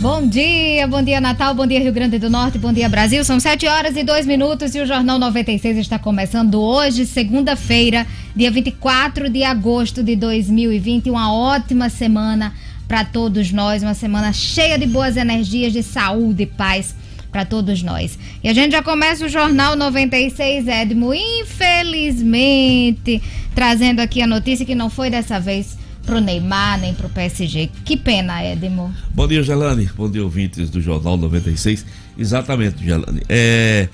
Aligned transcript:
Bom 0.00 0.26
dia, 0.26 0.86
bom 0.86 1.02
dia 1.02 1.20
Natal, 1.20 1.54
bom 1.54 1.66
dia 1.66 1.78
Rio 1.78 1.92
Grande 1.92 2.18
do 2.18 2.30
Norte, 2.30 2.56
bom 2.56 2.72
dia 2.72 2.88
Brasil. 2.88 3.22
São 3.22 3.38
7 3.38 3.66
horas 3.66 3.94
e 3.98 4.02
2 4.02 4.24
minutos 4.24 4.74
e 4.74 4.80
o 4.80 4.86
Jornal 4.86 5.18
96 5.18 5.76
está 5.76 5.98
começando 5.98 6.58
hoje, 6.58 7.04
segunda-feira, 7.04 8.06
dia 8.34 8.50
24 8.50 9.28
de 9.28 9.44
agosto 9.44 10.02
de 10.02 10.16
2020. 10.16 11.10
Uma 11.10 11.30
ótima 11.30 11.90
semana 11.90 12.54
para 12.88 13.04
todos 13.04 13.52
nós, 13.52 13.82
uma 13.82 13.92
semana 13.92 14.32
cheia 14.32 14.78
de 14.78 14.86
boas 14.86 15.18
energias, 15.18 15.70
de 15.70 15.82
saúde 15.82 16.44
e 16.44 16.46
paz 16.46 16.94
para 17.30 17.44
todos 17.44 17.82
nós. 17.82 18.18
E 18.42 18.48
a 18.48 18.54
gente 18.54 18.72
já 18.72 18.82
começa 18.82 19.26
o 19.26 19.28
Jornal 19.28 19.76
96, 19.76 20.66
Edmo, 20.66 21.12
infelizmente, 21.12 23.22
trazendo 23.54 24.00
aqui 24.00 24.22
a 24.22 24.26
notícia 24.26 24.64
que 24.64 24.74
não 24.74 24.88
foi 24.88 25.10
dessa 25.10 25.38
vez 25.38 25.76
pro 26.04 26.20
Neymar, 26.20 26.80
nem 26.80 26.94
pro 26.94 27.08
PSG. 27.08 27.70
Que 27.84 27.96
pena, 27.96 28.42
Edmo. 28.42 28.94
Bom 29.14 29.28
dia, 29.28 29.42
Gelane. 29.42 29.88
Bom 29.96 30.10
dia, 30.10 30.22
ouvintes 30.22 30.70
do 30.70 30.80
Jornal 30.80 31.16
96. 31.16 31.84
Exatamente, 32.18 32.84
Gelane. 32.84 33.22
É, 33.28 33.88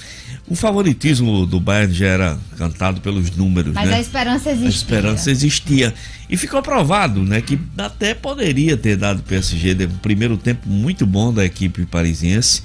o 0.48 0.54
favoritismo 0.54 1.46
do 1.46 1.60
Bayern 1.60 1.92
já 1.92 2.06
era 2.06 2.38
cantado 2.56 3.00
pelos 3.00 3.30
números, 3.36 3.74
Mas 3.74 3.88
né? 3.88 3.96
a 3.96 4.00
esperança 4.00 4.50
existia. 4.50 4.66
A 4.66 4.70
esperança 4.70 5.30
existia. 5.30 5.94
E 6.28 6.36
ficou 6.36 6.62
provado, 6.62 7.22
né, 7.22 7.40
que 7.40 7.58
até 7.78 8.14
poderia 8.14 8.76
ter 8.76 8.96
dado 8.96 9.22
PSG 9.22 9.86
um 9.86 9.98
primeiro 9.98 10.36
tempo 10.36 10.68
muito 10.68 11.06
bom 11.06 11.32
da 11.32 11.44
equipe 11.44 11.84
parisiense. 11.86 12.62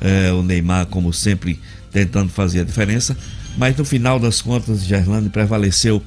É, 0.00 0.32
o 0.32 0.42
Neymar, 0.42 0.86
como 0.86 1.12
sempre, 1.12 1.60
tentando 1.90 2.28
fazer 2.28 2.60
a 2.60 2.64
diferença. 2.64 3.16
Mas 3.56 3.76
no 3.76 3.84
final 3.84 4.18
das 4.18 4.40
contas, 4.40 4.84
Gerlane 4.84 5.28
prevaleceu 5.28 6.02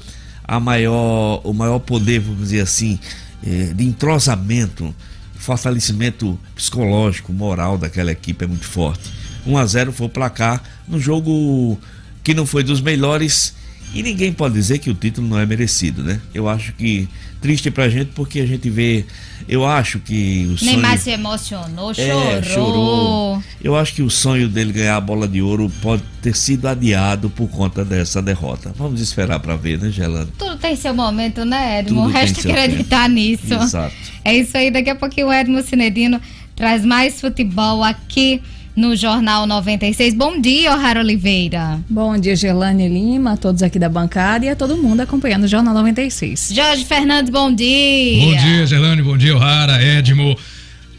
a 0.47 0.59
maior, 0.59 1.41
o 1.43 1.53
maior 1.53 1.79
poder, 1.79 2.19
vamos 2.19 2.43
dizer 2.43 2.61
assim, 2.61 2.99
eh, 3.45 3.73
de 3.73 3.83
entrosamento, 3.83 4.93
fortalecimento 5.35 6.39
psicológico, 6.55 7.33
moral 7.33 7.77
daquela 7.77 8.11
equipe 8.11 8.45
é 8.45 8.47
muito 8.47 8.65
forte. 8.65 9.11
1 9.45 9.57
a 9.57 9.65
0 9.65 9.91
foi 9.91 10.07
o 10.07 10.09
placar 10.09 10.63
no 10.87 10.99
jogo 10.99 11.79
que 12.23 12.33
não 12.33 12.45
foi 12.45 12.63
dos 12.63 12.81
melhores 12.81 13.53
e 13.95 14.03
ninguém 14.03 14.33
pode 14.33 14.53
dizer 14.53 14.79
que 14.79 14.89
o 14.89 14.93
título 14.93 15.25
não 15.25 15.39
é 15.39 15.45
merecido, 15.45 16.03
né? 16.03 16.19
Eu 16.33 16.49
acho 16.49 16.73
que 16.73 17.07
triste 17.41 17.71
pra 17.71 17.87
gente 17.87 18.11
porque 18.13 18.41
a 18.41 18.45
gente 18.45 18.69
vê, 18.69 19.05
eu 19.47 19.65
acho 19.65 19.99
que 19.99 20.49
o 20.51 20.57
sonho 20.57 20.71
Neymar 20.71 20.97
se 20.97 21.11
emocionou, 21.11 21.93
chorou. 21.93 22.31
é, 22.31 22.43
chorou. 22.43 23.43
Eu 23.63 23.75
acho 23.75 23.93
que 23.93 24.01
o 24.01 24.09
sonho 24.09 24.49
dele 24.49 24.73
ganhar 24.73 24.97
a 24.97 25.01
bola 25.01 25.27
de 25.27 25.41
ouro 25.41 25.71
pode 25.81 26.03
ter 26.21 26.35
sido 26.35 26.67
adiado 26.67 27.29
por 27.29 27.47
conta 27.47 27.85
dessa 27.85 28.21
derrota. 28.21 28.73
Vamos 28.75 28.99
esperar 28.99 29.39
para 29.39 29.55
ver, 29.55 29.79
né, 29.79 29.89
Gelano? 29.89 30.29
Tudo 30.37 30.57
tem 30.57 30.75
seu 30.75 30.93
momento, 30.93 31.45
né, 31.45 31.79
Edmo? 31.79 32.01
Tudo 32.01 32.13
tem 32.13 32.21
Resta 32.21 32.49
acreditar 32.49 33.07
nisso. 33.07 33.53
Exato. 33.53 33.95
É 34.25 34.35
isso 34.35 34.57
aí, 34.57 34.69
daqui 34.71 34.89
a 34.89 34.95
pouquinho 34.95 35.27
o 35.27 35.33
Edmo 35.33 35.61
Cinedino 35.61 36.19
traz 36.53 36.83
mais 36.83 37.21
futebol 37.21 37.81
aqui 37.81 38.41
no 38.75 38.95
Jornal 38.95 39.47
96. 39.47 40.13
Bom 40.13 40.39
dia, 40.39 40.73
O'Hara 40.73 40.99
Oliveira. 40.99 41.79
Bom 41.89 42.17
dia, 42.17 42.35
Gelane 42.35 42.87
Lima, 42.87 43.33
a 43.33 43.37
todos 43.37 43.63
aqui 43.63 43.79
da 43.79 43.87
bancada 43.87 44.45
e 44.45 44.49
a 44.49 44.55
todo 44.55 44.75
mundo 44.77 45.01
acompanhando 45.01 45.45
o 45.45 45.47
Jornal 45.47 45.73
96. 45.73 46.51
Jorge 46.53 46.83
Fernandes, 46.85 47.31
bom 47.31 47.53
dia. 47.53 48.25
Bom 48.25 48.37
dia, 48.37 48.67
Gelane, 48.67 49.01
bom 49.01 49.17
dia, 49.17 49.35
O'Hara, 49.35 49.81
Edmo. 49.81 50.35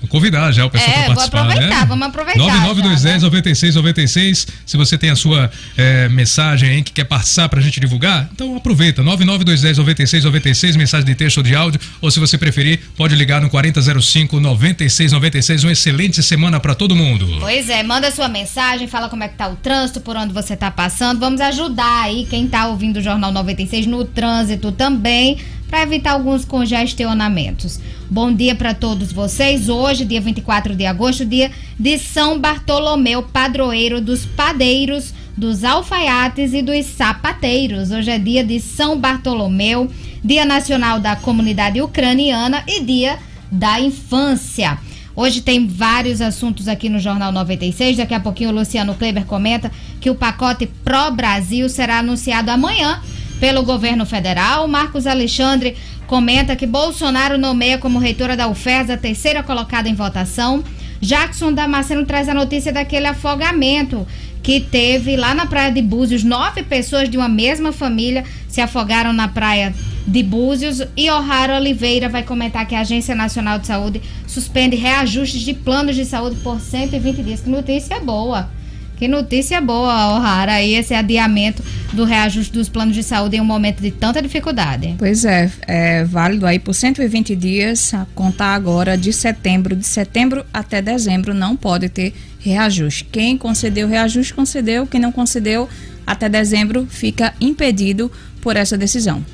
Vou 0.07 0.21
convidar 0.21 0.53
já 0.53 0.65
o 0.65 0.71
pessoal 0.71 0.91
É, 0.91 0.95
para 0.95 1.07
vou 1.07 1.15
participar, 1.15 1.41
aproveitar, 1.43 1.81
né? 1.81 1.87
vamos 1.87 2.07
aproveitar 2.07 2.39
99210 2.39 3.23
9696. 3.23 4.47
Se 4.65 4.77
você 4.77 4.97
tem 4.97 5.11
a 5.11 5.17
sua 5.17 5.51
eh, 5.77 6.09
mensagem 6.09 6.69
aí 6.71 6.83
que 6.83 6.93
quer 6.93 7.05
passar 7.05 7.48
pra 7.48 7.61
gente 7.61 7.81
divulgar, 7.81 8.29
então 8.33 8.57
aproveita. 8.57 9.03
99210 9.03 9.79
9696, 9.79 10.77
mensagem 10.77 11.07
de 11.07 11.15
texto 11.15 11.39
ou 11.39 11.43
de 11.43 11.55
áudio, 11.55 11.81
ou 12.01 12.11
se 12.11 12.21
você 12.21 12.39
preferir, 12.39 12.81
pode 12.97 13.15
ligar 13.15 13.41
no 13.41 13.51
4005 13.51 14.39
9696. 14.41 15.65
Uma 15.65 15.73
excelente 15.73 16.23
semana 16.23 16.61
para 16.61 16.75
todo 16.75 16.95
mundo. 16.95 17.27
Pois 17.41 17.69
é, 17.69 17.83
manda 17.83 18.11
sua 18.11 18.29
mensagem, 18.29 18.86
fala 18.86 19.09
como 19.09 19.25
é 19.25 19.29
que 19.29 19.36
tá 19.36 19.48
o 19.48 19.57
trânsito, 19.57 20.01
por 20.01 20.17
onde 20.17 20.33
você 20.33 20.57
tá 20.57 20.70
passando. 20.70 21.19
Vamos 21.19 21.41
ajudar 21.41 22.05
aí 22.05 22.27
quem 22.30 22.47
tá 22.47 22.69
ouvindo 22.69 22.98
o 22.98 23.03
Jornal 23.03 23.33
96 23.33 23.86
no 23.86 24.05
trânsito 24.05 24.70
também, 24.73 25.39
para 25.69 25.83
evitar 25.83 26.13
alguns 26.13 26.45
congestionamentos. 26.45 27.80
Bom 28.08 28.33
dia 28.33 28.55
para 28.55 28.72
todos 28.72 29.11
vocês. 29.11 29.68
Hoje, 29.68 30.05
dia 30.05 30.20
24 30.20 30.77
de 30.77 30.86
agosto, 30.86 31.24
dia 31.24 31.50
de 31.77 31.98
São 31.98 32.39
Bartolomeu, 32.39 33.20
padroeiro 33.20 34.00
dos 34.00 34.24
padeiros, 34.24 35.12
dos 35.36 35.64
alfaiates 35.64 36.55
e 36.55 36.62
dos 36.62 36.86
sapateiros. 36.86 37.90
Hoje 37.90 38.12
é 38.12 38.18
dia 38.18 38.44
de 38.44 38.61
São 38.61 38.96
Bartolomeu, 38.96 39.90
Dia 40.22 40.44
Nacional 40.44 41.00
da 41.00 41.17
Comunidade 41.17 41.83
Ucraniana 41.83 42.62
e 42.68 42.80
Dia 42.84 43.18
da 43.50 43.80
Infância. 43.80 44.78
Hoje 45.17 45.40
tem 45.40 45.67
vários 45.67 46.20
assuntos 46.20 46.68
aqui 46.68 46.88
no 46.88 47.00
Jornal 47.00 47.33
96. 47.33 47.96
Daqui 47.96 48.14
a 48.14 48.20
pouquinho 48.20 48.50
o 48.50 48.55
Luciano 48.55 48.94
Kleber 48.94 49.24
comenta 49.24 49.73
que 50.00 50.11
o 50.11 50.14
pacote 50.14 50.67
Pro 50.84 51.11
Brasil 51.11 51.68
será 51.68 51.98
anunciado 51.98 52.52
amanhã 52.52 53.00
pelo 53.40 53.62
governo 53.62 54.06
federal. 54.06 54.67
Marcos 54.68 55.06
Alexandre 55.06 55.77
comenta 56.06 56.56
que 56.56 56.67
Bolsonaro 56.67 57.36
nomeia 57.36 57.78
como 57.78 57.98
reitora 57.98 58.36
da 58.36 58.48
UFES 58.48 58.90
a 58.90 58.96
terceira 58.96 59.42
colocada 59.42 59.89
em 59.89 59.94
votação. 59.94 60.62
Jackson 61.00 61.52
Damasceno 61.52 62.06
traz 62.06 62.28
a 62.28 62.34
notícia 62.34 62.72
daquele 62.72 63.06
afogamento 63.06 64.06
que 64.42 64.61
teve 64.61 65.17
lá 65.17 65.34
na 65.34 65.46
praia 65.46 65.72
de 65.72 65.83
Búzios. 65.83 66.22
Nove 66.22 66.62
pessoas 66.62 67.11
de 67.11 67.17
uma 67.17 67.28
mesma 67.28 67.72
família 67.72 68.24
se 68.48 68.61
afogaram 68.61 69.12
na 69.12 69.28
praia 69.28 69.74
de 70.06 70.22
Búzios. 70.22 70.80
E 70.96 71.11
O'Hara 71.11 71.56
Oliveira 71.56 72.08
vai 72.08 72.23
comentar 72.23 72.67
que 72.67 72.74
a 72.74 72.80
Agência 72.80 73.14
Nacional 73.14 73.58
de 73.58 73.67
Saúde 73.67 74.00
suspende 74.27 74.77
reajustes 74.77 75.40
de 75.40 75.52
planos 75.52 75.96
de 75.96 76.05
saúde 76.05 76.36
por 76.42 76.61
120 76.61 77.23
dias. 77.23 77.40
Que 77.40 77.50
notícia 77.50 77.98
boa! 78.00 78.48
Que 78.96 79.07
notícia 79.07 79.61
boa, 79.61 80.17
O'Hara, 80.17 80.55
aí 80.55 80.74
esse 80.74 80.95
adiamento 80.95 81.62
do 81.92 82.05
reajuste 82.05 82.52
dos 82.52 82.68
planos 82.68 82.95
de 82.95 83.02
saúde 83.02 83.36
em 83.36 83.40
um 83.40 83.45
momento 83.45 83.83
de 83.83 83.90
tanta 83.90 84.23
dificuldade. 84.23 84.95
Pois 84.98 85.24
é, 85.24 85.51
é 85.67 86.05
válido 86.05 86.46
aí 86.46 86.58
por 86.58 86.74
120 86.74 87.36
dias, 87.36 87.92
a 87.92 88.06
contar 88.14 88.55
agora 88.55 88.96
de 88.96 89.12
setembro, 89.12 89.77
de 89.77 89.86
setembro 89.86 90.46
até 90.52 90.80
dezembro 90.80 91.35
não 91.35 91.55
pode 91.55 91.90
ter 91.90 92.14
reajuste. 92.40 93.05
Quem 93.05 93.36
concedeu 93.36 93.86
reajuste 93.86 94.33
concedeu, 94.33 94.86
quem 94.86 95.01
não 95.01 95.12
concedeu 95.12 95.68
até 96.06 96.29
dezembro 96.29 96.86
fica 96.89 97.35
impedido 97.40 98.11
por 98.40 98.56
essa 98.56 98.79
decisão. 98.79 99.24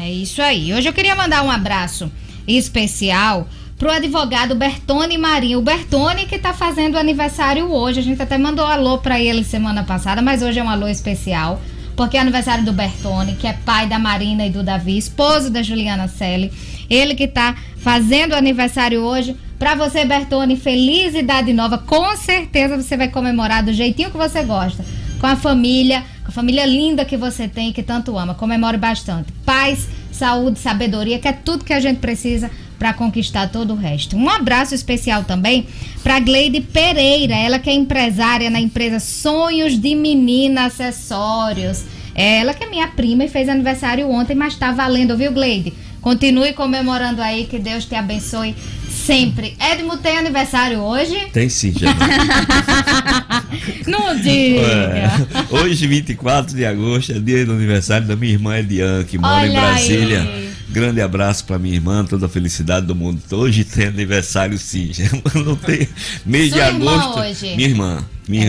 É 0.00 0.10
isso 0.10 0.40
aí. 0.42 0.72
Hoje 0.72 0.88
eu 0.88 0.92
queria 0.92 1.14
mandar 1.14 1.44
um 1.44 1.50
abraço 1.50 2.10
especial 2.46 3.48
pro 3.82 3.90
advogado 3.90 4.54
Bertone 4.54 5.18
Marinho. 5.18 5.58
O 5.58 5.62
Bertone 5.62 6.24
que 6.26 6.38
tá 6.38 6.52
fazendo 6.52 6.96
aniversário 6.96 7.68
hoje. 7.68 7.98
A 7.98 8.02
gente 8.04 8.22
até 8.22 8.38
mandou 8.38 8.64
alô 8.64 8.98
para 8.98 9.18
ele 9.18 9.42
semana 9.42 9.82
passada, 9.82 10.22
mas 10.22 10.40
hoje 10.40 10.60
é 10.60 10.62
um 10.62 10.70
alô 10.70 10.86
especial. 10.86 11.60
Porque 11.96 12.16
é 12.16 12.20
aniversário 12.20 12.64
do 12.64 12.72
Bertone, 12.72 13.34
que 13.34 13.44
é 13.44 13.52
pai 13.52 13.88
da 13.88 13.98
Marina 13.98 14.46
e 14.46 14.50
do 14.50 14.62
Davi, 14.62 14.96
esposo 14.96 15.50
da 15.50 15.64
Juliana 15.64 16.06
Selle. 16.06 16.52
Ele 16.88 17.16
que 17.16 17.26
tá 17.26 17.56
fazendo 17.78 18.34
aniversário 18.34 19.00
hoje. 19.00 19.36
Pra 19.58 19.74
você, 19.74 20.04
Bertone, 20.04 20.56
feliz 20.56 21.16
idade 21.16 21.52
nova. 21.52 21.76
Com 21.76 22.16
certeza 22.16 22.80
você 22.80 22.96
vai 22.96 23.08
comemorar 23.08 23.64
do 23.64 23.72
jeitinho 23.72 24.12
que 24.12 24.16
você 24.16 24.44
gosta. 24.44 24.84
Com 25.20 25.26
a 25.26 25.34
família, 25.34 26.04
com 26.22 26.28
a 26.28 26.32
família 26.32 26.64
linda 26.64 27.04
que 27.04 27.16
você 27.16 27.48
tem 27.48 27.70
e 27.70 27.72
que 27.72 27.82
tanto 27.82 28.16
ama. 28.16 28.32
Comemore 28.32 28.76
bastante. 28.76 29.32
Paz, 29.44 29.88
saúde, 30.12 30.60
sabedoria, 30.60 31.18
que 31.18 31.26
é 31.26 31.32
tudo 31.32 31.64
que 31.64 31.72
a 31.72 31.80
gente 31.80 31.98
precisa 31.98 32.48
para 32.82 32.92
conquistar 32.92 33.46
todo 33.46 33.74
o 33.74 33.76
resto. 33.76 34.16
Um 34.16 34.28
abraço 34.28 34.74
especial 34.74 35.22
também 35.22 35.68
para 36.02 36.18
Gleide 36.18 36.60
Pereira, 36.60 37.32
ela 37.32 37.60
que 37.60 37.70
é 37.70 37.72
empresária 37.72 38.50
na 38.50 38.58
empresa 38.58 38.98
Sonhos 38.98 39.78
de 39.78 39.94
Menina 39.94 40.64
Acessórios. 40.64 41.84
Ela 42.12 42.52
que 42.52 42.64
é 42.64 42.68
minha 42.68 42.88
prima 42.88 43.22
e 43.22 43.28
fez 43.28 43.48
aniversário 43.48 44.10
ontem, 44.10 44.34
mas 44.34 44.56
tá 44.56 44.72
valendo, 44.72 45.16
viu, 45.16 45.30
Gleide? 45.30 45.72
Continue 46.00 46.54
comemorando 46.54 47.22
aí, 47.22 47.44
que 47.44 47.60
Deus 47.60 47.84
te 47.84 47.94
abençoe 47.94 48.56
sempre. 48.90 49.56
Edmo 49.60 49.96
tem 49.98 50.18
aniversário 50.18 50.80
hoje? 50.80 51.16
Tem 51.32 51.48
sim, 51.48 51.72
já. 51.78 51.94
Não 53.86 54.16
diga. 54.16 54.60
É, 54.60 55.10
hoje, 55.50 55.86
24 55.86 56.56
de 56.56 56.66
agosto, 56.66 57.12
é 57.12 57.20
dia 57.20 57.46
do 57.46 57.52
aniversário 57.52 58.08
da 58.08 58.16
minha 58.16 58.32
irmã 58.32 58.58
Ediane, 58.58 59.04
que 59.04 59.16
mora 59.18 59.42
Olha 59.42 59.46
em 59.46 59.52
Brasília. 59.52 60.22
aí. 60.22 60.41
Grande 60.72 61.00
abraço 61.02 61.44
pra 61.44 61.58
minha 61.58 61.74
irmã, 61.74 62.04
toda 62.04 62.26
a 62.26 62.28
felicidade 62.28 62.86
do 62.86 62.94
mundo. 62.94 63.20
Hoje 63.30 63.62
tem 63.64 63.86
aniversário 63.88 64.58
sim, 64.58 64.90
não 65.44 65.54
tem 65.54 65.86
mês 66.24 66.50
Sua 66.52 66.62
de 66.70 66.76
irmã 66.76 66.94
agosto. 67.00 67.20
hoje? 67.20 67.56
Minha 67.56 67.68
irmã, 67.68 68.04
minha 68.26 68.44
É, 68.44 68.46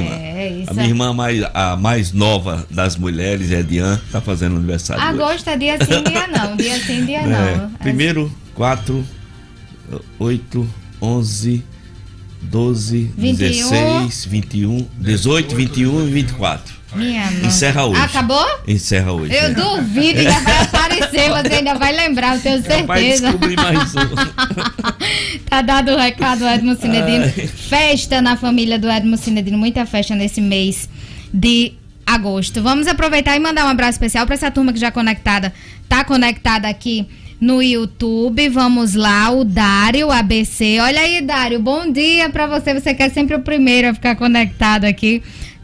irmã. 0.48 0.62
isso 0.62 0.72
A 0.72 0.74
minha 0.74 0.86
é. 0.86 0.90
irmã 0.90 1.14
mais, 1.14 1.44
a 1.54 1.76
mais 1.76 2.12
nova 2.14 2.66
das 2.72 2.96
mulheres, 2.96 3.52
é 3.52 3.60
Ediane, 3.60 4.00
tá 4.12 4.22
fazendo 4.22 4.56
aniversário 4.56 5.04
hoje. 5.04 5.22
Agosto 5.22 5.48
é 5.50 5.58
dia 5.58 5.78
sim, 5.84 6.04
dia 6.04 6.28
não. 6.28 6.56
Dia 6.58 6.80
sim, 6.80 7.06
dia 7.06 7.20
É, 7.20 7.58
não. 7.58 7.70
primeiro, 7.72 8.32
4, 8.56 9.06
8, 10.18 10.70
11, 11.02 11.64
12, 12.42 13.12
21. 13.18 13.36
16, 13.38 14.26
21, 14.26 14.88
18, 14.98 15.56
21 15.56 16.08
e 16.08 16.12
24. 16.12 16.74
Minha 16.96 17.30
nossa. 17.32 17.46
Encerra 17.48 17.86
hoje. 17.86 18.02
Acabou? 18.02 18.46
Encerra 18.68 19.12
hoje. 19.12 19.34
Eu 19.34 19.46
é. 19.46 19.50
duvido 19.50 20.20
que 20.20 20.42
vai 20.42 20.62
aparecer, 20.62 21.30
você 21.30 21.54
ainda 21.56 21.76
vai 21.76 21.96
lembrar, 21.96 22.36
eu 22.36 22.42
tenho 22.42 22.86
Vai 22.86 23.02
certeza. 23.02 23.28
descobrir 23.28 23.56
mais 23.56 23.96
um. 23.96 25.44
tá 25.50 25.62
dado 25.62 25.92
o 25.92 25.98
recado, 25.98 26.46
Edmo 26.46 26.76
Cinedino. 26.76 27.26
Ai. 27.26 27.48
Festa 27.48 28.22
na 28.22 28.38
família 28.38 28.78
do 28.78 28.90
Edmo 28.90 29.18
Cinedino, 29.18 29.58
muita 29.58 29.86
festa 29.86 30.16
nesse 30.16 30.42
mês 30.42 30.90
de 31.34 31.74
agosto. 32.06 32.62
Vamos 32.62 32.88
aproveitar 32.88 33.36
e 33.36 33.40
mandar 33.40 33.66
um 33.66 33.70
abraço 33.70 33.94
especial 33.94 34.26
para 34.26 34.36
essa 34.36 34.52
turma 34.52 34.72
que 34.74 34.80
já 34.80 34.92
conectada, 34.92 35.54
tá 35.90 36.04
conectada 36.04 36.68
aqui 36.68 37.08
no 37.40 37.62
YouTube. 37.62 38.48
Vamos 38.50 38.94
lá, 38.94 39.30
o 39.32 39.44
Dário 39.44 40.10
ABC. 40.12 40.80
Olha 40.80 41.02
aí, 41.02 41.22
Dário, 41.22 41.60
bom 41.60 41.92
dia 41.92 42.30
para 42.30 42.48
você. 42.48 42.74
Você 42.74 42.94
quer 42.94 43.10
sempre 43.10 43.36
o 43.36 43.42
primeiro 43.42 43.90
a 43.90 43.94
ficar 43.94 44.16
conectado 44.16 44.86
aqui. 44.86 45.22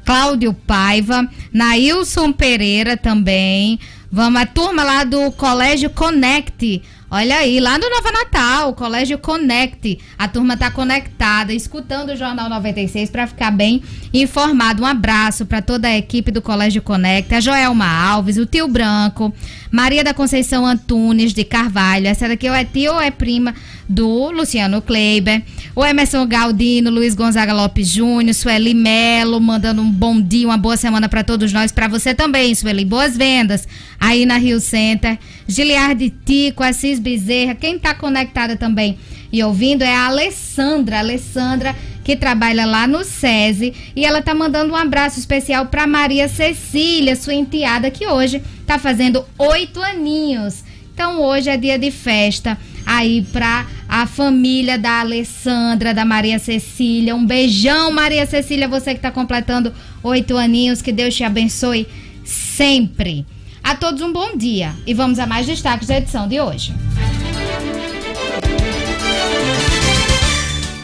Cláudio 0.10 0.56
Paiva, 0.56 1.30
Nailson 1.54 2.32
Pereira 2.32 2.98
também. 2.98 3.80
Vamos, 4.12 4.42
a 4.42 4.46
turma 4.48 4.84
lá 4.84 5.04
do 5.04 5.32
Colégio 5.34 5.92
Connect. 5.92 6.82
Olha 7.12 7.38
aí, 7.38 7.60
lá 7.60 7.78
no 7.78 7.88
Nova 7.92 8.12
Natal, 8.12 8.74
Colégio 8.74 9.20
Connect. 9.20 10.00
A 10.18 10.28
turma 10.28 10.58
tá 10.58 10.72
conectada, 10.72 11.54
escutando 11.54 12.10
o 12.10 12.16
Jornal 12.16 12.50
96 12.50 13.12
para 13.12 13.28
ficar 13.28 13.52
bem 13.52 13.84
informado. 14.12 14.82
Um 14.82 14.86
abraço 14.88 15.46
para 15.46 15.62
toda 15.62 15.88
a 15.88 15.96
equipe 15.96 16.32
do 16.32 16.42
Colégio 16.42 16.82
Connect, 16.82 17.32
a 17.36 17.40
Joelma 17.40 17.86
Alves, 17.86 18.38
o 18.38 18.48
Tio 18.48 18.68
Branco, 18.68 19.32
Maria 19.72 20.04
da 20.04 20.14
Conceição 20.14 20.66
Antunes 20.66 21.36
de 21.36 21.44
Carvalho. 21.44 22.08
Essa 22.08 22.28
daqui 22.28 22.50
ou 22.50 22.56
é 22.56 22.66
tia 22.66 22.92
ou 22.92 23.00
é 23.00 23.12
prima 23.12 23.54
do 23.90 24.30
Luciano 24.30 24.82
Kleiber, 24.82 25.42
o 25.76 25.84
Emerson 25.84 26.28
Galdino, 26.28 26.92
Luiz 26.92 27.16
Gonzaga 27.16 27.52
Lopes 27.52 27.90
Júnior, 27.90 28.36
Sueli 28.36 28.76
Melo, 28.76 29.42
mandando 29.42 29.82
um 29.82 29.90
bom 29.90 30.22
dia, 30.22 30.48
uma 30.48 30.58
boa 30.58 30.78
semana 30.78 31.10
para 31.10 31.24
todos 31.24 31.52
nós, 31.52 31.72
para 31.72 31.88
você 31.88 32.14
também, 32.14 32.54
Sueli. 32.54 32.86
Boas 32.86 33.18
vendas 33.18 33.68
aí 34.00 34.26
na 34.28 34.38
Rio 34.38 34.60
Center. 34.60 35.18
Giliardi 35.48 36.14
Tico, 36.24 36.62
Assis 36.62 37.00
Bezerra, 37.00 37.56
quem 37.56 37.80
tá 37.80 37.96
conectada 37.96 38.56
também 38.56 38.98
e 39.32 39.44
ouvindo 39.44 39.84
é 39.84 39.94
a 39.94 40.08
Alessandra, 40.08 41.00
Alessandra 41.00 41.76
que 42.04 42.16
trabalha 42.16 42.66
lá 42.66 42.88
no 42.88 43.04
SESI 43.04 43.74
e 43.96 44.04
ela 44.04 44.22
tá 44.22 44.34
mandando 44.34 44.74
um 44.74 44.76
abraço 44.76 45.20
especial 45.20 45.68
para 45.68 45.86
Maria 45.86 46.28
Cecília, 46.28 47.16
sua 47.16 47.36
enteada 47.36 47.92
que 47.92 48.08
hoje 48.08 48.42
tá 48.66 48.80
fazendo 48.80 49.24
oito 49.38 49.80
aninhos. 49.80 50.64
Então 50.92 51.22
hoje 51.22 51.50
é 51.50 51.56
dia 51.56 51.78
de 51.78 51.92
festa 51.92 52.58
aí 52.90 53.22
pra 53.32 53.68
a 53.88 54.08
família 54.08 54.78
da 54.78 55.02
Alessandra, 55.02 55.94
da 55.94 56.04
Maria 56.04 56.40
Cecília. 56.40 57.16
Um 57.16 57.26
beijão, 57.26 57.92
Maria 57.92 58.26
Cecília, 58.26 58.68
você 58.68 58.96
que 58.96 59.00
tá 59.00 59.12
completando 59.12 59.72
oito 60.02 60.36
aninhos. 60.36 60.82
Que 60.82 60.92
Deus 60.92 61.16
te 61.16 61.24
abençoe 61.24 61.88
sempre. 62.26 63.26
A 63.64 63.76
todos 63.76 64.02
um 64.02 64.12
bom 64.12 64.36
dia 64.36 64.74
e 64.88 64.94
vamos 64.96 65.20
a 65.20 65.28
mais 65.28 65.46
destaques 65.46 65.88
da 65.88 65.98
edição 65.98 66.28
de 66.28 66.42
hoje. 66.42 66.74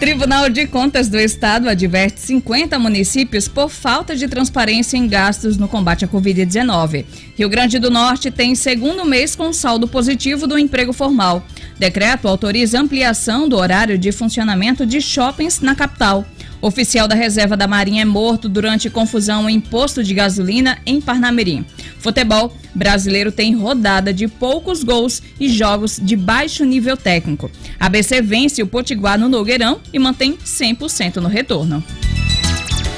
Tribunal 0.06 0.50
de 0.50 0.68
Contas 0.68 1.10
do 1.10 1.20
Estado 1.20 1.68
adverte 1.68 2.20
50 2.20 2.78
municípios 2.78 3.48
por 3.48 3.72
falta 3.72 4.16
de 4.16 4.28
transparência 4.28 4.96
em 4.96 5.08
gastos 5.08 5.58
no 5.58 5.68
combate 5.68 6.06
à 6.06 6.08
Covid-19. 6.08 7.04
Rio 7.36 7.50
Grande 7.50 7.80
do 7.80 7.90
Norte 7.90 8.30
tem 8.30 8.54
segundo 8.54 9.04
mês 9.04 9.36
com 9.36 9.52
saldo 9.52 9.88
positivo 9.88 10.46
do 10.46 10.60
emprego 10.60 10.94
formal. 10.94 11.44
Decreto 11.80 12.28
autoriza 12.28 12.80
ampliação 12.80 13.50
do 13.50 13.58
horário 13.58 13.98
de 13.98 14.12
funcionamento 14.12 14.86
de 14.86 15.02
shoppings 15.02 15.60
na 15.60 15.74
capital. 15.74 16.24
Oficial 16.66 17.08
da 17.08 17.14
Reserva 17.14 17.56
da 17.56 17.68
Marinha 17.68 18.02
é 18.02 18.06
morto 18.06 18.50
durante 18.50 18.90
confusão 18.90 19.48
em 19.48 19.60
posto 19.62 20.04
de 20.04 20.16
gasolina 20.16 20.80
em 20.84 21.00
Parnamirim. 21.00 21.64
Futebol 22.00 22.58
brasileiro 22.74 23.32
tem 23.32 23.54
rodada 23.54 24.12
de 24.12 24.28
poucos 24.28 24.84
gols 24.84 25.22
e 25.40 25.48
jogos 25.48 26.00
de 26.02 26.16
baixo 26.16 26.66
nível 26.66 26.98
técnico. 26.98 27.52
ABC 27.80 28.20
vence 28.20 28.64
o 28.64 28.68
Potiguar 28.68 29.20
no 29.20 29.30
Nogueirão 29.30 29.80
e 29.94 30.00
mantém 30.00 30.40
100% 30.44 31.18
no 31.18 31.28
retorno. 31.28 31.84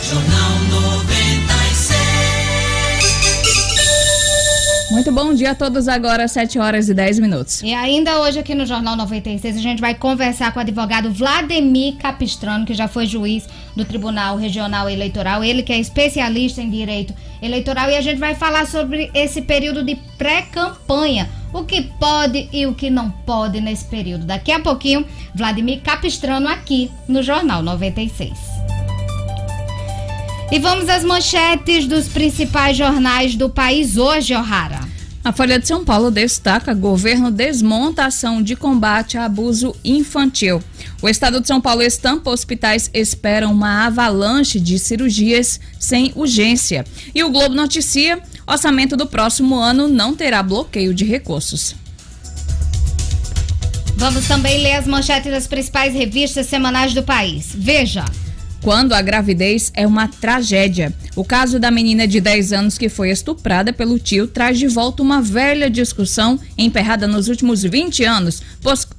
Jornal 0.02 0.60
96. 0.94 1.17
Muito 4.98 5.12
bom 5.12 5.32
dia 5.32 5.52
a 5.52 5.56
todos 5.56 5.88
agora, 5.88 6.28
7 6.28 6.58
horas 6.58 6.90
e 6.90 6.94
10 6.96 7.20
minutos. 7.20 7.62
E 7.62 7.72
ainda 7.72 8.20
hoje 8.20 8.40
aqui 8.40 8.56
no 8.56 8.66
Jornal 8.66 8.96
96 8.96 9.56
a 9.56 9.60
gente 9.60 9.80
vai 9.80 9.94
conversar 9.94 10.52
com 10.52 10.58
o 10.58 10.62
advogado 10.64 11.12
Vladimir 11.12 11.98
Capistrano, 11.98 12.66
que 12.66 12.74
já 12.74 12.88
foi 12.88 13.06
juiz 13.06 13.48
do 13.76 13.86
Tribunal 13.86 14.38
Regional 14.38 14.90
Eleitoral, 14.90 15.44
ele 15.44 15.62
que 15.62 15.72
é 15.72 15.78
especialista 15.78 16.64
em 16.64 16.72
direito 16.72 17.14
eleitoral 17.44 17.92
e 17.92 17.96
a 17.96 18.02
gente 18.02 18.18
vai 18.18 18.34
falar 18.34 18.66
sobre 18.66 19.12
esse 19.14 19.44
período 19.44 19.84
de 19.84 19.94
pré-campanha, 20.18 21.30
o 21.54 21.64
que 21.64 21.84
pode 22.00 22.50
e 22.52 22.66
o 22.66 22.74
que 22.74 22.90
não 22.90 23.12
pode 23.12 23.62
nesse 23.62 23.86
período. 23.86 24.26
Daqui 24.26 24.52
a 24.52 24.60
pouquinho, 24.60 25.06
Vladimir 25.36 25.80
Capistrano 25.82 26.48
aqui 26.48 26.90
no 27.08 27.22
Jornal 27.22 27.62
96. 27.62 28.77
E 30.50 30.60
vamos 30.60 30.88
às 30.88 31.04
manchetes 31.04 31.86
dos 31.86 32.08
principais 32.08 32.78
jornais 32.78 33.36
do 33.36 33.50
país 33.50 33.98
hoje, 33.98 34.34
O'Hara. 34.34 34.80
A 35.22 35.34
Folha 35.34 35.60
de 35.60 35.68
São 35.68 35.84
Paulo 35.84 36.10
destaca: 36.10 36.74
governo 36.74 37.30
desmonta 37.30 38.06
ação 38.06 38.42
de 38.42 38.56
combate 38.56 39.18
a 39.18 39.26
abuso 39.26 39.76
infantil. 39.84 40.64
O 41.02 41.10
estado 41.10 41.42
de 41.42 41.48
São 41.48 41.60
Paulo 41.60 41.82
estampa 41.82 42.30
hospitais 42.30 42.90
esperam 42.94 43.52
uma 43.52 43.88
avalanche 43.88 44.58
de 44.58 44.80
cirurgias 44.80 45.60
sem 45.78 46.14
urgência. 46.16 46.86
E 47.14 47.22
o 47.26 47.30
Globo 47.30 47.54
noticia: 47.54 48.18
orçamento 48.48 48.96
do 48.96 49.06
próximo 49.06 49.56
ano 49.56 49.90
não 49.90 50.16
terá 50.16 50.42
bloqueio 50.42 50.94
de 50.94 51.04
recursos. 51.04 51.76
Vamos 53.98 54.26
também 54.30 54.62
ler 54.62 54.76
as 54.76 54.88
manchetes 54.88 55.30
das 55.30 55.46
principais 55.46 55.94
revistas 55.94 56.46
semanais 56.46 56.94
do 56.94 57.04
país. 57.04 57.52
Veja. 57.54 58.06
Quando 58.62 58.94
a 58.94 59.02
gravidez 59.02 59.72
é 59.76 59.86
uma 59.86 60.08
tragédia. 60.08 60.94
O 61.16 61.24
caso 61.24 61.60
da 61.60 61.72
menina 61.72 62.08
de 62.08 62.20
10 62.20 62.54
anos 62.54 62.78
que 62.78 62.90
foi 62.90 63.12
estuprada 63.12 63.72
pelo 63.72 64.00
tio 64.00 64.28
traz 64.28 64.60
de 64.60 64.68
volta 64.68 65.02
uma 65.02 65.22
velha 65.22 65.70
discussão 65.70 66.40
emperrada 66.58 67.08
nos 67.08 67.28
últimos 67.28 67.64
20 67.64 68.04
anos 68.04 68.42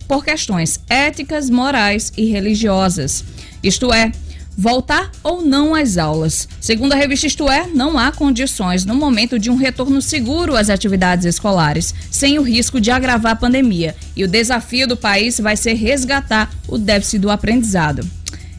por, 0.06 0.25
questões 0.25 0.81
éticas, 0.88 1.50
morais 1.50 2.12
e 2.16 2.26
religiosas. 2.26 3.25
Isto 3.62 3.93
é, 3.93 4.12
voltar 4.56 5.12
ou 5.22 5.43
não 5.43 5.72
às 5.72 5.96
aulas. 5.96 6.49
Segundo 6.60 6.93
a 6.93 6.96
revista 6.96 7.28
Isto 7.28 7.49
É, 7.49 7.69
não 7.69 7.96
há 7.96 8.10
condições 8.10 8.84
no 8.84 8.94
momento 8.94 9.38
de 9.38 9.50
um 9.50 9.55
retorno 9.56 10.02
seguro 10.02 10.56
às 10.56 10.69
atividades 10.69 11.25
escolares, 11.25 11.94
sem 12.10 12.38
o 12.38 12.43
risco 12.43 12.81
de 12.81 12.90
agravar 12.90 13.32
a 13.32 13.37
pandemia. 13.37 13.94
E 14.16 14.25
o 14.25 14.28
desafio 14.28 14.88
do 14.88 14.96
país 14.96 15.38
vai 15.38 15.56
ser 15.56 15.75
resgatar 15.75 16.50
o 16.67 16.77
déficit 16.77 17.20
do 17.20 17.31
aprendizado. 17.31 18.18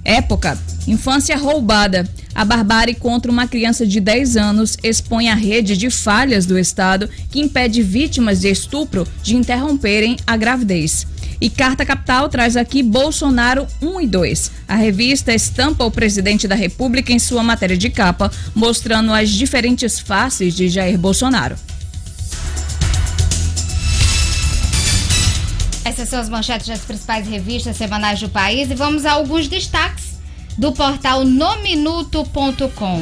Época: 0.09 0.57
infância 0.87 1.37
roubada. 1.37 2.09
A 2.33 2.43
barbárie 2.43 2.95
contra 2.95 3.31
uma 3.31 3.47
criança 3.47 3.85
de 3.85 3.99
10 3.99 4.37
anos 4.37 4.75
expõe 4.81 5.29
a 5.29 5.35
rede 5.35 5.77
de 5.77 5.91
falhas 5.91 6.47
do 6.47 6.57
Estado 6.57 7.07
que 7.29 7.39
impede 7.39 7.83
vítimas 7.83 8.39
de 8.39 8.49
estupro 8.49 9.07
de 9.21 9.35
interromperem 9.35 10.17
a 10.25 10.35
gravidez. 10.35 11.05
E 11.39 11.47
Carta 11.47 11.85
Capital 11.85 12.27
traz 12.27 12.57
aqui 12.57 12.81
Bolsonaro 12.81 13.67
1 13.79 14.01
e 14.01 14.07
2. 14.07 14.51
A 14.67 14.75
revista 14.75 15.31
estampa 15.31 15.85
o 15.85 15.91
presidente 15.91 16.47
da 16.47 16.55
República 16.55 17.13
em 17.13 17.19
sua 17.19 17.43
matéria 17.43 17.77
de 17.77 17.91
capa, 17.91 18.31
mostrando 18.55 19.13
as 19.13 19.29
diferentes 19.29 19.99
faces 19.99 20.55
de 20.55 20.69
Jair 20.69 20.97
Bolsonaro. 20.97 21.55
Essas 25.99 26.11
são 26.11 26.19
as 26.21 26.29
manchetes 26.29 26.65
das 26.65 26.79
principais 26.79 27.27
revistas 27.27 27.75
semanais 27.75 28.21
do 28.21 28.29
país 28.29 28.71
e 28.71 28.73
vamos 28.73 29.05
a 29.05 29.11
alguns 29.11 29.49
destaques 29.49 30.17
do 30.57 30.71
portal 30.71 31.25
nominuto.com. 31.25 33.01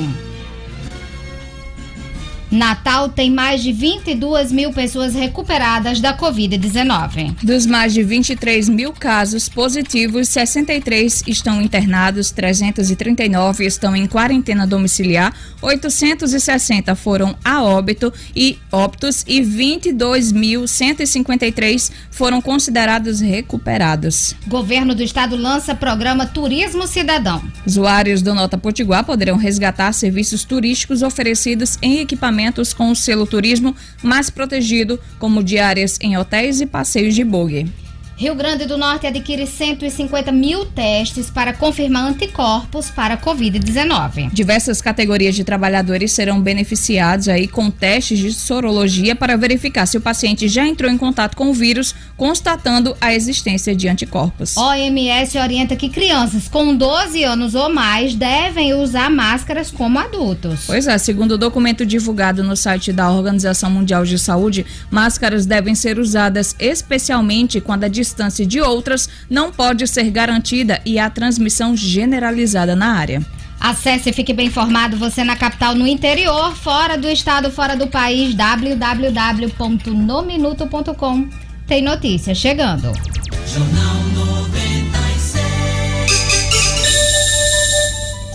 Natal 2.49 3.09
tem 3.09 3.29
mais 3.29 3.61
de 3.61 3.73
22 3.73 4.51
mil 4.51 4.71
pessoas 4.71 5.13
recuperadas 5.13 5.99
da 5.99 6.17
Covid-19. 6.17 7.35
Dos 7.43 7.65
mais 7.65 7.93
de 7.93 8.01
23 8.03 8.69
mil 8.69 8.93
casos 8.93 9.49
positivos, 9.49 10.29
63 10.29 11.23
estão 11.27 11.61
internados, 11.61 12.31
339 12.31 13.65
estão 13.65 13.93
em 13.95 14.07
quarentena 14.07 14.65
domiciliar, 14.65 15.33
860 15.61 16.95
foram 16.95 17.35
a 17.43 17.61
óbito 17.63 18.13
e 18.35 18.57
óbitos 18.71 19.23
e 19.27 19.41
22.153 19.41 21.91
foram 22.09 22.41
considerados 22.41 23.19
recuperados. 23.19 24.33
Governo 24.47 24.95
do 24.95 25.03
Estado 25.03 25.35
lança 25.35 25.75
programa 25.75 26.25
Turismo 26.25 26.87
Cidadão. 26.87 27.43
Usuários 27.65 28.21
do 28.21 28.33
Nota 28.33 28.57
Potiguar 28.57 29.03
poderão 29.03 29.35
resgatar 29.35 29.91
serviços 29.91 30.45
turísticos 30.45 31.01
oferecidos 31.01 31.77
em 31.81 31.99
equipamentos 31.99 32.36
com 32.73 32.91
o 32.91 32.95
selo 32.95 33.25
turismo 33.25 33.75
mais 34.03 34.29
protegido, 34.29 34.99
como 35.19 35.43
diárias 35.43 35.97
em 36.01 36.17
hotéis 36.17 36.61
e 36.61 36.65
passeios 36.65 37.15
de 37.15 37.23
buggy. 37.23 37.86
Rio 38.17 38.33
Grande 38.33 38.65
do 38.65 38.79
Norte 38.79 39.05
adquire 39.05 39.45
150 39.45 40.31
mil 40.31 40.65
testes 40.65 41.29
para 41.29 41.53
confirmar 41.53 42.07
anticorpos 42.07 42.89
para 42.89 43.13
a 43.13 43.17
Covid-19. 43.17 44.31
Diversas 44.33 44.81
categorias 44.81 45.35
de 45.35 45.43
trabalhadores 45.43 46.13
serão 46.13 46.41
beneficiados 46.41 47.29
aí 47.29 47.47
com 47.47 47.69
testes 47.69 48.17
de 48.17 48.33
sorologia 48.33 49.15
para 49.15 49.37
verificar 49.37 49.85
se 49.85 49.97
o 49.97 50.01
paciente 50.01 50.47
já 50.47 50.65
entrou 50.65 50.89
em 50.89 50.97
contato 50.97 51.37
com 51.37 51.51
o 51.51 51.53
vírus, 51.53 51.93
constatando 52.17 52.97
a 52.99 53.13
existência 53.13 53.75
de 53.75 53.87
anticorpos. 53.87 54.57
OMS 54.57 55.37
orienta 55.37 55.75
que 55.75 55.87
crianças 55.87 56.47
com 56.47 56.75
12 56.75 57.23
anos 57.23 57.53
ou 57.53 57.71
mais 57.71 58.15
devem 58.15 58.73
usar 58.73 59.11
máscaras 59.11 59.69
como 59.69 59.99
adultos. 59.99 60.63
Pois 60.65 60.87
é, 60.87 60.97
segundo 60.97 61.33
o 61.33 61.37
documento 61.37 61.85
divulgado 61.85 62.43
no 62.43 62.57
site 62.57 62.91
da 62.91 63.11
Organização 63.11 63.69
Mundial 63.69 64.03
de 64.03 64.17
Saúde, 64.17 64.65
máscaras 64.89 65.45
devem 65.45 65.75
ser 65.75 65.99
usadas 65.99 66.55
especialmente 66.57 67.61
quando 67.61 67.83
a 67.83 67.87
distância 68.07 68.45
de 68.45 68.61
outras 68.61 69.09
não 69.29 69.51
pode 69.51 69.85
ser 69.87 70.09
garantida 70.09 70.81
e 70.85 70.97
há 70.97 71.09
transmissão 71.09 71.75
generalizada 71.75 72.73
na 72.75 72.93
área. 72.93 73.21
Acesse 73.59 74.09
e 74.09 74.13
fique 74.13 74.33
bem 74.33 74.47
informado, 74.47 74.97
você 74.97 75.23
na 75.23 75.35
capital, 75.35 75.75
no 75.75 75.85
interior, 75.87 76.55
fora 76.55 76.97
do 76.97 77.07
estado, 77.09 77.51
fora 77.51 77.75
do 77.75 77.87
país, 77.87 78.33
www.nominuto.com. 78.35 81.29
Tem 81.65 81.81
notícia 81.81 82.35
chegando. 82.35 82.91
Jornal 83.47 84.16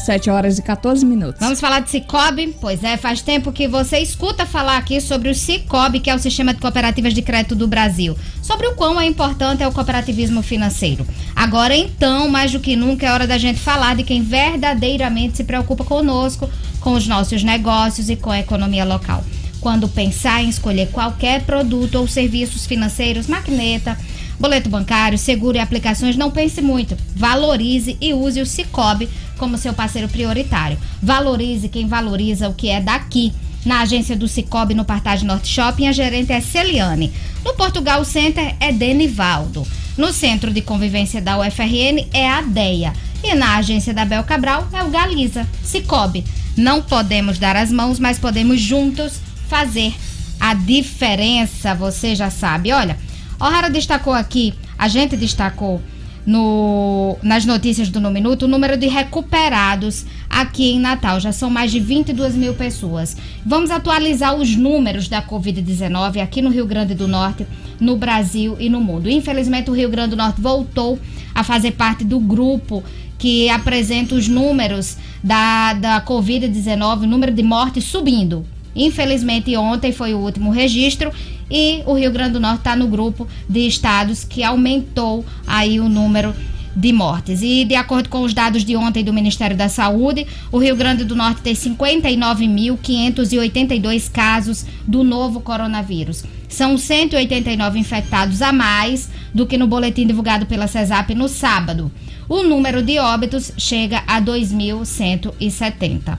7 0.04 0.30
horas 0.30 0.58
e 0.58 0.62
14 0.62 1.04
minutos. 1.04 1.40
Vamos 1.40 1.60
falar 1.60 1.80
de 1.80 1.90
Cicobi? 1.90 2.54
Pois 2.60 2.82
é, 2.82 2.96
faz 2.96 3.22
tempo 3.22 3.52
que 3.52 3.68
você 3.68 3.98
escuta 3.98 4.44
falar 4.44 4.76
aqui 4.76 5.00
sobre 5.00 5.30
o 5.30 5.34
Cicobi, 5.34 6.00
que 6.00 6.10
é 6.10 6.14
o 6.14 6.18
sistema 6.18 6.52
de 6.52 6.60
cooperativas 6.60 7.14
de 7.14 7.22
crédito 7.22 7.54
do 7.54 7.68
Brasil, 7.68 8.16
sobre 8.42 8.66
o 8.66 8.74
quão 8.74 9.00
é 9.00 9.06
importante 9.06 9.62
é 9.62 9.68
o 9.68 9.72
cooperativismo 9.72 10.42
financeiro. 10.42 11.06
Agora, 11.34 11.76
então, 11.76 12.28
mais 12.28 12.52
do 12.52 12.60
que 12.60 12.74
nunca, 12.74 13.06
é 13.06 13.12
hora 13.12 13.26
da 13.26 13.38
gente 13.38 13.60
falar 13.60 13.96
de 13.96 14.02
quem 14.02 14.22
verdadeiramente 14.22 15.36
se 15.36 15.44
preocupa 15.44 15.84
conosco, 15.84 16.50
com 16.80 16.94
os 16.94 17.06
nossos 17.06 17.42
negócios 17.42 18.10
e 18.10 18.16
com 18.16 18.30
a 18.30 18.40
economia 18.40 18.84
local. 18.84 19.24
Quando 19.60 19.88
pensar 19.88 20.42
em 20.42 20.48
escolher 20.48 20.90
qualquer 20.90 21.42
produto 21.42 21.94
ou 21.94 22.08
serviços 22.08 22.66
financeiros, 22.66 23.28
maquineta, 23.28 23.96
boleto 24.42 24.68
bancário, 24.68 25.16
seguro 25.16 25.56
e 25.56 25.60
aplicações, 25.60 26.16
não 26.16 26.28
pense 26.28 26.60
muito. 26.60 26.96
Valorize 27.14 27.96
e 28.00 28.12
use 28.12 28.40
o 28.40 28.46
Cicobi 28.46 29.08
como 29.38 29.56
seu 29.56 29.72
parceiro 29.72 30.08
prioritário. 30.08 30.76
Valorize 31.00 31.68
quem 31.68 31.86
valoriza 31.86 32.48
o 32.48 32.54
que 32.54 32.68
é 32.68 32.80
daqui. 32.80 33.32
Na 33.64 33.82
agência 33.82 34.16
do 34.16 34.26
Cicobi 34.26 34.74
no 34.74 34.84
Partage 34.84 35.24
Norte 35.24 35.46
Shopping, 35.46 35.86
a 35.86 35.92
gerente 35.92 36.32
é 36.32 36.40
Celiane. 36.40 37.12
No 37.44 37.54
Portugal 37.54 38.04
Center 38.04 38.56
é 38.58 38.72
Denivaldo. 38.72 39.64
No 39.96 40.12
Centro 40.12 40.52
de 40.52 40.60
Convivência 40.60 41.22
da 41.22 41.38
UFRN 41.38 42.08
é 42.12 42.28
a 42.28 42.42
DEA. 42.42 42.92
E 43.22 43.34
na 43.36 43.58
agência 43.58 43.94
da 43.94 44.04
Bel 44.04 44.24
Cabral 44.24 44.66
é 44.72 44.82
o 44.82 44.90
Galiza. 44.90 45.46
Cicobi. 45.62 46.24
Não 46.56 46.82
podemos 46.82 47.38
dar 47.38 47.54
as 47.54 47.70
mãos, 47.70 48.00
mas 48.00 48.18
podemos 48.18 48.60
juntos 48.60 49.20
fazer 49.48 49.94
a 50.40 50.54
diferença, 50.54 51.72
você 51.76 52.16
já 52.16 52.28
sabe. 52.28 52.72
Olha, 52.72 52.98
O'Hara 53.42 53.68
destacou 53.68 54.12
aqui, 54.12 54.54
a 54.78 54.86
gente 54.86 55.16
destacou 55.16 55.82
no, 56.24 57.18
nas 57.24 57.44
notícias 57.44 57.88
do 57.88 58.00
No 58.00 58.08
Minuto 58.08 58.44
o 58.44 58.48
número 58.48 58.76
de 58.76 58.86
recuperados 58.86 60.06
aqui 60.30 60.70
em 60.70 60.78
Natal. 60.78 61.18
Já 61.18 61.32
são 61.32 61.50
mais 61.50 61.72
de 61.72 61.80
22 61.80 62.36
mil 62.36 62.54
pessoas. 62.54 63.16
Vamos 63.44 63.72
atualizar 63.72 64.36
os 64.36 64.54
números 64.54 65.08
da 65.08 65.20
Covid-19 65.20 66.22
aqui 66.22 66.40
no 66.40 66.50
Rio 66.50 66.64
Grande 66.66 66.94
do 66.94 67.08
Norte, 67.08 67.44
no 67.80 67.96
Brasil 67.96 68.56
e 68.60 68.70
no 68.70 68.80
mundo. 68.80 69.10
Infelizmente, 69.10 69.70
o 69.70 69.74
Rio 69.74 69.90
Grande 69.90 70.10
do 70.10 70.16
Norte 70.16 70.40
voltou 70.40 70.96
a 71.34 71.42
fazer 71.42 71.72
parte 71.72 72.04
do 72.04 72.20
grupo 72.20 72.84
que 73.18 73.48
apresenta 73.48 74.14
os 74.14 74.28
números 74.28 74.96
da, 75.20 75.74
da 75.74 76.00
Covid-19, 76.00 77.02
o 77.02 77.06
número 77.08 77.32
de 77.32 77.42
mortes 77.42 77.82
subindo. 77.82 78.46
Infelizmente, 78.74 79.54
ontem 79.56 79.92
foi 79.92 80.14
o 80.14 80.18
último 80.18 80.50
registro 80.50 81.12
e 81.50 81.82
o 81.86 81.94
Rio 81.94 82.10
Grande 82.10 82.32
do 82.32 82.40
Norte 82.40 82.58
está 82.58 82.76
no 82.76 82.88
grupo 82.88 83.26
de 83.48 83.66
estados 83.66 84.24
que 84.24 84.42
aumentou 84.42 85.24
aí 85.46 85.80
o 85.80 85.88
número 85.88 86.34
de 86.74 86.90
mortes. 86.92 87.42
E 87.42 87.64
de 87.64 87.74
acordo 87.74 88.08
com 88.08 88.22
os 88.22 88.32
dados 88.32 88.64
de 88.64 88.74
ontem 88.76 89.02
do 89.04 89.12
Ministério 89.12 89.54
da 89.56 89.68
Saúde, 89.68 90.26
o 90.50 90.58
Rio 90.58 90.74
Grande 90.74 91.04
do 91.04 91.14
Norte 91.14 91.42
tem 91.42 91.54
59.582 91.54 94.10
casos 94.10 94.64
do 94.86 95.04
novo 95.04 95.40
coronavírus. 95.40 96.24
São 96.48 96.78
189 96.78 97.78
infectados 97.78 98.42
a 98.42 98.52
mais 98.52 99.08
do 99.32 99.46
que 99.46 99.56
no 99.56 99.66
boletim 99.66 100.06
divulgado 100.06 100.44
pela 100.46 100.66
CESAP 100.66 101.14
no 101.14 101.28
sábado. 101.28 101.90
O 102.28 102.42
número 102.42 102.82
de 102.82 102.98
óbitos 102.98 103.52
chega 103.56 104.02
a 104.06 104.20
2.170. 104.20 106.18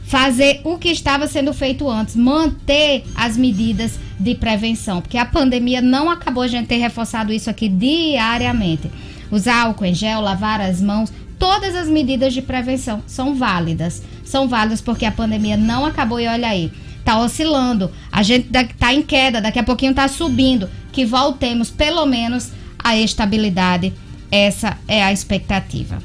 fazer 0.08 0.62
o 0.64 0.78
que 0.78 0.88
estava 0.88 1.28
sendo 1.28 1.54
feito 1.54 1.90
antes, 1.90 2.16
manter 2.16 3.04
as 3.14 3.36
medidas 3.36 4.00
de 4.18 4.34
prevenção, 4.36 5.02
porque 5.02 5.18
a 5.18 5.26
pandemia 5.26 5.82
não 5.82 6.10
acabou, 6.10 6.44
a 6.44 6.48
gente 6.48 6.68
ter 6.68 6.78
reforçado 6.78 7.34
isso 7.34 7.50
aqui 7.50 7.68
diariamente. 7.68 8.90
Usar 9.30 9.64
álcool 9.64 9.84
em 9.84 9.94
gel, 9.94 10.22
lavar 10.22 10.62
as 10.62 10.82
mãos, 10.82 11.12
todas 11.38 11.76
as 11.76 11.90
medidas 11.90 12.34
de 12.34 12.42
prevenção 12.42 13.04
são 13.06 13.36
válidas. 13.36 14.02
São 14.24 14.48
válidas 14.48 14.80
porque 14.80 15.06
a 15.06 15.12
pandemia 15.12 15.58
não 15.58 15.86
acabou 15.86 16.22
e 16.22 16.28
olha 16.28 16.48
aí, 16.48 16.72
tá 17.04 17.20
oscilando. 17.20 17.92
A 18.10 18.24
gente 18.24 18.48
tá 18.80 18.94
em 18.94 19.02
queda, 19.02 19.42
daqui 19.42 19.60
a 19.60 19.64
pouquinho 19.64 19.94
tá 19.94 20.08
subindo, 20.08 20.70
que 20.94 21.06
voltemos 21.06 21.70
pelo 21.70 22.06
menos 22.06 22.54
à 22.82 22.96
estabilidade. 22.98 23.94
Essa 24.32 24.78
é 24.88 25.04
a 25.04 25.12
expectativa. 25.12 26.02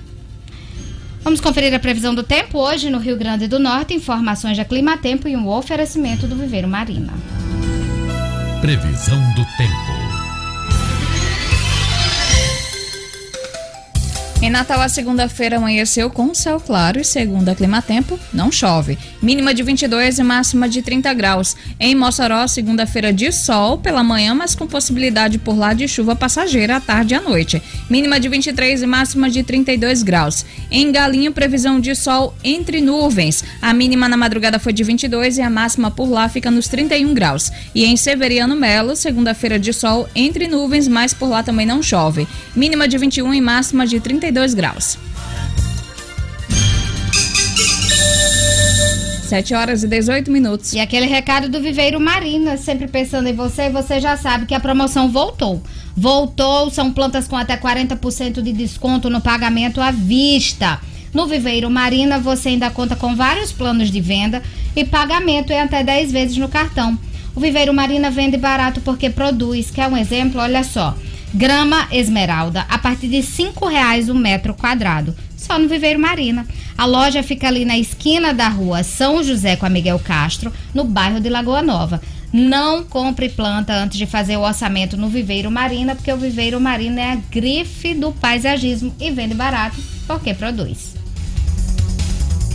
Vamos 1.25 1.41
conferir 1.41 1.73
a 1.73 1.79
previsão 1.79 2.15
do 2.15 2.25
tempo 2.25 2.59
hoje 2.59 2.91
no 2.91 2.99
Rio 2.99 3.17
Grande 3.17 3.47
do 3.47 3.59
Norte, 3.59 3.95
informações 3.95 4.57
da 4.57 4.65
Clima 4.65 4.99
Tempo 4.99 5.29
e 5.29 5.37
um 5.37 5.49
oferecimento 5.49 6.27
do 6.27 6.35
Viveiro 6.35 6.67
Marina. 6.67 7.13
Previsão 8.61 9.19
do 9.35 9.45
tempo. 9.57 9.82
Em 14.43 14.51
Natal, 14.51 14.81
a 14.81 14.89
segunda-feira 14.89 15.57
amanheceu 15.57 16.11
com 16.11 16.35
céu 16.35 16.59
claro 16.59 16.99
e, 16.99 17.05
segundo 17.05 17.49
a 17.49 17.55
Climatempo, 17.55 18.19
não 18.35 18.51
chove. 18.51 18.99
Mínima 19.23 19.55
de 19.55 19.63
22 19.63 20.19
e 20.19 20.23
máxima 20.25 20.69
de 20.69 20.83
30 20.83 21.15
graus. 21.15 21.55
Em 21.79 21.95
Mossoró, 21.95 22.49
segunda-feira 22.49 23.13
de 23.13 23.31
sol 23.31 23.79
pela 23.79 24.03
manhã, 24.03 24.35
mas 24.35 24.57
com 24.57 24.67
possibilidade 24.67 25.39
por 25.39 25.57
lá 25.57 25.73
de 25.73 25.87
chuva 25.87 26.17
passageira 26.17 26.79
à 26.79 26.81
tarde 26.81 27.15
e 27.15 27.17
à 27.17 27.21
noite. 27.21 27.63
Mínima 27.89 28.19
de 28.19 28.29
23 28.29 28.83
e 28.83 28.87
máxima 28.87 29.31
de 29.31 29.45
32 29.45 30.03
graus. 30.03 30.45
Em 30.73 30.91
Galinho, 30.91 31.31
previsão 31.31 31.79
de 31.79 31.95
sol 31.95 32.35
entre 32.43 32.81
nuvens. 32.81 33.45
A 33.63 33.73
mínima 33.73 34.09
na 34.09 34.17
madrugada 34.17 34.59
foi 34.59 34.73
de 34.73 34.83
22 34.83 35.39
e 35.39 35.43
a 35.43 35.49
máxima 35.49 35.89
por 35.89 36.11
lá 36.11 36.29
fica 36.29 36.51
nos 36.51 36.67
31 36.67 37.15
graus. 37.15 37.53
E 37.73 37.85
em 37.85 37.97
Severiano 37.97 38.57
Melo, 38.57 38.97
segunda-feira 38.97 39.57
de 39.57 39.73
sol 39.73 40.09
entre 40.17 40.49
nuvens, 40.49 40.89
mas 40.89 41.15
por 41.15 41.29
lá 41.29 41.45
também 41.45 41.65
não 41.65 41.81
chove. 41.81 42.27
Mínima 42.57 42.89
de 42.89 42.99
21 42.99 43.35
e 43.35 43.41
máxima 43.41 43.87
de 43.87 44.01
32 44.01 44.32
graus. 44.55 44.99
7 49.33 49.55
horas 49.55 49.83
e 49.83 49.89
18 49.89 50.31
minutos. 50.31 50.75
E 50.75 50.79
aquele 50.79 51.07
recado 51.07 51.49
do 51.49 51.59
Viveiro 51.59 51.99
Marina, 51.99 52.59
sempre 52.59 52.87
pensando 52.87 53.29
em 53.29 53.33
você, 53.33 53.71
você 53.71 53.99
já 53.99 54.15
sabe 54.15 54.45
que 54.45 54.55
a 54.55 54.61
promoção 54.61 55.11
voltou. 55.11 55.63
Voltou, 55.97 56.69
são 56.71 56.93
plantas 56.93 57.27
com 57.27 57.35
até 57.35 57.57
40% 57.57 58.43
de 58.43 58.53
desconto 58.53 59.09
no 59.09 59.23
pagamento 59.23 59.81
à 59.81 59.91
vista. 59.91 60.79
No 61.15 61.27
Viveiro 61.27 61.71
Marina, 61.71 62.19
você 62.19 62.51
ainda 62.51 62.69
conta 62.69 62.95
com 62.95 63.17
vários 63.17 63.53
planos 63.53 63.91
de 63.91 64.03
venda 64.03 64.43
e 64.77 64.85
pagamento 64.85 65.51
em 65.51 65.61
até 65.61 65.83
10 65.83 66.13
vezes 66.13 66.37
no 66.37 66.49
cartão. 66.49 66.99
O 67.35 67.41
Viveiro 67.41 67.73
Marina 67.73 68.11
vende 68.11 68.37
barato 68.37 68.83
porque 68.83 69.09
produz. 69.09 69.71
Quer 69.71 69.89
um 69.89 69.97
exemplo? 69.97 70.43
Olha 70.43 70.63
só. 70.63 70.95
Grama 71.35 71.89
esmeralda, 71.91 72.67
a 72.69 72.79
partir 72.79 73.09
de 73.09 73.21
R$ 73.21 73.53
reais 73.71 74.09
o 74.09 74.13
um 74.13 74.19
metro 74.19 74.53
quadrado. 74.53 75.15
Só 75.37 75.59
no 75.59 75.69
Viveiro 75.69 75.99
Marina. 75.99 76.47
A 76.77 76.85
loja 76.85 77.23
fica 77.23 77.49
ali 77.49 77.65
na 77.65 77.79
esquina 77.79 78.35
da 78.35 78.49
rua 78.49 78.83
São 78.83 79.23
José 79.23 79.57
com 79.57 79.67
a 79.67 79.71
Miguel 79.71 79.99
Castro, 79.99 80.53
no 80.75 80.85
bairro 80.85 81.21
de 81.21 81.29
Lagoa 81.29 81.63
Nova. 81.63 82.01
Não 82.33 82.83
compre 82.83 83.29
planta 83.29 83.75
antes 83.75 83.99
de 83.99 84.07
fazer 84.07 84.37
o 84.37 84.43
orçamento 84.43 84.97
no 84.97 85.09
Viveiro 85.09 85.51
Marina, 85.51 85.95
porque 85.95 86.13
o 86.13 86.17
Viveiro 86.17 86.61
Marina 86.61 87.01
é 87.01 87.13
a 87.13 87.17
grife 87.17 87.95
do 87.95 88.13
paisagismo 88.13 88.95
e 89.01 89.11
vende 89.11 89.35
barato 89.35 89.77
porque 90.07 90.35
produz. 90.35 90.95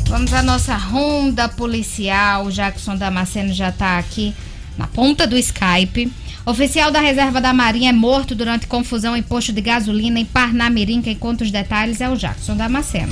Vamos 0.07 0.33
à 0.33 0.41
nossa 0.41 0.75
ronda 0.75 1.49
policial. 1.49 2.45
O 2.45 2.51
Jackson 2.51 2.95
Damasceno 2.95 3.53
já 3.53 3.69
está 3.69 3.97
aqui 3.97 4.33
na 4.77 4.87
ponta 4.87 5.27
do 5.27 5.37
Skype. 5.37 6.11
Oficial 6.47 6.89
da 6.91 7.01
Reserva 7.01 7.41
da 7.41 7.51
Marinha 7.51 7.89
é 7.89 7.93
morto 7.93 8.33
durante 8.33 8.67
confusão 8.67 9.17
em 9.17 9.21
posto 9.21 9.51
de 9.51 9.59
gasolina 9.59 10.17
em 10.17 10.23
Parnamirim. 10.23 11.01
Quem 11.01 11.13
conta 11.13 11.43
os 11.43 11.51
detalhes 11.51 11.99
é 11.99 12.09
o 12.09 12.15
Jackson 12.15 12.55
Damasceno. 12.55 13.11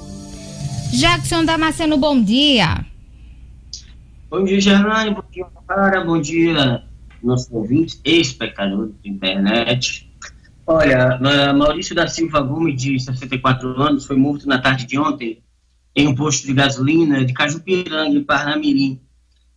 Jackson 0.91 1.45
Damasceno, 1.45 1.97
bom 1.97 2.21
dia. 2.21 2.85
Bom 4.29 4.43
dia, 4.43 4.59
Gerlane. 4.59 5.15
Bom 5.15 5.23
dia, 5.31 5.45
cara. 5.67 6.03
Bom 6.03 6.19
dia, 6.19 6.83
nossos 7.23 7.51
ouvintes 7.51 7.99
e 8.03 8.19
espectadores 8.19 8.93
da 9.01 9.09
internet. 9.09 10.09
Olha, 10.67 11.19
Maurício 11.53 11.95
da 11.95 12.07
Silva 12.07 12.41
Gomes, 12.41 12.81
de 12.81 12.99
64 12.99 13.81
anos, 13.81 14.05
foi 14.05 14.15
morto 14.15 14.47
na 14.47 14.59
tarde 14.59 14.85
de 14.85 14.99
ontem 14.99 15.41
em 15.95 16.07
um 16.07 16.15
posto 16.15 16.45
de 16.45 16.53
gasolina 16.53 17.23
de 17.25 17.33
Cajupiranga, 17.33 18.15
em 18.15 18.23
Parnamirim. 18.23 18.99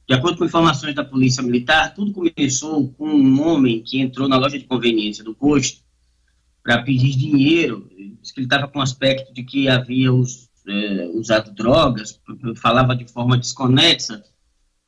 De 0.08 0.14
acordo 0.14 0.38
com 0.38 0.44
informações 0.44 0.94
da 0.94 1.04
Polícia 1.04 1.42
Militar, 1.42 1.94
tudo 1.94 2.12
começou 2.12 2.88
com 2.92 3.08
um 3.08 3.46
homem 3.46 3.82
que 3.82 4.00
entrou 4.00 4.28
na 4.28 4.36
loja 4.36 4.58
de 4.58 4.64
conveniência 4.64 5.24
do 5.24 5.34
posto 5.34 5.82
para 6.62 6.82
pedir 6.82 7.16
dinheiro. 7.16 7.88
Que 8.22 8.40
ele 8.40 8.46
estava 8.46 8.68
com 8.68 8.80
aspecto 8.80 9.32
de 9.34 9.42
que 9.42 9.68
havia 9.68 10.12
os 10.12 10.48
é, 10.66 11.06
usado 11.14 11.54
drogas, 11.54 12.20
falava 12.56 12.94
de 12.96 13.06
forma 13.06 13.36
desconexa, 13.36 14.22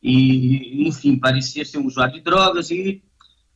e, 0.03 0.87
enfim, 0.87 1.19
parecia 1.19 1.65
ser 1.65 1.79
um 1.79 1.87
usuário 1.87 2.15
de 2.15 2.21
drogas 2.21 2.71
e 2.71 3.03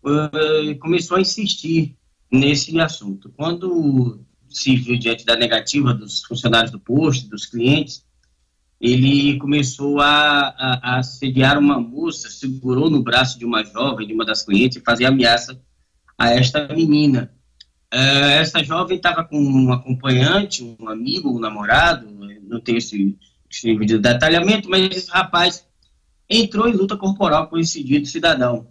uh, 0.03 0.79
começou 0.81 1.17
a 1.17 1.21
insistir 1.21 1.97
nesse 2.31 2.79
assunto. 2.81 3.33
Quando 3.37 4.25
se 4.49 4.75
viu 4.77 4.99
diante 4.99 5.25
da 5.25 5.37
negativa 5.37 5.95
dos 5.95 6.25
funcionários 6.25 6.73
do 6.73 6.81
posto, 6.81 7.29
dos 7.29 7.47
clientes, 7.47 8.05
ele 8.81 9.39
começou 9.39 10.01
a, 10.01 10.49
a, 10.49 10.81
a 10.83 10.99
assediar 10.99 11.59
uma 11.59 11.79
moça, 11.79 12.31
segurou 12.31 12.91
no 12.91 13.03
braço 13.03 13.39
de 13.39 13.45
uma 13.45 13.63
jovem, 13.63 14.07
de 14.07 14.15
uma 14.15 14.25
das 14.25 14.43
clientes, 14.43 14.79
e 14.79 14.85
fazia 14.85 15.09
ameaça 15.09 15.61
a 16.19 16.31
esta 16.31 16.67
menina. 16.69 17.33
Uh, 17.93 18.39
essa 18.41 18.63
jovem 18.63 18.97
estava 18.97 19.25
com 19.25 19.37
um 19.37 19.73
acompanhante, 19.73 20.63
um 20.63 20.89
amigo, 20.89 21.29
um 21.29 21.41
namorado, 21.41 22.07
não 22.43 22.61
tenho 22.61 22.79
esse, 22.79 23.17
esse 23.51 23.67
nível 23.67 23.87
de 23.87 23.99
detalhamento, 23.99 24.71
mas 24.71 24.97
esse 24.97 25.11
rapaz 25.11 25.67
entrou 26.29 26.69
em 26.69 26.73
luta 26.73 26.97
corporal 26.97 27.49
com 27.49 27.59
esse 27.59 27.83
dito 27.83 28.09
cidadão. 28.09 28.69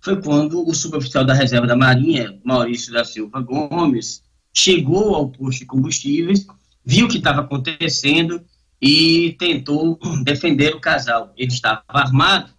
Foi 0.00 0.20
quando 0.20 0.68
o 0.68 0.74
suboficial 0.74 1.24
da 1.24 1.32
reserva 1.32 1.66
da 1.66 1.76
Marinha, 1.76 2.38
Maurício 2.44 2.92
da 2.92 3.04
Silva 3.04 3.40
Gomes, 3.40 4.22
chegou 4.52 5.14
ao 5.14 5.30
posto 5.30 5.60
de 5.60 5.66
combustíveis, 5.66 6.46
viu 6.84 7.06
o 7.06 7.08
que 7.08 7.18
estava 7.18 7.40
acontecendo 7.40 8.42
e 8.80 9.34
tentou 9.38 9.98
defender 10.24 10.74
o 10.74 10.80
casal. 10.80 11.32
Ele 11.36 11.52
estava 11.52 11.82
armado 11.88 12.52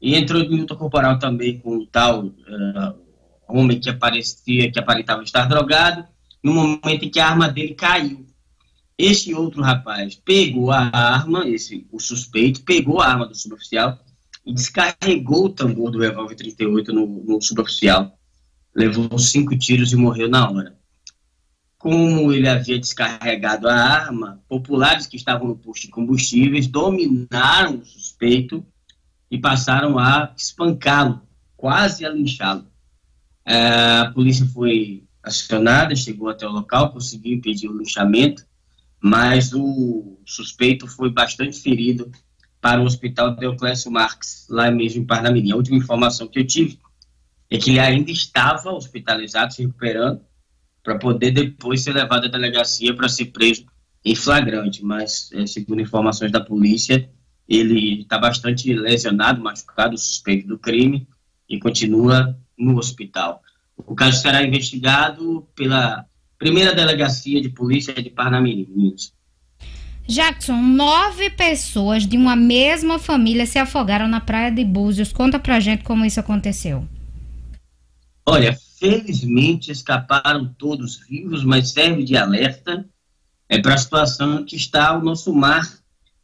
e 0.00 0.14
entrou 0.14 0.40
em 0.42 0.60
luta 0.60 0.76
corporal 0.76 1.18
também 1.18 1.58
com 1.58 1.78
o 1.78 1.86
tal 1.86 2.26
uh, 2.26 3.05
homem 3.48 3.80
que 3.80 3.90
aparecia, 3.90 4.70
que 4.70 4.78
aparentava 4.78 5.22
estar 5.22 5.46
drogado, 5.46 6.04
no 6.42 6.54
momento 6.54 7.04
em 7.04 7.10
que 7.10 7.20
a 7.20 7.28
arma 7.28 7.48
dele 7.48 7.74
caiu. 7.74 8.26
Este 8.98 9.34
outro 9.34 9.62
rapaz 9.62 10.14
pegou 10.14 10.70
a 10.70 10.90
arma, 10.92 11.46
esse, 11.48 11.86
o 11.92 12.00
suspeito, 12.00 12.62
pegou 12.62 13.00
a 13.00 13.08
arma 13.08 13.26
do 13.26 13.34
suboficial 13.34 13.98
e 14.44 14.54
descarregou 14.54 15.46
o 15.46 15.50
tambor 15.50 15.90
do 15.90 15.98
revólver 15.98 16.34
38 16.34 16.92
no, 16.92 17.06
no 17.06 17.42
suboficial. 17.42 18.16
Levou 18.74 19.18
cinco 19.18 19.56
tiros 19.56 19.92
e 19.92 19.96
morreu 19.96 20.28
na 20.28 20.50
hora. 20.50 20.76
Como 21.76 22.32
ele 22.32 22.48
havia 22.48 22.78
descarregado 22.78 23.68
a 23.68 23.74
arma, 23.74 24.42
populares 24.48 25.06
que 25.06 25.16
estavam 25.16 25.48
no 25.48 25.56
posto 25.56 25.82
de 25.82 25.88
combustíveis 25.88 26.66
dominaram 26.66 27.78
o 27.78 27.84
suspeito 27.84 28.64
e 29.30 29.38
passaram 29.38 29.98
a 29.98 30.32
espancá-lo, 30.36 31.20
quase 31.56 32.04
a 32.04 32.08
linchá-lo. 32.08 32.66
É, 33.46 34.00
a 34.00 34.10
polícia 34.12 34.44
foi 34.46 35.04
acionada, 35.22 35.94
chegou 35.94 36.28
até 36.28 36.46
o 36.46 36.50
local, 36.50 36.92
conseguiu 36.92 37.34
impedir 37.34 37.68
o 37.68 37.78
linchamento, 37.78 38.44
mas 39.00 39.52
o 39.52 40.18
suspeito 40.24 40.86
foi 40.88 41.10
bastante 41.10 41.60
ferido 41.60 42.10
para 42.60 42.80
o 42.80 42.84
hospital 42.84 43.36
Deoclésio 43.36 43.90
Marques, 43.90 44.46
lá 44.50 44.70
mesmo 44.70 45.02
em 45.02 45.06
Parnamirim. 45.06 45.52
A 45.52 45.56
última 45.56 45.76
informação 45.76 46.26
que 46.26 46.40
eu 46.40 46.46
tive 46.46 46.78
é 47.48 47.58
que 47.58 47.70
ele 47.70 47.78
ainda 47.78 48.10
estava 48.10 48.72
hospitalizado, 48.72 49.54
se 49.54 49.62
recuperando, 49.62 50.20
para 50.82 50.98
poder 50.98 51.30
depois 51.30 51.82
ser 51.82 51.92
levado 51.92 52.26
à 52.26 52.28
delegacia 52.28 52.94
para 52.94 53.08
ser 53.08 53.26
preso 53.26 53.64
em 54.04 54.14
flagrante, 54.14 54.84
mas, 54.84 55.30
é, 55.32 55.46
segundo 55.46 55.80
informações 55.80 56.30
da 56.30 56.40
polícia, 56.40 57.08
ele 57.48 58.02
está 58.02 58.18
bastante 58.18 58.72
lesionado, 58.72 59.40
machucado, 59.40 59.96
suspeito 59.98 60.46
do 60.46 60.58
crime, 60.58 61.06
e 61.48 61.58
continua 61.58 62.36
no 62.58 62.78
hospital. 62.78 63.42
O 63.76 63.94
caso 63.94 64.20
será 64.20 64.42
investigado 64.42 65.46
pela 65.54 66.06
primeira 66.38 66.74
delegacia 66.74 67.40
de 67.40 67.48
polícia 67.48 67.94
de 67.94 68.10
Parnamirim. 68.10 68.94
Jackson, 70.08 70.62
nove 70.62 71.30
pessoas 71.30 72.06
de 72.06 72.16
uma 72.16 72.36
mesma 72.36 72.98
família 72.98 73.44
se 73.44 73.58
afogaram 73.58 74.06
na 74.06 74.20
praia 74.20 74.50
de 74.50 74.64
Búzios. 74.64 75.12
Conta 75.12 75.38
pra 75.38 75.58
gente 75.58 75.82
como 75.82 76.04
isso 76.04 76.20
aconteceu. 76.20 76.86
Olha, 78.24 78.56
felizmente 78.78 79.70
escaparam 79.70 80.52
todos 80.56 81.00
vivos, 81.08 81.44
mas 81.44 81.70
serve 81.70 82.04
de 82.04 82.16
alerta 82.16 82.86
é 83.48 83.60
para 83.60 83.74
a 83.74 83.78
situação 83.78 84.44
que 84.44 84.56
está 84.56 84.96
o 84.96 85.02
nosso 85.02 85.32
mar. 85.32 85.64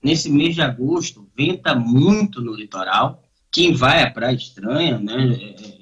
Nesse 0.02 0.28
mês 0.28 0.56
de 0.56 0.62
agosto, 0.62 1.28
venta 1.36 1.74
muito 1.74 2.40
no 2.40 2.54
litoral. 2.54 3.22
Quem 3.52 3.72
vai 3.72 4.02
à 4.02 4.10
praia 4.10 4.34
estranha, 4.34 4.98
né? 4.98 5.38
É, 5.40 5.81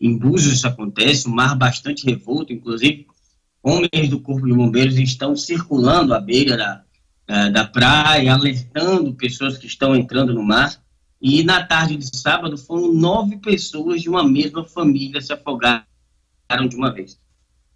em 0.00 0.16
Búzios 0.16 0.54
isso 0.54 0.68
acontece, 0.68 1.28
um 1.28 1.32
mar 1.32 1.56
bastante 1.56 2.04
revolto, 2.04 2.52
inclusive 2.52 3.06
homens 3.62 4.08
do 4.08 4.20
Corpo 4.20 4.46
de 4.46 4.54
Bombeiros 4.54 4.96
estão 4.96 5.34
circulando 5.36 6.14
à 6.14 6.20
beira 6.20 6.56
da, 6.56 6.84
eh, 7.26 7.50
da 7.50 7.66
praia, 7.66 8.32
alertando 8.32 9.14
pessoas 9.14 9.58
que 9.58 9.66
estão 9.66 9.96
entrando 9.96 10.32
no 10.32 10.42
mar. 10.42 10.80
E 11.20 11.42
na 11.42 11.64
tarde 11.66 11.96
de 11.96 12.16
sábado 12.16 12.56
foram 12.56 12.94
nove 12.94 13.38
pessoas 13.38 14.00
de 14.00 14.08
uma 14.08 14.22
mesma 14.22 14.64
família 14.64 15.20
se 15.20 15.32
afogaram 15.32 15.84
de 16.68 16.76
uma 16.76 16.92
vez. 16.92 17.18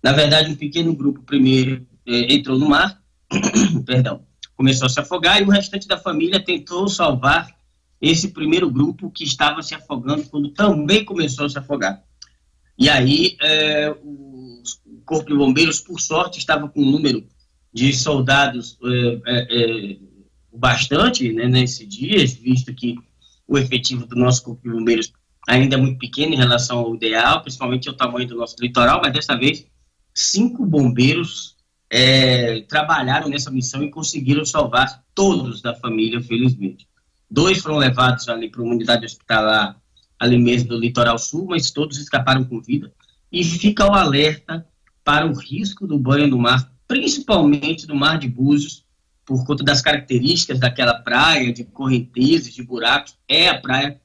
Na 0.01 0.13
verdade, 0.13 0.53
um 0.53 0.55
pequeno 0.55 0.95
grupo 0.95 1.23
primeiro 1.23 1.85
eh, 2.07 2.35
entrou 2.35 2.57
no 2.57 2.69
mar, 2.69 3.03
perdão, 3.85 4.25
começou 4.57 4.87
a 4.87 4.89
se 4.89 5.01
afogar 5.01 5.41
e 5.41 5.45
o 5.45 5.51
restante 5.51 5.89
da 5.89 5.99
família 5.99 6.43
tentou 6.43 6.87
salvar 6.89 7.49
esse 8.01 8.29
primeiro 8.29 8.71
grupo 8.71 9.11
que 9.11 9.25
estava 9.25 9.63
se 9.63 9.75
afogando 9.75 10.25
quando 10.29 10.51
também 10.51 11.05
começou 11.05 11.47
a 11.47 11.49
se 11.49 11.59
afogar. 11.59 12.03
E 12.83 12.88
aí, 12.88 13.37
é, 13.40 13.95
o 14.03 14.61
Corpo 15.05 15.31
de 15.31 15.37
Bombeiros, 15.37 15.79
por 15.79 16.01
sorte, 16.01 16.40
estava 16.40 16.68
com 16.68 16.83
um 16.83 16.90
número 16.90 17.25
de 17.73 17.92
soldados 17.92 18.77
é, 18.85 19.21
é, 19.25 19.92
é 19.92 19.99
bastante 20.53 21.33
né, 21.33 21.47
nesses 21.47 21.87
dias, 21.88 22.33
visto 22.33 22.75
que 22.75 22.97
o 23.47 23.57
efetivo 23.57 24.05
do 24.05 24.16
nosso 24.16 24.42
Corpo 24.42 24.64
de 24.64 24.75
Bombeiros 24.75 25.12
ainda 25.49 25.77
é 25.77 25.79
muito 25.79 25.97
pequeno 25.97 26.35
em 26.35 26.37
relação 26.37 26.81
ao 26.81 26.97
ideal, 26.97 27.40
principalmente 27.40 27.88
ao 27.88 27.95
tamanho 27.95 28.27
do 28.27 28.35
nosso 28.35 28.57
litoral, 28.61 29.01
mas 29.01 29.12
dessa 29.12 29.37
vez 29.37 29.64
cinco 30.12 30.66
bombeiros 30.66 31.55
é, 31.88 32.62
trabalharam 32.62 33.29
nessa 33.29 33.53
missão 33.53 33.85
e 33.85 33.92
conseguiram 33.92 34.45
salvar 34.45 35.05
todos 35.14 35.62
da 35.62 35.73
família, 35.73 36.21
felizmente. 36.21 36.88
Dois 37.31 37.59
foram 37.59 37.77
levados 37.77 38.29
ali 38.29 38.51
para 38.51 38.61
uma 38.61 38.75
unidade 38.75 39.07
hospitalar 39.07 39.81
ali 40.23 40.39
mesmo 40.39 40.69
do 40.69 40.79
litoral 40.79 41.19
sul, 41.19 41.47
mas 41.49 41.73
todos 41.73 41.99
escaparam 41.99 42.45
com 42.45 42.61
vida. 42.61 42.93
E 43.31 43.43
fica 43.43 43.85
o 43.85 43.93
alerta 43.93 44.65
para 45.03 45.27
o 45.27 45.33
risco 45.33 45.85
do 45.85 45.99
banho 45.99 46.29
no 46.29 46.39
mar, 46.39 46.73
principalmente 46.87 47.89
do 47.89 47.97
mar 47.97 48.21
de 48.21 48.29
Búzios, 48.29 48.85
por 49.25 49.45
conta 49.45 49.65
das 49.65 49.83
características 49.83 50.61
daquela 50.61 50.95
praia, 50.95 51.53
de 51.53 51.65
correntezas, 51.65 52.55
de 52.55 52.63
buracos. 52.63 53.17
É 53.27 53.49
a 53.49 53.61
praia 53.61 54.01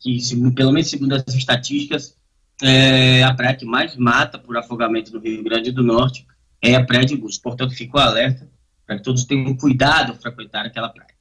que, 0.00 0.18
pelo 0.54 0.72
menos 0.72 0.88
segundo 0.88 1.12
as 1.12 1.34
estatísticas, 1.34 2.16
é 2.62 3.22
a 3.22 3.34
praia 3.34 3.54
que 3.54 3.66
mais 3.66 3.94
mata 3.94 4.38
por 4.38 4.56
afogamento 4.56 5.12
no 5.12 5.20
Rio 5.20 5.44
Grande 5.44 5.70
do 5.70 5.82
Norte 5.82 6.26
é 6.62 6.74
a 6.76 6.84
Praia 6.84 7.04
de 7.04 7.14
Búzios. 7.14 7.38
Portanto, 7.38 7.74
fico 7.74 7.98
alerta 7.98 8.48
para 8.86 8.96
que 8.96 9.02
todos 9.02 9.24
tenham 9.24 9.54
cuidado 9.54 10.12
ao 10.12 10.18
frequentar 10.18 10.64
aquela 10.64 10.88
praia. 10.88 11.17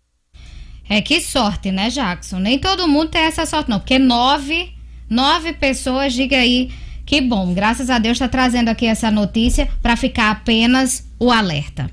É 0.89 1.01
que 1.01 1.19
sorte, 1.19 1.71
né, 1.71 1.89
Jackson? 1.89 2.39
Nem 2.39 2.57
todo 2.57 2.87
mundo 2.87 3.09
tem 3.09 3.21
essa 3.21 3.45
sorte, 3.45 3.69
não. 3.69 3.79
Porque 3.79 3.99
nove, 3.99 4.73
nove 5.09 5.53
pessoas, 5.53 6.13
diga 6.13 6.37
aí, 6.37 6.69
que 7.05 7.21
bom. 7.21 7.53
Graças 7.53 7.89
a 7.89 7.99
Deus 7.99 8.15
está 8.15 8.27
trazendo 8.27 8.69
aqui 8.69 8.85
essa 8.85 9.11
notícia 9.11 9.67
para 9.81 9.95
ficar 9.97 10.31
apenas 10.31 11.05
o 11.19 11.31
alerta. 11.31 11.89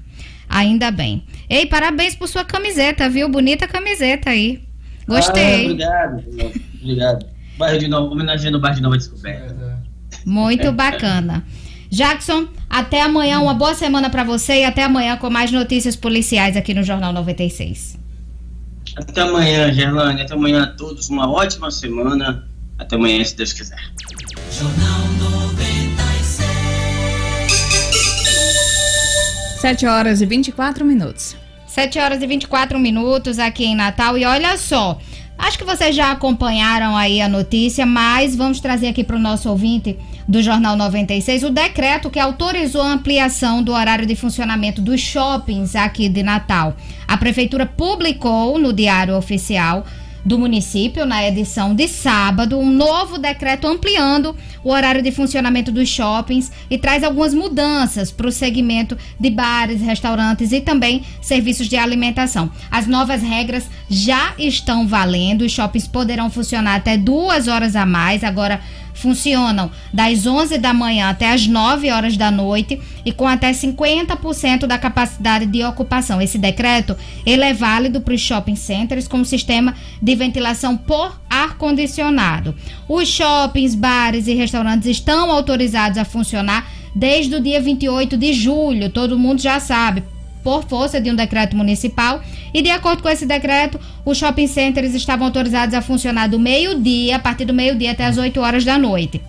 Ainda 0.49 0.91
bem. 0.91 1.25
Ei, 1.49 1.67
parabéns 1.67 2.15
por 2.15 2.29
sua 2.29 2.45
camiseta, 2.45 3.09
viu? 3.09 3.29
Bonita 3.29 3.67
camiseta 3.67 4.31
aí. 4.31 4.63
Gostei. 5.07 5.67
Ah, 5.67 5.71
obrigado, 5.71 6.25
obrigado. 6.81 7.27
Bairro 7.59 7.79
de 7.79 7.89
Novo, 7.89 8.13
homenageando 8.13 8.59
o 8.59 8.61
bairro 8.61 8.77
de 8.77 8.83
Nova 8.83 8.97
Descoberta. 8.97 9.83
Muito 10.25 10.73
bacana. 10.73 11.45
Jackson, 11.91 12.49
até 12.69 13.03
amanhã, 13.03 13.41
uma 13.41 13.55
boa 13.55 13.75
semana 13.75 14.11
para 14.11 14.25
você 14.25 14.61
e 14.61 14.65
até 14.65 14.83
amanhã 14.83 15.17
com 15.17 15.31
mais 15.31 15.53
notícias 15.53 15.95
policiais 15.95 16.57
aqui 16.57 16.75
no 16.75 16.83
Jornal 16.83 17.13
96. 17.13 18.04
Até 18.97 19.23
amanhã, 19.23 19.73
Gerlane. 19.73 20.23
Até 20.23 20.35
amanhã 20.35 20.65
a 20.65 20.67
todos. 20.67 21.09
Uma 21.09 21.31
ótima 21.31 21.71
semana. 21.71 22.45
Até 22.79 22.97
amanhã, 22.97 23.25
se 23.25 23.37
Deus 23.37 23.53
quiser. 23.53 23.79
Jornal 24.53 25.01
96. 25.19 26.41
7 29.61 29.87
horas 29.87 30.21
e 30.21 30.27
24 30.27 30.85
minutos. 30.85 31.37
7 31.67 31.99
horas 31.99 32.23
e 32.23 32.27
24 32.27 32.79
minutos 32.79 33.39
aqui 33.39 33.65
em 33.65 33.75
Natal. 33.75 34.17
E 34.17 34.25
olha 34.25 34.57
só, 34.57 34.99
acho 35.37 35.59
que 35.59 35.65
vocês 35.65 35.97
já 35.97 36.13
acompanharam 36.13 36.97
aí 36.97 37.21
a 37.21 37.29
notícia, 37.29 37.85
mas 37.85 38.37
vamos 38.37 38.61
trazer 38.61 38.89
aqui 38.89 39.03
para 39.03 39.17
o 39.17 39.19
nosso 39.19 39.51
ouvinte 39.51 39.99
do 40.27 40.43
Jornal 40.43 40.77
96 40.77 41.43
o 41.43 41.51
decreto 41.51 42.11
que 42.11 42.19
autorizou 42.19 42.83
a 42.83 42.93
ampliação 42.93 43.63
do 43.63 43.73
horário 43.73 44.07
de 44.07 44.17
funcionamento 44.17 44.81
dos 44.81 45.01
shoppings 45.01 45.77
aqui 45.77 46.09
de 46.09 46.23
Natal. 46.23 46.77
A 47.07 47.17
prefeitura 47.17 47.67
publicou 47.67 48.59
no 48.59 48.73
Diário 48.73 49.17
Oficial 49.17 49.85
do 50.25 50.39
município, 50.39 51.05
na 51.05 51.27
edição 51.27 51.75
de 51.75 51.87
sábado, 51.87 52.59
um 52.59 52.71
novo 52.71 53.19
decreto 53.19 53.67
ampliando 53.67 54.35
o 54.63 54.71
horário 54.71 55.03
de 55.03 55.13
funcionamento 55.13 55.71
dos 55.71 55.89
shoppings 55.89 56.51
e 56.71 56.79
traz 56.79 57.05
algumas 57.05 57.35
mudanças 57.35 58.11
para 58.11 58.27
o 58.27 58.33
segmento 58.33 58.97
de 59.21 59.29
bares, 59.29 59.83
restaurantes 59.83 60.51
e 60.53 60.63
também 60.63 61.03
serviços 61.21 61.69
de 61.69 61.77
alimentação. 61.77 62.51
As 62.71 62.87
novas 62.87 63.21
regras 63.21 63.69
já 63.91 64.33
estão 64.39 64.89
valendo, 64.89 65.43
os 65.43 65.53
shoppings 65.53 65.87
poderão 65.87 66.31
funcionar 66.31 66.77
até 66.77 66.97
duas 66.97 67.47
horas 67.47 67.77
a 67.77 67.85
mais, 67.85 68.25
agora 68.25 68.61
funcionam 68.95 69.71
das 69.93 70.27
11 70.27 70.57
da 70.59 70.73
manhã 70.73 71.11
até 71.11 71.33
as 71.33 71.47
9 71.47 71.91
horas 71.91 72.17
da 72.17 72.31
noite 72.31 72.81
e 73.05 73.13
com 73.13 73.27
até 73.27 73.51
50% 73.51 74.67
da 74.67 74.79
capacidade 74.79 75.47
de 75.47 75.63
ocupação. 75.65 76.23
Esse 76.23 76.39
decreto 76.39 76.97
ele 77.27 77.45
é 77.45 77.53
válido 77.53 78.01
para 78.01 78.15
os 78.15 78.21
shopping 78.21 78.57
centers 78.57 79.07
com 79.07 79.25
sistema 79.25 79.75
de 80.01 80.15
ventilação 80.15 80.77
por 80.77 81.21
ar 81.29 81.59
condicionado. 81.59 82.55
Os 82.89 83.09
shoppings, 83.09 83.75
bares 83.75 84.27
e 84.27 84.35
restaurantes 84.35 84.89
estão 84.89 85.31
autorizados 85.31 85.99
a 85.99 86.05
funcionar 86.05 86.71
desde 86.95 87.35
o 87.35 87.41
dia 87.41 87.61
28 87.61 88.17
de 88.17 88.33
julho. 88.33 88.89
Todo 88.89 89.19
mundo 89.19 89.43
já 89.43 89.59
sabe 89.59 90.05
por 90.45 90.63
força 90.65 91.01
de 91.01 91.11
um 91.11 91.17
decreto 91.17 91.57
municipal. 91.57 92.21
E 92.53 92.63
de 92.63 92.71
acordo 92.71 93.03
com 93.03 93.09
esse 93.09 93.27
decreto, 93.27 93.81
os 94.05 94.19
shopping 94.19 94.47
centers 94.47 94.95
estavam 94.95 95.27
autorizados 95.27 95.75
a 95.75 95.81
funcionar 95.81 96.29
do 96.29 96.39
meio-dia, 96.39 97.17
a 97.17 97.19
partir 97.19 97.47
do 97.47 97.55
meio-dia 97.55 97.93
até 97.93 98.05
as 98.05 98.19
8 98.19 98.39
horas 98.39 98.65
da 98.65 98.79
noite 98.79 99.21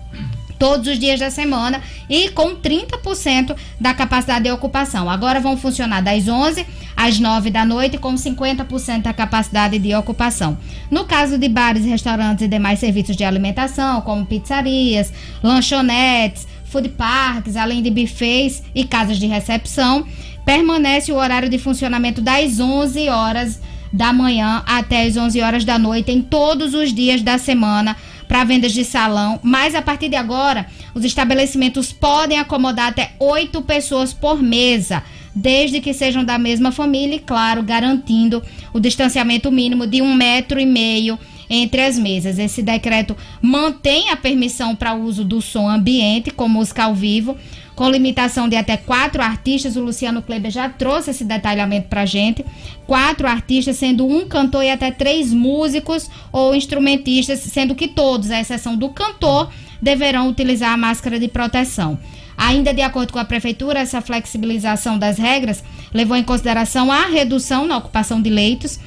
todos 0.58 0.88
os 0.88 0.98
dias 0.98 1.20
da 1.20 1.30
semana 1.30 1.82
e 2.08 2.30
com 2.30 2.56
30% 2.56 3.54
da 3.80 3.94
capacidade 3.94 4.44
de 4.44 4.50
ocupação. 4.50 5.08
Agora 5.08 5.40
vão 5.40 5.56
funcionar 5.56 6.00
das 6.00 6.28
11 6.28 6.66
às 6.96 7.18
9 7.18 7.50
da 7.50 7.64
noite 7.64 7.98
com 7.98 8.14
50% 8.14 9.02
da 9.02 9.12
capacidade 9.12 9.78
de 9.78 9.94
ocupação. 9.94 10.56
No 10.90 11.04
caso 11.04 11.38
de 11.38 11.48
bares, 11.48 11.84
restaurantes 11.84 12.44
e 12.44 12.48
demais 12.48 12.78
serviços 12.78 13.16
de 13.16 13.24
alimentação, 13.24 14.00
como 14.00 14.24
pizzarias, 14.24 15.12
lanchonetes, 15.42 16.46
food 16.64 16.88
parks, 16.90 17.56
além 17.56 17.82
de 17.82 17.90
buffets 17.90 18.62
e 18.74 18.84
casas 18.84 19.18
de 19.18 19.26
recepção, 19.26 20.06
permanece 20.46 21.12
o 21.12 21.16
horário 21.16 21.48
de 21.48 21.58
funcionamento 21.58 22.22
das 22.22 22.60
11 22.60 23.08
horas 23.08 23.60
da 23.92 24.12
manhã 24.12 24.62
até 24.64 25.02
as 25.02 25.16
11 25.16 25.40
horas 25.40 25.64
da 25.64 25.78
noite 25.78 26.12
em 26.12 26.22
todos 26.22 26.72
os 26.72 26.94
dias 26.94 27.20
da 27.20 27.36
semana 27.36 27.96
para 28.28 28.44
vendas 28.44 28.72
de 28.72 28.84
salão, 28.84 29.40
mas 29.42 29.74
a 29.74 29.82
partir 29.82 30.08
de 30.08 30.16
agora, 30.16 30.66
os 30.94 31.04
estabelecimentos 31.04 31.92
podem 31.92 32.38
acomodar 32.38 32.88
até 32.88 33.12
oito 33.18 33.62
pessoas 33.62 34.12
por 34.12 34.42
mesa, 34.42 35.02
desde 35.34 35.80
que 35.80 35.92
sejam 35.92 36.24
da 36.24 36.38
mesma 36.38 36.72
família 36.72 37.16
e, 37.16 37.20
claro, 37.20 37.62
garantindo 37.62 38.42
o 38.72 38.80
distanciamento 38.80 39.50
mínimo 39.52 39.86
de 39.86 40.02
um 40.02 40.14
metro 40.14 40.58
e 40.58 40.66
meio 40.66 41.18
entre 41.48 41.82
as 41.82 41.98
mesas. 41.98 42.38
Esse 42.38 42.62
decreto 42.62 43.16
mantém 43.40 44.10
a 44.10 44.16
permissão 44.16 44.74
para 44.74 44.94
o 44.94 45.02
uso 45.02 45.24
do 45.24 45.40
som 45.40 45.68
ambiente 45.68 46.30
com 46.30 46.48
música 46.48 46.84
ao 46.84 46.94
vivo, 46.94 47.36
com 47.76 47.88
limitação 47.90 48.48
de 48.48 48.56
até 48.56 48.76
quatro 48.76 49.22
artistas. 49.22 49.76
O 49.76 49.82
Luciano 49.82 50.22
Kleber 50.22 50.50
já 50.50 50.68
trouxe 50.68 51.10
esse 51.10 51.24
detalhamento 51.24 51.88
para 51.88 52.06
gente. 52.06 52.44
Quatro 52.86 53.28
artistas, 53.28 53.76
sendo 53.76 54.06
um 54.06 54.26
cantor 54.26 54.64
e 54.64 54.70
até 54.70 54.90
três 54.90 55.32
músicos 55.32 56.10
ou 56.32 56.54
instrumentistas, 56.54 57.40
sendo 57.40 57.74
que 57.74 57.86
todos, 57.86 58.30
à 58.30 58.40
exceção 58.40 58.76
do 58.76 58.88
cantor, 58.88 59.50
deverão 59.80 60.28
utilizar 60.28 60.72
a 60.72 60.76
máscara 60.76 61.20
de 61.20 61.28
proteção. 61.28 61.98
Ainda 62.36 62.74
de 62.74 62.82
acordo 62.82 63.12
com 63.12 63.18
a 63.18 63.24
prefeitura, 63.24 63.80
essa 63.80 64.00
flexibilização 64.00 64.98
das 64.98 65.18
regras 65.18 65.62
levou 65.92 66.16
em 66.16 66.22
consideração 66.22 66.90
a 66.90 67.06
redução 67.06 67.66
na 67.66 67.76
ocupação 67.76 68.20
de 68.20 68.28
leitos 68.28 68.78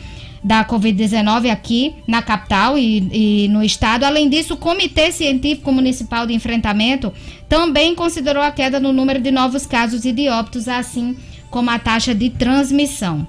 da 0.43 0.63
Covid-19 0.63 1.51
aqui 1.51 1.95
na 2.07 2.21
capital 2.21 2.77
e, 2.77 3.45
e, 3.45 3.47
no 3.49 3.63
estado. 3.63 4.03
Além 4.03 4.29
disso, 4.29 4.53
o 4.53 4.57
Comitê 4.57 5.11
Científico 5.11 5.71
Municipal 5.71 6.25
de 6.25 6.33
Enfrentamento 6.33 7.13
também 7.47 7.95
considerou 7.95 8.41
a 8.41 8.51
queda 8.51 8.79
no 8.79 8.93
número 8.93 9.21
de 9.21 9.31
novos 9.31 9.65
casos 9.65 10.05
e 10.05 10.11
de 10.11 10.29
óbitos, 10.29 10.67
assim 10.67 11.17
como 11.49 11.69
a 11.69 11.79
taxa 11.79 12.13
de 12.13 12.29
transmissão. 12.29 13.27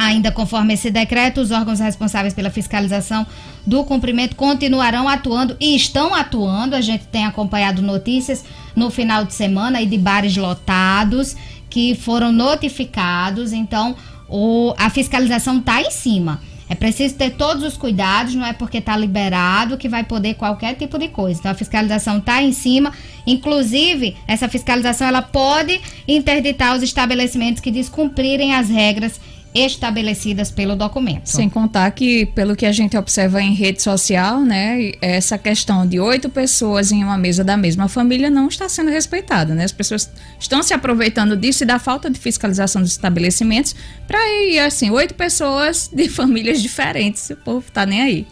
Ainda 0.00 0.32
conforme 0.32 0.72
esse 0.72 0.90
decreto, 0.90 1.42
os 1.42 1.50
órgãos 1.50 1.78
responsáveis 1.78 2.32
pela 2.32 2.48
fiscalização 2.48 3.26
do 3.66 3.84
cumprimento 3.84 4.34
continuarão 4.34 5.06
atuando 5.06 5.54
e 5.60 5.76
estão 5.76 6.14
atuando. 6.14 6.74
A 6.74 6.80
gente 6.80 7.04
tem 7.04 7.26
acompanhado 7.26 7.82
notícias 7.82 8.42
no 8.74 8.90
final 8.90 9.26
de 9.26 9.34
semana 9.34 9.76
aí 9.76 9.84
de 9.84 9.98
bares 9.98 10.34
lotados 10.38 11.36
que 11.68 11.94
foram 11.94 12.32
notificados. 12.32 13.52
Então, 13.52 13.94
o, 14.30 14.72
a 14.78 14.88
fiscalização 14.88 15.58
está 15.58 15.82
em 15.82 15.90
cima. 15.90 16.40
É 16.68 16.74
preciso 16.76 17.16
ter 17.16 17.30
todos 17.30 17.64
os 17.64 17.76
cuidados, 17.76 18.36
não 18.36 18.46
é 18.46 18.52
porque 18.52 18.78
está 18.78 18.96
liberado 18.96 19.76
que 19.76 19.88
vai 19.88 20.04
poder 20.04 20.34
qualquer 20.34 20.76
tipo 20.76 21.00
de 21.00 21.08
coisa. 21.08 21.40
Então 21.40 21.50
a 21.50 21.54
fiscalização 21.54 22.18
está 22.18 22.40
em 22.40 22.52
cima. 22.52 22.92
Inclusive, 23.26 24.16
essa 24.28 24.48
fiscalização 24.48 25.08
ela 25.08 25.20
pode 25.20 25.80
interditar 26.06 26.76
os 26.76 26.84
estabelecimentos 26.84 27.60
que 27.60 27.72
descumprirem 27.72 28.54
as 28.54 28.68
regras 28.68 29.20
estabelecidas 29.54 30.50
pelo 30.50 30.76
documento. 30.76 31.26
Sem 31.26 31.48
contar 31.48 31.90
que, 31.90 32.26
pelo 32.26 32.54
que 32.54 32.64
a 32.64 32.72
gente 32.72 32.96
observa 32.96 33.42
em 33.42 33.52
rede 33.52 33.82
social, 33.82 34.40
né, 34.40 34.92
essa 35.00 35.36
questão 35.36 35.86
de 35.86 35.98
oito 35.98 36.28
pessoas 36.28 36.92
em 36.92 37.02
uma 37.02 37.18
mesa 37.18 37.42
da 37.42 37.56
mesma 37.56 37.88
família 37.88 38.30
não 38.30 38.46
está 38.46 38.68
sendo 38.68 38.90
respeitada, 38.90 39.54
né? 39.54 39.64
As 39.64 39.72
pessoas 39.72 40.10
estão 40.38 40.62
se 40.62 40.72
aproveitando 40.72 41.36
disso 41.36 41.64
e 41.64 41.66
da 41.66 41.78
falta 41.78 42.08
de 42.08 42.18
fiscalização 42.18 42.80
dos 42.80 42.92
estabelecimentos 42.92 43.74
para 44.06 44.18
ir, 44.44 44.60
assim, 44.60 44.90
oito 44.90 45.14
pessoas 45.14 45.90
de 45.92 46.06
famílias 46.10 46.62
diferentes. 46.62 47.30
O 47.30 47.36
povo 47.36 47.70
tá 47.72 47.84
nem 47.84 48.02
aí. 48.02 48.26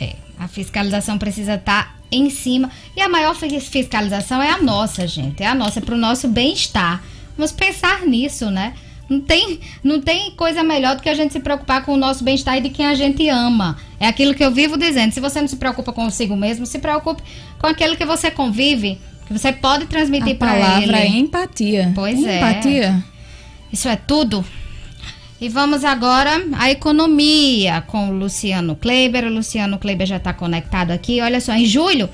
É, 0.00 0.16
a 0.38 0.48
fiscalização 0.48 1.18
precisa 1.18 1.54
estar 1.54 1.84
tá 1.84 1.94
em 2.10 2.30
cima 2.30 2.70
e 2.96 3.00
a 3.00 3.08
maior 3.08 3.34
fiscalização 3.34 4.40
é 4.42 4.50
a 4.50 4.62
nossa, 4.62 5.06
gente, 5.06 5.42
é 5.42 5.46
a 5.46 5.54
nossa, 5.54 5.80
é 5.80 5.82
para 5.82 5.94
o 5.94 5.98
nosso 5.98 6.28
bem-estar. 6.28 7.02
Vamos 7.36 7.52
pensar 7.52 8.06
nisso, 8.06 8.50
né? 8.50 8.74
Não 9.12 9.20
tem, 9.20 9.60
não 9.84 10.00
tem 10.00 10.30
coisa 10.30 10.62
melhor 10.62 10.96
do 10.96 11.02
que 11.02 11.08
a 11.08 11.14
gente 11.14 11.32
se 11.32 11.40
preocupar 11.40 11.84
com 11.84 11.92
o 11.92 11.96
nosso 11.98 12.24
bem-estar 12.24 12.56
e 12.56 12.62
de 12.62 12.70
quem 12.70 12.86
a 12.86 12.94
gente 12.94 13.28
ama. 13.28 13.76
É 14.00 14.06
aquilo 14.06 14.34
que 14.34 14.42
eu 14.42 14.50
vivo 14.50 14.78
dizendo. 14.78 15.12
Se 15.12 15.20
você 15.20 15.38
não 15.40 15.48
se 15.48 15.56
preocupa 15.56 15.92
consigo 15.92 16.34
mesmo, 16.34 16.64
se 16.64 16.78
preocupe 16.78 17.22
com 17.58 17.66
aquele 17.66 17.94
que 17.96 18.04
você 18.06 18.30
convive 18.30 18.98
Que 19.26 19.32
você 19.32 19.52
pode 19.52 19.86
transmitir 19.86 20.32
A 20.34 20.38
para 20.38 20.54
ele. 20.56 20.64
palavra 20.64 20.98
é 20.98 21.06
empatia. 21.08 21.92
Pois 21.94 22.24
é. 22.24 22.38
empatia. 22.38 23.04
Isso 23.72 23.88
é 23.88 23.96
tudo. 23.96 24.44
E 25.40 25.48
vamos 25.48 25.84
agora 25.84 26.30
à 26.58 26.70
economia 26.70 27.82
com 27.86 28.10
o 28.10 28.12
Luciano 28.12 28.76
Kleiber. 28.76 29.24
O 29.24 29.32
Luciano 29.32 29.78
Kleiber 29.78 30.06
já 30.06 30.16
está 30.16 30.32
conectado 30.32 30.90
aqui. 30.90 31.20
Olha 31.20 31.40
só, 31.40 31.52
em 31.52 31.66
julho, 31.66 32.08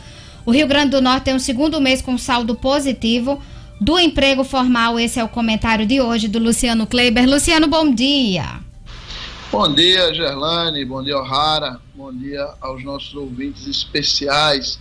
o 0.44 0.50
Rio 0.50 0.66
Grande 0.66 0.90
do 0.90 1.00
Norte 1.02 1.24
tem 1.24 1.34
o 1.34 1.40
segundo 1.40 1.80
mês 1.80 2.00
com 2.02 2.16
saldo 2.18 2.54
positivo 2.54 3.40
do 3.80 3.98
emprego 3.98 4.44
formal. 4.44 4.98
Esse 4.98 5.20
é 5.20 5.24
o 5.24 5.28
comentário 5.28 5.86
de 5.86 6.00
hoje 6.00 6.28
do 6.28 6.38
Luciano 6.38 6.86
Kleiber. 6.86 7.28
Luciano, 7.28 7.66
bom 7.66 7.92
dia. 7.92 8.60
Bom 9.50 9.72
dia, 9.72 10.12
Gerlane. 10.12 10.84
Bom 10.84 11.02
dia, 11.02 11.16
O'Hara. 11.16 11.80
Bom 11.94 12.12
dia 12.12 12.46
aos 12.60 12.84
nossos 12.84 13.14
ouvintes 13.14 13.66
especiais. 13.66 14.78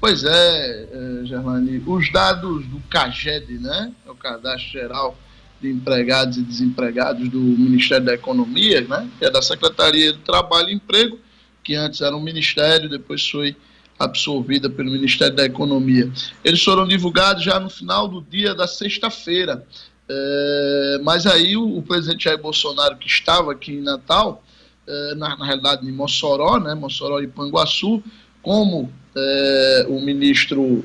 Pois 0.00 0.24
é, 0.24 0.88
eh, 0.92 1.24
Gerlane, 1.24 1.82
os 1.86 2.12
dados 2.12 2.64
do 2.66 2.80
CAGED, 2.88 3.58
né? 3.58 3.92
É 4.06 4.10
o 4.10 4.14
Cadastro 4.14 4.70
Geral 4.70 5.16
de 5.60 5.70
Empregados 5.70 6.36
e 6.36 6.42
Desempregados 6.42 7.28
do 7.28 7.38
Ministério 7.38 8.06
da 8.06 8.14
Economia, 8.14 8.80
né? 8.82 9.08
Que 9.18 9.24
é 9.24 9.30
da 9.30 9.42
Secretaria 9.42 10.12
do 10.12 10.20
Trabalho 10.20 10.68
e 10.68 10.74
Emprego, 10.74 11.18
que 11.64 11.74
antes 11.74 12.00
era 12.00 12.16
um 12.16 12.20
ministério, 12.20 12.88
depois 12.88 13.28
foi 13.28 13.56
absorvida 13.98 14.70
pelo 14.70 14.90
Ministério 14.90 15.34
da 15.34 15.44
Economia. 15.44 16.10
Eles 16.44 16.62
foram 16.62 16.86
divulgados 16.86 17.42
já 17.42 17.58
no 17.58 17.68
final 17.68 18.06
do 18.06 18.20
dia 18.20 18.54
da 18.54 18.66
sexta-feira. 18.66 19.66
É, 20.08 21.00
mas 21.02 21.26
aí 21.26 21.56
o, 21.56 21.78
o, 21.78 21.82
presidente 21.82 22.24
Jair 22.24 22.40
Bolsonaro, 22.40 22.96
que 22.96 23.06
estava 23.06 23.52
aqui 23.52 23.72
em 23.72 23.82
Natal, 23.82 24.42
é, 24.86 25.14
na, 25.14 25.36
na, 25.36 25.44
realidade 25.44 25.86
em 25.86 25.92
Mossoró, 25.92 26.58
né, 26.58 26.74
Mossoró 26.74 27.20
e 27.20 27.26
Panguaçu, 27.26 28.02
como 28.40 28.90
é, 29.14 29.86
o 29.88 30.00
ministro 30.00 30.82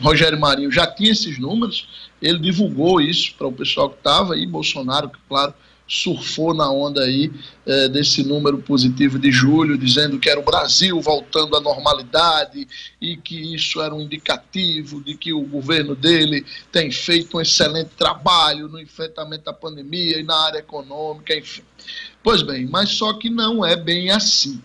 Rogério 0.00 0.40
Marinho 0.40 0.72
já 0.72 0.86
tinha 0.86 1.12
esses 1.12 1.38
números, 1.38 1.86
ele 2.20 2.38
divulgou 2.38 3.00
isso 3.00 3.34
para 3.36 3.46
o 3.46 3.52
pessoal 3.52 3.90
que 3.90 3.98
estava 3.98 4.34
aí, 4.34 4.46
Bolsonaro, 4.46 5.10
que 5.10 5.18
claro, 5.28 5.54
surfou 5.86 6.52
na 6.52 6.70
onda 6.70 7.02
aí 7.02 7.30
é, 7.64 7.88
desse 7.88 8.24
número 8.24 8.58
positivo 8.58 9.18
de 9.18 9.30
julho, 9.30 9.78
dizendo 9.78 10.18
que 10.18 10.28
era 10.28 10.40
o 10.40 10.44
Brasil 10.44 11.00
voltando 11.00 11.56
à 11.56 11.60
normalidade 11.60 12.66
e 13.00 13.16
que 13.16 13.54
isso 13.54 13.80
era 13.80 13.94
um 13.94 14.00
indicativo 14.00 15.00
de 15.00 15.16
que 15.16 15.32
o 15.32 15.42
governo 15.42 15.94
dele 15.94 16.44
tem 16.72 16.90
feito 16.90 17.36
um 17.36 17.40
excelente 17.40 17.90
trabalho 17.96 18.68
no 18.68 18.80
enfrentamento 18.80 19.44
da 19.44 19.52
pandemia 19.52 20.18
e 20.18 20.24
na 20.24 20.36
área 20.46 20.58
econômica, 20.58 21.36
enfim. 21.36 21.62
Pois 22.22 22.42
bem, 22.42 22.66
mas 22.66 22.90
só 22.90 23.12
que 23.12 23.30
não 23.30 23.64
é 23.64 23.76
bem 23.76 24.10
assim. 24.10 24.60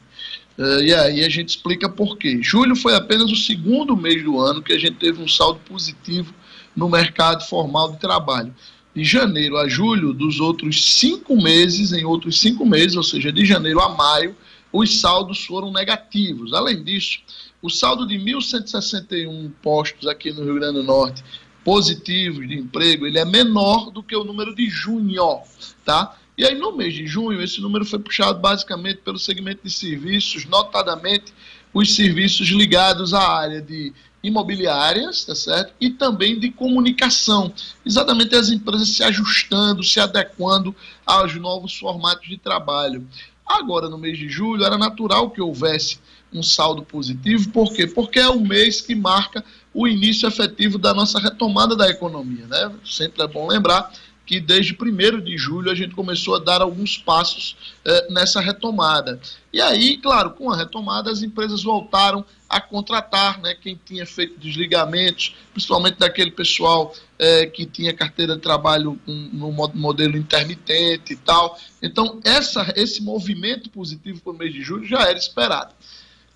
Uh, 0.58 0.82
e 0.82 0.94
aí 0.94 1.24
a 1.24 1.30
gente 1.30 1.50
explica 1.50 1.88
por 1.88 2.18
quê. 2.18 2.40
Julho 2.42 2.76
foi 2.76 2.96
apenas 2.96 3.32
o 3.32 3.36
segundo 3.36 3.96
mês 3.96 4.24
do 4.24 4.40
ano 4.40 4.62
que 4.62 4.74
a 4.74 4.80
gente 4.80 4.98
teve 4.98 5.22
um 5.22 5.28
saldo 5.28 5.60
positivo 5.60 6.34
no 6.76 6.90
mercado 6.90 7.44
formal 7.48 7.92
de 7.92 8.00
trabalho 8.00 8.54
de 8.96 9.04
janeiro 9.04 9.58
a 9.58 9.68
julho, 9.68 10.14
dos 10.14 10.40
outros 10.40 10.98
cinco 10.98 11.42
meses, 11.42 11.94
em 11.94 12.04
outros 12.04 12.40
cinco 12.40 12.66
meses, 12.66 12.96
ou 12.96 13.04
seja, 13.04 13.32
de 13.32 13.46
janeiro 13.46 13.80
a 13.80 13.90
maio, 13.90 14.36
os 14.72 15.00
saldos 15.00 15.46
foram 15.46 15.72
negativos. 15.72 16.54
Além 16.54 16.84
disso, 16.84 17.20
o 17.62 17.70
saldo 17.70 18.08
de 18.08 18.16
1.161 18.16 19.52
postos 19.62 20.08
aqui 20.08 20.32
no 20.32 20.44
Rio 20.44 20.56
Grande 20.56 20.80
do 20.80 20.84
Norte 20.84 21.24
positivos 21.64 22.48
de 22.48 22.56
emprego, 22.56 23.06
ele 23.06 23.20
é 23.20 23.26
menor 23.26 23.92
do 23.92 24.02
que 24.02 24.16
o 24.16 24.24
número 24.24 24.56
de 24.56 24.68
junho, 24.68 25.42
tá? 25.86 26.18
E 26.38 26.44
aí, 26.44 26.56
no 26.56 26.76
mês 26.76 26.94
de 26.94 27.06
junho, 27.06 27.42
esse 27.42 27.62
número 27.62 27.86
foi 27.86 28.00
puxado 28.00 28.40
basicamente 28.40 28.98
pelo 28.98 29.20
segmento 29.20 29.62
de 29.64 29.72
serviços, 29.72 30.46
notadamente 30.46 31.32
os 31.74 31.94
serviços 31.94 32.48
ligados 32.48 33.14
à 33.14 33.22
área 33.22 33.62
de 33.62 33.94
imobiliárias, 34.24 35.26
tá 35.26 35.34
certo? 35.34 35.74
E 35.80 35.90
também 35.90 36.40
de 36.40 36.52
comunicação. 36.52 37.52
Exatamente 37.86 38.36
as 38.36 38.50
empresas 38.50 38.90
se 38.90 39.04
ajustando, 39.04 39.84
se 39.84 40.00
adequando 40.00 40.76
aos 41.06 41.36
novos 41.36 41.78
formatos 41.78 42.28
de 42.28 42.38
trabalho. 42.38 43.08
Agora, 43.46 43.90
no 43.90 43.98
mês 43.98 44.18
de 44.18 44.30
julho, 44.30 44.64
era 44.64 44.78
natural 44.78 45.32
que 45.32 45.42
houvesse 45.42 46.00
um 46.34 46.42
saldo 46.42 46.84
positivo, 46.84 47.50
por 47.50 47.74
quê? 47.74 47.86
Porque 47.86 48.20
é 48.20 48.30
o 48.30 48.40
mês 48.40 48.80
que 48.80 48.96
marca 48.96 49.44
o 49.74 49.88
início 49.88 50.28
efetivo 50.28 50.78
da 50.78 50.94
nossa 50.94 51.20
retomada 51.20 51.76
da 51.76 51.90
economia, 51.90 52.46
né? 52.48 52.72
Sempre 52.86 53.22
é 53.24 53.28
bom 53.28 53.48
lembrar 53.48 53.92
que 54.32 54.40
desde 54.40 54.74
1 54.82 55.20
de 55.20 55.38
julho 55.38 55.70
a 55.70 55.76
gente 55.76 55.94
começou 55.94 56.36
a 56.36 56.40
dar 56.40 56.62
alguns 56.62 56.98
passos 56.98 57.58
eh, 57.84 58.08
nessa 58.10 58.40
retomada. 58.40 59.20
E 59.52 59.60
aí, 59.60 59.98
claro, 59.98 60.32
com 60.32 60.50
a 60.50 60.56
retomada, 60.56 61.12
as 61.12 61.22
empresas 61.22 61.64
voltaram 61.64 62.24
a 62.48 62.62
contratar 62.62 63.42
né, 63.42 63.54
quem 63.62 63.78
tinha 63.86 64.06
feito 64.06 64.40
desligamentos, 64.40 65.36
principalmente 65.52 66.00
daquele 66.00 66.32
pessoal 66.32 66.96
eh, 67.20 67.46
que 67.46 67.66
tinha 67.66 67.94
carteira 67.94 68.36
de 68.36 68.42
trabalho 68.42 68.98
no 69.06 69.52
modelo 69.52 70.16
intermitente 70.16 71.12
e 71.12 71.18
tal. 71.18 71.60
Então, 71.82 72.22
essa, 72.24 72.72
esse 72.78 73.04
movimento 73.04 73.70
positivo 73.70 74.22
para 74.22 74.32
o 74.32 74.38
mês 74.38 74.54
de 74.54 74.62
julho 74.62 74.88
já 74.88 75.02
era 75.02 75.18
esperado. 75.18 75.74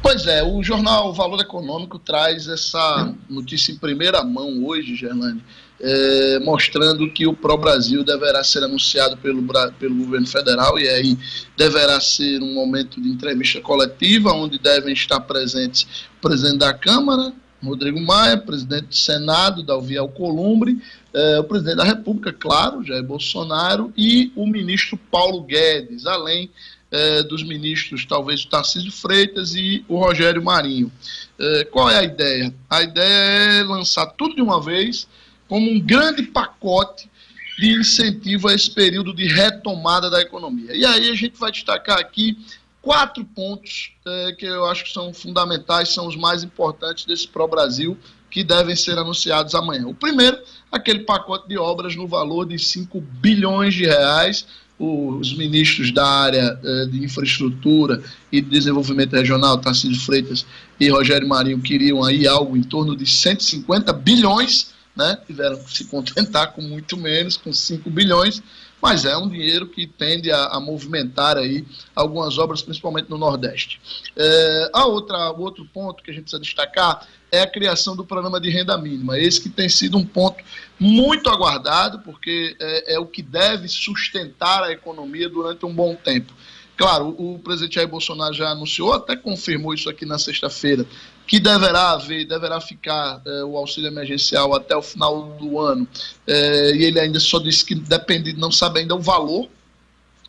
Pois 0.00 0.26
é, 0.26 0.42
o 0.42 0.62
jornal 0.62 1.12
Valor 1.12 1.40
Econômico 1.40 1.98
traz 1.98 2.48
essa 2.48 3.14
notícia 3.28 3.72
em 3.72 3.76
primeira 3.76 4.22
mão 4.24 4.64
hoje, 4.64 4.96
Gerlane, 4.96 5.42
é, 5.80 6.38
mostrando 6.40 7.08
que 7.10 7.26
o 7.26 7.34
Pró-Brasil 7.34 8.04
deverá 8.04 8.42
ser 8.44 8.62
anunciado 8.62 9.16
pelo, 9.16 9.42
pelo 9.78 9.94
governo 9.96 10.26
federal 10.26 10.78
e 10.78 10.88
aí 10.88 11.18
deverá 11.56 12.00
ser 12.00 12.40
um 12.40 12.54
momento 12.54 13.00
de 13.00 13.08
entrevista 13.08 13.60
coletiva, 13.60 14.32
onde 14.32 14.58
devem 14.58 14.92
estar 14.92 15.20
presentes 15.20 16.06
o 16.18 16.20
presidente 16.20 16.58
da 16.58 16.72
Câmara, 16.74 17.32
Rodrigo 17.64 18.00
Maia, 18.00 18.36
presidente 18.36 18.86
do 18.86 18.96
Senado, 18.96 19.62
Dalvi 19.62 19.96
Alcolumbre, 19.96 20.80
eh, 21.14 21.38
o 21.38 21.44
presidente 21.44 21.76
da 21.76 21.84
República, 21.84 22.32
claro, 22.32 22.84
Jair 22.84 23.02
Bolsonaro, 23.02 23.92
e 23.96 24.32
o 24.34 24.46
ministro 24.46 24.96
Paulo 24.96 25.42
Guedes, 25.42 26.06
além 26.06 26.50
eh, 26.90 27.22
dos 27.22 27.42
ministros, 27.42 28.04
talvez 28.04 28.44
o 28.44 28.48
Tarcísio 28.48 28.92
Freitas 28.92 29.54
e 29.54 29.84
o 29.88 29.98
Rogério 29.98 30.42
Marinho. 30.42 30.90
Eh, 31.38 31.64
qual 31.70 31.90
é 31.90 31.98
a 31.98 32.02
ideia? 32.02 32.54
A 32.68 32.82
ideia 32.82 33.60
é 33.60 33.62
lançar 33.62 34.06
tudo 34.06 34.34
de 34.34 34.42
uma 34.42 34.60
vez 34.60 35.08
como 35.48 35.70
um 35.70 35.80
grande 35.80 36.22
pacote 36.22 37.10
de 37.58 37.78
incentivo 37.78 38.48
a 38.48 38.54
esse 38.54 38.70
período 38.70 39.14
de 39.14 39.26
retomada 39.26 40.08
da 40.08 40.20
economia. 40.20 40.74
E 40.74 40.84
aí 40.84 41.10
a 41.10 41.14
gente 41.14 41.38
vai 41.38 41.52
destacar 41.52 41.98
aqui 41.98 42.38
quatro 42.80 43.24
pontos 43.24 43.92
é, 44.04 44.32
que 44.32 44.44
eu 44.44 44.66
acho 44.66 44.84
que 44.84 44.92
são 44.92 45.14
fundamentais, 45.14 45.94
são 45.94 46.06
os 46.06 46.16
mais 46.16 46.42
importantes 46.42 47.04
desse 47.04 47.28
Pro 47.28 47.46
Brasil, 47.46 47.96
que 48.30 48.42
devem 48.42 48.74
ser 48.74 48.98
anunciados 48.98 49.54
amanhã. 49.54 49.86
O 49.86 49.94
primeiro, 49.94 50.38
aquele 50.72 51.00
pacote 51.00 51.46
de 51.46 51.58
obras 51.58 51.94
no 51.94 52.08
valor 52.08 52.46
de 52.46 52.58
5 52.58 52.98
bilhões 53.00 53.74
de 53.74 53.84
reais. 53.84 54.46
Os 54.78 55.36
ministros 55.36 55.92
da 55.92 56.04
área 56.04 56.58
é, 56.64 56.86
de 56.86 57.04
infraestrutura 57.04 58.02
e 58.32 58.40
de 58.40 58.50
desenvolvimento 58.50 59.12
regional, 59.12 59.58
Tarcísio 59.58 60.00
Freitas 60.00 60.44
e 60.80 60.88
Rogério 60.88 61.28
Marinho, 61.28 61.60
queriam 61.60 62.02
aí 62.02 62.26
algo 62.26 62.56
em 62.56 62.62
torno 62.64 62.96
de 62.96 63.06
150 63.06 63.92
bilhões, 63.92 64.72
né? 64.96 65.16
tiveram 65.24 65.62
que 65.62 65.72
se 65.72 65.84
contentar 65.84 66.52
com 66.52 66.62
muito 66.62 66.96
menos, 66.96 67.36
com 67.36 67.52
5 67.52 67.88
bilhões 67.90 68.42
mas 68.82 69.04
é 69.04 69.16
um 69.16 69.28
dinheiro 69.28 69.68
que 69.68 69.86
tende 69.86 70.32
a, 70.32 70.46
a 70.46 70.60
movimentar 70.60 71.38
aí 71.38 71.64
algumas 71.94 72.36
obras, 72.36 72.60
principalmente 72.60 73.08
no 73.08 73.16
Nordeste. 73.16 73.80
É, 74.16 74.70
a 74.72 74.84
outra, 74.86 75.30
o 75.30 75.40
outro 75.40 75.64
ponto 75.72 76.02
que 76.02 76.10
a 76.10 76.14
gente 76.14 76.24
precisa 76.24 76.42
destacar 76.42 77.06
é 77.30 77.42
a 77.42 77.46
criação 77.46 77.94
do 77.94 78.04
programa 78.04 78.40
de 78.40 78.50
renda 78.50 78.76
mínima. 78.76 79.16
Esse 79.16 79.40
que 79.40 79.48
tem 79.48 79.68
sido 79.68 79.96
um 79.96 80.04
ponto 80.04 80.42
muito 80.80 81.30
aguardado, 81.30 82.00
porque 82.00 82.56
é, 82.58 82.94
é 82.94 82.98
o 82.98 83.06
que 83.06 83.22
deve 83.22 83.68
sustentar 83.68 84.64
a 84.64 84.72
economia 84.72 85.28
durante 85.28 85.64
um 85.64 85.72
bom 85.72 85.94
tempo. 85.94 86.32
Claro, 86.76 87.14
o 87.16 87.38
presidente 87.38 87.76
Jair 87.76 87.86
Bolsonaro 87.86 88.34
já 88.34 88.48
anunciou, 88.48 88.92
até 88.92 89.14
confirmou 89.14 89.72
isso 89.72 89.88
aqui 89.88 90.04
na 90.04 90.18
sexta-feira, 90.18 90.84
que 91.32 91.40
deverá 91.40 91.92
haver, 91.92 92.26
deverá 92.26 92.60
ficar 92.60 93.22
é, 93.24 93.42
o 93.42 93.56
auxílio 93.56 93.88
emergencial 93.88 94.54
até 94.54 94.76
o 94.76 94.82
final 94.82 95.30
do 95.40 95.58
ano. 95.58 95.88
É, 96.26 96.76
e 96.76 96.84
ele 96.84 97.00
ainda 97.00 97.18
só 97.18 97.38
disse 97.38 97.64
que 97.64 97.74
depende, 97.74 98.34
não 98.34 98.52
sabe 98.52 98.80
ainda 98.80 98.94
o 98.94 99.00
valor. 99.00 99.48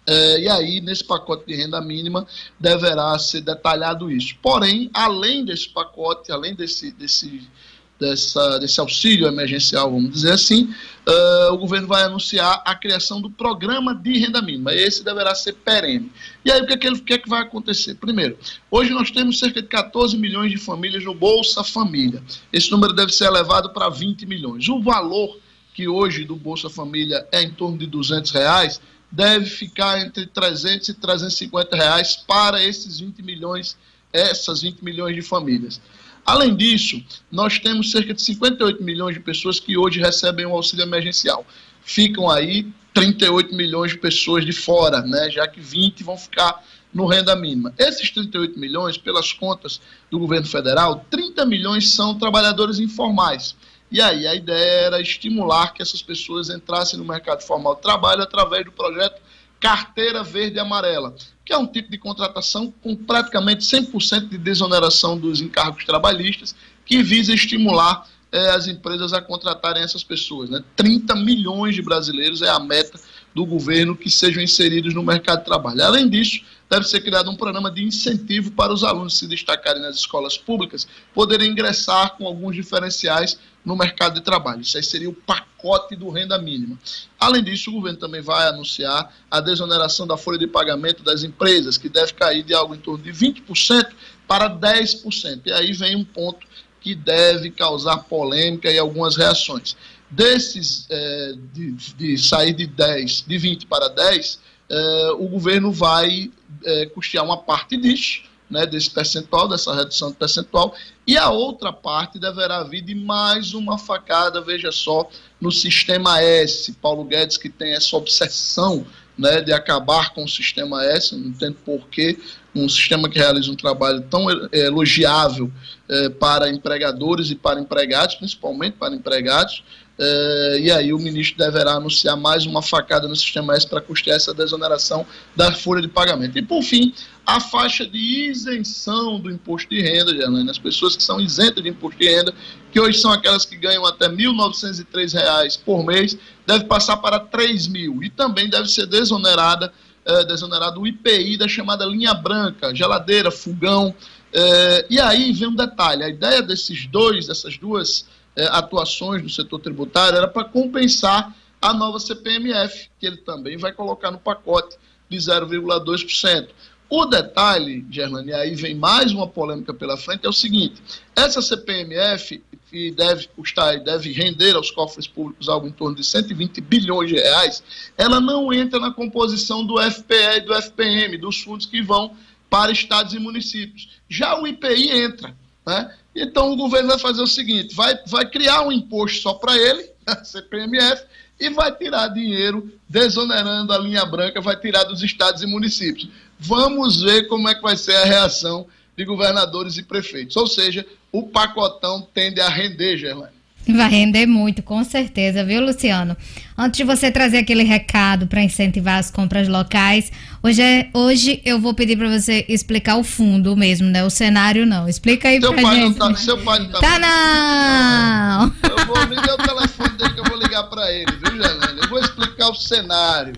É, 0.08 0.39
e 0.39 0.48
aí, 0.48 0.80
nesse 0.80 1.04
pacote 1.04 1.46
de 1.46 1.56
renda 1.56 1.82
mínima, 1.82 2.26
deverá 2.58 3.20
ser 3.20 3.42
detalhado 3.42 4.10
isso. 4.10 4.38
Porém, 4.42 4.89
além 4.94 5.44
desse 5.44 5.68
pacote, 5.68 6.32
além 6.32 6.56
desse, 6.56 6.94
desse 6.94 7.50
dessa, 7.99 8.58
desse 8.60 8.79
auxílio 8.79 9.27
emergencial, 9.27 9.91
vamos 9.91 10.12
dizer 10.12 10.34
assim, 10.34 10.73
uh, 11.08 11.53
o 11.53 11.58
governo 11.58 11.88
vai 11.88 12.03
anunciar 12.03 12.62
a 12.65 12.75
criação 12.75 13.21
do 13.21 13.29
programa 13.29 13.95
de 13.95 14.19
renda 14.19 14.41
mínima. 14.41 14.73
Esse 14.73 15.03
deverá 15.03 15.34
ser 15.36 15.53
perene. 15.53 16.12
E 16.43 16.51
aí, 16.51 16.62
o 16.62 16.67
que, 16.67 16.73
é 16.73 16.77
que, 16.77 16.89
o 16.89 17.03
que, 17.03 17.13
é 17.13 17.17
que 17.17 17.29
vai 17.29 17.41
acontecer? 17.41 17.95
Primeiro, 17.95 18.38
hoje 18.69 18.91
nós 18.91 19.12
temos 19.12 19.39
cerca 19.39 19.62
de 19.62 19.67
14 19.67 20.17
milhões 20.17 20.51
de 20.51 20.58
famílias 20.58 21.03
no 21.03 21.13
Bolsa 21.13 21.63
Família. 21.63 22.21
Esse 22.51 22.71
número 22.71 22.93
deve 22.93 23.12
ser 23.12 23.25
elevado 23.25 23.69
para 23.69 23.89
20 23.89 24.25
milhões. 24.25 24.67
O 24.67 24.82
valor 24.82 25.38
que 25.73 25.88
hoje 25.88 26.23
do 26.23 26.36
Bolsa 26.36 26.69
Família 26.69 27.27
é 27.32 27.41
em 27.41 27.51
torno 27.51 27.77
de 27.77 27.88
200 27.88 28.32
reais, 28.32 28.79
deve 29.12 29.45
ficar 29.45 29.99
entre 29.99 30.25
300 30.25 30.89
e 30.89 30.93
350 30.93 31.75
reais 31.75 32.15
para 32.15 32.63
esses 32.63 32.99
20 32.99 33.21
milhões, 33.21 33.77
essas 34.12 34.62
20 34.62 34.84
milhões 34.84 35.15
de 35.15 35.21
famílias. 35.21 35.82
Além 36.26 36.56
disso, 36.56 37.04
nós 37.32 37.60
temos 37.60 37.92
cerca 37.92 38.14
de 38.14 38.22
58 38.22 38.82
milhões 38.82 39.16
de 39.16 39.20
pessoas 39.20 39.60
que 39.60 39.78
hoje 39.78 40.00
recebem 40.00 40.46
o 40.46 40.54
auxílio 40.54 40.84
emergencial. 40.84 41.46
Ficam 41.84 42.30
aí 42.30 42.66
38 42.94 43.54
milhões 43.54 43.92
de 43.92 43.98
pessoas 43.98 44.46
de 44.46 44.54
fora, 44.54 45.02
né, 45.02 45.30
já 45.30 45.48
que 45.48 45.60
20 45.60 46.04
vão 46.04 46.18
ficar 46.18 46.64
no 46.94 47.08
renda 47.08 47.36
mínima. 47.36 47.74
Esses 47.78 48.10
38 48.12 48.58
milhões, 48.58 48.98
pelas 48.98 49.34
contas 49.34 49.82
do 50.12 50.20
governo 50.20 50.48
federal, 50.48 51.06
30 51.10 51.46
milhões 51.46 51.90
são 51.90 52.18
trabalhadores 52.18 52.80
informais. 52.80 53.56
E 53.92 54.02
aí 54.02 54.26
a 54.26 54.34
ideia 54.34 54.82
era 54.86 55.02
estimular 55.02 55.74
que 55.74 55.82
essas 55.82 56.02
pessoas 56.02 56.50
entrassem 56.50 56.98
no 56.98 57.06
mercado 57.06 57.42
formal 57.42 57.76
de 57.76 57.82
trabalho 57.82 58.22
através 58.22 58.64
do 58.64 58.72
projeto 58.72 59.22
Carteira 59.63 60.23
Verde 60.23 60.58
e 60.58 60.60
Amarela, 60.60 61.15
que 61.45 61.54
é 61.54 61.58
um 61.58 61.65
tipo 61.65 61.89
de 61.89 61.97
contratação 61.97 62.73
com 62.82 62.93
praticamente 62.97 63.63
100% 63.63 64.28
de 64.28 64.38
desoneração 64.38 65.17
dos 65.17 65.39
encargos 65.39 65.86
trabalhistas, 65.86 66.54
que 66.86 67.02
visa 67.02 67.34
estimular 67.34 68.06
eh, 68.30 68.49
as 68.49 68.67
empresas 68.67 69.13
a 69.13 69.21
contratarem 69.21 69.82
essas 69.82 70.04
pessoas. 70.04 70.49
Né? 70.49 70.62
30 70.76 71.15
milhões 71.15 71.76
de 71.76 71.82
brasileiros 71.82 72.41
é 72.41 72.49
a 72.49 72.60
meta 72.60 72.99
do 73.34 73.45
governo 73.45 73.95
que 73.95 74.12
sejam 74.12 74.43
inseridos 74.43 74.93
no 74.93 75.02
mercado 75.02 75.39
de 75.39 75.45
trabalho. 75.45 75.82
Além 75.82 76.10
disso, 76.10 76.41
deve 76.69 76.88
ser 76.88 77.02
criado 77.02 77.30
um 77.30 77.36
programa 77.36 77.69
de 77.69 77.84
incentivo 77.84 78.52
para 78.52 78.73
os 78.73 78.84
alunos 78.84 79.17
se 79.17 79.28
destacarem 79.28 79.82
nas 79.82 79.95
escolas 79.95 80.38
públicas, 80.38 80.88
poderem 81.13 81.52
ingressar 81.52 82.17
com 82.17 82.26
alguns 82.26 82.56
diferenciais 82.56 83.38
no 83.63 83.76
mercado 83.76 84.15
de 84.15 84.21
trabalho. 84.21 84.62
Isso 84.62 84.78
aí 84.78 84.84
seria 84.84 85.10
o 85.10 85.13
pacote 85.13 85.95
do 85.95 86.10
renda 86.10 86.38
mínima. 86.38 86.78
Além 87.19 87.43
disso, 87.43 87.69
o 87.69 87.73
governo 87.73 87.99
também 87.99 88.21
vai 88.21 88.47
anunciar 88.47 89.13
a 89.30 89.39
desoneração 89.39 90.06
da 90.06 90.17
folha 90.17 90.38
de 90.38 90.47
pagamento 90.47 91.04
das 91.04 91.23
empresas, 91.23 91.78
que 91.78 91.88
deve 91.88 92.13
cair 92.13 92.43
de 92.43 92.54
algo 92.54 92.76
em 92.76 92.80
torno 92.80 93.04
de 93.04 93.12
20% 93.12 93.91
para 94.28 94.49
10%. 94.49 95.41
E 95.45 95.52
aí 95.52 95.73
vem 95.73 95.95
um 95.95 96.04
ponto 96.04 96.45
que 96.82 96.93
deve 96.93 97.49
causar 97.49 97.97
polêmica 97.99 98.69
e 98.69 98.78
algumas 98.78 99.15
reações. 99.15 99.78
Desses, 100.12 100.86
é, 100.89 101.34
de, 101.54 101.71
de, 101.71 102.17
sair 102.17 102.54
de 102.54 102.67
10, 102.67 103.23
de 103.26 103.38
20 103.38 103.65
para 103.65 103.88
10, 103.88 104.39
é, 104.69 105.12
o 105.17 105.28
governo 105.28 105.71
vai 105.71 106.30
é, 106.65 106.86
custear 106.88 107.23
uma 107.23 107.38
parte 107.38 107.78
disso, 107.78 108.23
né, 108.49 108.65
desse 108.65 108.89
percentual, 108.89 109.47
dessa 109.47 109.73
redução 109.73 110.12
de 110.12 110.17
percentual, 110.17 110.76
e 111.08 111.17
a 111.17 111.30
outra 111.30 111.73
parte 111.73 112.19
deverá 112.19 112.63
vir 112.63 112.82
de 112.82 112.93
mais 112.93 113.54
uma 113.54 113.78
facada, 113.78 114.41
veja 114.41 114.71
só, 114.71 115.10
no 115.41 115.52
sistema 115.52 116.21
S. 116.21 116.71
Paulo 116.73 117.04
Guedes, 117.04 117.38
que 117.38 117.49
tem 117.49 117.73
essa 117.73 117.95
obsessão 117.97 118.86
né, 119.17 119.41
de 119.41 119.52
acabar 119.54 120.13
com 120.13 120.23
o 120.23 120.30
sistema 120.30 120.84
S, 120.86 121.15
não 121.15 121.30
entendo 121.30 121.58
porquê, 121.65 122.17
um 122.56 122.69
sistema 122.69 123.10
que 123.10 123.17
realiza 123.17 123.52
um 123.52 123.56
trabalho 123.56 124.02
tão 124.02 124.30
é, 124.30 124.60
elogiável 124.65 125.52
é, 125.89 126.10
para 126.10 126.49
empregadores 126.49 127.30
e 127.30 127.36
para 127.36 127.60
empregados, 127.60 128.15
principalmente 128.15 128.78
para 128.78 128.95
empregados, 128.95 129.63
é, 129.97 130.58
e 130.60 130.71
aí 130.71 130.91
o 130.91 130.97
ministro 130.97 131.38
deverá 131.38 131.73
anunciar 131.73 132.17
mais 132.17 132.45
uma 132.45 132.62
facada 132.62 133.08
no 133.08 133.15
sistema 133.15 133.56
S 133.56 133.67
para 133.67 133.79
custear 133.79 134.17
essa 134.17 134.34
desoneração 134.34 135.06
da 135.36 135.51
folha 135.51 135.82
de 135.82 135.88
pagamento. 135.88 136.38
E 136.38 136.41
por 136.41 136.63
fim, 136.63 136.93
a 137.25 137.39
faixa 137.39 137.86
de 137.86 137.97
isenção 138.29 139.19
do 139.19 139.29
imposto 139.29 139.69
de 139.69 139.82
renda, 139.82 140.13
Gerlane, 140.13 140.49
as 140.49 140.58
pessoas 140.58 140.95
que 140.95 141.03
são 141.03 141.21
isentas 141.21 141.63
de 141.63 141.69
imposto 141.69 141.99
de 141.99 142.08
renda, 142.08 142.34
que 142.71 142.79
hoje 142.79 142.99
são 142.99 143.12
aquelas 143.12 143.45
que 143.45 143.56
ganham 143.56 143.86
até 143.86 144.08
R$ 144.08 144.15
1.903 144.15 145.60
por 145.63 145.86
mês, 145.86 146.17
deve 146.45 146.65
passar 146.65 146.97
para 146.97 147.17
R$ 147.17 147.25
3.000 147.32 148.03
e 148.03 148.10
também 148.10 148.49
deve 148.49 148.67
ser 148.67 148.88
desonerada, 148.88 149.71
é, 150.06 150.25
desonerado 150.25 150.82
o 150.82 150.88
IPI 150.88 151.38
da 151.38 151.47
chamada 151.47 151.86
linha 151.86 152.15
branca, 152.15 152.73
geladeira, 152.73 153.29
fogão, 153.29 153.93
é, 154.34 154.88
e 154.89 154.99
aí 154.99 155.32
vem 155.32 155.49
um 155.49 155.56
detalhe, 155.56 156.03
a 156.03 156.10
ideia 156.10 156.41
desses 156.41 156.88
dois, 156.88 157.27
dessas 157.27 157.56
duas 157.56 158.06
é, 158.36 158.46
atuações 158.48 159.22
do 159.22 159.30
setor 159.30 159.60
tributário 159.60 160.17
era 160.17 160.28
para 160.28 160.46
compensar 160.46 161.36
a 161.62 161.74
nova 161.74 162.00
CPMF, 162.00 162.89
que 163.00 163.06
ele 163.06 163.17
também 163.17 163.58
vai 163.58 163.72
colocar 163.72 164.12
no 164.12 164.19
pacote 164.19 164.76
de 165.10 165.17
0,2%. 165.17 166.50
O 166.89 167.06
detalhe, 167.06 167.86
Gerlane, 167.89 168.30
e 168.30 168.34
aí 168.34 168.56
vem 168.56 168.76
mais 168.76 169.12
uma 169.12 169.28
polêmica 169.28 169.74
pela 169.74 169.98
frente, 169.98 170.26
é 170.26 170.30
o 170.30 170.34
seguinte: 170.34 170.82
essa 171.15 171.41
CPMF, 171.41 172.43
que 172.69 172.91
deve 172.91 173.28
custar 173.30 173.76
e 173.76 173.84
deve 173.84 174.12
render 174.12 174.56
aos 174.56 174.69
cofres 174.69 175.08
públicos 175.08 175.48
algo 175.48 175.67
em 175.67 175.72
torno 175.72 175.96
de 175.96 176.04
120 176.04 176.60
bilhões 176.62 177.10
de 177.10 177.15
reais, 177.15 177.63
ela 177.98 178.19
não 178.19 178.54
entra 178.54 178.80
na 178.80 178.91
composição 178.91 179.65
do 179.65 179.80
FPE 179.80 180.38
e 180.38 180.41
do 180.41 180.54
FPM, 180.54 181.17
dos 181.17 181.41
fundos 181.41 181.65
que 181.65 181.82
vão 181.82 182.15
para 182.50 182.72
estados 182.72 183.13
e 183.13 183.19
municípios. 183.19 183.89
Já 184.08 184.39
o 184.39 184.46
IPI 184.46 184.91
entra. 184.91 185.36
Né? 185.65 185.93
Então 186.15 186.52
o 186.52 186.56
governo 186.56 186.89
vai 186.89 186.99
fazer 186.99 187.21
o 187.21 187.28
seguinte: 187.28 187.76
vai, 187.76 187.97
vai 188.08 188.30
criar 188.30 188.62
um 188.62 188.71
imposto 188.71 189.21
só 189.21 189.34
para 189.34 189.58
ele, 189.58 189.89
a 190.06 190.23
CPMF, 190.23 191.04
e 191.39 191.49
vai 191.49 191.76
tirar 191.76 192.08
dinheiro, 192.10 192.71
desonerando 192.88 193.73
a 193.73 193.78
linha 193.78 194.06
branca, 194.06 194.41
vai 194.41 194.56
tirar 194.56 194.84
dos 194.84 195.02
estados 195.02 195.41
e 195.41 195.47
municípios. 195.47 196.10
Vamos 196.39 197.02
ver 197.02 197.28
como 197.28 197.47
é 197.47 197.56
que 197.56 197.62
vai 197.62 197.78
ser 197.78 197.95
a 197.95 198.06
reação 198.06 198.67
de 198.95 199.06
governadores 199.06 199.78
e 199.78 199.84
prefeitos. 199.84 200.36
Ou 200.36 200.47
seja, 200.47 200.86
o 201.12 201.23
pacotão 201.23 202.08
tende 202.13 202.39
a 202.41 202.49
render, 202.49 202.97
Gerlane. 202.97 203.42
Vai 203.67 203.89
render 203.89 204.26
muito, 204.26 204.62
com 204.62 204.84
certeza, 204.84 205.43
viu, 205.43 205.62
Luciano? 205.62 206.17
Antes 206.58 206.78
de 206.78 206.84
você 206.84 207.10
trazer 207.10 207.38
aquele 207.38 207.63
recado 207.63 208.28
para 208.28 208.43
incentivar 208.43 208.99
as 208.99 209.10
compras 209.10 209.47
locais, 209.47 210.12
hoje, 210.41 210.62
é, 210.62 210.89
hoje 210.93 211.41
eu 211.45 211.60
vou 211.60 211.73
pedir 211.73 211.97
para 211.97 212.10
você 212.10 212.45
explicar 212.49 212.97
o 212.97 213.04
fundo 213.04 213.56
mesmo, 213.56 213.88
né? 213.88 214.04
O 214.04 214.10
cenário 214.10 214.65
não. 214.65 214.88
Explica 214.88 215.30
aí 215.30 215.39
seu 215.39 215.54
pra 215.54 215.62
pai 215.62 215.76
gente. 215.76 215.97
Não 215.97 216.10
tá, 216.10 216.15
seu 216.15 216.38
pai 216.39 216.60
não 216.60 216.69
tá. 216.69 216.80
Tá 216.80 216.99
não! 216.99 218.54
Eu 218.69 218.86
vou 218.86 219.04
ligar 219.06 219.34
o 219.34 219.38
telefone 219.38 219.97
dele 219.97 220.13
que 220.13 220.19
eu 220.19 220.26
vou 220.26 220.38
ligar 220.38 220.63
para 220.63 220.91
ele, 220.91 221.12
viu, 221.23 221.41
Gelane? 221.41 221.80
Eu 221.82 221.89
vou 221.89 221.99
explicar 221.99 222.49
o 222.49 222.56
cenário. 222.56 223.34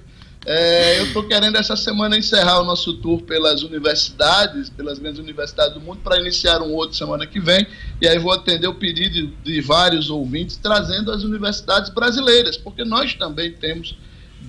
É, 0.46 1.00
eu 1.00 1.08
estou 1.08 1.24
querendo 1.24 1.58
essa 1.58 1.76
semana 1.76 2.16
encerrar 2.16 2.62
o 2.62 2.64
nosso 2.64 2.94
tour 2.98 3.22
pelas 3.24 3.64
universidades, 3.64 4.70
pelas 4.70 5.00
grandes 5.00 5.20
universidades 5.20 5.74
do 5.74 5.82
mundo, 5.82 6.02
para 6.04 6.20
iniciar 6.20 6.62
um 6.62 6.72
outro 6.72 6.96
semana 6.96 7.26
que 7.26 7.40
vem. 7.40 7.66
E 8.00 8.08
aí 8.08 8.20
vou 8.20 8.32
atender 8.32 8.68
o 8.68 8.76
pedido 8.76 9.34
de 9.44 9.60
vários 9.60 10.12
ouvintes, 10.12 10.58
trazendo 10.58 11.12
as 11.12 11.24
universidades 11.24 11.90
brasileiras, 11.90 12.58
porque 12.58 12.86
nós 12.86 13.16
também 13.16 13.52
temos 13.52 13.98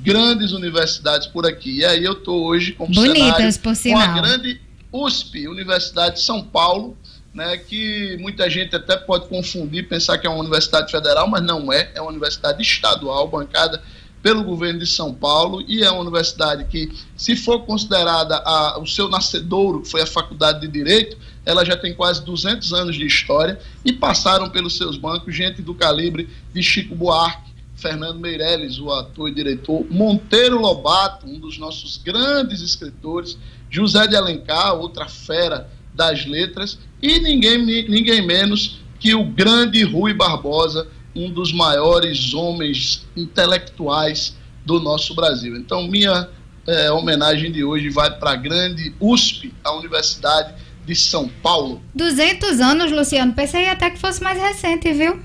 grandes 0.03 0.53
universidades 0.53 1.27
por 1.29 1.47
aqui. 1.47 1.79
E 1.79 1.85
aí 1.85 2.05
eu 2.05 2.13
estou 2.13 2.45
hoje 2.45 2.73
com 2.73 2.87
Bonitas, 2.87 3.57
por 3.57 3.71
com 3.71 3.75
sinal. 3.75 4.03
a 4.03 4.21
grande 4.21 4.61
USP, 4.93 5.49
Universidade 5.49 6.17
de 6.17 6.23
São 6.23 6.43
Paulo, 6.43 6.95
né, 7.33 7.57
que 7.57 8.19
muita 8.21 8.49
gente 8.51 8.77
até 8.77 8.97
pode 8.97 9.29
confundir, 9.29 9.89
pensar 9.89 10.19
que 10.19 10.27
é 10.27 10.31
uma 10.31 10.41
universidade 10.41 10.91
federal, 10.91 11.27
mas 11.29 11.43
não 11.43 11.73
é, 11.73 11.91
é 11.95 12.01
uma 12.01 12.11
universidade 12.11 12.63
estadual, 12.63 13.29
bancada 13.29 13.83
pelo 14.27 14.43
governo 14.43 14.81
de 14.81 14.87
São 14.89 15.15
Paulo 15.15 15.63
e 15.69 15.85
é 15.85 15.89
uma 15.89 16.01
universidade 16.01 16.65
que, 16.65 16.93
se 17.17 17.37
for 17.37 17.61
considerada 17.61 18.35
a, 18.45 18.77
o 18.81 18.85
seu 18.85 19.09
nascedouro, 19.09 19.83
que 19.83 19.89
foi 19.89 20.03
a 20.03 20.07
Faculdade 20.07 20.63
de 20.63 20.67
Direito, 20.67 21.17
ela 21.45 21.65
já 21.65 21.77
tem 21.77 21.95
quase 21.95 22.25
200 22.25 22.73
anos 22.73 22.97
de 22.97 23.07
história 23.07 23.57
e 23.85 23.93
passaram 23.93 24.51
pelos 24.51 24.77
seus 24.77 24.97
bancos 24.97 25.33
gente 25.33 25.63
do 25.63 25.73
calibre 25.77 26.29
de 26.53 26.61
Chico 26.61 26.93
Buarque, 26.93 27.53
Fernando 27.77 28.19
Meirelles, 28.19 28.81
o 28.81 28.91
ator 28.91 29.29
e 29.29 29.33
diretor, 29.33 29.87
Monteiro 29.89 30.59
Lobato, 30.61 31.25
um 31.25 31.39
dos 31.39 31.57
nossos 31.57 31.97
grandes 31.97 32.61
escritores, 32.61 33.39
José 33.71 34.09
de 34.09 34.17
Alencar, 34.17 34.75
outra 34.75 35.07
fera 35.07 35.71
das 35.95 36.27
letras, 36.27 36.81
e 37.01 37.21
ninguém, 37.21 37.65
ninguém 37.65 38.27
menos 38.27 38.81
que 38.99 39.15
o 39.15 39.23
grande 39.23 39.85
Rui 39.85 40.13
Barbosa, 40.13 40.89
um 41.17 41.31
dos 41.31 41.53
maiores 41.53 42.35
homens 42.35 43.07
intelectuais 43.17 44.37
do 44.65 44.79
nosso 44.81 45.15
Brasil. 45.15 45.57
Então, 45.57 45.89
minha 45.89 46.29
é, 46.67 46.91
homenagem 46.91 47.51
de 47.51 47.65
hoje 47.65 47.89
vai 47.89 48.11
para 48.11 48.33
a 48.33 48.37
grande 48.37 48.95
USP, 49.01 49.55
a 49.65 49.73
Universidade 49.73 50.55
de 50.85 50.95
São 50.95 51.29
Paulo. 51.43 51.81
200 51.95 52.61
anos, 52.61 52.93
Luciano. 52.93 53.33
Pensei 53.33 53.69
até 53.69 53.91
que 53.91 53.99
fosse 53.99 54.23
mais 54.23 54.39
recente, 54.39 54.93
viu? 54.93 55.21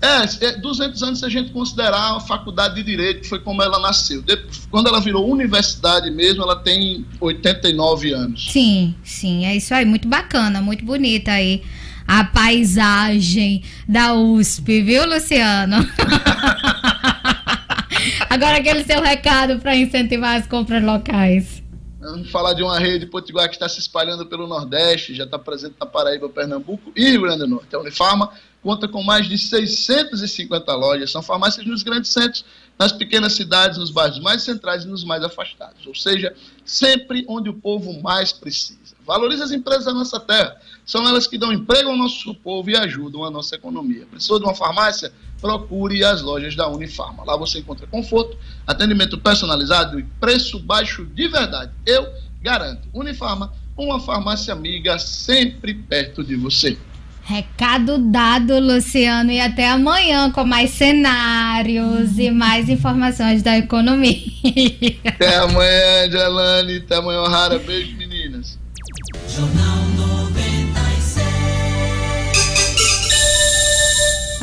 É, 0.00 0.56
200 0.58 1.02
é, 1.02 1.06
anos 1.06 1.18
se 1.20 1.24
a 1.24 1.28
gente 1.28 1.50
considerar 1.50 2.16
a 2.16 2.20
faculdade 2.20 2.74
de 2.74 2.82
Direito, 2.82 3.22
que 3.22 3.28
foi 3.28 3.38
como 3.38 3.62
ela 3.62 3.78
nasceu. 3.78 4.22
Quando 4.70 4.88
ela 4.88 5.00
virou 5.00 5.30
universidade 5.30 6.10
mesmo, 6.10 6.42
ela 6.42 6.56
tem 6.56 7.06
89 7.20 8.12
anos. 8.12 8.52
Sim, 8.52 8.94
sim, 9.02 9.46
é 9.46 9.56
isso 9.56 9.72
aí. 9.72 9.84
Muito 9.84 10.06
bacana, 10.06 10.60
muito 10.60 10.84
bonita 10.84 11.32
aí 11.32 11.62
a 12.06 12.24
paisagem 12.24 13.62
da 13.88 14.14
USP, 14.14 14.82
viu, 14.82 15.06
Luciano? 15.06 15.76
Agora 18.28 18.58
aquele 18.58 18.84
seu 18.84 19.00
recado 19.00 19.58
para 19.60 19.76
incentivar 19.76 20.36
as 20.36 20.46
compras 20.46 20.82
locais. 20.82 21.62
Vamos 22.00 22.30
falar 22.30 22.52
de 22.52 22.62
uma 22.62 22.78
rede 22.78 23.06
potiguar 23.06 23.48
que 23.48 23.54
está 23.54 23.66
se 23.66 23.80
espalhando 23.80 24.26
pelo 24.26 24.46
Nordeste, 24.46 25.14
já 25.14 25.24
está 25.24 25.38
presente 25.38 25.76
na 25.80 25.86
Paraíba, 25.86 26.28
Pernambuco 26.28 26.92
e 26.94 27.12
Rio 27.12 27.22
Grande 27.22 27.38
do 27.38 27.46
Norte. 27.46 27.74
A 27.74 27.78
Unifarma 27.78 28.30
conta 28.62 28.86
com 28.86 29.02
mais 29.02 29.26
de 29.26 29.38
650 29.38 30.74
lojas, 30.74 31.10
são 31.10 31.22
farmácias 31.22 31.66
nos 31.66 31.82
grandes 31.82 32.10
centros, 32.12 32.44
nas 32.78 32.92
pequenas 32.92 33.32
cidades, 33.32 33.78
nos 33.78 33.90
bairros 33.90 34.20
mais 34.20 34.42
centrais 34.42 34.84
e 34.84 34.88
nos 34.88 35.02
mais 35.02 35.22
afastados. 35.24 35.86
Ou 35.86 35.94
seja, 35.94 36.34
sempre 36.64 37.24
onde 37.26 37.48
o 37.48 37.54
povo 37.54 37.98
mais 38.02 38.32
precisa. 38.32 38.94
Valorize 39.06 39.42
as 39.42 39.50
empresas 39.50 39.84
da 39.86 39.94
nossa 39.94 40.20
terra. 40.20 40.60
São 40.84 41.08
elas 41.08 41.26
que 41.26 41.38
dão 41.38 41.52
emprego 41.52 41.90
ao 41.90 41.96
nosso 41.96 42.34
povo 42.34 42.70
e 42.70 42.76
ajudam 42.76 43.24
a 43.24 43.30
nossa 43.30 43.54
economia. 43.54 44.06
Precisou 44.10 44.38
de 44.38 44.44
uma 44.44 44.54
farmácia? 44.54 45.12
Procure 45.40 46.04
as 46.04 46.22
lojas 46.22 46.54
da 46.54 46.68
Unifarma. 46.68 47.24
Lá 47.24 47.36
você 47.36 47.58
encontra 47.58 47.86
conforto, 47.86 48.36
atendimento 48.66 49.18
personalizado 49.18 49.98
e 49.98 50.04
preço 50.20 50.58
baixo 50.58 51.06
de 51.06 51.28
verdade. 51.28 51.72
Eu 51.86 52.06
garanto. 52.42 52.86
Unifarma, 52.92 53.52
uma 53.76 53.98
farmácia 53.98 54.52
amiga 54.52 54.98
sempre 54.98 55.74
perto 55.74 56.22
de 56.22 56.36
você. 56.36 56.76
Recado 57.22 57.96
dado, 57.96 58.58
Luciano, 58.58 59.30
e 59.30 59.40
até 59.40 59.70
amanhã 59.70 60.30
com 60.30 60.44
mais 60.44 60.70
cenários 60.72 62.18
e 62.18 62.30
mais 62.30 62.68
informações 62.68 63.42
da 63.42 63.56
economia. 63.56 64.20
Até 65.06 65.38
amanhã, 65.38 66.10
Gelane. 66.10 66.76
Até 66.76 66.96
amanhã, 66.96 67.26
Rara. 67.26 67.58
Beijo, 67.58 67.96
meninas. 67.96 68.58
Jornal 69.26 69.83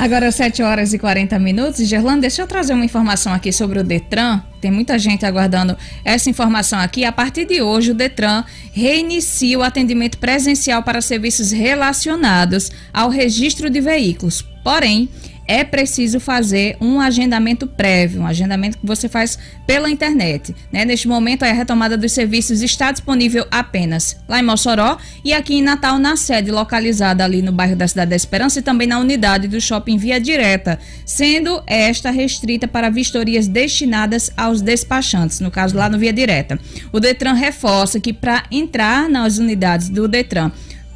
Agora 0.02 0.32
7 0.32 0.64
horas 0.64 0.94
e 0.94 0.98
40 0.98 1.38
minutos. 1.38 1.88
Gerlando, 1.88 2.22
deixa 2.22 2.42
eu 2.42 2.48
trazer 2.48 2.74
uma 2.74 2.84
informação 2.84 3.32
aqui 3.32 3.54
sobre 3.54 3.78
o 3.78 3.84
Detran. 3.84 4.42
Tem 4.60 4.72
muita 4.72 4.98
gente 4.98 5.28
aguardando 5.28 5.78
essa 6.04 6.28
informação 6.28 6.80
aqui. 6.80 7.06
A 7.06 7.12
partir 7.12 7.46
de 7.46 7.62
hoje, 7.62 7.92
o 7.92 7.94
Detran 7.94 8.44
reinicia 8.74 9.60
o 9.60 9.62
atendimento 9.62 10.18
presencial 10.18 10.82
para 10.82 11.02
serviços 11.02 11.52
relacionados 11.52 12.72
ao 12.92 13.12
registro 13.12 13.70
de 13.70 13.80
veículos. 13.80 14.44
Porém, 14.64 15.08
é 15.52 15.66
preciso 15.66 16.18
fazer 16.18 16.78
um 16.80 17.02
agendamento 17.02 17.68
prévio, 17.68 18.22
um 18.22 18.26
agendamento 18.26 18.78
que 18.78 18.86
você 18.86 19.10
faz 19.10 19.38
pela 19.68 19.92
internet. 19.92 20.56
Né? 20.72 20.86
Neste 20.86 21.10
momento, 21.10 21.44
a 21.44 21.52
retomada 21.52 21.98
dos 21.98 22.14
serviços 22.14 22.62
está 22.62 22.90
disponível 22.90 23.46
apenas 23.52 24.16
lá 24.30 24.40
em 24.40 24.44
Mossoró 24.44 24.98
e 25.26 25.34
aqui 25.34 25.56
em 25.56 25.62
Natal, 25.62 26.00
na 26.00 26.16
sede 26.16 26.50
localizada 26.50 27.26
ali 27.26 27.42
no 27.42 27.52
bairro 27.52 27.76
da 27.76 27.86
Cidade 27.86 28.12
da 28.12 28.16
Esperança 28.16 28.60
e 28.60 28.62
também 28.62 28.88
na 28.88 28.98
unidade 28.98 29.50
do 29.50 29.60
shopping 29.60 29.98
Via 29.98 30.22
Direta, 30.22 30.80
sendo 31.06 31.62
esta 31.68 32.12
restrita 32.12 32.66
para 32.66 32.90
vistorias 32.90 33.46
destinadas 33.46 34.32
aos 34.38 34.62
despachantes, 34.62 35.42
no 35.42 35.52
caso 35.52 35.76
lá 35.76 35.90
no 35.90 36.00
Via 36.00 36.14
Direta. 36.14 36.58
O 36.94 37.00
Detran 37.02 37.34
reforça 37.34 38.00
que 38.00 38.14
para 38.14 38.46
entrar 38.50 39.10
nas 39.10 39.38
unidades 39.38 39.90
do 39.90 40.08
Detran 40.08 40.50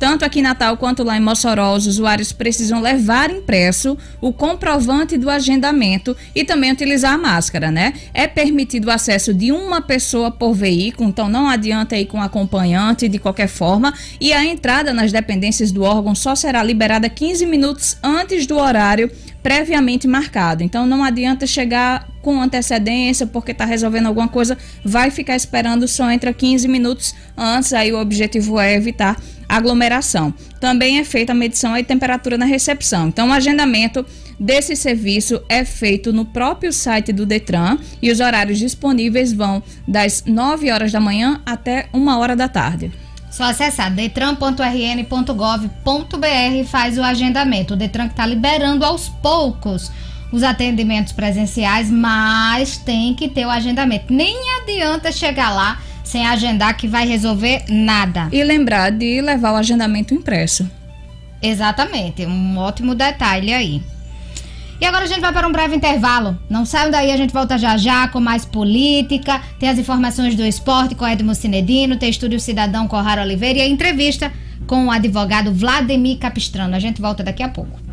tanto 0.05 0.23
aqui 0.23 0.37
em 0.37 0.43
Natal 0.43 0.77
quanto 0.77 1.03
lá 1.03 1.17
em 1.17 1.19
Mossoró, 1.19 1.73
os 1.73 1.87
usuários 1.87 2.31
precisam 2.31 2.79
levar 2.79 3.31
impresso 3.31 3.97
o 4.21 4.31
comprovante 4.31 5.17
do 5.17 5.31
agendamento 5.31 6.15
e 6.35 6.43
também 6.43 6.71
utilizar 6.71 7.13
a 7.13 7.17
máscara, 7.17 7.71
né? 7.71 7.91
É 8.13 8.27
permitido 8.27 8.85
o 8.85 8.91
acesso 8.91 9.33
de 9.33 9.51
uma 9.51 9.81
pessoa 9.81 10.29
por 10.29 10.53
veículo, 10.53 11.09
então 11.09 11.27
não 11.27 11.49
adianta 11.49 11.97
ir 11.97 12.05
com 12.05 12.21
acompanhante 12.21 13.09
de 13.09 13.17
qualquer 13.17 13.47
forma. 13.47 13.95
E 14.21 14.31
a 14.31 14.45
entrada 14.45 14.93
nas 14.93 15.11
dependências 15.11 15.71
do 15.71 15.81
órgão 15.81 16.13
só 16.13 16.35
será 16.35 16.61
liberada 16.61 17.09
15 17.09 17.43
minutos 17.47 17.97
antes 18.03 18.45
do 18.45 18.57
horário 18.57 19.09
previamente 19.41 20.07
marcado. 20.07 20.63
Então 20.63 20.87
não 20.87 21.03
adianta 21.03 21.45
chegar 21.45 22.07
com 22.19 22.41
antecedência 22.41 23.27
porque 23.27 23.51
está 23.51 23.63
resolvendo 23.63 24.07
alguma 24.07 24.27
coisa, 24.27 24.57
vai 24.83 25.11
ficar 25.11 25.35
esperando 25.35 25.87
só 25.87 26.09
entra 26.09 26.33
15 26.33 26.67
minutos 26.67 27.13
antes, 27.37 27.71
aí 27.71 27.93
o 27.93 27.99
objetivo 27.99 28.59
é 28.59 28.73
evitar 28.73 29.21
aglomeração. 29.47 30.33
Também 30.59 30.99
é 30.99 31.03
feita 31.03 31.31
a 31.31 31.35
medição 31.35 31.77
e 31.77 31.83
temperatura 31.83 32.37
na 32.37 32.45
recepção. 32.45 33.07
Então 33.07 33.29
o 33.29 33.33
agendamento 33.33 34.05
desse 34.39 34.75
serviço 34.75 35.41
é 35.47 35.63
feito 35.63 36.11
no 36.11 36.25
próprio 36.25 36.73
site 36.73 37.13
do 37.13 37.25
Detran 37.25 37.77
e 38.01 38.11
os 38.11 38.19
horários 38.19 38.59
disponíveis 38.59 39.31
vão 39.31 39.63
das 39.87 40.23
9 40.25 40.71
horas 40.71 40.91
da 40.91 40.99
manhã 40.99 41.41
até 41.45 41.87
1 41.93 42.07
hora 42.17 42.35
da 42.35 42.47
tarde. 42.47 42.91
Só 43.31 43.43
acessar 43.43 43.93
detran.rn.gov.br 43.93 46.67
faz 46.67 46.97
o 46.97 47.03
agendamento. 47.03 47.73
O 47.73 47.77
Detran 47.77 48.05
está 48.05 48.25
liberando 48.25 48.85
aos 48.85 49.09
poucos 49.09 49.91
os 50.31 50.41
atendimentos 50.41 51.13
presenciais, 51.13 51.91
mas 51.91 52.77
tem 52.77 53.13
que 53.13 53.27
ter 53.27 53.45
o 53.45 53.49
agendamento. 53.49 54.13
Nem 54.13 54.35
adianta 54.61 55.11
chegar 55.11 55.51
lá 55.51 55.81
sem 56.05 56.25
agendar 56.25 56.77
que 56.77 56.87
vai 56.87 57.05
resolver 57.05 57.65
nada. 57.67 58.29
E 58.31 58.41
lembrar 58.43 58.91
de 58.91 59.19
levar 59.19 59.51
o 59.51 59.57
agendamento 59.57 60.13
impresso. 60.13 60.69
Exatamente, 61.41 62.25
um 62.25 62.57
ótimo 62.57 62.95
detalhe 62.95 63.51
aí. 63.51 63.83
E 64.79 64.85
agora 64.85 65.05
a 65.05 65.07
gente 65.07 65.21
vai 65.21 65.31
para 65.31 65.47
um 65.47 65.51
breve 65.51 65.75
intervalo. 65.75 66.37
Não 66.49 66.65
saiam 66.65 66.91
daí, 66.91 67.11
a 67.11 67.17
gente 67.17 67.33
volta 67.33 67.57
já 67.57 67.77
já 67.77 68.07
com 68.07 68.19
mais 68.19 68.45
política. 68.45 69.41
Tem 69.59 69.69
as 69.69 69.79
informações 69.79 70.35
do 70.35 70.43
esporte 70.43 70.95
com 70.95 71.07
Edmo 71.07 71.33
Cinedino, 71.33 71.97
tem 71.97 72.09
estúdio 72.09 72.39
Cidadão 72.39 72.87
com 72.87 72.97
Rara 72.97 73.21
Oliveira 73.21 73.59
e 73.59 73.61
a 73.61 73.67
entrevista 73.67 74.31
com 74.67 74.87
o 74.87 74.91
advogado 74.91 75.53
Vladimir 75.53 76.17
Capistrano. 76.17 76.75
A 76.75 76.79
gente 76.79 77.01
volta 77.01 77.23
daqui 77.23 77.41
a 77.41 77.49
pouco. 77.49 77.84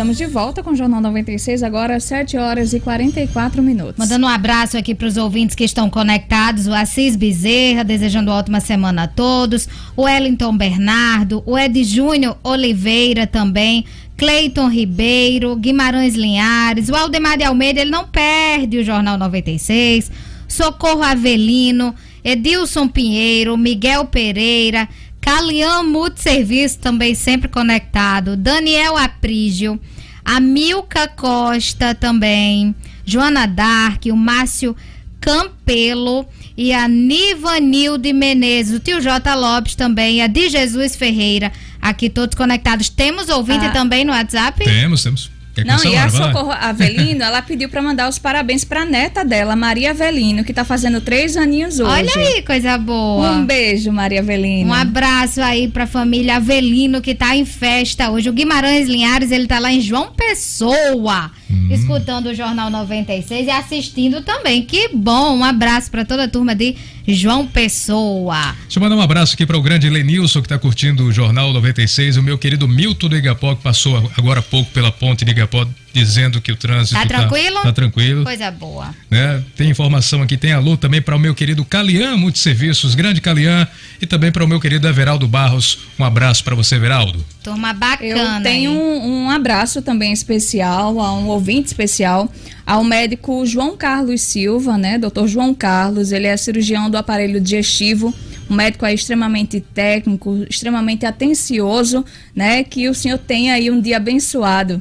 Estamos 0.00 0.16
de 0.16 0.24
volta 0.24 0.62
com 0.62 0.70
o 0.70 0.74
Jornal 0.74 0.98
96, 1.02 1.62
agora 1.62 1.96
às 1.96 2.04
7 2.04 2.38
horas 2.38 2.72
e 2.72 2.80
44 2.80 3.62
minutos. 3.62 3.96
Mandando 3.98 4.24
um 4.24 4.30
abraço 4.30 4.78
aqui 4.78 4.94
para 4.94 5.06
os 5.06 5.18
ouvintes 5.18 5.54
que 5.54 5.62
estão 5.62 5.90
conectados: 5.90 6.66
o 6.66 6.72
Assis 6.72 7.16
Bezerra, 7.16 7.84
desejando 7.84 8.30
ótima 8.30 8.60
semana 8.60 9.02
a 9.02 9.06
todos, 9.06 9.68
o 9.94 10.04
Wellington 10.04 10.56
Bernardo, 10.56 11.42
o 11.44 11.58
Ed 11.58 11.84
Júnior 11.84 12.38
Oliveira 12.42 13.26
também. 13.26 13.84
Cleiton 14.16 14.70
Ribeiro, 14.70 15.54
Guimarães 15.54 16.14
Linhares, 16.14 16.88
o 16.88 16.96
Aldemar 16.96 17.36
de 17.36 17.44
Almeida, 17.44 17.82
ele 17.82 17.90
não 17.90 18.06
perde 18.06 18.78
o 18.78 18.84
Jornal 18.84 19.18
96, 19.18 20.10
Socorro 20.48 21.02
Avelino, 21.02 21.94
Edilson 22.24 22.88
Pinheiro, 22.88 23.54
Miguel 23.58 24.06
Pereira, 24.06 24.88
Calian 25.20 25.82
Multiserviço 25.82 26.78
também 26.78 27.14
sempre 27.14 27.48
conectado. 27.48 28.34
Daniel 28.34 28.96
Aprígio. 28.96 29.78
A 30.32 30.38
Milka 30.38 31.08
Costa 31.08 31.92
também. 31.92 32.72
Joana 33.04 33.46
Dark, 33.46 34.04
o 34.06 34.16
Márcio 34.16 34.76
Campelo 35.20 36.24
e 36.56 36.72
a 36.72 36.86
Nivanilde 36.86 38.12
Menezes, 38.12 38.76
o 38.76 38.78
tio 38.78 39.00
J. 39.00 39.34
Lopes 39.34 39.74
também, 39.74 40.22
a 40.22 40.28
de 40.28 40.48
Jesus 40.48 40.94
Ferreira, 40.94 41.50
aqui 41.82 42.08
todos 42.08 42.36
conectados. 42.36 42.88
Temos 42.88 43.28
ouvinte 43.28 43.64
ah. 43.64 43.70
também 43.70 44.04
no 44.04 44.12
WhatsApp? 44.12 44.62
Temos, 44.62 45.02
temos. 45.02 45.39
Quer 45.64 45.68
não, 45.68 45.84
e 45.84 45.96
a 45.96 46.08
Socorro 46.08 46.52
Avelino, 46.52 47.22
ela 47.22 47.42
pediu 47.42 47.68
para 47.68 47.82
mandar 47.82 48.08
os 48.08 48.18
parabéns 48.18 48.64
para 48.64 48.84
neta 48.84 49.24
dela, 49.24 49.56
Maria 49.56 49.90
Avelino, 49.90 50.44
que 50.44 50.52
tá 50.52 50.64
fazendo 50.64 51.00
três 51.00 51.36
aninhos 51.36 51.80
hoje. 51.80 51.90
Olha 51.90 52.12
aí, 52.16 52.42
coisa 52.42 52.78
boa. 52.78 53.30
Um 53.32 53.44
beijo, 53.46 53.92
Maria 53.92 54.20
Avelino. 54.20 54.70
Um 54.70 54.74
abraço 54.74 55.40
aí 55.40 55.68
pra 55.68 55.86
família 55.86 56.36
Avelino, 56.36 57.00
que 57.00 57.14
tá 57.14 57.36
em 57.36 57.44
festa 57.44 58.10
hoje. 58.10 58.28
O 58.28 58.32
Guimarães 58.32 58.88
Linhares, 58.88 59.30
ele 59.30 59.46
tá 59.46 59.58
lá 59.58 59.72
em 59.72 59.80
João 59.80 60.12
Pessoa. 60.12 61.30
escutando 61.70 62.26
o 62.26 62.34
Jornal 62.34 62.70
96 62.70 63.46
e 63.46 63.50
assistindo 63.50 64.22
também. 64.22 64.62
Que 64.62 64.90
bom! 64.94 65.36
Um 65.36 65.44
abraço 65.44 65.90
para 65.90 66.04
toda 66.04 66.24
a 66.24 66.28
turma 66.28 66.54
de 66.54 66.76
João 67.06 67.46
Pessoa. 67.46 68.54
Deixa 68.62 68.78
eu 68.78 68.82
mandar 68.82 68.96
um 68.96 69.00
abraço 69.00 69.34
aqui 69.34 69.44
para 69.44 69.56
o 69.56 69.62
grande 69.62 69.88
Lenilson 69.88 70.40
que 70.40 70.46
está 70.46 70.58
curtindo 70.58 71.04
o 71.04 71.12
Jornal 71.12 71.52
96, 71.52 72.16
o 72.16 72.22
meu 72.22 72.38
querido 72.38 72.68
Milton 72.68 73.08
do 73.08 73.16
Igapó, 73.16 73.54
que 73.54 73.62
passou 73.62 74.10
agora 74.16 74.40
há 74.40 74.42
pouco 74.42 74.70
pela 74.70 74.92
ponte 74.92 75.24
de 75.24 75.30
Igapó, 75.30 75.49
dizendo 75.92 76.40
que 76.40 76.52
o 76.52 76.56
trânsito 76.56 76.94
Tá 76.94 77.06
tranquilo? 77.06 77.62
Tá 77.62 77.72
tranquilo. 77.72 78.24
Coisa 78.24 78.50
boa. 78.50 78.94
né? 79.10 79.42
Tem 79.56 79.68
informação 79.68 80.22
aqui, 80.22 80.36
tem 80.36 80.52
alô 80.52 80.76
também 80.76 81.02
para 81.02 81.16
o 81.16 81.18
meu 81.18 81.34
querido 81.34 81.64
Calian 81.64 82.16
Multisserviços, 82.16 82.94
grande 82.94 83.20
Calian, 83.20 83.66
e 84.00 84.06
também 84.06 84.30
para 84.30 84.44
o 84.44 84.48
meu 84.48 84.60
querido 84.60 84.86
Everaldo 84.86 85.26
Barros. 85.26 85.78
Um 85.98 86.04
abraço 86.04 86.44
para 86.44 86.54
você, 86.54 86.76
Everaldo. 86.76 87.24
Turma 87.42 87.72
bacana. 87.72 88.38
Eu 88.38 88.42
tenho 88.42 88.70
um, 88.70 89.24
um 89.24 89.30
abraço 89.30 89.82
também 89.82 90.12
especial 90.12 91.00
a 91.00 91.12
um 91.12 91.26
ouvinte 91.26 91.66
especial, 91.66 92.32
ao 92.64 92.84
médico 92.84 93.44
João 93.44 93.76
Carlos 93.76 94.20
Silva, 94.20 94.78
né? 94.78 94.96
Doutor 94.96 95.26
João 95.26 95.52
Carlos, 95.52 96.12
ele 96.12 96.26
é 96.28 96.36
cirurgião 96.36 96.88
do 96.88 96.96
aparelho 96.96 97.40
digestivo, 97.40 98.14
um 98.48 98.54
médico 98.54 98.84
aí 98.84 98.94
extremamente 98.94 99.60
técnico, 99.60 100.46
extremamente 100.48 101.04
atencioso, 101.04 102.04
né? 102.34 102.62
Que 102.62 102.88
o 102.88 102.94
senhor 102.94 103.18
tenha 103.18 103.54
aí 103.54 103.70
um 103.70 103.80
dia 103.80 103.96
abençoado. 103.96 104.80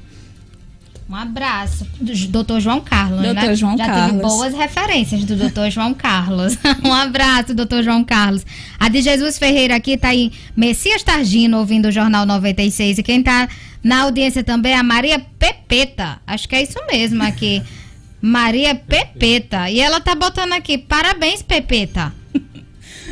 Um 1.09 1.15
abraço 1.15 1.87
do 1.99 2.43
Dr. 2.43 2.59
João 2.59 2.81
Carlos, 2.81 3.21
Dr. 3.21 3.33
né? 3.33 3.55
João 3.55 3.75
Já 3.75 3.85
Carlos. 3.87 4.11
tive 4.11 4.21
boas 4.21 4.53
referências 4.53 5.23
do 5.25 5.35
Dr. 5.35 5.71
João 5.71 5.91
Carlos. 5.91 6.55
um 6.85 6.93
abraço, 6.93 7.55
Dr. 7.55 7.81
João 7.83 8.03
Carlos. 8.03 8.45
A 8.79 8.89
de 8.89 9.01
Jesus 9.01 9.39
Ferreira 9.39 9.75
aqui 9.75 9.97
tá 9.97 10.13
em 10.13 10.31
Messias 10.55 11.01
Targino 11.01 11.57
ouvindo 11.57 11.87
o 11.87 11.91
Jornal 11.91 12.27
96 12.27 12.99
e 12.99 13.03
quem 13.03 13.23
tá 13.23 13.49
na 13.83 14.01
audiência 14.01 14.43
também 14.43 14.73
é 14.73 14.77
a 14.77 14.83
Maria 14.83 15.19
Pepeta. 15.39 16.19
Acho 16.27 16.47
que 16.47 16.55
é 16.55 16.61
isso 16.61 16.77
mesmo 16.91 17.23
aqui. 17.23 17.63
Maria 18.21 18.75
Pepeta. 18.75 19.67
E 19.67 19.79
ela 19.79 19.99
tá 19.99 20.13
botando 20.13 20.53
aqui, 20.53 20.77
parabéns, 20.77 21.41
Pepeta. 21.41 22.13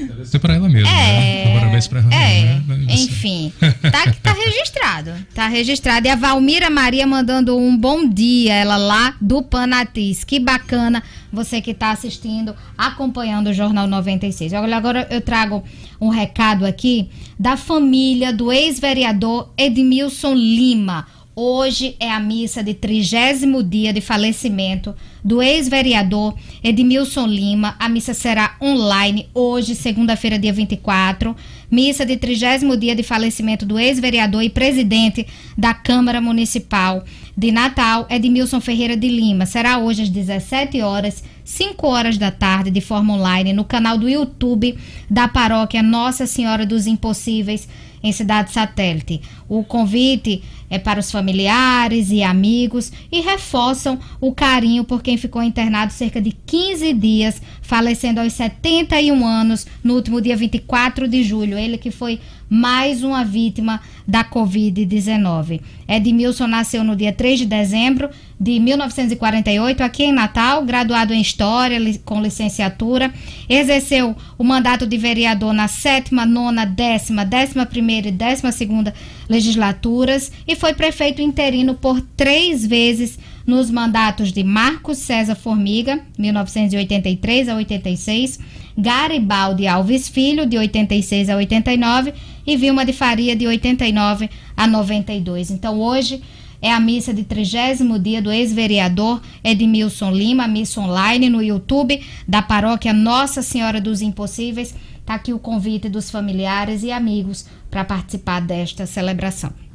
Deve 0.05 0.25
ser 0.25 0.39
para 0.39 0.55
ela 0.55 0.69
mesmo, 0.69 0.87
É, 0.87 1.45
né? 1.45 1.53
Parabéns 1.59 1.87
para 1.87 1.99
ela. 2.01 2.13
é, 2.13 2.43
né? 2.43 2.63
Vai 2.67 2.77
ser. 2.77 3.03
enfim, 3.03 3.53
tá, 3.91 4.13
tá 4.23 4.33
registrado, 4.33 5.11
tá 5.33 5.47
registrado. 5.47 6.07
E 6.07 6.09
a 6.09 6.15
Valmira 6.15 6.69
Maria 6.69 7.05
mandando 7.07 7.57
um 7.57 7.75
bom 7.77 8.07
dia, 8.07 8.53
ela 8.53 8.77
lá 8.77 9.15
do 9.21 9.41
Panatis. 9.41 10.23
Que 10.23 10.39
bacana 10.39 11.01
você 11.31 11.61
que 11.61 11.73
tá 11.73 11.91
assistindo, 11.91 12.55
acompanhando 12.77 13.47
o 13.47 13.53
Jornal 13.53 13.87
96. 13.87 14.53
Olha, 14.53 14.77
agora 14.77 15.07
eu 15.09 15.21
trago 15.21 15.63
um 15.99 16.09
recado 16.09 16.65
aqui 16.65 17.09
da 17.39 17.57
família 17.57 18.31
do 18.31 18.51
ex-vereador 18.51 19.49
Edmilson 19.57 20.33
Lima. 20.33 21.07
Hoje 21.39 21.95
é 21.99 22.09
a 22.09 22.19
missa 22.19 22.63
de 22.63 22.73
trigésimo 22.73 23.61
dia 23.61 23.93
de 23.93 24.01
falecimento 24.01 24.95
do 25.23 25.39
ex-vereador 25.39 26.33
Edmilson 26.63 27.27
Lima. 27.27 27.75
A 27.77 27.87
missa 27.87 28.11
será 28.15 28.55
online 28.59 29.29
hoje, 29.35 29.75
segunda-feira, 29.75 30.39
dia 30.39 30.51
24. 30.51 31.35
Missa 31.69 32.03
de 32.07 32.17
trigésimo 32.17 32.75
dia 32.75 32.95
de 32.95 33.03
falecimento 33.03 33.67
do 33.67 33.77
ex-vereador 33.77 34.41
e 34.41 34.49
presidente 34.49 35.27
da 35.55 35.75
Câmara 35.75 36.19
Municipal 36.19 37.05
de 37.37 37.51
Natal, 37.51 38.07
Edmilson 38.09 38.59
Ferreira 38.59 38.97
de 38.97 39.07
Lima. 39.07 39.45
Será 39.45 39.77
hoje 39.77 40.01
às 40.01 40.09
17 40.09 40.81
horas, 40.81 41.23
5 41.43 41.85
horas 41.85 42.17
da 42.17 42.31
tarde, 42.31 42.71
de 42.71 42.81
forma 42.81 43.13
online, 43.13 43.53
no 43.53 43.63
canal 43.63 43.95
do 43.95 44.09
YouTube 44.09 44.75
da 45.07 45.27
paróquia 45.27 45.83
Nossa 45.83 46.25
Senhora 46.25 46.65
dos 46.65 46.87
Impossíveis, 46.87 47.67
em 48.07 48.11
Cidade 48.11 48.51
Satélite. 48.51 49.21
O 49.49 49.63
convite 49.63 50.41
é 50.69 50.77
para 50.77 50.99
os 50.99 51.11
familiares 51.11 52.09
e 52.11 52.23
amigos 52.23 52.91
e 53.11 53.21
reforçam 53.21 53.99
o 54.19 54.33
carinho 54.33 54.83
por 54.83 55.01
quem 55.01 55.17
ficou 55.17 55.41
internado 55.41 55.93
cerca 55.93 56.21
de 56.21 56.31
15 56.31 56.93
dias, 56.93 57.41
falecendo 57.61 58.19
aos 58.19 58.33
71 58.33 59.25
anos 59.25 59.65
no 59.83 59.95
último 59.95 60.21
dia 60.21 60.35
24 60.35 61.07
de 61.07 61.23
julho. 61.23 61.57
Ele 61.57 61.77
que 61.77 61.91
foi 61.91 62.19
mais 62.49 63.03
uma 63.03 63.23
vítima 63.23 63.81
da 64.07 64.23
Covid-19. 64.23 65.61
Edmilson 65.87 66.47
nasceu 66.47 66.83
no 66.83 66.95
dia 66.95 67.11
3 67.11 67.39
de 67.39 67.45
dezembro 67.45 68.09
de 68.39 68.59
1948 68.59 69.83
aqui 69.83 70.03
em 70.03 70.11
Natal, 70.13 70.63
graduado 70.63 71.13
em 71.13 71.21
História 71.21 71.77
com 72.05 72.21
licenciatura, 72.21 73.13
exerceu 73.49 74.15
o 74.37 74.43
mandato 74.43 74.85
de 74.85 74.97
vereador 74.97 75.53
na 75.53 75.67
sétima, 75.67 76.25
nona, 76.25 76.65
décima, 76.65 77.25
décima 77.25 77.65
primeira 77.65 78.07
e 78.07 78.11
décima 78.11 78.51
segunda 78.51 78.93
legislaturas 79.27 80.31
e 80.47 80.55
foi 80.55 80.73
prefeito 80.73 81.21
interino 81.21 81.73
por 81.75 81.99
três 82.15 82.65
vezes 82.65 83.19
nos 83.45 83.71
mandatos 83.71 84.33
de 84.33 84.43
Marcos 84.43 84.97
César 84.97 85.35
Formiga, 85.35 86.01
1983 86.17 87.47
a 87.47 87.55
86, 87.55 88.39
Garibaldi 88.77 89.65
Alves 89.65 90.09
Filho, 90.09 90.45
de 90.45 90.57
86 90.57 91.29
a 91.29 91.37
89, 91.37 92.13
e 92.47 92.55
Vilma 92.55 92.85
de 92.85 92.93
Faria, 92.93 93.35
de 93.35 93.45
89 93.45 94.29
a 94.55 94.65
92. 94.65 95.51
Então, 95.51 95.79
hoje 95.81 96.23
é 96.61 96.71
a 96.71 96.79
missa 96.79 97.13
de 97.13 97.23
trigésimo 97.23 97.99
dia 97.99 98.21
do 98.21 98.31
ex-vereador 98.31 99.21
Edmilson 99.43 100.11
Lima, 100.11 100.47
missa 100.47 100.79
online 100.79 101.29
no 101.29 101.43
YouTube 101.43 102.01
da 102.27 102.41
paróquia 102.41 102.93
Nossa 102.93 103.41
Senhora 103.41 103.81
dos 103.81 104.01
Impossíveis. 104.01 104.73
Está 104.99 105.15
aqui 105.15 105.33
o 105.33 105.39
convite 105.39 105.87
dos 105.89 106.09
familiares 106.09 106.83
e 106.83 106.91
amigos 106.91 107.45
para 107.69 107.85
participar 107.85 108.39
desta 108.39 108.85
celebração. 108.85 109.66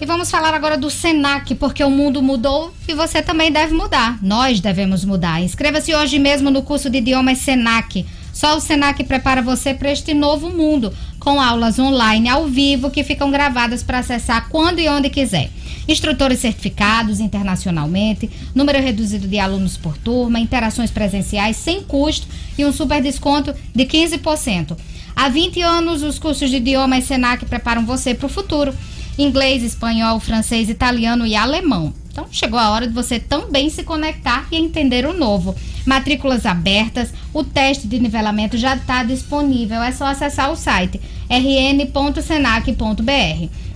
E 0.00 0.06
vamos 0.06 0.30
falar 0.30 0.54
agora 0.54 0.78
do 0.78 0.88
Senac, 0.88 1.56
porque 1.56 1.82
o 1.82 1.90
mundo 1.90 2.22
mudou 2.22 2.72
e 2.86 2.94
você 2.94 3.20
também 3.20 3.50
deve 3.50 3.74
mudar. 3.74 4.16
Nós 4.22 4.60
devemos 4.60 5.04
mudar. 5.04 5.42
Inscreva-se 5.42 5.92
hoje 5.92 6.20
mesmo 6.20 6.52
no 6.52 6.62
curso 6.62 6.88
de 6.88 6.98
idiomas 6.98 7.38
Senac. 7.38 8.06
Só 8.32 8.56
o 8.56 8.60
Senac 8.60 9.02
prepara 9.02 9.42
você 9.42 9.74
para 9.74 9.90
este 9.90 10.14
novo 10.14 10.50
mundo, 10.50 10.94
com 11.18 11.40
aulas 11.40 11.80
online 11.80 12.28
ao 12.28 12.46
vivo 12.46 12.92
que 12.92 13.02
ficam 13.02 13.28
gravadas 13.32 13.82
para 13.82 13.98
acessar 13.98 14.48
quando 14.48 14.78
e 14.78 14.88
onde 14.88 15.10
quiser. 15.10 15.50
Instrutores 15.88 16.38
certificados 16.38 17.18
internacionalmente, 17.18 18.30
número 18.54 18.80
reduzido 18.80 19.26
de 19.26 19.40
alunos 19.40 19.76
por 19.76 19.98
turma, 19.98 20.38
interações 20.38 20.92
presenciais 20.92 21.56
sem 21.56 21.82
custo 21.82 22.28
e 22.56 22.64
um 22.64 22.72
super 22.72 23.02
desconto 23.02 23.52
de 23.74 23.84
15%. 23.84 24.76
Há 25.16 25.28
20 25.28 25.60
anos, 25.60 26.04
os 26.04 26.20
cursos 26.20 26.48
de 26.48 26.58
idiomas 26.58 27.02
Senac 27.02 27.44
preparam 27.46 27.84
você 27.84 28.14
para 28.14 28.26
o 28.26 28.28
futuro 28.28 28.72
inglês, 29.18 29.62
espanhol, 29.62 30.20
francês, 30.20 30.68
italiano 30.70 31.26
e 31.26 31.34
alemão. 31.34 31.92
Então 32.10 32.26
chegou 32.32 32.58
a 32.58 32.70
hora 32.70 32.86
de 32.86 32.92
você 32.92 33.20
também 33.20 33.68
se 33.70 33.84
conectar 33.84 34.46
e 34.50 34.56
entender 34.56 35.06
o 35.06 35.12
novo. 35.12 35.54
Matrículas 35.86 36.46
abertas, 36.46 37.12
o 37.32 37.44
teste 37.44 37.86
de 37.86 37.98
nivelamento 37.98 38.56
já 38.56 38.74
está 38.74 39.04
disponível. 39.04 39.82
É 39.82 39.92
só 39.92 40.06
acessar 40.06 40.50
o 40.50 40.56
site 40.56 41.00
rn.senac.br. 41.30 42.72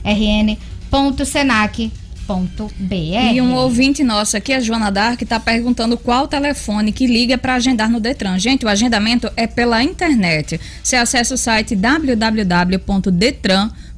rn.senac.br. 0.04 1.92
E 3.32 3.40
um 3.40 3.54
ouvinte 3.54 4.02
nosso 4.02 4.36
aqui, 4.36 4.52
a 4.52 4.60
Joana 4.60 4.90
Dark, 4.90 5.22
está 5.22 5.38
perguntando 5.38 5.96
qual 5.96 6.26
telefone 6.26 6.90
que 6.92 7.06
liga 7.06 7.38
para 7.38 7.54
agendar 7.54 7.88
no 7.90 8.00
Detran. 8.00 8.38
Gente, 8.38 8.64
o 8.64 8.68
agendamento 8.68 9.30
é 9.36 9.46
pela 9.46 9.82
internet. 9.82 10.60
Você 10.82 10.96
acessa 10.96 11.34
o 11.34 11.38
site 11.38 11.76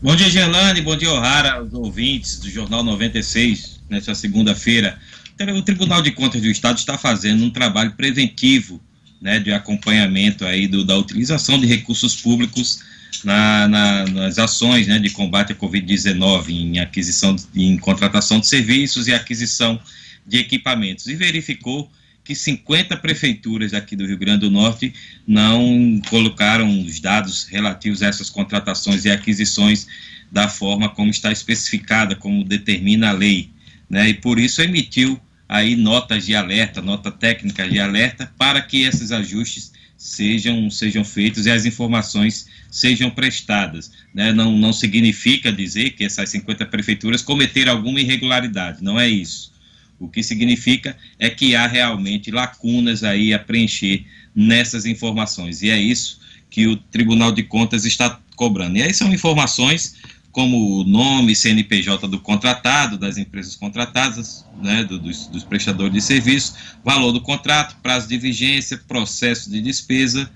Bom 0.01 0.15
dia, 0.15 0.29
Gelane. 0.29 0.81
Bom 0.81 0.97
dia, 0.97 1.11
O'Hara, 1.11 1.63
os 1.63 1.73
ouvintes 1.73 2.39
do 2.39 2.49
Jornal 2.49 2.83
96, 2.83 3.81
nesta 3.87 4.15
segunda-feira. 4.15 4.97
Então, 5.35 5.55
o 5.55 5.61
Tribunal 5.61 6.01
de 6.01 6.11
Contas 6.11 6.41
do 6.41 6.47
Estado 6.47 6.79
está 6.79 6.97
fazendo 6.97 7.43
um 7.43 7.49
trabalho 7.51 7.91
preventivo 7.91 8.81
né, 9.21 9.39
de 9.39 9.53
acompanhamento 9.53 10.43
aí 10.43 10.67
do, 10.67 10.83
da 10.83 10.97
utilização 10.97 11.59
de 11.59 11.67
recursos 11.67 12.15
públicos 12.15 12.79
na, 13.23 13.67
na, 13.67 14.05
nas 14.05 14.37
ações 14.37 14.87
né, 14.87 14.99
de 14.99 15.09
combate 15.09 15.53
à 15.53 15.55
Covid-19, 15.55 16.49
em 16.49 16.79
aquisição, 16.79 17.35
em 17.55 17.77
contratação 17.77 18.39
de 18.39 18.47
serviços 18.47 19.07
e 19.07 19.13
aquisição 19.13 19.79
de 20.25 20.37
equipamentos. 20.37 21.07
E 21.07 21.15
verificou 21.15 21.89
que 22.23 22.33
50 22.33 22.97
prefeituras 22.97 23.73
aqui 23.73 23.95
do 23.95 24.05
Rio 24.05 24.17
Grande 24.17 24.41
do 24.41 24.51
Norte 24.51 24.91
não 25.27 26.01
colocaram 26.09 26.81
os 26.81 26.99
dados 26.99 27.45
relativos 27.45 28.01
a 28.01 28.07
essas 28.07 28.29
contratações 28.29 29.05
e 29.05 29.11
aquisições 29.11 29.87
da 30.31 30.49
forma 30.49 30.89
como 30.89 31.11
está 31.11 31.31
especificada, 31.31 32.15
como 32.15 32.43
determina 32.43 33.09
a 33.09 33.13
lei, 33.13 33.51
né? 33.87 34.09
E 34.09 34.13
por 34.15 34.39
isso 34.39 34.61
emitiu 34.61 35.21
aí 35.47 35.75
notas 35.75 36.25
de 36.25 36.35
alerta, 36.35 36.81
nota 36.81 37.11
técnica 37.11 37.69
de 37.69 37.79
alerta 37.79 38.31
para 38.37 38.59
que 38.59 38.81
esses 38.81 39.11
ajustes 39.11 39.71
sejam 39.97 40.69
sejam 40.69 41.03
feitos 41.03 41.45
e 41.45 41.51
as 41.51 41.65
informações 41.65 42.47
sejam 42.69 43.09
prestadas. 43.09 43.91
Né? 44.13 44.33
Não, 44.33 44.51
não 44.57 44.73
significa 44.73 45.51
dizer 45.51 45.91
que 45.91 46.03
essas 46.03 46.29
50 46.29 46.65
prefeituras 46.65 47.21
cometeram 47.21 47.71
alguma 47.71 47.99
irregularidade, 47.99 48.83
não 48.83 48.99
é 48.99 49.09
isso. 49.09 49.53
O 49.99 50.09
que 50.09 50.21
significa 50.21 50.97
é 51.17 51.29
que 51.29 51.55
há 51.55 51.67
realmente 51.67 52.29
lacunas 52.29 53.03
aí 53.03 53.33
a 53.33 53.39
preencher 53.39 54.05
nessas 54.35 54.85
informações. 54.85 55.61
E 55.61 55.69
é 55.69 55.79
isso 55.79 56.19
que 56.49 56.67
o 56.67 56.75
Tribunal 56.75 57.31
de 57.31 57.43
Contas 57.43 57.85
está 57.85 58.19
cobrando. 58.35 58.77
E 58.77 58.81
aí 58.81 58.93
são 58.93 59.13
informações 59.13 59.95
como 60.35 60.81
o 60.81 60.83
nome, 60.83 61.33
CNPJ 61.33 62.09
do 62.09 62.19
contratado, 62.19 62.97
das 62.97 63.17
empresas 63.17 63.55
contratadas, 63.55 64.45
né, 64.61 64.83
do, 64.83 64.99
dos, 64.99 65.27
dos, 65.27 65.45
prestadores 65.45 65.93
de 65.93 66.01
serviço, 66.01 66.55
valor 66.83 67.13
do 67.13 67.21
contrato, 67.21 67.77
prazo 67.81 68.09
de 68.09 68.17
vigência, 68.17 68.77
processo 68.85 69.49
de 69.49 69.61
despesa 69.61 70.29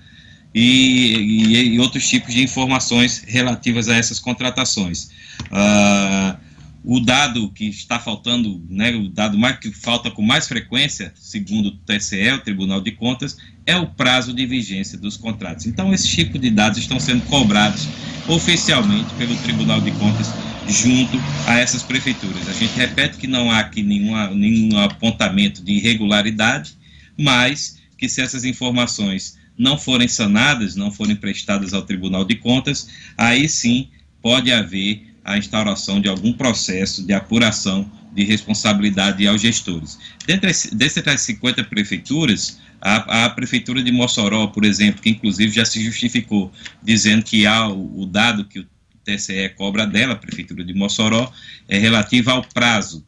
e, 0.54 1.16
e, 1.18 1.74
e 1.74 1.78
outros 1.78 2.08
tipos 2.08 2.32
de 2.32 2.42
informações 2.42 3.22
relativas 3.26 3.90
a 3.90 3.94
essas 3.94 4.18
contratações. 4.18 5.10
Uh, 5.52 6.34
o 6.82 6.98
dado 6.98 7.50
que 7.50 7.66
está 7.66 7.98
faltando, 7.98 8.64
né, 8.70 8.94
o 8.94 9.06
dado 9.06 9.36
mais, 9.36 9.58
que 9.58 9.70
falta 9.70 10.10
com 10.10 10.22
mais 10.22 10.48
frequência, 10.48 11.12
segundo 11.14 11.66
o 11.66 11.76
TCE, 11.76 12.32
o 12.32 12.40
Tribunal 12.40 12.80
de 12.80 12.92
Contas, 12.92 13.36
é 13.66 13.76
o 13.76 13.86
prazo 13.86 14.32
de 14.32 14.46
vigência 14.46 14.98
dos 14.98 15.16
contratos. 15.16 15.66
Então, 15.66 15.92
esse 15.92 16.08
tipo 16.08 16.38
de 16.38 16.50
dados 16.50 16.78
estão 16.78 16.98
sendo 16.98 17.24
cobrados 17.26 17.86
oficialmente 18.28 19.12
pelo 19.14 19.36
Tribunal 19.36 19.80
de 19.80 19.90
Contas 19.92 20.28
junto 20.68 21.18
a 21.46 21.58
essas 21.58 21.82
prefeituras. 21.82 22.48
A 22.48 22.52
gente 22.52 22.74
repete 22.74 23.16
que 23.16 23.26
não 23.26 23.50
há 23.50 23.60
aqui 23.60 23.82
nenhuma, 23.82 24.30
nenhum 24.30 24.78
apontamento 24.78 25.62
de 25.62 25.72
irregularidade, 25.72 26.74
mas 27.18 27.78
que 27.98 28.08
se 28.08 28.20
essas 28.20 28.44
informações 28.44 29.38
não 29.58 29.76
forem 29.76 30.08
sanadas, 30.08 30.74
não 30.74 30.90
forem 30.90 31.16
prestadas 31.16 31.74
ao 31.74 31.82
Tribunal 31.82 32.24
de 32.24 32.36
Contas, 32.36 32.88
aí 33.16 33.48
sim 33.48 33.88
pode 34.22 34.52
haver 34.52 35.06
a 35.24 35.36
instauração 35.36 36.00
de 36.00 36.08
algum 36.08 36.32
processo 36.32 37.06
de 37.06 37.12
apuração 37.12 37.90
de 38.12 38.24
responsabilidade 38.24 39.26
aos 39.26 39.40
gestores. 39.40 39.98
Dentre 40.26 40.50
as 40.50 41.20
50 41.20 41.64
prefeituras, 41.64 42.58
a, 42.80 43.26
a, 43.26 43.30
Prefeitura 43.30 43.82
de 43.82 43.92
Mossoró, 43.92 44.48
por 44.48 44.64
exemplo, 44.64 45.02
que 45.02 45.10
inclusive 45.10 45.52
já 45.52 45.64
se 45.64 45.82
justificou, 45.82 46.52
dizendo 46.82 47.24
que 47.24 47.46
há 47.46 47.68
o, 47.68 48.02
o 48.02 48.06
dado 48.06 48.44
que 48.44 48.60
o 48.60 48.66
TCE 49.04 49.50
cobra 49.50 49.86
dela, 49.86 50.14
a 50.14 50.16
Prefeitura 50.16 50.64
de 50.64 50.72
Mossoró, 50.74 51.30
é 51.68 51.78
relativo 51.78 52.30
ao 52.30 52.42
prazo. 52.42 53.04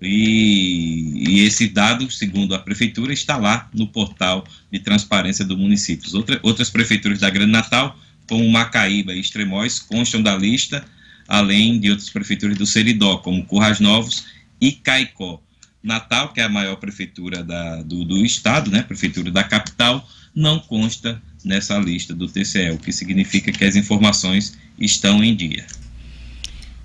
E, 0.00 1.14
e, 1.16 1.40
esse 1.40 1.68
dado, 1.68 2.10
segundo 2.10 2.54
a 2.54 2.58
Prefeitura, 2.58 3.12
está 3.12 3.36
lá 3.36 3.68
no 3.72 3.86
portal 3.86 4.46
de 4.70 4.78
transparência 4.78 5.44
do 5.44 5.56
município. 5.56 6.14
Outra, 6.14 6.38
outras 6.42 6.70
prefeituras 6.70 7.20
da 7.20 7.30
Grande 7.30 7.52
Natal, 7.52 7.98
como 8.28 8.48
Macaíba 8.48 9.14
e 9.14 9.20
Extremóis, 9.20 9.78
constam 9.78 10.22
da 10.22 10.36
lista, 10.36 10.84
além 11.26 11.80
de 11.80 11.90
outras 11.90 12.10
prefeituras 12.10 12.58
do 12.58 12.66
Seridó, 12.66 13.16
como 13.18 13.44
Currais 13.46 13.80
Novos 13.80 14.26
e 14.60 14.72
Caicó. 14.72 15.40
Natal, 15.82 16.32
que 16.32 16.40
é 16.40 16.44
a 16.44 16.48
maior 16.48 16.76
prefeitura 16.76 17.44
da, 17.44 17.82
do, 17.82 18.04
do 18.04 18.24
estado, 18.24 18.70
né, 18.72 18.82
prefeitura 18.82 19.30
da 19.30 19.44
capital, 19.44 20.06
não 20.34 20.58
consta 20.58 21.22
nessa 21.44 21.78
lista 21.78 22.12
do 22.12 22.26
TCE, 22.26 22.70
o 22.70 22.78
que 22.78 22.92
significa 22.92 23.52
que 23.52 23.64
as 23.64 23.76
informações 23.76 24.58
estão 24.78 25.22
em 25.22 25.34
dia. 25.34 25.64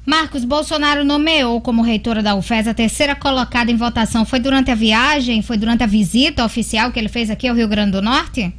Marcos, 0.06 0.46
Bolsonaro 0.46 1.04
nomeou 1.04 1.62
como 1.62 1.82
reitora 1.82 2.24
da 2.24 2.36
UFES 2.36 2.68
a 2.68 2.74
terceira 2.74 3.16
colocada 3.16 3.72
em 3.72 3.76
votação. 3.76 4.26
Foi 4.26 4.40
durante 4.40 4.72
a 4.72 4.76
viagem, 4.76 5.42
foi 5.42 5.58
durante 5.58 5.84
a 5.84 5.88
visita 5.88 6.44
oficial 6.44 6.92
que 6.92 7.00
ele 7.00 7.10
fez 7.10 7.30
aqui 7.30 7.48
ao 7.48 7.56
Rio 7.56 7.68
Grande 7.68 7.92
do 7.92 8.02
Norte? 8.02 8.54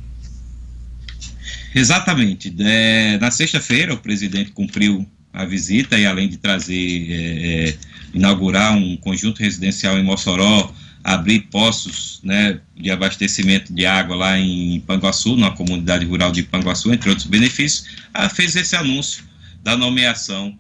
Exatamente. 1.75 2.55
É, 2.61 3.19
na 3.19 3.31
sexta-feira, 3.31 3.95
o 3.95 3.99
presidente 3.99 4.53
cumpriu 4.53 5.07
a 5.33 5.45
visita 5.45 5.99
e 5.99 6.07
além 6.07 6.29
de 6.29 6.37
trazer, 6.37 7.11
é, 7.11 7.69
é, 7.71 7.75
inaugurar 8.15 8.77
um 8.77 8.97
conjunto 8.97 9.41
residencial 9.41 9.99
em 9.99 10.03
Mossoró, 10.03 10.73
abrir 11.05 11.41
poços 11.51 12.21
né, 12.23 12.61
de 12.77 12.91
abastecimento 12.91 13.73
de 13.73 13.85
água 13.85 14.15
lá 14.15 14.39
em 14.39 14.81
Panguaçu, 14.81 15.37
na 15.37 15.51
comunidade 15.51 16.05
rural 16.05 16.31
de 16.31 16.43
Panguaçu, 16.43 16.93
entre 16.93 17.09
outros 17.09 17.27
benefícios, 17.27 17.87
fez 18.35 18.55
esse 18.55 18.77
anúncio 18.77 19.25
da 19.63 19.77
nomeação 19.77 20.57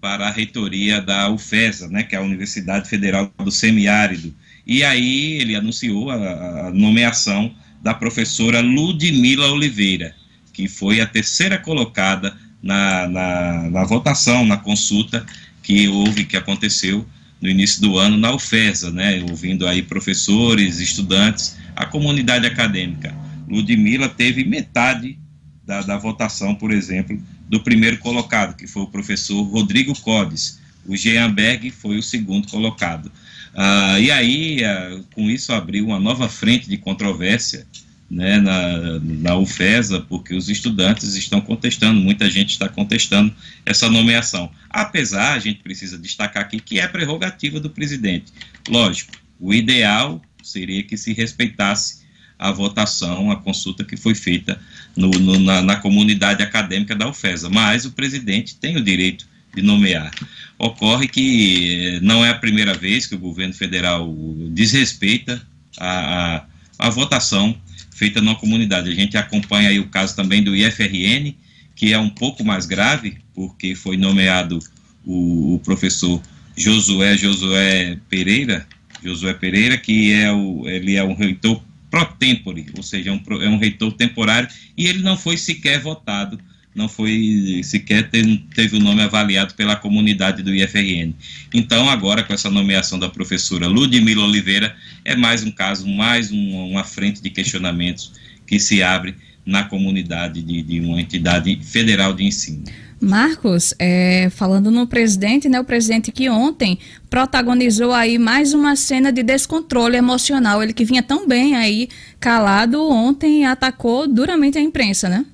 para 0.00 0.28
a 0.28 0.30
reitoria 0.30 1.00
da 1.00 1.30
UFESA, 1.30 1.88
né, 1.88 2.02
que 2.02 2.14
é 2.14 2.18
a 2.18 2.22
Universidade 2.22 2.88
Federal 2.88 3.32
do 3.42 3.50
Semiárido. 3.50 4.34
E 4.66 4.82
aí 4.82 5.34
ele 5.34 5.54
anunciou 5.54 6.10
a, 6.10 6.68
a 6.68 6.70
nomeação 6.72 7.54
da 7.82 7.94
professora 7.94 8.60
Ludmila 8.60 9.52
Oliveira, 9.52 10.14
que 10.52 10.68
foi 10.68 11.00
a 11.00 11.06
terceira 11.06 11.58
colocada 11.58 12.36
na, 12.62 13.06
na, 13.06 13.70
na 13.70 13.84
votação, 13.84 14.46
na 14.46 14.56
consulta 14.56 15.24
que 15.64 15.88
houve, 15.88 16.26
que 16.26 16.36
aconteceu 16.36 17.04
no 17.40 17.48
início 17.48 17.80
do 17.80 17.98
ano 17.98 18.16
na 18.16 18.32
UFESA, 18.32 18.92
né, 18.92 19.24
ouvindo 19.28 19.66
aí 19.66 19.82
professores, 19.82 20.78
estudantes, 20.78 21.56
a 21.74 21.84
comunidade 21.84 22.46
acadêmica. 22.46 23.14
Ludmilla 23.48 24.08
teve 24.08 24.44
metade 24.44 25.18
da, 25.66 25.82
da 25.82 25.98
votação, 25.98 26.54
por 26.54 26.70
exemplo, 26.70 27.20
do 27.48 27.60
primeiro 27.60 27.98
colocado, 27.98 28.56
que 28.56 28.66
foi 28.66 28.82
o 28.82 28.86
professor 28.86 29.42
Rodrigo 29.42 29.98
Codes. 30.00 30.60
O 30.86 30.96
Jean 30.96 31.32
Berg 31.32 31.70
foi 31.70 31.96
o 31.98 32.02
segundo 32.02 32.46
colocado. 32.48 33.10
Ah, 33.54 33.98
e 33.98 34.10
aí, 34.10 34.64
ah, 34.64 35.00
com 35.14 35.30
isso, 35.30 35.52
abriu 35.52 35.86
uma 35.86 35.98
nova 35.98 36.28
frente 36.28 36.68
de 36.68 36.76
controvérsia 36.76 37.66
né, 38.10 38.38
na, 38.38 39.00
na 39.00 39.36
UFESA, 39.36 40.00
porque 40.00 40.34
os 40.34 40.48
estudantes 40.48 41.14
estão 41.14 41.40
contestando, 41.40 42.00
muita 42.00 42.30
gente 42.30 42.50
está 42.50 42.68
contestando 42.68 43.34
essa 43.64 43.88
nomeação. 43.88 44.50
Apesar, 44.68 45.34
a 45.34 45.38
gente 45.38 45.60
precisa 45.60 45.98
destacar 45.98 46.42
aqui 46.42 46.60
que 46.60 46.78
é 46.78 46.86
prerrogativa 46.86 47.58
do 47.58 47.70
presidente. 47.70 48.32
Lógico, 48.68 49.12
o 49.40 49.52
ideal 49.52 50.22
seria 50.42 50.82
que 50.82 50.96
se 50.96 51.12
respeitasse 51.12 52.04
a 52.38 52.50
votação, 52.50 53.30
a 53.30 53.36
consulta 53.36 53.84
que 53.84 53.96
foi 53.96 54.14
feita 54.14 54.60
no, 54.96 55.08
no, 55.08 55.38
na, 55.38 55.62
na 55.62 55.76
comunidade 55.76 56.42
acadêmica 56.42 56.94
da 56.94 57.08
UFESA, 57.08 57.48
mas 57.48 57.84
o 57.84 57.92
presidente 57.92 58.56
tem 58.56 58.76
o 58.76 58.82
direito 58.82 59.26
de 59.54 59.62
nomear. 59.62 60.10
Ocorre 60.58 61.08
que 61.08 61.98
não 62.02 62.24
é 62.24 62.30
a 62.30 62.34
primeira 62.34 62.74
vez 62.74 63.06
que 63.06 63.14
o 63.14 63.18
governo 63.18 63.54
federal 63.54 64.12
desrespeita 64.50 65.40
a, 65.78 66.36
a, 66.36 66.86
a 66.86 66.90
votação 66.90 67.56
feita 67.94 68.20
na 68.20 68.34
comunidade. 68.34 68.90
A 68.90 68.94
gente 68.94 69.16
acompanha 69.16 69.70
aí 69.70 69.78
o 69.78 69.88
caso 69.88 70.14
também 70.14 70.42
do 70.42 70.54
IFRN, 70.54 71.34
que 71.74 71.92
é 71.92 71.98
um 71.98 72.10
pouco 72.10 72.44
mais 72.44 72.66
grave, 72.66 73.18
porque 73.34 73.74
foi 73.74 73.96
nomeado 73.96 74.58
o, 75.04 75.54
o 75.54 75.58
professor 75.60 76.20
Josué 76.56 77.16
Josué 77.16 77.98
Pereira, 78.08 78.66
Josué 79.02 79.32
Pereira, 79.32 79.78
que 79.78 80.12
é 80.12 80.30
o, 80.32 80.68
ele 80.68 80.96
é 80.96 81.04
um 81.04 81.14
reitor 81.14 81.62
pro 81.90 82.04
tempore, 82.04 82.66
ou 82.76 82.82
seja, 82.82 83.10
é 83.10 83.12
um, 83.12 83.42
é 83.42 83.48
um 83.48 83.58
reitor 83.58 83.92
temporário, 83.92 84.48
e 84.76 84.86
ele 84.86 85.00
não 85.00 85.16
foi 85.16 85.36
sequer 85.36 85.80
votado 85.80 86.38
não 86.74 86.88
foi 86.88 87.60
sequer 87.62 88.10
teve, 88.10 88.76
o 88.76 88.80
nome 88.80 89.02
avaliado 89.02 89.54
pela 89.54 89.76
comunidade 89.76 90.42
do 90.42 90.52
IFRN. 90.52 91.14
Então, 91.52 91.88
agora, 91.88 92.24
com 92.24 92.32
essa 92.32 92.50
nomeação 92.50 92.98
da 92.98 93.08
professora 93.08 93.68
Ludmila 93.68 94.24
Oliveira, 94.24 94.74
é 95.04 95.14
mais 95.14 95.44
um 95.44 95.50
caso, 95.50 95.86
mais 95.86 96.32
um, 96.32 96.70
uma 96.70 96.82
frente 96.82 97.22
de 97.22 97.30
questionamentos 97.30 98.12
que 98.46 98.58
se 98.58 98.82
abre 98.82 99.14
na 99.46 99.64
comunidade 99.64 100.42
de, 100.42 100.62
de 100.62 100.80
uma 100.80 101.00
entidade 101.00 101.58
federal 101.62 102.12
de 102.12 102.24
ensino. 102.24 102.64
Marcos, 103.00 103.74
é, 103.78 104.30
falando 104.30 104.70
no 104.70 104.86
presidente, 104.86 105.48
né, 105.48 105.60
o 105.60 105.64
presidente 105.64 106.10
que 106.10 106.30
ontem 106.30 106.78
protagonizou 107.10 107.92
aí 107.92 108.18
mais 108.18 108.54
uma 108.54 108.74
cena 108.76 109.12
de 109.12 109.22
descontrole 109.22 109.96
emocional, 109.96 110.62
ele 110.62 110.72
que 110.72 110.84
vinha 110.84 111.02
tão 111.02 111.28
bem 111.28 111.54
aí 111.54 111.88
calado, 112.18 112.82
ontem 112.88 113.44
atacou 113.44 114.08
duramente 114.08 114.56
a 114.56 114.60
imprensa, 114.60 115.08
né? 115.08 115.26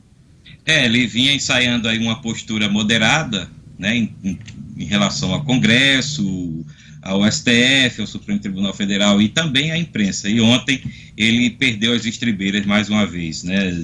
É, 0.71 0.85
ele 0.85 1.05
vinha 1.05 1.35
ensaiando 1.35 1.89
aí 1.89 1.99
uma 1.99 2.23
postura 2.23 2.69
moderada, 2.69 3.51
né, 3.77 3.97
em, 3.97 4.39
em 4.79 4.85
relação 4.85 5.35
ao 5.35 5.43
Congresso, 5.43 6.65
ao 7.03 7.29
STF, 7.29 8.01
ao 8.01 8.07
Supremo 8.07 8.39
Tribunal 8.39 8.73
Federal 8.73 9.21
e 9.21 9.29
também 9.29 9.73
à 9.73 9.77
imprensa. 9.77 10.29
E 10.29 10.41
ontem 10.41 10.81
ele 11.17 11.51
perdeu 11.51 11.93
as 11.93 12.07
estribeiras 12.07 12.65
mais 12.65 12.89
uma 12.89 13.05
vez, 13.05 13.43
né, 13.43 13.77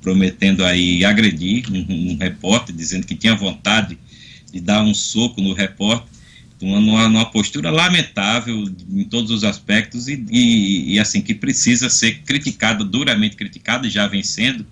prometendo 0.00 0.64
aí 0.64 1.04
agredir 1.04 1.64
um, 1.72 2.12
um 2.12 2.16
repórter, 2.16 2.72
dizendo 2.72 3.04
que 3.04 3.16
tinha 3.16 3.34
vontade 3.34 3.98
de 4.52 4.60
dar 4.60 4.84
um 4.84 4.94
soco 4.94 5.42
no 5.42 5.52
repórter, 5.52 6.08
numa, 6.62 7.08
numa 7.08 7.26
postura 7.26 7.68
lamentável 7.68 8.72
em 8.92 9.04
todos 9.04 9.32
os 9.32 9.42
aspectos 9.42 10.06
e, 10.06 10.24
e, 10.30 10.94
e 10.94 10.98
assim 11.00 11.20
que 11.20 11.34
precisa 11.34 11.90
ser 11.90 12.20
criticada, 12.20 12.84
duramente 12.84 13.34
criticada, 13.34 13.88
e 13.88 13.90
já 13.90 14.06
vem 14.06 14.22
sendo, 14.22 14.64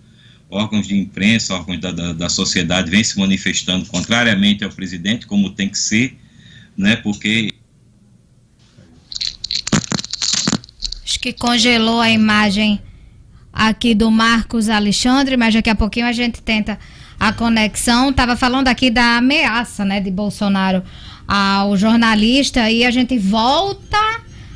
órgãos 0.50 0.86
de 0.86 0.96
imprensa, 0.96 1.54
órgãos 1.54 1.80
da, 1.80 1.90
da, 1.90 2.12
da, 2.12 2.28
sociedade 2.28 2.90
vêm 2.90 3.02
se 3.02 3.18
manifestando 3.18 3.86
contrariamente 3.86 4.64
ao 4.64 4.70
presidente, 4.70 5.26
como 5.26 5.50
tem 5.50 5.68
que 5.68 5.78
ser, 5.78 6.18
né, 6.76 6.96
porque... 6.96 7.52
Acho 11.04 11.20
que 11.20 11.32
congelou 11.32 12.00
a 12.00 12.10
imagem 12.10 12.80
aqui 13.52 13.94
do 13.94 14.10
Marcos 14.10 14.68
Alexandre, 14.68 15.36
mas 15.36 15.54
daqui 15.54 15.70
a 15.70 15.74
pouquinho 15.74 16.06
a 16.06 16.12
gente 16.12 16.42
tenta 16.42 16.78
a 17.18 17.32
conexão. 17.32 18.12
Tava 18.12 18.36
falando 18.36 18.68
aqui 18.68 18.90
da 18.90 19.16
ameaça, 19.16 19.84
né, 19.84 20.00
de 20.00 20.10
Bolsonaro 20.10 20.82
ao 21.26 21.76
jornalista 21.76 22.70
e 22.70 22.84
a 22.84 22.90
gente 22.90 23.18
volta 23.18 23.98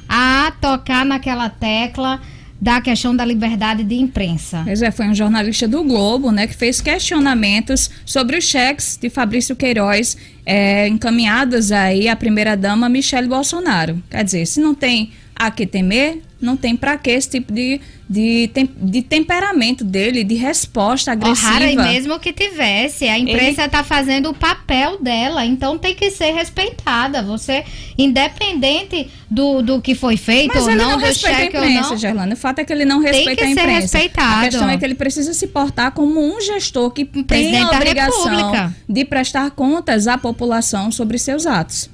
a 0.09 0.53
tocar 0.61 1.05
naquela 1.05 1.49
tecla 1.49 2.21
da 2.61 2.81
questão 2.81 3.17
da 3.17 3.25
liberdade 3.25 3.83
de 3.83 3.95
imprensa. 3.95 4.63
Pois 4.65 4.83
é, 4.83 4.91
foi 4.91 5.09
um 5.09 5.15
jornalista 5.15 5.67
do 5.67 5.83
Globo, 5.83 6.31
né, 6.31 6.47
que 6.47 6.55
fez 6.55 6.81
questionamentos 6.81 7.91
sobre 8.05 8.37
os 8.37 8.45
cheques 8.45 8.99
de 9.01 9.09
Fabrício 9.09 9.57
Queiroz 9.57 10.17
é, 10.45 10.87
encaminhados 10.89 11.73
aí 11.73 12.09
à 12.09 12.15
primeira-dama 12.15 12.89
Michele 12.89 13.29
Bolsonaro. 13.29 14.03
Quer 14.11 14.25
dizer, 14.25 14.47
se 14.47 14.61
não 14.61 14.75
tem 14.75 15.13
a 15.35 15.51
que 15.51 15.67
temer, 15.67 16.21
não 16.41 16.57
tem 16.57 16.77
para 16.77 16.97
que 16.97 17.11
esse 17.11 17.29
tipo 17.29 17.53
de, 17.53 17.81
de, 18.09 18.51
de 18.77 19.03
temperamento 19.03 19.85
dele, 19.85 20.25
de 20.25 20.35
resposta 20.35 21.13
agressiva. 21.13 21.53
Rara, 21.53 21.71
e 21.71 21.77
mesmo 21.77 22.19
que 22.19 22.33
tivesse, 22.33 23.07
a 23.07 23.19
imprensa 23.19 23.67
está 23.67 23.79
Ele... 23.79 23.87
fazendo 23.87 24.31
o 24.31 24.35
papel 24.35 25.01
dela, 25.01 25.45
então 25.45 25.79
tem 25.79 25.95
que 25.95 26.11
ser 26.11 26.33
respeitada. 26.33 27.23
Você, 27.23 27.65
independente 27.99 29.11
do, 29.31 29.63
do 29.63 29.81
que 29.81 29.95
foi 29.95 30.17
feito 30.17 30.55
Mas 30.55 30.67
ou 30.67 30.75
não, 30.75 30.91
não 30.93 30.99
do 30.99 31.15
cheque 31.15 31.57
ou 31.57 31.69
não. 31.69 31.97
Gerlando. 31.97 32.35
O 32.35 32.37
fato 32.37 32.61
é 32.61 32.65
que 32.65 32.73
ele 32.73 32.85
não 32.85 33.01
respeita 33.01 33.27
tem 33.27 33.37
que 33.37 33.45
a 33.45 33.51
imprensa. 33.51 33.89
Ser 33.89 33.99
respeitado. 33.99 34.41
A 34.41 34.49
questão 34.49 34.69
é 34.69 34.79
que 34.79 34.85
ele 34.85 34.95
precisa 34.95 35.35
se 35.35 35.47
portar 35.49 35.93
como 35.93 36.21
um 36.21 36.41
gestor 36.41 36.91
que 36.91 37.09
um 37.15 37.23
tem 37.23 37.59
a 37.61 37.71
obrigação 37.71 38.73
de 38.89 39.05
prestar 39.05 39.51
contas 39.51 40.07
à 40.07 40.17
população 40.17 40.91
sobre 40.91 41.19
seus 41.19 41.47
atos. 41.47 41.91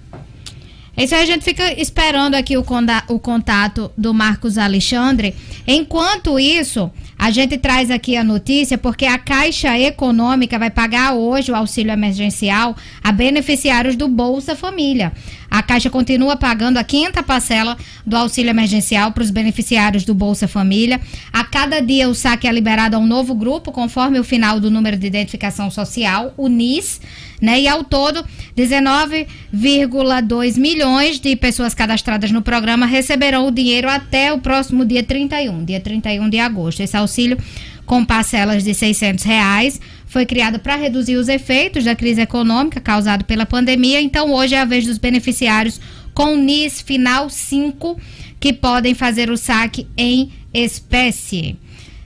Isso 0.96 1.14
aí 1.14 1.22
a 1.22 1.26
gente 1.26 1.44
fica 1.44 1.78
esperando 1.80 2.34
aqui 2.34 2.56
o, 2.56 2.64
o 3.08 3.18
contato 3.18 3.90
do 3.96 4.14
Marcos 4.14 4.56
Alexandre. 4.56 5.34
Enquanto 5.66 6.38
isso, 6.38 6.90
a 7.18 7.30
gente 7.30 7.58
traz 7.58 7.90
aqui 7.90 8.16
a 8.16 8.24
notícia 8.24 8.78
porque 8.78 9.04
a 9.04 9.18
Caixa 9.18 9.78
Econômica 9.78 10.58
vai 10.58 10.70
pagar 10.70 11.14
hoje 11.14 11.50
o 11.50 11.56
auxílio 11.56 11.92
emergencial 11.92 12.76
a 13.02 13.12
beneficiários 13.12 13.96
do 13.96 14.08
Bolsa 14.08 14.56
Família. 14.56 15.12
A 15.56 15.62
Caixa 15.62 15.88
continua 15.88 16.36
pagando 16.36 16.76
a 16.76 16.84
quinta 16.84 17.22
parcela 17.22 17.78
do 18.04 18.14
auxílio 18.14 18.50
emergencial 18.50 19.12
para 19.12 19.22
os 19.22 19.30
beneficiários 19.30 20.04
do 20.04 20.14
Bolsa 20.14 20.46
Família. 20.46 21.00
A 21.32 21.44
cada 21.44 21.80
dia 21.80 22.10
o 22.10 22.14
saque 22.14 22.46
é 22.46 22.52
liberado 22.52 22.94
a 22.94 22.98
um 22.98 23.06
novo 23.06 23.34
grupo, 23.34 23.72
conforme 23.72 24.20
o 24.20 24.24
final 24.24 24.60
do 24.60 24.70
número 24.70 24.98
de 24.98 25.06
identificação 25.06 25.70
social, 25.70 26.34
o 26.36 26.46
NIS 26.46 27.00
né? 27.40 27.60
E 27.60 27.68
ao 27.68 27.84
todo, 27.84 28.24
19,2 28.56 30.58
milhões 30.58 31.20
de 31.20 31.36
pessoas 31.36 31.74
cadastradas 31.74 32.30
no 32.30 32.42
programa 32.42 32.86
receberão 32.86 33.46
o 33.46 33.50
dinheiro 33.50 33.88
até 33.88 34.32
o 34.32 34.38
próximo 34.38 34.84
dia 34.84 35.02
31, 35.02 35.64
dia 35.64 35.80
31 35.80 36.28
de 36.28 36.38
agosto. 36.38 36.80
Esse 36.80 36.96
auxílio 36.96 37.38
com 37.84 38.04
parcelas 38.04 38.64
de 38.64 38.74
600 38.74 39.24
reais 39.24 39.80
foi 40.16 40.24
criado 40.24 40.58
para 40.58 40.76
reduzir 40.76 41.16
os 41.16 41.28
efeitos 41.28 41.84
da 41.84 41.94
crise 41.94 42.22
econômica 42.22 42.80
causada 42.80 43.22
pela 43.22 43.44
pandemia. 43.44 44.00
Então, 44.00 44.32
hoje 44.32 44.54
é 44.54 44.60
a 44.62 44.64
vez 44.64 44.86
dos 44.86 44.96
beneficiários 44.96 45.78
com 46.14 46.36
NIS 46.36 46.80
final 46.80 47.28
5 47.28 48.00
que 48.40 48.50
podem 48.50 48.94
fazer 48.94 49.28
o 49.28 49.36
saque 49.36 49.86
em 49.94 50.32
espécie. 50.54 51.58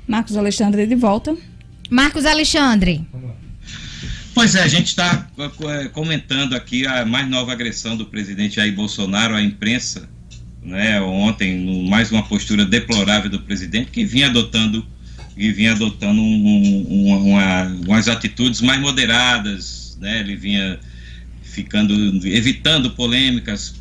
Marcos 0.08 0.36
Alexandre 0.36 0.88
de 0.88 0.96
volta. 0.96 1.36
Marcos 1.88 2.26
Alexandre. 2.26 3.06
Pois 4.34 4.56
é, 4.56 4.62
a 4.64 4.66
gente 4.66 4.88
está 4.88 5.28
é, 5.68 5.84
comentando 5.90 6.56
aqui 6.56 6.84
a 6.88 7.04
mais 7.04 7.28
nova 7.28 7.52
agressão 7.52 7.96
do 7.96 8.06
presidente 8.06 8.56
Jair 8.56 8.74
Bolsonaro 8.74 9.36
à 9.36 9.40
imprensa, 9.40 10.08
né, 10.60 11.00
ontem, 11.00 11.88
mais 11.88 12.10
uma 12.10 12.24
postura 12.24 12.64
deplorável 12.64 13.30
do 13.30 13.38
presidente, 13.38 13.92
que 13.92 14.04
vinha 14.04 14.26
adotando 14.26 14.84
e 15.40 15.50
vinha 15.52 15.72
adotando 15.72 16.20
um, 16.20 16.86
um, 16.90 17.30
uma, 17.30 17.64
umas 17.86 18.08
atitudes 18.08 18.60
mais 18.60 18.78
moderadas, 18.78 19.96
né, 19.98 20.20
ele 20.20 20.36
vinha 20.36 20.78
ficando, 21.42 21.94
evitando 22.26 22.90
polêmicas 22.90 23.74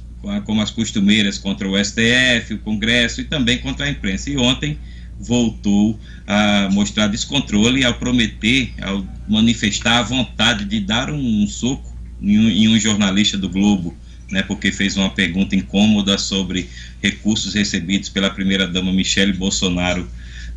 como 0.46 0.62
as 0.62 0.72
costumeiras 0.72 1.38
contra 1.38 1.68
o 1.68 1.78
STF, 1.78 2.54
o 2.54 2.60
Congresso 2.60 3.20
e 3.20 3.26
também 3.26 3.58
contra 3.58 3.86
a 3.86 3.90
imprensa. 3.90 4.30
E 4.30 4.38
ontem 4.38 4.78
voltou 5.20 6.00
a 6.26 6.70
mostrar 6.72 7.08
descontrole 7.08 7.84
ao 7.84 7.94
prometer, 7.96 8.74
ao 8.82 9.06
manifestar 9.28 10.00
a 10.00 10.04
vontade 10.04 10.64
de 10.64 10.80
dar 10.80 11.10
um, 11.10 11.44
um 11.44 11.48
soco 11.48 11.94
em 12.22 12.40
um, 12.40 12.50
em 12.50 12.68
um, 12.70 12.80
jornalista 12.80 13.38
do 13.38 13.50
Globo, 13.50 13.98
né, 14.32 14.44
porque 14.44 14.72
fez 14.72 14.96
uma 14.96 15.10
pergunta 15.10 15.58
incômoda 15.58 16.18
sobre 16.18 16.70
recursos 17.02 17.54
recebidos 17.54 18.08
pela 18.08 18.30
primeira-dama 18.30 18.94
Michele 18.94 19.34
Bolsonaro, 19.34 20.10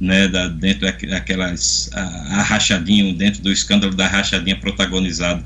né, 0.03 0.27
da, 0.27 0.49
dentro 0.49 0.81
daquelas. 1.09 1.89
A, 1.95 2.01
a 2.01 2.43
rachadinha, 2.43 3.15
dentro 3.15 3.41
do 3.41 3.53
escândalo 3.53 3.95
da 3.95 4.09
rachadinha 4.09 4.57
protagonizado 4.57 5.45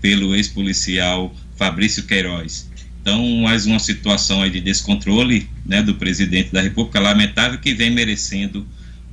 pelo 0.00 0.34
ex-policial 0.34 1.32
Fabrício 1.56 2.02
Queiroz. 2.02 2.68
Então, 3.00 3.24
mais 3.42 3.64
uma 3.64 3.78
situação 3.78 4.42
aí 4.42 4.50
de 4.50 4.60
descontrole 4.60 5.48
né, 5.64 5.80
do 5.82 5.94
presidente 5.94 6.52
da 6.52 6.60
República, 6.60 6.98
lamentável, 6.98 7.60
que 7.60 7.72
vem 7.74 7.90
merecendo 7.90 8.66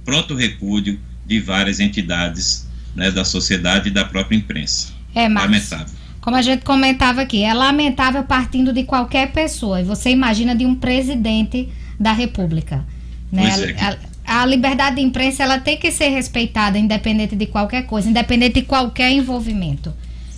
pronto 0.03 0.33
repúdio 0.33 0.99
de 1.23 1.39
várias 1.39 1.79
entidades 1.79 2.67
né, 2.95 3.11
da 3.11 3.23
sociedade 3.23 3.89
e 3.89 3.91
da 3.91 4.05
própria 4.05 4.37
imprensa. 4.37 4.91
É, 5.13 5.29
Marcos, 5.29 5.51
lamentável. 5.51 5.95
Como 6.19 6.35
a 6.35 6.41
gente 6.41 6.63
comentava 6.63 7.21
aqui, 7.21 7.43
é 7.43 7.53
lamentável 7.53 8.23
partindo 8.23 8.73
de 8.73 8.83
qualquer 8.83 9.31
pessoa. 9.31 9.81
E 9.81 9.83
você 9.83 10.09
imagina 10.09 10.55
de 10.55 10.65
um 10.65 10.73
presidente 10.73 11.69
da 11.99 12.11
República. 12.11 12.85
Né? 13.31 13.47
É, 13.77 14.08
a, 14.29 14.45
liberdade 14.45 14.97
de 14.97 15.01
imprensa 15.01 15.43
ela 15.43 15.59
tem 15.59 15.77
que 15.77 15.91
ser 15.91 16.09
respeitada, 16.09 16.77
independente 16.77 17.35
de 17.35 17.47
qualquer 17.47 17.87
coisa, 17.87 18.09
independente 18.09 18.61
de 18.61 18.61
qualquer 18.61 19.11
envolvimento. 19.11 19.93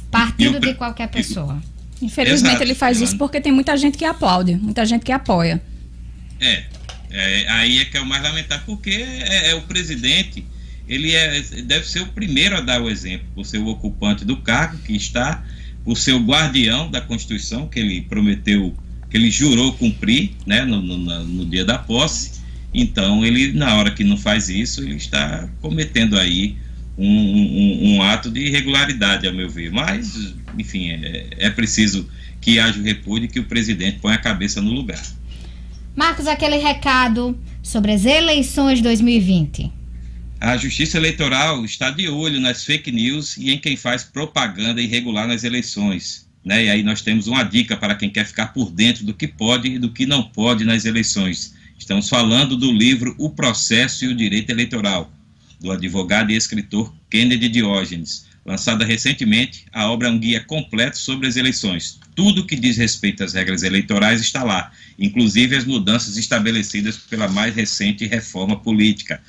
Partindo 0.09 0.59
de 0.59 0.73
qualquer 0.73 1.07
pessoa. 1.07 1.61
Infelizmente 2.01 2.53
Exato, 2.53 2.63
ele 2.63 2.73
faz 2.73 2.99
isso 3.01 3.17
porque 3.17 3.39
tem 3.39 3.51
muita 3.51 3.75
gente 3.77 3.97
que 3.97 4.05
aplaude, 4.05 4.55
muita 4.55 4.85
gente 4.85 5.03
que 5.03 5.11
apoia. 5.11 5.61
É, 6.39 6.63
é 7.11 7.49
aí 7.49 7.79
é 7.79 7.85
que 7.85 7.97
é 7.97 8.01
o 8.01 8.05
mais 8.05 8.23
lamentável, 8.23 8.65
porque 8.65 8.89
é, 8.89 9.51
é, 9.51 9.55
o 9.55 9.61
presidente, 9.63 10.43
ele 10.87 11.13
é, 11.13 11.41
deve 11.63 11.87
ser 11.87 12.01
o 12.01 12.07
primeiro 12.07 12.57
a 12.57 12.61
dar 12.61 12.81
o 12.81 12.89
exemplo, 12.89 13.27
por 13.35 13.45
ser 13.45 13.59
o 13.59 13.67
ocupante 13.67 14.25
do 14.25 14.37
cargo 14.37 14.77
que 14.79 14.95
está, 14.95 15.43
por 15.83 15.97
ser 15.97 16.13
o 16.13 16.19
guardião 16.19 16.89
da 16.89 17.01
Constituição, 17.01 17.67
que 17.67 17.79
ele 17.79 18.01
prometeu, 18.01 18.75
que 19.09 19.17
ele 19.17 19.29
jurou 19.29 19.73
cumprir 19.73 20.31
né, 20.45 20.63
no, 20.63 20.81
no, 20.81 20.97
no 20.97 21.45
dia 21.45 21.65
da 21.65 21.77
posse. 21.77 22.40
Então, 22.73 23.25
ele, 23.25 23.53
na 23.53 23.75
hora 23.75 23.91
que 23.91 24.03
não 24.03 24.17
faz 24.17 24.49
isso, 24.49 24.81
ele 24.81 24.95
está 24.95 25.49
cometendo 25.61 26.17
aí 26.17 26.55
um, 26.97 27.05
um, 27.05 27.95
um 27.95 28.01
ato 28.01 28.29
de 28.29 28.41
irregularidade, 28.41 29.27
a 29.27 29.31
meu 29.31 29.49
ver. 29.49 29.71
Mas 29.71 30.35
enfim, 30.57 30.89
é, 30.91 31.27
é 31.37 31.49
preciso 31.49 32.09
que 32.39 32.59
haja 32.59 32.79
o 32.79 32.83
repúdio 32.83 33.25
e 33.25 33.27
que 33.27 33.39
o 33.39 33.45
presidente 33.45 33.99
ponha 33.99 34.15
a 34.15 34.19
cabeça 34.19 34.61
no 34.61 34.71
lugar. 34.71 35.01
Marcos, 35.95 36.27
aquele 36.27 36.57
recado 36.57 37.37
sobre 37.61 37.91
as 37.91 38.05
eleições 38.05 38.81
2020. 38.81 39.71
A 40.39 40.57
Justiça 40.57 40.97
Eleitoral 40.97 41.63
está 41.63 41.91
de 41.91 42.09
olho 42.09 42.39
nas 42.39 42.63
fake 42.63 42.91
news 42.91 43.37
e 43.37 43.51
em 43.51 43.59
quem 43.59 43.77
faz 43.77 44.03
propaganda 44.03 44.81
irregular 44.81 45.27
nas 45.27 45.43
eleições. 45.43 46.27
Né? 46.43 46.65
E 46.65 46.69
aí 46.69 46.83
nós 46.83 47.01
temos 47.01 47.27
uma 47.27 47.43
dica 47.43 47.77
para 47.77 47.93
quem 47.93 48.09
quer 48.09 48.25
ficar 48.25 48.47
por 48.47 48.71
dentro 48.71 49.05
do 49.05 49.13
que 49.13 49.27
pode 49.27 49.67
e 49.67 49.77
do 49.77 49.91
que 49.91 50.07
não 50.07 50.23
pode 50.23 50.65
nas 50.65 50.85
eleições. 50.85 51.53
Estamos 51.81 52.07
falando 52.07 52.55
do 52.55 52.71
livro 52.71 53.15
O 53.17 53.31
Processo 53.31 54.05
e 54.05 54.07
o 54.07 54.15
Direito 54.15 54.51
Eleitoral, 54.51 55.11
do 55.59 55.71
advogado 55.71 56.29
e 56.29 56.35
escritor 56.35 56.93
Kennedy 57.09 57.49
Diógenes 57.49 58.27
Lançada 58.43 58.83
recentemente, 58.83 59.65
a 59.71 59.87
obra 59.87 60.07
é 60.07 60.11
um 60.11 60.17
guia 60.17 60.43
completo 60.43 60.97
sobre 60.97 61.27
as 61.27 61.35
eleições. 61.35 61.99
Tudo 62.15 62.45
que 62.45 62.55
diz 62.55 62.75
respeito 62.75 63.23
às 63.23 63.33
regras 63.33 63.61
eleitorais 63.61 64.19
está 64.19 64.43
lá, 64.43 64.71
inclusive 64.97 65.55
as 65.55 65.63
mudanças 65.63 66.17
estabelecidas 66.17 66.97
pela 66.97 67.27
mais 67.27 67.53
recente 67.53 68.07
reforma 68.07 68.59
política. 68.59 69.21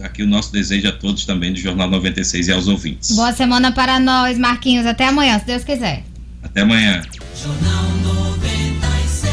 aqui 0.00 0.22
o 0.22 0.26
nosso 0.26 0.52
desejo 0.52 0.88
a 0.88 0.92
todos 0.92 1.24
também 1.24 1.52
do 1.52 1.58
Jornal 1.58 1.88
96 1.90 2.48
e 2.48 2.52
aos 2.52 2.66
ouvintes. 2.68 3.14
Boa 3.14 3.32
semana 3.32 3.72
para 3.72 4.00
nós, 4.00 4.38
Marquinhos. 4.38 4.86
Até 4.86 5.08
amanhã, 5.08 5.38
se 5.38 5.46
Deus 5.46 5.64
quiser. 5.64 6.04
Até 6.42 6.62
amanhã. 6.62 7.02
Jornal 7.36 7.84
96. 8.02 9.30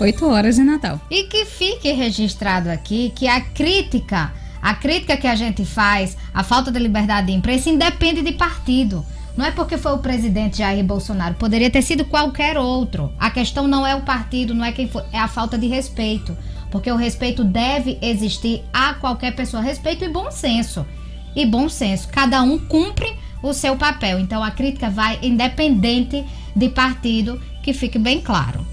8 0.00 0.26
horas 0.26 0.58
em 0.58 0.64
Natal. 0.64 1.00
E 1.10 1.24
que 1.24 1.44
fique 1.44 1.92
registrado 1.92 2.70
aqui 2.70 3.12
que 3.14 3.26
a 3.26 3.40
crítica, 3.40 4.32
a 4.62 4.74
crítica 4.74 5.16
que 5.16 5.26
a 5.26 5.34
gente 5.34 5.64
faz, 5.64 6.16
a 6.32 6.44
falta 6.44 6.70
de 6.70 6.78
liberdade 6.78 7.26
de 7.26 7.32
imprensa, 7.32 7.68
independe 7.68 8.22
de 8.22 8.32
partido. 8.32 9.04
Não 9.36 9.44
é 9.44 9.50
porque 9.50 9.76
foi 9.76 9.92
o 9.92 9.98
presidente 9.98 10.58
Jair 10.58 10.84
Bolsonaro, 10.84 11.34
poderia 11.34 11.70
ter 11.70 11.82
sido 11.82 12.04
qualquer 12.04 12.56
outro. 12.56 13.12
A 13.18 13.30
questão 13.30 13.66
não 13.66 13.86
é 13.86 13.94
o 13.94 14.02
partido, 14.02 14.54
não 14.54 14.64
é 14.64 14.70
quem 14.70 14.88
foi, 14.88 15.02
é 15.12 15.18
a 15.18 15.26
falta 15.26 15.58
de 15.58 15.66
respeito. 15.66 16.36
Porque 16.70 16.90
o 16.90 16.96
respeito 16.96 17.44
deve 17.44 17.98
existir 18.02 18.64
a 18.72 18.94
qualquer 18.94 19.34
pessoa. 19.34 19.62
Respeito 19.62 20.04
e 20.04 20.08
bom 20.08 20.30
senso. 20.30 20.84
E 21.34 21.46
bom 21.46 21.68
senso. 21.68 22.08
Cada 22.08 22.42
um 22.42 22.58
cumpre 22.58 23.14
o 23.42 23.52
seu 23.52 23.76
papel. 23.76 24.18
Então 24.18 24.42
a 24.42 24.50
crítica 24.50 24.90
vai 24.90 25.18
independente 25.22 26.24
de 26.54 26.68
partido, 26.68 27.40
que 27.62 27.72
fique 27.72 27.98
bem 27.98 28.20
claro. 28.20 28.66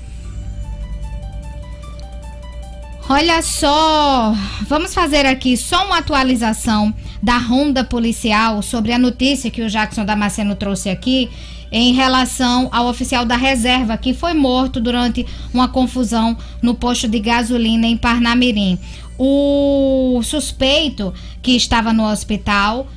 Olha 3.09 3.41
só, 3.41 4.33
vamos 4.67 4.93
fazer 4.93 5.25
aqui 5.25 5.57
só 5.57 5.85
uma 5.85 5.97
atualização 5.97 6.93
da 7.21 7.37
ronda 7.37 7.83
policial 7.83 8.61
sobre 8.61 8.91
a 8.91 8.97
notícia 8.97 9.51
que 9.51 9.61
o 9.61 9.69
Jackson 9.69 10.05
Damasceno 10.05 10.55
trouxe 10.55 10.89
aqui 10.89 11.29
em 11.71 11.93
relação 11.93 12.67
ao 12.71 12.87
oficial 12.87 13.25
da 13.25 13.37
reserva 13.37 13.97
que 13.97 14.13
foi 14.13 14.33
morto 14.33 14.81
durante 14.81 15.25
uma 15.53 15.67
confusão 15.67 16.37
no 16.61 16.75
posto 16.75 17.07
de 17.07 17.19
gasolina 17.19 17.87
em 17.87 17.95
Parnamirim. 17.95 18.77
O 19.17 20.19
suspeito 20.23 21.13
que 21.41 21.55
estava 21.55 21.93
no 21.93 22.03
hospital 22.03 22.87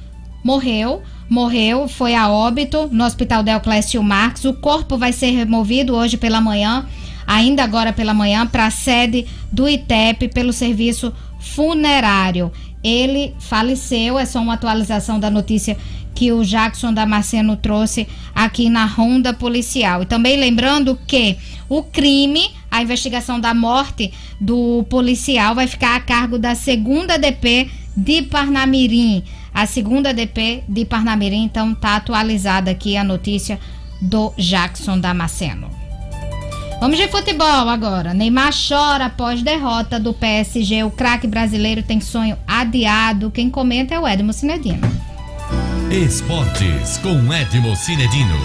morreu, 0.42 1.02
morreu, 1.28 1.86
foi 1.86 2.14
a 2.14 2.28
óbito 2.28 2.88
no 2.90 3.04
Hospital 3.04 3.42
Deoclésio 3.42 4.02
Marques. 4.02 4.44
O 4.44 4.54
corpo 4.54 4.96
vai 4.96 5.12
ser 5.12 5.30
removido 5.30 5.94
hoje 5.94 6.16
pela 6.16 6.40
manhã 6.40 6.86
ainda 7.26 7.62
agora 7.62 7.92
pela 7.92 8.14
manhã, 8.14 8.46
para 8.46 8.66
a 8.66 8.70
sede 8.70 9.26
do 9.50 9.68
ITEP 9.68 10.28
pelo 10.28 10.52
serviço 10.52 11.12
funerário. 11.38 12.52
Ele 12.84 13.34
faleceu, 13.40 14.18
é 14.18 14.26
só 14.26 14.40
uma 14.40 14.54
atualização 14.54 15.18
da 15.18 15.30
notícia 15.30 15.76
que 16.14 16.30
o 16.30 16.44
Jackson 16.44 16.92
Damasceno 16.92 17.56
trouxe 17.56 18.06
aqui 18.34 18.68
na 18.68 18.84
ronda 18.84 19.32
policial. 19.32 20.02
E 20.02 20.06
também 20.06 20.36
lembrando 20.36 20.98
que 21.06 21.36
o 21.68 21.82
crime, 21.82 22.50
a 22.70 22.82
investigação 22.82 23.40
da 23.40 23.52
morte 23.52 24.12
do 24.40 24.84
policial 24.88 25.54
vai 25.54 25.66
ficar 25.66 25.96
a 25.96 26.00
cargo 26.00 26.38
da 26.38 26.54
segunda 26.54 27.18
DP 27.18 27.70
de 27.96 28.22
Parnamirim. 28.22 29.24
A 29.52 29.66
segunda 29.66 30.12
DP 30.12 30.64
de 30.68 30.84
Parnamirim, 30.84 31.44
então 31.44 31.74
tá 31.74 31.96
atualizada 31.96 32.70
aqui 32.70 32.96
a 32.96 33.04
notícia 33.04 33.58
do 34.00 34.32
Jackson 34.36 34.98
Damasceno. 34.98 35.83
Vamos 36.84 36.98
de 36.98 37.08
futebol 37.08 37.70
agora. 37.70 38.12
Neymar 38.12 38.52
chora 38.52 39.06
após 39.06 39.40
derrota 39.40 39.98
do 39.98 40.12
PSG. 40.12 40.84
O 40.84 40.90
craque 40.90 41.26
brasileiro 41.26 41.82
tem 41.82 41.98
sonho 41.98 42.36
adiado. 42.46 43.30
Quem 43.30 43.48
comenta 43.48 43.94
é 43.94 43.98
o 43.98 44.06
Edmo 44.06 44.34
Cinedino. 44.34 44.86
Esportes 45.90 46.98
com 46.98 47.32
Edmo 47.32 47.74
Cinedino. 47.74 48.36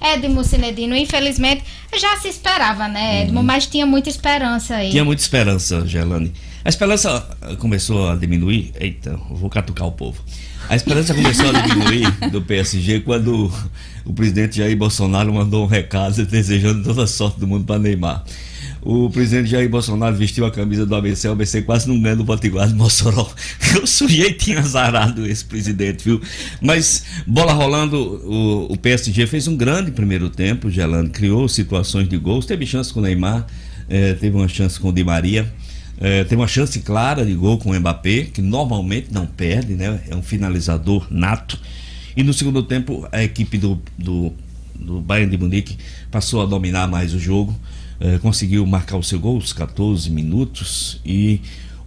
Edmo 0.00 0.42
Cinedino, 0.42 0.96
infelizmente, 0.96 1.62
já 1.96 2.16
se 2.16 2.26
esperava, 2.26 2.88
né, 2.88 3.22
Edmo? 3.22 3.38
Uhum. 3.38 3.46
Mas 3.46 3.68
tinha 3.68 3.86
muita 3.86 4.08
esperança 4.08 4.74
aí. 4.74 4.90
Tinha 4.90 5.04
muita 5.04 5.22
esperança, 5.22 5.86
Gelane. 5.86 6.32
A 6.64 6.68
esperança 6.68 7.24
começou 7.60 8.08
a 8.10 8.16
diminuir. 8.16 8.72
Eita, 8.74 9.16
vou 9.30 9.48
catucar 9.48 9.86
o 9.86 9.92
povo. 9.92 10.20
A 10.68 10.74
esperança 10.74 11.14
começou 11.14 11.48
a 11.48 11.52
diminuir 11.52 12.10
do 12.30 12.42
PSG 12.42 13.00
quando 13.00 13.50
o 14.08 14.12
presidente 14.14 14.56
Jair 14.56 14.76
Bolsonaro 14.76 15.32
mandou 15.32 15.64
um 15.64 15.66
recado 15.66 16.24
desejando 16.26 16.82
toda 16.82 17.04
a 17.04 17.06
sorte 17.06 17.38
do 17.38 17.46
mundo 17.46 17.64
para 17.64 17.78
Neymar. 17.78 18.24
O 18.80 19.10
presidente 19.10 19.50
Jair 19.50 19.68
Bolsonaro 19.68 20.16
vestiu 20.16 20.46
a 20.46 20.50
camisa 20.50 20.86
do 20.86 20.94
ABC, 20.94 21.28
o 21.28 21.32
ABC 21.32 21.62
quase 21.62 21.86
não 21.86 22.00
ganha 22.00 22.16
do 22.16 22.24
Potiguar 22.24 22.66
de 22.66 22.72
Mossoró. 22.74 23.30
O 23.82 23.86
sujeitinho 23.86 24.60
azarado 24.60 25.26
esse 25.26 25.44
presidente, 25.44 26.04
viu? 26.04 26.22
Mas, 26.62 27.04
bola 27.26 27.52
rolando, 27.52 27.96
o, 27.98 28.72
o 28.72 28.76
PSG 28.78 29.26
fez 29.26 29.46
um 29.46 29.56
grande 29.56 29.90
primeiro 29.90 30.30
tempo, 30.30 30.70
Gelando, 30.70 31.10
criou 31.10 31.46
situações 31.48 32.08
de 32.08 32.16
gols, 32.16 32.46
teve 32.46 32.64
chance 32.64 32.92
com 32.92 33.00
o 33.00 33.02
Neymar, 33.02 33.46
eh, 33.90 34.14
teve 34.14 34.34
uma 34.34 34.48
chance 34.48 34.80
com 34.80 34.88
o 34.88 34.92
Di 34.92 35.04
Maria. 35.04 35.52
É, 36.00 36.22
tem 36.22 36.38
uma 36.38 36.46
chance 36.46 36.78
clara 36.78 37.26
de 37.26 37.34
gol 37.34 37.58
com 37.58 37.70
o 37.72 37.74
Mbappé, 37.74 38.28
que 38.32 38.40
normalmente 38.40 39.08
não 39.12 39.26
perde, 39.26 39.74
né? 39.74 40.00
É 40.08 40.14
um 40.14 40.22
finalizador 40.22 41.06
nato. 41.10 41.58
E 42.18 42.24
no 42.24 42.34
segundo 42.34 42.64
tempo, 42.64 43.06
a 43.12 43.22
equipe 43.22 43.56
do, 43.56 43.80
do, 43.96 44.32
do 44.74 45.00
Bayern 45.00 45.30
de 45.30 45.38
Munique 45.38 45.78
passou 46.10 46.42
a 46.42 46.46
dominar 46.46 46.88
mais 46.88 47.14
o 47.14 47.18
jogo, 47.20 47.54
é, 48.00 48.18
conseguiu 48.18 48.66
marcar 48.66 48.96
o 48.96 49.04
seu 49.04 49.20
gol, 49.20 49.36
os 49.36 49.52
14 49.52 50.10
minutos, 50.10 51.00
e 51.06 51.40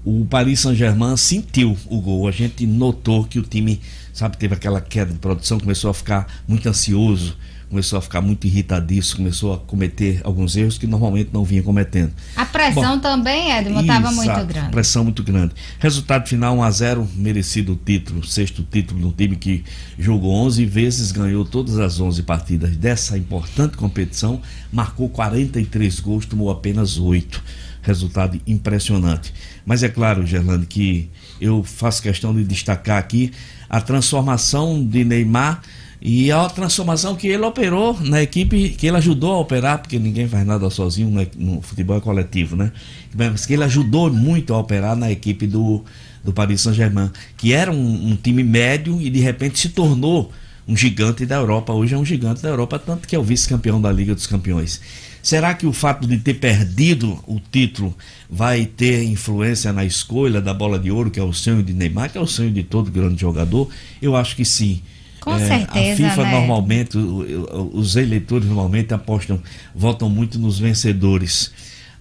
o 0.05 0.25
Paris 0.29 0.61
Saint-Germain 0.61 1.17
sentiu 1.17 1.77
o 1.88 1.99
gol. 1.99 2.29
A 2.29 2.32
gente 2.32 2.65
notou 2.65 3.25
que 3.25 3.39
o 3.39 3.41
time, 3.41 3.82
sabe, 4.13 4.38
teve 4.38 4.53
aquela 4.53 4.79
queda 4.79 5.11
de 5.11 5.19
produção, 5.19 5.59
começou 5.59 5.91
a 5.91 5.93
ficar 5.93 6.25
muito 6.47 6.65
ansioso 6.69 7.36
começou 7.72 7.97
a 7.97 8.01
ficar 8.01 8.19
muito 8.19 8.45
irritadiço, 8.45 9.15
começou 9.15 9.53
a 9.53 9.57
cometer 9.57 10.19
alguns 10.26 10.57
erros 10.57 10.78
que 10.78 10.86
normalmente 10.86 11.30
não 11.32 11.45
vinha 11.45 11.63
cometendo. 11.63 12.11
A 12.36 12.45
pressão 12.45 12.95
Bom, 12.95 12.99
também, 12.99 13.49
Edmo, 13.49 13.80
estava 13.80 14.11
muito 14.11 14.45
grande. 14.45 14.72
Pressão 14.72 15.05
muito 15.05 15.24
grande. 15.24 15.53
Resultado 15.80 16.28
final 16.28 16.57
1 16.57 16.63
a 16.63 16.72
0 16.72 17.09
merecido 17.15 17.72
o 17.72 17.76
título, 17.78 18.26
sexto 18.26 18.61
título 18.69 18.99
no 18.99 19.13
time 19.13 19.38
que 19.38 19.63
jogou 19.97 20.34
11 20.34 20.65
vezes, 20.65 21.13
ganhou 21.13 21.45
todas 21.45 21.80
as 21.80 21.97
11 21.97 22.24
partidas 22.24 22.76
dessa 22.76 23.17
importante 23.17 23.78
competição, 23.78 24.41
marcou 24.69 25.07
43 25.07 26.01
gols, 26.01 26.26
tomou 26.26 26.51
apenas 26.51 26.97
8. 26.99 27.41
Resultado 27.84 28.39
impressionante. 28.45 29.34
Mas 29.65 29.82
é 29.82 29.88
claro, 29.88 30.28
Gerlando, 30.28 30.67
que 30.67 31.09
eu 31.39 31.63
faço 31.63 32.01
questão 32.01 32.36
de 32.36 32.43
destacar 32.43 32.97
aqui 32.97 33.32
a 33.69 33.80
transformação 33.80 34.86
de 34.86 35.05
Neymar 35.05 35.61
e 36.01 36.31
a 36.31 36.49
transformação 36.49 37.15
que 37.15 37.27
ele 37.27 37.43
operou 37.43 37.95
na 38.01 38.23
equipe, 38.23 38.69
que 38.69 38.87
ele 38.87 38.97
ajudou 38.97 39.33
a 39.33 39.39
operar, 39.39 39.77
porque 39.77 39.99
ninguém 39.99 40.27
faz 40.27 40.45
nada 40.47 40.67
sozinho 40.71 41.11
né? 41.11 41.27
no 41.37 41.61
futebol 41.61 41.95
é 41.95 42.01
coletivo, 42.01 42.55
né? 42.55 42.71
Mas 43.15 43.45
que 43.45 43.53
ele 43.53 43.63
ajudou 43.63 44.11
muito 44.11 44.51
a 44.51 44.57
operar 44.57 44.95
na 44.95 45.11
equipe 45.11 45.45
do, 45.45 45.83
do 46.23 46.33
Paris 46.33 46.61
Saint-Germain, 46.61 47.11
que 47.37 47.53
era 47.53 47.71
um, 47.71 48.11
um, 48.11 48.15
time 48.15 48.43
médio 48.43 48.99
e 48.99 49.11
de 49.11 49.19
repente 49.19 49.59
se 49.59 49.69
tornou 49.69 50.31
um 50.67 50.75
gigante 50.75 51.23
da 51.23 51.35
Europa. 51.35 51.71
Hoje 51.71 51.93
é 51.93 51.97
um 51.97 52.05
gigante 52.05 52.41
da 52.41 52.49
Europa, 52.49 52.79
tanto 52.79 53.07
que 53.07 53.15
é 53.15 53.19
o 53.19 53.23
vice-campeão 53.23 53.79
da 53.79 53.91
Liga 53.91 54.15
dos 54.15 54.25
Campeões. 54.25 54.81
Será 55.21 55.53
que 55.53 55.67
o 55.67 55.73
fato 55.73 56.07
de 56.07 56.17
ter 56.17 56.35
perdido 56.35 57.23
o 57.27 57.39
título 57.39 57.95
vai 58.27 58.65
ter 58.65 59.03
influência 59.03 59.71
na 59.71 59.85
escolha 59.85 60.41
da 60.41 60.51
bola 60.51 60.79
de 60.79 60.89
ouro, 60.89 61.11
que 61.11 61.19
é 61.19 61.23
o 61.23 61.31
sonho 61.31 61.61
de 61.61 61.73
Neymar, 61.73 62.11
que 62.11 62.17
é 62.17 62.21
o 62.21 62.25
sonho 62.25 62.49
de 62.49 62.63
todo 62.63 62.89
grande 62.89 63.21
jogador? 63.21 63.69
Eu 64.01 64.15
acho 64.15 64.35
que 64.35 64.43
sim. 64.43 64.81
Com 65.22 65.36
é, 65.36 65.47
certeza. 65.47 66.07
A 66.07 66.09
FIFA 66.09 66.24
né? 66.24 66.32
normalmente, 66.32 66.97
os 66.97 67.95
eleitores 67.95 68.47
normalmente 68.47 68.93
apostam, 68.93 69.39
votam 69.74 70.09
muito 70.09 70.38
nos 70.38 70.59
vencedores. 70.59 71.51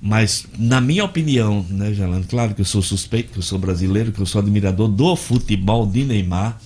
Mas, 0.03 0.47
na 0.59 0.81
minha 0.81 1.05
opinião, 1.05 1.65
né, 1.69 1.93
Jalano, 1.93 2.25
claro 2.25 2.55
que 2.55 2.63
eu 2.63 2.65
sou 2.65 2.81
suspeito, 2.81 3.33
que 3.33 3.39
eu 3.39 3.43
sou 3.43 3.59
brasileiro, 3.59 4.11
que 4.11 4.21
eu 4.21 4.25
sou 4.25 4.41
admirador 4.41 4.89
do 4.89 5.15
futebol 5.15 5.87
de 5.87 6.03
Neymar, 6.05 6.59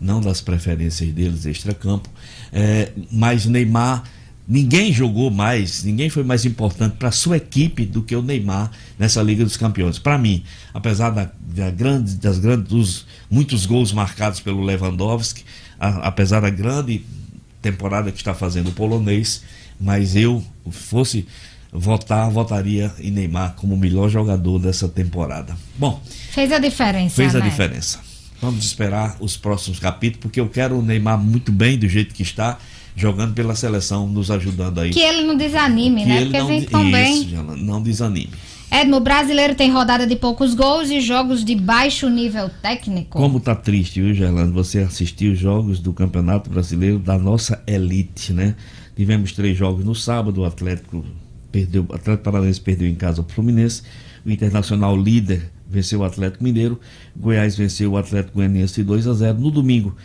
não 0.00 0.20
das 0.22 0.40
preferências 0.40 1.12
deles 1.12 1.44
extra-campo, 1.44 2.08
é, 2.50 2.90
mas 3.12 3.44
Neymar 3.44 4.04
ninguém 4.48 4.90
jogou 4.90 5.30
mais, 5.30 5.84
ninguém 5.84 6.08
foi 6.08 6.24
mais 6.24 6.46
importante 6.46 6.96
para 6.96 7.10
sua 7.10 7.36
equipe 7.36 7.84
do 7.84 8.02
que 8.02 8.16
o 8.16 8.22
Neymar 8.22 8.70
nessa 8.98 9.22
Liga 9.22 9.44
dos 9.44 9.58
Campeões. 9.58 9.98
Para 9.98 10.16
mim, 10.16 10.42
apesar 10.72 11.10
da, 11.10 11.30
da 11.38 11.70
grande, 11.70 12.14
das 12.16 12.38
grandes, 12.38 12.68
dos 12.68 13.06
muitos 13.30 13.66
gols 13.66 13.92
marcados 13.92 14.40
pelo 14.40 14.62
Lewandowski, 14.62 15.44
a- 15.80 16.08
apesar 16.08 16.40
da 16.40 16.50
grande 16.50 17.02
temporada 17.62 18.10
que 18.12 18.18
está 18.18 18.34
fazendo 18.34 18.68
o 18.68 18.72
polonês, 18.72 19.42
mas 19.80 20.14
eu 20.16 20.42
fosse 20.70 21.26
votar, 21.72 22.30
votaria 22.30 22.92
em 22.98 23.10
Neymar 23.10 23.54
como 23.56 23.74
o 23.74 23.78
melhor 23.78 24.08
jogador 24.08 24.58
dessa 24.58 24.88
temporada. 24.88 25.56
Bom, 25.76 26.00
Fez 26.30 26.50
a 26.52 26.58
diferença, 26.58 27.16
fez 27.16 27.34
a 27.34 27.40
né? 27.40 27.48
diferença. 27.48 28.00
Vamos 28.40 28.64
esperar 28.64 29.16
os 29.20 29.36
próximos 29.36 29.78
capítulos, 29.80 30.22
porque 30.22 30.40
eu 30.40 30.48
quero 30.48 30.78
o 30.78 30.82
Neymar 30.82 31.18
muito 31.18 31.50
bem 31.50 31.76
do 31.76 31.88
jeito 31.88 32.14
que 32.14 32.22
está, 32.22 32.56
jogando 32.94 33.34
pela 33.34 33.54
seleção, 33.54 34.06
nos 34.08 34.30
ajudando 34.30 34.80
aí. 34.80 34.90
Que 34.90 35.00
ele 35.00 35.22
não 35.26 35.36
desanime, 35.36 36.02
Que 36.02 36.08
né? 36.08 36.24
Porque 36.24 36.42
vem 36.44 36.62
tão 36.64 36.90
bem. 36.90 37.26
Não 37.58 37.82
desanime. 37.82 38.30
Edmo, 38.70 39.00
brasileiro 39.00 39.54
tem 39.54 39.72
rodada 39.72 40.06
de 40.06 40.14
poucos 40.14 40.54
gols 40.54 40.90
e 40.90 41.00
jogos 41.00 41.42
de 41.42 41.54
baixo 41.54 42.08
nível 42.10 42.50
técnico. 42.60 43.18
Como 43.18 43.40
tá 43.40 43.54
triste, 43.54 44.00
viu, 44.02 44.12
Gerlando? 44.12 44.52
Você 44.52 44.80
assistiu 44.80 45.32
os 45.32 45.38
jogos 45.38 45.80
do 45.80 45.92
Campeonato 45.92 46.50
Brasileiro 46.50 46.98
da 46.98 47.18
nossa 47.18 47.62
elite, 47.66 48.32
né? 48.32 48.54
Tivemos 48.94 49.32
três 49.32 49.56
jogos 49.56 49.84
no 49.84 49.94
sábado, 49.94 50.42
o 50.42 50.44
Atlético 50.44 51.02
perdeu, 51.50 51.86
o 51.88 51.94
Atlético 51.94 52.24
Paranaense 52.24 52.60
perdeu 52.60 52.86
em 52.86 52.94
casa 52.94 53.22
o 53.22 53.24
Fluminense, 53.24 53.82
o 54.24 54.30
Internacional 54.30 54.94
líder 54.96 55.50
venceu 55.68 56.00
o 56.00 56.04
Atlético 56.04 56.44
Mineiro, 56.44 56.78
Goiás 57.16 57.56
venceu 57.56 57.92
o 57.92 57.96
Atlético 57.96 58.34
Goianiense 58.34 58.82
2 58.82 59.06
a 59.06 59.14
0 59.14 59.38
no 59.38 59.50
domingo. 59.50 59.96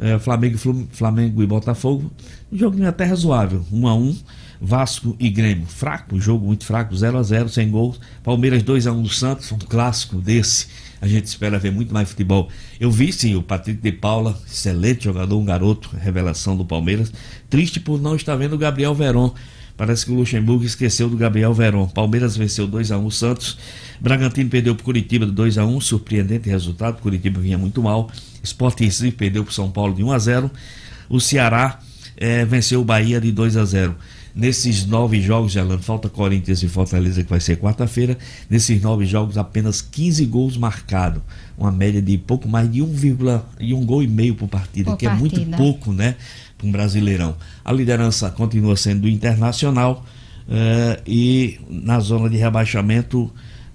eh, 0.00 0.18
Flamengo, 0.18 0.58
Flamengo 0.90 1.42
e 1.42 1.46
Botafogo, 1.46 2.10
um 2.50 2.58
jogo 2.58 2.84
até 2.84 3.04
razoável, 3.04 3.64
1 3.72 3.86
a 3.86 3.94
1 3.94 4.16
Vasco 4.60 5.16
e 5.20 5.30
Grêmio, 5.30 5.66
fraco, 5.66 6.20
jogo 6.20 6.46
muito 6.46 6.64
fraco, 6.64 6.94
0 6.94 7.18
a 7.18 7.22
0 7.22 7.48
sem 7.48 7.70
gols. 7.70 8.00
Palmeiras 8.24 8.62
2 8.62 8.86
a 8.86 8.92
1 8.92 9.02
do 9.02 9.08
Santos, 9.08 9.52
um 9.52 9.58
clássico 9.58 10.20
desse. 10.20 10.66
A 11.00 11.06
gente 11.06 11.26
espera 11.26 11.58
ver 11.58 11.70
muito 11.70 11.94
mais 11.94 12.10
futebol. 12.10 12.48
Eu 12.80 12.90
vi 12.90 13.12
sim 13.12 13.36
o 13.36 13.42
Patrick 13.42 13.80
de 13.80 13.92
Paula, 13.92 14.36
excelente 14.46 15.04
jogador, 15.04 15.38
um 15.38 15.44
garoto, 15.44 15.90
revelação 15.96 16.56
do 16.56 16.64
Palmeiras. 16.64 17.12
Triste 17.48 17.78
por 17.78 18.00
não 18.00 18.16
estar 18.16 18.34
vendo 18.34 18.54
o 18.54 18.58
Gabriel 18.58 18.94
Veron. 18.94 19.32
Parece 19.76 20.04
que 20.04 20.10
o 20.10 20.16
Luxemburgo 20.16 20.64
esqueceu 20.64 21.08
do 21.08 21.16
Gabriel 21.16 21.54
Veron. 21.54 21.86
Palmeiras 21.86 22.36
venceu 22.36 22.66
2 22.66 22.90
a 22.90 22.98
1 22.98 23.06
o 23.06 23.12
Santos. 23.12 23.56
Bragantino 24.00 24.50
perdeu 24.50 24.74
para 24.74 24.84
Curitiba 24.84 25.24
de 25.24 25.30
2 25.30 25.56
a 25.56 25.64
1 25.64 25.80
surpreendente 25.80 26.50
resultado. 26.50 27.00
Curitiba 27.00 27.40
vinha 27.40 27.56
muito 27.56 27.80
mal. 27.80 28.10
Sport 28.42 28.80
Recife 28.80 29.12
perdeu 29.12 29.44
para 29.44 29.54
São 29.54 29.70
Paulo 29.70 29.94
de 29.94 30.02
1 30.02 30.10
a 30.10 30.18
0 30.18 30.50
O 31.08 31.20
Ceará 31.20 31.78
eh, 32.16 32.44
venceu 32.44 32.80
o 32.80 32.84
Bahia 32.84 33.20
de 33.20 33.30
2 33.30 33.56
a 33.56 33.64
0 33.64 33.94
Nesses 34.38 34.86
nove 34.86 35.20
jogos, 35.20 35.50
Gerlando, 35.50 35.82
falta 35.82 36.08
Corinthians 36.08 36.62
e 36.62 36.68
Fortaleza, 36.68 37.24
que 37.24 37.28
vai 37.28 37.40
ser 37.40 37.56
quarta-feira. 37.56 38.16
Nesses 38.48 38.80
nove 38.80 39.04
jogos, 39.04 39.36
apenas 39.36 39.80
15 39.82 40.24
gols 40.26 40.56
marcados. 40.56 41.20
Uma 41.58 41.72
média 41.72 42.00
de 42.00 42.16
pouco 42.16 42.48
mais 42.48 42.70
de 42.70 42.80
1, 42.80 42.94
e 43.58 43.74
um 43.74 43.84
gol 43.84 44.00
e 44.00 44.06
meio 44.06 44.36
por 44.36 44.46
partida, 44.46 44.92
Por 44.92 44.96
que 44.96 45.06
é 45.08 45.12
muito 45.12 45.34
partida. 45.34 45.56
pouco, 45.56 45.92
né? 45.92 46.14
Para 46.56 46.68
um 46.68 46.70
brasileirão. 46.70 47.34
A 47.64 47.72
liderança 47.72 48.30
continua 48.30 48.76
sendo 48.76 49.02
do 49.02 49.08
Internacional. 49.08 50.06
eh, 50.50 51.00
e 51.06 51.60
na 51.68 51.98
zona 52.00 52.30
de 52.30 52.36
rebaixamento 52.38 53.30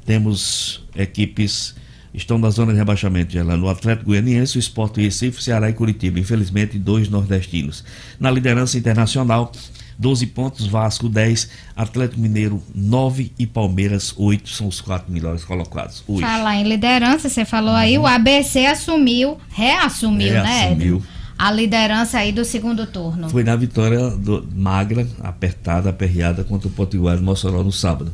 temos 0.06 0.84
equipes 0.96 1.76
estão 2.14 2.38
na 2.38 2.50
zona 2.50 2.72
de 2.72 2.78
rebaixamento, 2.78 3.32
Gerlando. 3.34 3.66
O 3.66 3.70
Atlético 3.70 4.06
Goianiense, 4.12 4.58
o 4.58 4.60
Sport 4.60 4.98
Recife, 4.98 5.44
Ceará 5.44 5.70
e 5.70 5.74
Curitiba. 5.74 6.20
Infelizmente, 6.20 6.78
dois 6.78 7.10
nordestinos. 7.10 7.84
Na 8.20 8.30
liderança 8.30 8.78
internacional, 8.78 9.52
12 9.98 10.28
pontos, 10.28 10.66
Vasco 10.68 11.08
10, 11.08 11.50
Atlético 11.76 12.20
Mineiro 12.20 12.62
9 12.74 13.32
e 13.38 13.46
Palmeiras 13.46 14.14
8 14.18 14.50
são 14.50 14.68
os 14.68 14.82
quatro 14.82 15.12
melhores 15.12 15.44
colocados. 15.44 16.04
Hoje. 16.08 16.22
Falar 16.22 16.56
em 16.56 16.64
liderança, 16.64 17.30
você 17.30 17.46
falou 17.46 17.74
aí, 17.74 17.98
o 17.98 18.06
ABC 18.08 18.66
assumiu, 18.66 19.38
reassumiu, 19.50 20.34
né? 20.34 20.62
Reassumiu. 20.66 21.04
A 21.38 21.52
liderança 21.52 22.20
aí 22.20 22.32
do 22.32 22.46
segundo 22.46 22.86
turno. 22.86 23.30
Foi 23.30 23.44
na 23.44 23.56
vitória 23.56 24.10
do- 24.12 24.48
magra, 24.56 25.08
apertada, 25.22 25.90
aperreada 25.90 26.44
contra 26.44 26.68
o 26.68 26.72
Potiguar 26.72 27.18
de 27.18 27.24
Mossoró 27.24 27.64
no 27.64 27.72
sábado. 27.72 28.12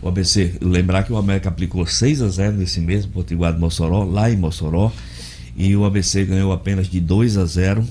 O 0.00 0.08
ABC, 0.08 0.54
lembrar 0.62 1.02
que 1.02 1.12
o 1.12 1.16
América 1.18 1.48
aplicou 1.50 1.84
6 1.86 2.22
a 2.22 2.28
0 2.28 2.56
nesse 2.56 2.80
mesmo 2.80 3.12
Potiguar 3.12 3.52
de 3.52 3.58
Mossoró, 3.60 4.04
lá 4.04 4.30
em 4.30 4.36
Mossoró, 4.36 4.90
e 5.56 5.76
o 5.76 5.84
ABC 5.84 6.24
ganhou 6.24 6.52
apenas 6.52 6.88
de 6.88 7.00
2 7.00 7.36
a 7.36 7.44
0, 7.44 7.84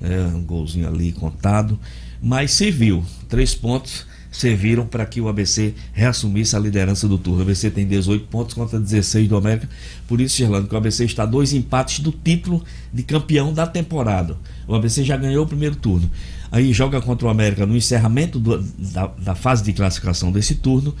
é, 0.00 0.18
um 0.34 0.42
golzinho 0.42 0.88
ali 0.88 1.12
contado, 1.12 1.78
mas 2.22 2.52
serviu, 2.52 3.04
três 3.28 3.54
pontos 3.54 4.06
serviram 4.30 4.86
para 4.86 5.04
que 5.04 5.20
o 5.20 5.28
ABC 5.28 5.74
reassumisse 5.92 6.56
a 6.56 6.58
liderança 6.58 7.06
do 7.06 7.18
turno. 7.18 7.40
O 7.40 7.42
ABC 7.42 7.70
tem 7.70 7.86
18 7.86 8.26
pontos 8.28 8.54
contra 8.54 8.80
16 8.80 9.28
do 9.28 9.36
América, 9.36 9.68
por 10.08 10.20
isso, 10.22 10.36
Gerlando, 10.38 10.68
que 10.68 10.74
o 10.74 10.78
ABC 10.78 11.04
está 11.04 11.24
a 11.24 11.26
dois 11.26 11.52
empates 11.52 12.00
do 12.00 12.10
título 12.10 12.64
de 12.92 13.02
campeão 13.02 13.52
da 13.52 13.66
temporada. 13.66 14.38
O 14.66 14.74
ABC 14.74 15.04
já 15.04 15.18
ganhou 15.18 15.44
o 15.44 15.48
primeiro 15.48 15.76
turno. 15.76 16.10
Aí 16.50 16.72
joga 16.72 17.00
contra 17.02 17.26
o 17.26 17.30
América 17.30 17.66
no 17.66 17.76
encerramento 17.76 18.38
do- 18.38 18.58
da, 18.78 19.06
da 19.18 19.34
fase 19.34 19.62
de 19.64 19.72
classificação 19.74 20.32
desse 20.32 20.54
turno. 20.54 20.94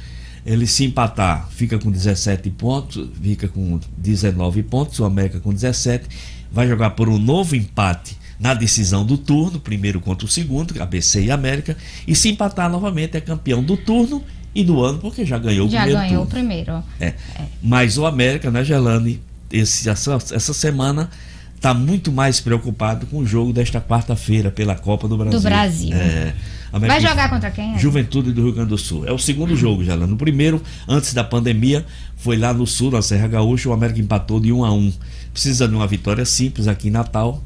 Ele 0.44 0.66
se 0.66 0.84
empatar, 0.84 1.48
fica 1.50 1.78
com 1.78 1.90
17 1.90 2.50
pontos, 2.50 3.08
fica 3.22 3.46
com 3.48 3.78
19 3.96 4.62
pontos, 4.64 4.98
o 4.98 5.04
América 5.04 5.38
com 5.40 5.52
17. 5.54 6.06
Vai 6.50 6.66
jogar 6.68 6.90
por 6.90 7.08
um 7.08 7.16
novo 7.18 7.54
empate 7.56 8.16
na 8.42 8.54
decisão 8.54 9.06
do 9.06 9.16
turno, 9.16 9.60
primeiro 9.60 10.00
contra 10.00 10.26
o 10.26 10.28
segundo, 10.28 10.80
ABC 10.82 11.22
e 11.22 11.30
América, 11.30 11.76
e 12.08 12.14
se 12.16 12.28
empatar 12.28 12.68
novamente 12.68 13.16
é 13.16 13.20
campeão 13.20 13.62
do 13.62 13.76
turno 13.76 14.22
e 14.52 14.64
do 14.64 14.82
ano, 14.82 14.98
porque 14.98 15.24
já 15.24 15.38
ganhou 15.38 15.68
o 15.68 15.70
Já 15.70 15.82
primeiro 15.82 16.00
ganhou 16.00 16.24
o 16.24 16.26
turno. 16.26 16.46
primeiro. 16.46 16.84
É. 17.00 17.14
Mas 17.62 17.96
o 17.96 18.04
América, 18.04 18.50
né, 18.50 18.64
Gelane, 18.64 19.20
esse, 19.50 19.88
essa, 19.88 20.18
essa 20.32 20.52
semana 20.52 21.08
está 21.54 21.72
muito 21.72 22.10
mais 22.10 22.40
preocupado 22.40 23.06
com 23.06 23.18
o 23.18 23.26
jogo 23.26 23.52
desta 23.52 23.80
quarta-feira 23.80 24.50
pela 24.50 24.74
Copa 24.74 25.06
do 25.06 25.16
Brasil. 25.16 25.40
Brasil. 25.40 25.94
É. 25.94 26.34
Vai 26.72 27.00
jogar 27.00 27.30
contra 27.30 27.48
quem? 27.50 27.78
Juventude 27.78 28.32
do 28.32 28.42
Rio 28.42 28.52
Grande 28.52 28.70
do 28.70 28.78
Sul. 28.78 29.06
É 29.06 29.12
o 29.12 29.18
segundo 29.18 29.54
jogo, 29.54 29.84
Gelane. 29.84 30.10
No 30.10 30.16
primeiro, 30.16 30.60
antes 30.88 31.14
da 31.14 31.22
pandemia, 31.22 31.86
foi 32.16 32.36
lá 32.36 32.52
no 32.52 32.66
sul, 32.66 32.90
na 32.90 33.02
Serra 33.02 33.28
Gaúcha, 33.28 33.68
o 33.68 33.72
América 33.72 34.00
empatou 34.00 34.40
de 34.40 34.50
1 34.50 34.64
a 34.64 34.72
1 34.72 34.92
Precisa 35.32 35.68
de 35.68 35.74
uma 35.74 35.86
vitória 35.86 36.24
simples 36.24 36.66
aqui 36.66 36.88
em 36.88 36.90
Natal. 36.90 37.40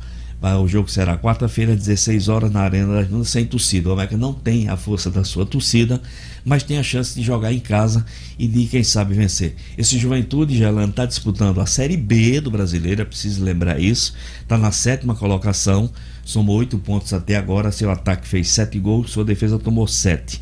O 0.62 0.68
jogo 0.68 0.88
será 0.88 1.16
quarta-feira, 1.16 1.74
16 1.74 2.28
horas, 2.28 2.52
na 2.52 2.60
Arena 2.60 2.94
das 2.94 3.08
Dunas, 3.08 3.28
sem 3.30 3.44
torcida. 3.44 3.88
O 3.88 3.92
América 3.92 4.16
não 4.16 4.32
tem 4.32 4.68
a 4.68 4.76
força 4.76 5.10
da 5.10 5.24
sua 5.24 5.46
torcida, 5.46 6.00
mas 6.44 6.62
tem 6.62 6.78
a 6.78 6.82
chance 6.82 7.14
de 7.14 7.22
jogar 7.22 7.52
em 7.52 7.58
casa 7.58 8.04
e 8.38 8.46
de, 8.46 8.66
quem 8.66 8.84
sabe, 8.84 9.14
vencer. 9.14 9.56
Esse 9.76 9.98
Juventude, 9.98 10.56
Gelano, 10.56 10.90
está 10.90 11.06
disputando 11.06 11.60
a 11.60 11.66
Série 11.66 11.96
B 11.96 12.40
do 12.40 12.50
Brasileiro, 12.50 13.02
é 13.02 13.04
preciso 13.04 13.42
lembrar 13.42 13.80
isso. 13.80 14.14
Está 14.40 14.56
na 14.58 14.70
sétima 14.70 15.14
colocação, 15.14 15.90
somou 16.24 16.58
oito 16.58 16.78
pontos 16.78 17.12
até 17.12 17.36
agora. 17.36 17.72
Seu 17.72 17.90
ataque 17.90 18.28
fez 18.28 18.48
sete 18.48 18.78
gols, 18.78 19.10
sua 19.10 19.24
defesa 19.24 19.58
tomou 19.58 19.88
sete. 19.88 20.40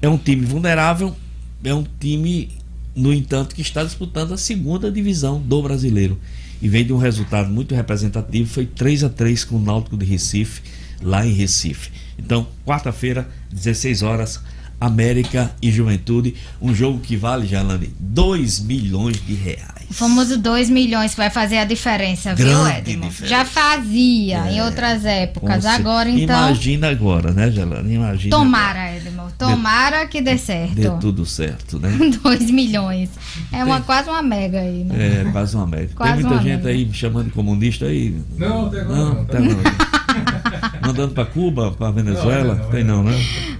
É 0.00 0.08
um 0.08 0.18
time 0.18 0.44
vulnerável, 0.44 1.16
é 1.64 1.74
um 1.74 1.84
time, 1.98 2.50
no 2.94 3.12
entanto, 3.12 3.54
que 3.54 3.62
está 3.62 3.82
disputando 3.82 4.34
a 4.34 4.36
segunda 4.36 4.90
divisão 4.90 5.40
do 5.40 5.62
brasileiro. 5.62 6.20
E 6.62 6.68
vem 6.68 6.86
de 6.86 6.92
um 6.92 6.96
resultado 6.96 7.50
muito 7.50 7.74
representativo, 7.74 8.48
foi 8.48 8.64
3 8.64 9.02
a 9.02 9.08
3 9.08 9.44
com 9.44 9.56
o 9.56 9.60
Náutico 9.60 9.96
de 9.96 10.06
Recife, 10.06 10.62
lá 11.02 11.26
em 11.26 11.32
Recife. 11.32 11.90
Então, 12.16 12.46
quarta-feira, 12.64 13.28
16 13.52 14.02
horas, 14.02 14.40
América 14.80 15.52
e 15.60 15.72
Juventude, 15.72 16.36
um 16.60 16.72
jogo 16.72 17.00
que 17.00 17.16
vale, 17.16 17.48
Jalane, 17.48 17.92
2 17.98 18.60
milhões 18.60 19.20
de 19.26 19.34
reais. 19.34 19.71
O 19.90 19.94
famoso 19.94 20.38
2 20.38 20.70
milhões 20.70 21.12
que 21.12 21.16
vai 21.16 21.30
fazer 21.30 21.58
a 21.58 21.64
diferença, 21.64 22.34
viu, 22.34 22.46
Grande 22.46 22.90
Edmo? 22.90 23.08
diferença. 23.08 23.26
Já 23.26 23.44
fazia 23.44 24.50
em 24.50 24.60
outras 24.62 25.04
épocas. 25.04 25.64
Agora, 25.66 26.08
então. 26.08 26.36
Imagina 26.48 26.88
agora, 26.88 27.32
né, 27.32 27.50
Jalane? 27.50 27.94
Imagina. 27.94 28.36
Tomara, 28.36 28.96
Edmo. 28.96 29.22
Tomara 29.38 30.06
que 30.06 30.20
dê 30.20 30.38
certo. 30.38 30.74
Dê 30.74 30.90
tudo 31.00 31.24
certo, 31.26 31.78
né? 31.78 31.90
2 32.22 32.50
milhões. 32.50 33.10
É 33.52 33.64
uma, 33.64 33.80
quase 33.80 34.08
uma 34.08 34.22
mega 34.22 34.60
aí, 34.60 34.84
né? 34.84 35.22
É, 35.26 35.30
quase 35.30 35.56
uma 35.56 35.66
média. 35.66 35.90
Quase 35.94 36.14
Tem 36.14 36.22
muita 36.24 36.42
gente 36.42 36.56
média. 36.56 36.70
aí 36.70 36.84
me 36.84 36.94
chamando 36.94 37.26
de 37.26 37.32
comunista 37.32 37.86
aí. 37.86 38.16
Não, 38.36 38.66
até 38.66 38.80
agora 38.80 38.96
não. 38.98 39.22
até 39.22 39.38
não. 39.40 39.56
Mandando 40.84 41.14
pra 41.14 41.24
Cuba, 41.24 41.70
pra 41.70 41.90
Venezuela? 41.90 42.56
Tem 42.70 42.82
não, 42.82 43.02
né? 43.02 43.12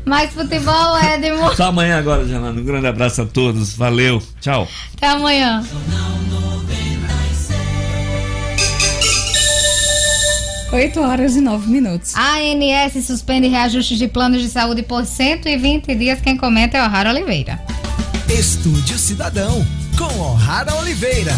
Mais 0.05 0.33
futebol, 0.33 0.99
Edmo. 0.99 1.55
Só 1.55 1.69
amanhã 1.69 1.99
agora, 1.99 2.27
Janano. 2.27 2.61
Um 2.61 2.65
grande 2.65 2.87
abraço 2.87 3.23
a 3.23 3.27
todos. 3.27 3.75
Valeu. 3.75 4.23
Tchau. 4.41 4.67
Até 4.97 5.09
amanhã. 5.09 5.65
Oito 10.73 11.01
horas 11.01 11.37
e 11.37 11.41
nove 11.43 11.71
minutos. 11.71 12.15
A 12.17 12.39
ANS 12.39 13.05
suspende 13.07 13.47
reajustes 13.47 13.99
de 13.99 14.09
planos 14.09 14.41
de 14.41 14.49
saúde 14.49 14.83
por 14.83 15.05
120 15.05 15.95
dias. 15.95 16.21
Quem 16.21 16.37
comenta 16.37 16.79
é 16.79 16.83
o 16.83 16.89
Rara 16.89 17.11
Oliveira. 17.11 17.61
Estúdio 18.29 18.97
Cidadão, 18.97 19.65
com 19.99 20.19
O'Hara 20.19 20.75
Oliveira. 20.77 21.35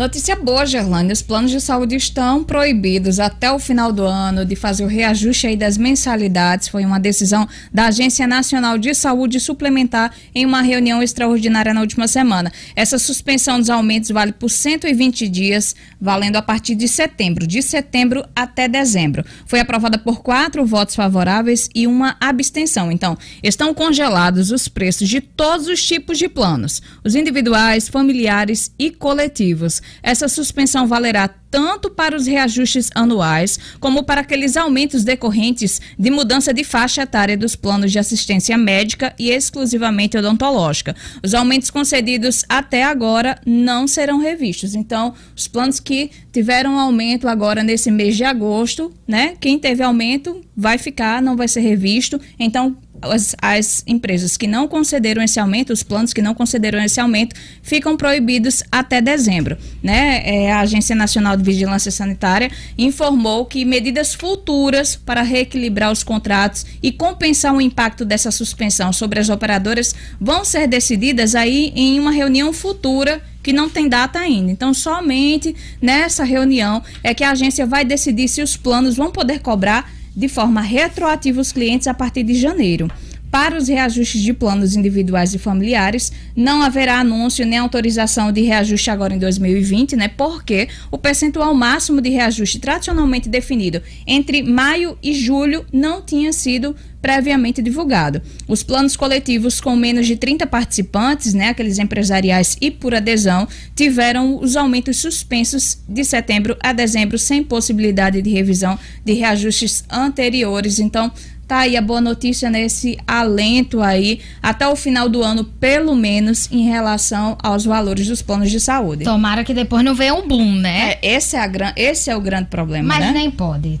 Notícia 0.00 0.34
boa, 0.34 0.64
Gerlane. 0.64 1.12
Os 1.12 1.20
planos 1.20 1.50
de 1.50 1.60
saúde 1.60 1.94
estão 1.94 2.42
proibidos 2.42 3.20
até 3.20 3.52
o 3.52 3.58
final 3.58 3.92
do 3.92 4.02
ano 4.02 4.46
de 4.46 4.56
fazer 4.56 4.82
o 4.82 4.86
reajuste 4.86 5.46
aí 5.46 5.58
das 5.58 5.76
mensalidades. 5.76 6.68
Foi 6.68 6.86
uma 6.86 6.98
decisão 6.98 7.46
da 7.70 7.88
Agência 7.88 8.26
Nacional 8.26 8.78
de 8.78 8.94
Saúde 8.94 9.38
Suplementar 9.38 10.10
em 10.34 10.46
uma 10.46 10.62
reunião 10.62 11.02
extraordinária 11.02 11.74
na 11.74 11.82
última 11.82 12.08
semana. 12.08 12.50
Essa 12.74 12.98
suspensão 12.98 13.58
dos 13.58 13.68
aumentos 13.68 14.08
vale 14.08 14.32
por 14.32 14.48
120 14.48 15.28
dias, 15.28 15.76
valendo 16.00 16.36
a 16.36 16.42
partir 16.42 16.76
de 16.76 16.88
setembro, 16.88 17.46
de 17.46 17.60
setembro 17.60 18.24
até 18.34 18.66
dezembro. 18.66 19.22
Foi 19.44 19.60
aprovada 19.60 19.98
por 19.98 20.22
quatro 20.22 20.64
votos 20.64 20.94
favoráveis 20.94 21.68
e 21.74 21.86
uma 21.86 22.16
abstenção. 22.18 22.90
Então, 22.90 23.18
estão 23.42 23.74
congelados 23.74 24.50
os 24.50 24.66
preços 24.66 25.10
de 25.10 25.20
todos 25.20 25.66
os 25.66 25.84
tipos 25.84 26.16
de 26.16 26.26
planos, 26.26 26.80
os 27.04 27.14
individuais, 27.14 27.86
familiares 27.86 28.72
e 28.78 28.90
coletivos. 28.90 29.82
Essa 30.02 30.28
suspensão 30.28 30.86
valerá 30.86 31.28
tanto 31.50 31.90
para 31.90 32.16
os 32.16 32.26
reajustes 32.26 32.90
anuais, 32.94 33.58
como 33.80 34.04
para 34.04 34.20
aqueles 34.20 34.56
aumentos 34.56 35.02
decorrentes 35.02 35.80
de 35.98 36.10
mudança 36.10 36.54
de 36.54 36.62
faixa 36.62 37.02
etária 37.02 37.36
dos 37.36 37.56
planos 37.56 37.90
de 37.90 37.98
assistência 37.98 38.56
médica 38.56 39.12
e 39.18 39.30
exclusivamente 39.30 40.16
odontológica. 40.16 40.94
Os 41.22 41.34
aumentos 41.34 41.70
concedidos 41.70 42.44
até 42.48 42.84
agora 42.84 43.40
não 43.44 43.88
serão 43.88 44.20
revistos. 44.20 44.74
Então, 44.74 45.12
os 45.36 45.48
planos 45.48 45.80
que 45.80 46.10
tiveram 46.32 46.78
aumento 46.78 47.26
agora 47.26 47.62
nesse 47.62 47.90
mês 47.90 48.16
de 48.16 48.22
agosto, 48.22 48.92
né? 49.06 49.34
Quem 49.40 49.58
teve 49.58 49.82
aumento 49.82 50.40
vai 50.56 50.78
ficar, 50.78 51.20
não 51.20 51.36
vai 51.36 51.48
ser 51.48 51.60
revisto. 51.60 52.20
Então, 52.38 52.76
as, 53.02 53.34
as, 53.40 53.82
empresas 53.86 54.36
que 54.36 54.46
não 54.46 54.68
concederam 54.68 55.22
esse 55.22 55.38
aumento, 55.38 55.72
os 55.72 55.82
planos 55.82 56.12
que 56.12 56.22
não 56.22 56.34
concederam 56.34 56.82
esse 56.82 57.00
aumento, 57.00 57.34
ficam 57.62 57.96
proibidos 57.96 58.62
até 58.70 59.00
dezembro. 59.00 59.56
Né? 59.82 60.22
É, 60.24 60.52
a 60.52 60.60
Agência 60.60 60.94
Nacional 60.94 61.36
de 61.36 61.42
Vigilância 61.42 61.90
Sanitária 61.90 62.50
informou 62.76 63.46
que 63.46 63.64
medidas 63.64 64.14
futuras 64.14 64.96
para 64.96 65.22
reequilibrar 65.22 65.90
os 65.90 66.02
contratos 66.02 66.66
e 66.82 66.92
compensar 66.92 67.54
o 67.54 67.60
impacto 67.60 68.04
dessa 68.04 68.30
suspensão 68.30 68.92
sobre 68.92 69.20
as 69.20 69.28
operadoras 69.28 69.94
vão 70.20 70.44
ser 70.44 70.66
decididas 70.66 71.34
aí 71.34 71.72
em 71.74 71.98
uma 71.98 72.10
reunião 72.10 72.52
futura 72.52 73.22
que 73.42 73.52
não 73.52 73.68
tem 73.68 73.88
data 73.88 74.18
ainda. 74.18 74.50
Então, 74.50 74.74
somente 74.74 75.54
nessa 75.80 76.24
reunião 76.24 76.82
é 77.02 77.14
que 77.14 77.24
a 77.24 77.30
agência 77.30 77.66
vai 77.66 77.84
decidir 77.84 78.28
se 78.28 78.42
os 78.42 78.56
planos 78.56 78.96
vão 78.96 79.10
poder 79.10 79.40
cobrar 79.40 79.90
de 80.14 80.28
forma 80.28 80.60
retroativa 80.60 81.40
os 81.40 81.52
clientes 81.52 81.86
a 81.86 81.94
partir 81.94 82.22
de 82.22 82.34
janeiro. 82.34 82.90
Para 83.30 83.56
os 83.56 83.68
reajustes 83.68 84.20
de 84.20 84.32
planos 84.32 84.74
individuais 84.74 85.32
e 85.34 85.38
familiares, 85.38 86.12
não 86.34 86.62
haverá 86.62 86.98
anúncio 86.98 87.46
nem 87.46 87.58
autorização 87.58 88.32
de 88.32 88.40
reajuste 88.42 88.90
agora 88.90 89.14
em 89.14 89.18
2020, 89.18 89.94
né? 89.94 90.08
Porque 90.08 90.68
o 90.90 90.98
percentual 90.98 91.54
máximo 91.54 92.00
de 92.00 92.10
reajuste 92.10 92.58
tradicionalmente 92.58 93.28
definido 93.28 93.80
entre 94.06 94.42
maio 94.42 94.98
e 95.02 95.14
julho 95.14 95.64
não 95.72 96.02
tinha 96.02 96.32
sido 96.32 96.74
previamente 97.00 97.62
divulgado. 97.62 98.20
Os 98.46 98.62
planos 98.62 98.96
coletivos 98.96 99.60
com 99.60 99.74
menos 99.74 100.06
de 100.06 100.16
30 100.16 100.46
participantes, 100.46 101.32
né, 101.32 101.48
aqueles 101.48 101.78
empresariais 101.78 102.56
e 102.60 102.70
por 102.70 102.94
adesão, 102.94 103.48
tiveram 103.74 104.38
os 104.40 104.56
aumentos 104.56 104.98
suspensos 104.98 105.78
de 105.88 106.04
setembro 106.04 106.56
a 106.62 106.72
dezembro 106.72 107.18
sem 107.18 107.42
possibilidade 107.42 108.20
de 108.20 108.30
revisão 108.30 108.78
de 109.04 109.12
reajustes 109.14 109.84
anteriores. 109.90 110.78
Então, 110.78 111.10
tá 111.50 111.58
aí 111.58 111.76
a 111.76 111.82
boa 111.82 112.00
notícia 112.00 112.48
nesse 112.48 112.96
alento 113.04 113.82
aí 113.82 114.20
até 114.40 114.68
o 114.68 114.76
final 114.76 115.08
do 115.08 115.20
ano, 115.20 115.42
pelo 115.42 115.96
menos 115.96 116.48
em 116.52 116.62
relação 116.62 117.36
aos 117.42 117.64
valores 117.64 118.06
dos 118.06 118.22
planos 118.22 118.52
de 118.52 118.60
saúde. 118.60 119.02
Tomara 119.02 119.42
que 119.42 119.52
depois 119.52 119.84
não 119.84 119.92
venha 119.92 120.14
um 120.14 120.28
boom, 120.28 120.52
né? 120.54 120.92
É, 120.92 121.16
esse, 121.16 121.34
é 121.34 121.40
a 121.40 121.46
gran, 121.48 121.72
esse 121.74 122.08
é 122.08 122.16
o 122.16 122.20
grande 122.20 122.46
problema, 122.46 122.86
Mas 122.86 123.00
né? 123.00 123.12
nem 123.12 123.32
pode. 123.32 123.80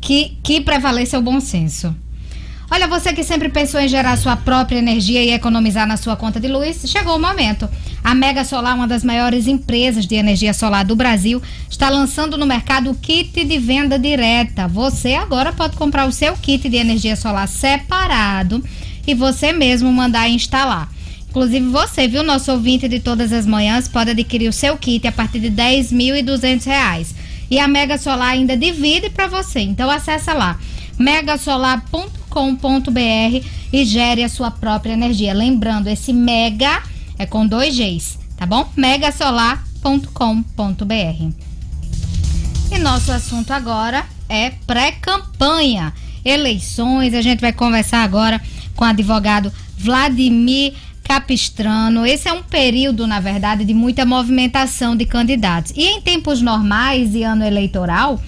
Que, 0.00 0.38
que 0.42 0.62
prevaleça 0.62 1.18
o 1.18 1.22
bom 1.22 1.38
senso. 1.38 1.94
Olha, 2.68 2.88
você 2.88 3.12
que 3.12 3.22
sempre 3.22 3.48
pensou 3.48 3.80
em 3.80 3.86
gerar 3.86 4.16
sua 4.16 4.36
própria 4.36 4.78
energia 4.78 5.22
e 5.22 5.30
economizar 5.30 5.86
na 5.86 5.96
sua 5.96 6.16
conta 6.16 6.40
de 6.40 6.48
luz, 6.48 6.82
chegou 6.86 7.14
o 7.14 7.20
momento. 7.20 7.68
A 8.02 8.12
Mega 8.12 8.44
Solar, 8.44 8.74
uma 8.74 8.88
das 8.88 9.04
maiores 9.04 9.46
empresas 9.46 10.04
de 10.04 10.16
energia 10.16 10.52
solar 10.52 10.84
do 10.84 10.96
Brasil, 10.96 11.40
está 11.70 11.88
lançando 11.88 12.36
no 12.36 12.44
mercado 12.44 12.90
o 12.90 12.94
kit 12.96 13.44
de 13.44 13.58
venda 13.58 13.96
direta. 13.96 14.66
Você 14.66 15.14
agora 15.14 15.52
pode 15.52 15.76
comprar 15.76 16.08
o 16.08 16.12
seu 16.12 16.36
kit 16.36 16.68
de 16.68 16.76
energia 16.76 17.14
solar 17.14 17.46
separado 17.46 18.62
e 19.06 19.14
você 19.14 19.52
mesmo 19.52 19.92
mandar 19.92 20.28
instalar. 20.28 20.90
Inclusive 21.30 21.68
você, 21.68 22.08
viu, 22.08 22.24
nosso 22.24 22.50
ouvinte 22.50 22.88
de 22.88 22.98
todas 22.98 23.32
as 23.32 23.46
manhãs, 23.46 23.86
pode 23.86 24.10
adquirir 24.10 24.48
o 24.48 24.52
seu 24.52 24.76
kit 24.76 25.06
a 25.06 25.12
partir 25.12 25.38
de 25.38 25.48
R$ 25.48 25.82
10.200. 25.82 27.14
E 27.48 27.60
a 27.60 27.68
Mega 27.68 27.96
Solar 27.96 28.30
ainda 28.30 28.56
divide 28.56 29.08
para 29.08 29.28
você. 29.28 29.60
Então 29.60 29.88
acessa 29.88 30.32
lá 30.32 30.58
megasolar.com.br 30.98 33.46
e 33.72 33.84
gere 33.84 34.24
a 34.24 34.28
sua 34.28 34.50
própria 34.50 34.92
energia. 34.92 35.34
Lembrando, 35.34 35.88
esse 35.88 36.12
mega 36.12 36.82
é 37.18 37.26
com 37.26 37.46
dois 37.46 37.76
Gs, 37.76 38.18
tá 38.36 38.46
bom? 38.46 38.68
megasolar.com.br. 38.76 41.46
E 42.72 42.78
nosso 42.78 43.12
assunto 43.12 43.52
agora 43.52 44.04
é 44.28 44.50
pré-campanha, 44.66 45.92
eleições. 46.24 47.14
A 47.14 47.22
gente 47.22 47.40
vai 47.40 47.52
conversar 47.52 48.02
agora 48.02 48.40
com 48.74 48.84
o 48.84 48.88
advogado 48.88 49.52
Vladimir 49.78 50.74
Capistrano. 51.04 52.04
Esse 52.04 52.28
é 52.28 52.32
um 52.32 52.42
período, 52.42 53.06
na 53.06 53.20
verdade, 53.20 53.64
de 53.64 53.72
muita 53.72 54.04
movimentação 54.04 54.96
de 54.96 55.06
candidatos. 55.06 55.72
E 55.76 55.84
em 55.84 56.00
tempos 56.00 56.42
normais 56.42 57.14
e 57.14 57.22
ano 57.22 57.44
eleitoral, 57.44 58.20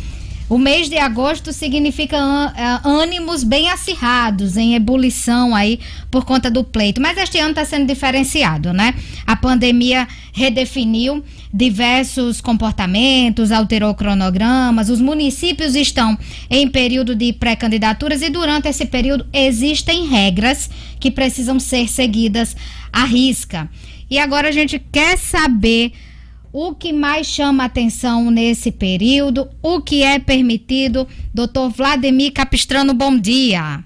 o 0.48 0.56
mês 0.56 0.88
de 0.88 0.96
agosto 0.96 1.52
significa 1.52 2.16
ânimos 2.82 3.44
bem 3.44 3.68
acirrados, 3.68 4.56
em 4.56 4.74
ebulição 4.74 5.54
aí 5.54 5.78
por 6.10 6.24
conta 6.24 6.50
do 6.50 6.64
pleito. 6.64 7.00
Mas 7.00 7.18
este 7.18 7.38
ano 7.38 7.50
está 7.50 7.64
sendo 7.64 7.86
diferenciado, 7.86 8.72
né? 8.72 8.94
A 9.26 9.36
pandemia 9.36 10.08
redefiniu 10.32 11.22
diversos 11.52 12.40
comportamentos, 12.40 13.52
alterou 13.52 13.94
cronogramas. 13.94 14.88
Os 14.88 15.00
municípios 15.00 15.74
estão 15.74 16.16
em 16.48 16.66
período 16.66 17.14
de 17.14 17.32
pré-candidaturas 17.32 18.22
e 18.22 18.30
durante 18.30 18.68
esse 18.68 18.86
período 18.86 19.26
existem 19.32 20.06
regras 20.06 20.70
que 20.98 21.10
precisam 21.10 21.60
ser 21.60 21.88
seguidas 21.88 22.56
à 22.90 23.04
risca. 23.04 23.68
E 24.10 24.18
agora 24.18 24.48
a 24.48 24.52
gente 24.52 24.78
quer 24.78 25.18
saber 25.18 25.92
o 26.52 26.74
que 26.74 26.92
mais 26.92 27.26
chama 27.26 27.64
atenção 27.64 28.30
nesse 28.30 28.70
período, 28.70 29.48
o 29.62 29.80
que 29.80 30.02
é 30.02 30.18
permitido. 30.18 31.06
Doutor 31.32 31.70
Vladimir 31.70 32.32
Capistrano, 32.32 32.94
bom 32.94 33.18
dia. 33.18 33.84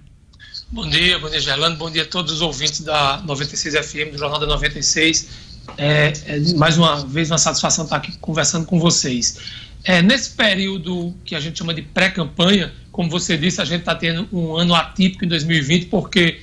Bom 0.71 0.89
dia, 0.89 1.19
bom 1.19 1.29
dia, 1.29 1.41
Gerlando, 1.41 1.77
bom 1.77 1.91
dia 1.91 2.03
a 2.03 2.07
todos 2.07 2.33
os 2.33 2.41
ouvintes 2.41 2.81
da 2.81 3.19
96 3.27 3.87
FM, 3.87 4.13
do 4.13 4.19
Jornal 4.19 4.41
da 4.41 4.47
96. 4.47 5.29
É, 5.77 6.13
é, 6.27 6.41
mais 6.57 6.79
uma 6.79 7.05
vez 7.05 7.31
uma 7.31 7.39
satisfação 7.39 7.85
estar 7.85 7.97
aqui 7.97 8.17
conversando 8.19 8.65
com 8.65 8.79
vocês. 8.79 9.39
É, 9.85 10.01
nesse 10.01 10.31
período 10.31 11.15
que 11.25 11.35
a 11.35 11.41
gente 11.41 11.59
chama 11.59 11.75
de 11.75 11.83
pré-campanha, 11.83 12.73
como 12.91 13.11
você 13.11 13.37
disse, 13.37 13.61
a 13.61 13.65
gente 13.65 13.81
está 13.81 13.95
tendo 13.95 14.29
um 14.33 14.57
ano 14.57 14.75
atípico 14.75 15.25
em 15.25 15.29
2020, 15.29 15.87
porque, 15.87 16.41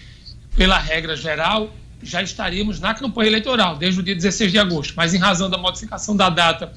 pela 0.56 0.78
regra 0.78 1.16
geral, 1.16 1.74
já 2.02 2.22
estaríamos 2.22 2.80
na 2.80 2.94
campanha 2.94 3.30
eleitoral, 3.30 3.78
desde 3.78 4.00
o 4.00 4.04
dia 4.04 4.16
16 4.16 4.52
de 4.52 4.60
agosto. 4.60 4.94
Mas, 4.96 5.14
em 5.14 5.18
razão 5.18 5.50
da 5.50 5.58
modificação 5.58 6.16
da 6.16 6.30
data 6.30 6.72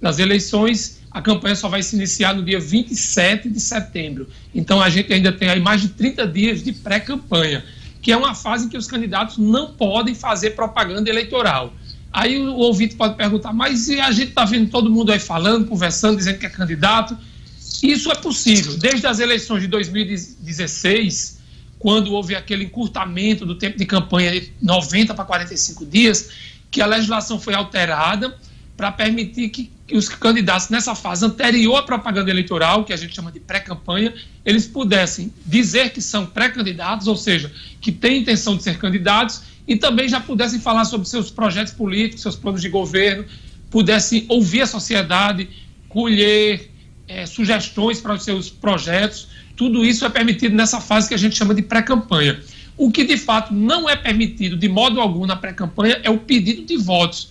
das 0.00 0.18
eleições, 0.18 1.00
a 1.10 1.22
campanha 1.22 1.56
só 1.56 1.68
vai 1.68 1.82
se 1.82 1.96
iniciar 1.96 2.34
no 2.34 2.42
dia 2.42 2.60
27 2.60 3.48
de 3.48 3.60
setembro. 3.60 4.28
Então, 4.54 4.80
a 4.80 4.90
gente 4.90 5.12
ainda 5.12 5.32
tem 5.32 5.48
aí 5.48 5.60
mais 5.60 5.80
de 5.80 5.88
30 5.88 6.26
dias 6.26 6.62
de 6.62 6.72
pré-campanha, 6.72 7.64
que 8.02 8.12
é 8.12 8.16
uma 8.16 8.34
fase 8.34 8.66
em 8.66 8.68
que 8.68 8.76
os 8.76 8.86
candidatos 8.86 9.38
não 9.38 9.72
podem 9.72 10.14
fazer 10.14 10.50
propaganda 10.50 11.08
eleitoral. 11.08 11.72
Aí 12.12 12.38
o 12.38 12.54
ouvinte 12.54 12.94
pode 12.94 13.14
perguntar, 13.14 13.52
mas 13.52 13.90
a 13.90 14.10
gente 14.10 14.28
está 14.28 14.44
vendo 14.44 14.70
todo 14.70 14.90
mundo 14.90 15.12
aí 15.12 15.18
falando, 15.18 15.66
conversando, 15.66 16.16
dizendo 16.16 16.38
que 16.38 16.46
é 16.46 16.48
candidato. 16.48 17.16
Isso 17.82 18.10
é 18.10 18.14
possível. 18.14 18.78
Desde 18.78 19.06
as 19.06 19.18
eleições 19.18 19.60
de 19.60 19.68
2016, 19.68 21.35
quando 21.86 22.12
houve 22.12 22.34
aquele 22.34 22.64
encurtamento 22.64 23.46
do 23.46 23.54
tempo 23.54 23.78
de 23.78 23.86
campanha 23.86 24.32
de 24.32 24.52
90 24.60 25.14
para 25.14 25.24
45 25.24 25.86
dias, 25.86 26.30
que 26.68 26.82
a 26.82 26.86
legislação 26.86 27.38
foi 27.38 27.54
alterada 27.54 28.36
para 28.76 28.90
permitir 28.90 29.50
que, 29.50 29.70
que, 29.86 29.96
os 29.96 30.08
candidatos 30.08 30.68
nessa 30.68 30.96
fase 30.96 31.24
anterior 31.24 31.76
à 31.76 31.82
propaganda 31.84 32.28
eleitoral, 32.28 32.84
que 32.84 32.92
a 32.92 32.96
gente 32.96 33.14
chama 33.14 33.30
de 33.30 33.38
pré-campanha, 33.38 34.12
eles 34.44 34.66
pudessem 34.66 35.32
dizer 35.46 35.90
que 35.90 36.00
são 36.00 36.26
pré-candidatos, 36.26 37.06
ou 37.06 37.16
seja, 37.16 37.52
que 37.80 37.92
têm 37.92 38.22
intenção 38.22 38.56
de 38.56 38.64
ser 38.64 38.78
candidatos, 38.78 39.42
e 39.68 39.76
também 39.76 40.08
já 40.08 40.18
pudessem 40.18 40.58
falar 40.58 40.86
sobre 40.86 41.06
seus 41.06 41.30
projetos 41.30 41.72
políticos, 41.72 42.20
seus 42.20 42.34
planos 42.34 42.62
de 42.62 42.68
governo, 42.68 43.24
pudessem 43.70 44.26
ouvir 44.28 44.62
a 44.62 44.66
sociedade, 44.66 45.48
colher 45.88 46.68
é, 47.06 47.26
sugestões 47.26 48.00
para 48.00 48.14
os 48.14 48.24
seus 48.24 48.50
projetos, 48.50 49.35
tudo 49.56 49.84
isso 49.84 50.04
é 50.04 50.08
permitido 50.08 50.54
nessa 50.54 50.80
fase 50.80 51.08
que 51.08 51.14
a 51.14 51.18
gente 51.18 51.36
chama 51.36 51.54
de 51.54 51.62
pré-campanha. 51.62 52.40
O 52.76 52.90
que 52.90 53.04
de 53.04 53.16
fato 53.16 53.54
não 53.54 53.88
é 53.88 53.96
permitido 53.96 54.56
de 54.56 54.68
modo 54.68 55.00
algum 55.00 55.26
na 55.26 55.34
pré-campanha 55.34 55.98
é 56.02 56.10
o 56.10 56.18
pedido 56.18 56.62
de 56.62 56.76
votos. 56.76 57.30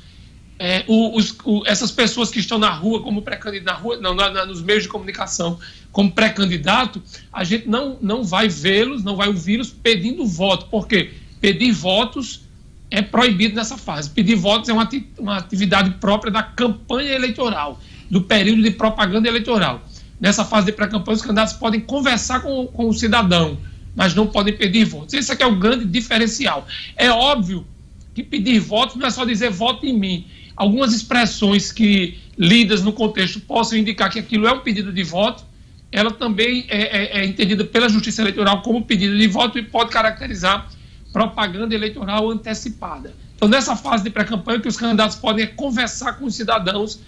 é, 0.58 0.84
os, 0.88 1.36
o, 1.44 1.64
essas 1.66 1.92
pessoas 1.92 2.32
que 2.32 2.40
estão 2.40 2.58
na 2.58 2.70
rua 2.70 3.02
como 3.02 3.22
pré-candidato, 3.22 4.02
na 4.02 4.14
na, 4.14 4.30
na, 4.32 4.46
nos 4.46 4.62
meios 4.62 4.84
de 4.84 4.90
comunicação 4.90 5.60
como 5.92 6.12
pré-candidato, 6.12 7.02
a 7.32 7.44
gente 7.44 7.68
não, 7.68 7.98
não 8.02 8.24
vai 8.24 8.48
vê-los, 8.48 9.04
não 9.04 9.16
vai 9.16 9.28
ouvi-los 9.28 9.70
pedindo 9.70 10.26
voto, 10.26 10.68
porque 10.70 11.12
pedir 11.42 11.72
votos 11.72 12.42
é 12.90 13.02
proibido 13.02 13.56
nessa 13.56 13.78
fase. 13.78 14.10
Pedir 14.10 14.36
votos 14.36 14.70
é 14.70 14.74
uma, 14.74 14.88
uma 15.18 15.38
atividade 15.38 15.92
própria 16.00 16.32
da 16.32 16.44
campanha 16.44 17.14
eleitoral, 17.14 17.80
do 18.10 18.22
período 18.22 18.62
de 18.62 18.72
propaganda 18.72 19.28
eleitoral. 19.28 19.86
Nessa 20.20 20.46
fase 20.46 20.68
de 20.68 20.72
pré-campanha, 20.72 21.16
os 21.16 21.22
candidatos 21.22 21.54
podem 21.54 21.82
conversar 21.82 22.42
com, 22.42 22.68
com 22.68 22.88
o 22.88 22.94
cidadão, 22.94 23.58
mas 23.96 24.16
não 24.16 24.28
podem 24.28 24.56
pedir 24.56 24.86
votos. 24.86 25.14
Esse 25.14 25.32
aqui 25.32 25.44
é 25.44 25.48
o 25.48 25.56
grande 25.56 25.86
diferencial. 25.86 26.68
É 26.96 27.10
óbvio 27.10 27.66
que 28.14 28.24
pedir 28.24 28.60
votos 28.60 28.96
não 28.96 29.08
é 29.08 29.10
só 29.10 29.26
dizer 29.26 29.50
voto 29.50 29.86
em 29.86 29.98
mim. 29.98 30.26
Algumas 30.56 30.94
expressões 30.94 31.72
que, 31.72 32.18
lidas 32.38 32.82
no 32.82 32.94
contexto, 32.94 33.42
possam 33.42 33.78
indicar 33.78 34.10
que 34.10 34.20
aquilo 34.20 34.48
é 34.48 34.54
um 34.54 34.62
pedido 34.62 34.92
de 34.92 35.04
voto, 35.04 35.44
ela 35.92 36.12
também 36.12 36.66
é, 36.70 36.82
é, 36.82 37.22
é 37.22 37.26
entendida 37.26 37.64
pela 37.66 37.90
Justiça 37.90 38.22
Eleitoral 38.22 38.62
como 38.62 38.84
pedido 38.84 39.18
de 39.18 39.28
voto 39.28 39.60
e 39.60 39.64
pode 39.64 39.92
caracterizar 39.92 40.70
propaganda 41.12 41.74
eleitoral 41.74 42.30
antecipada. 42.30 43.14
Então, 43.36 43.48
nessa 43.48 43.76
fase 43.76 44.04
de 44.04 44.10
pré-campanha, 44.10 44.60
que 44.60 44.68
os 44.68 44.76
candidatos 44.76 45.16
podem 45.16 45.46
é 45.46 45.48
conversar 45.48 46.14
com 46.14 46.26
os 46.26 46.36
cidadãos, 46.36 47.00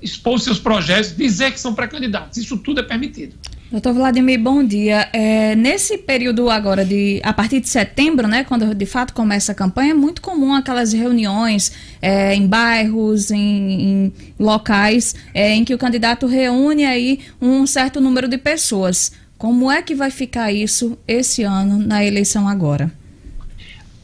expor 0.00 0.38
seus 0.40 0.58
projetos, 0.58 1.16
dizer 1.16 1.52
que 1.52 1.60
são 1.60 1.74
pré-candidatos. 1.74 2.38
Isso 2.38 2.56
tudo 2.56 2.80
é 2.80 2.82
permitido. 2.82 3.34
Doutor 3.70 3.94
Vladimir, 3.94 4.40
bom 4.40 4.62
dia. 4.62 5.08
É, 5.12 5.56
nesse 5.56 5.98
período 5.98 6.48
agora, 6.48 6.84
de 6.84 7.20
a 7.24 7.32
partir 7.32 7.58
de 7.58 7.68
setembro, 7.68 8.28
né, 8.28 8.44
quando 8.44 8.72
de 8.72 8.86
fato 8.86 9.12
começa 9.12 9.50
a 9.50 9.54
campanha, 9.54 9.90
é 9.90 9.94
muito 9.94 10.22
comum 10.22 10.54
aquelas 10.54 10.92
reuniões 10.92 11.72
é, 12.00 12.32
em 12.32 12.46
bairros, 12.46 13.32
em, 13.32 13.40
em 13.40 14.12
locais, 14.38 15.16
é, 15.34 15.52
em 15.52 15.64
que 15.64 15.74
o 15.74 15.78
candidato 15.78 16.28
reúne 16.28 16.84
aí 16.84 17.20
um 17.42 17.66
certo 17.66 18.00
número 18.00 18.28
de 18.28 18.38
pessoas. 18.38 19.10
Como 19.36 19.70
é 19.70 19.82
que 19.82 19.96
vai 19.96 20.12
ficar 20.12 20.52
isso 20.52 20.96
esse 21.06 21.42
ano 21.42 21.76
na 21.76 22.04
eleição 22.04 22.48
agora? 22.48 22.92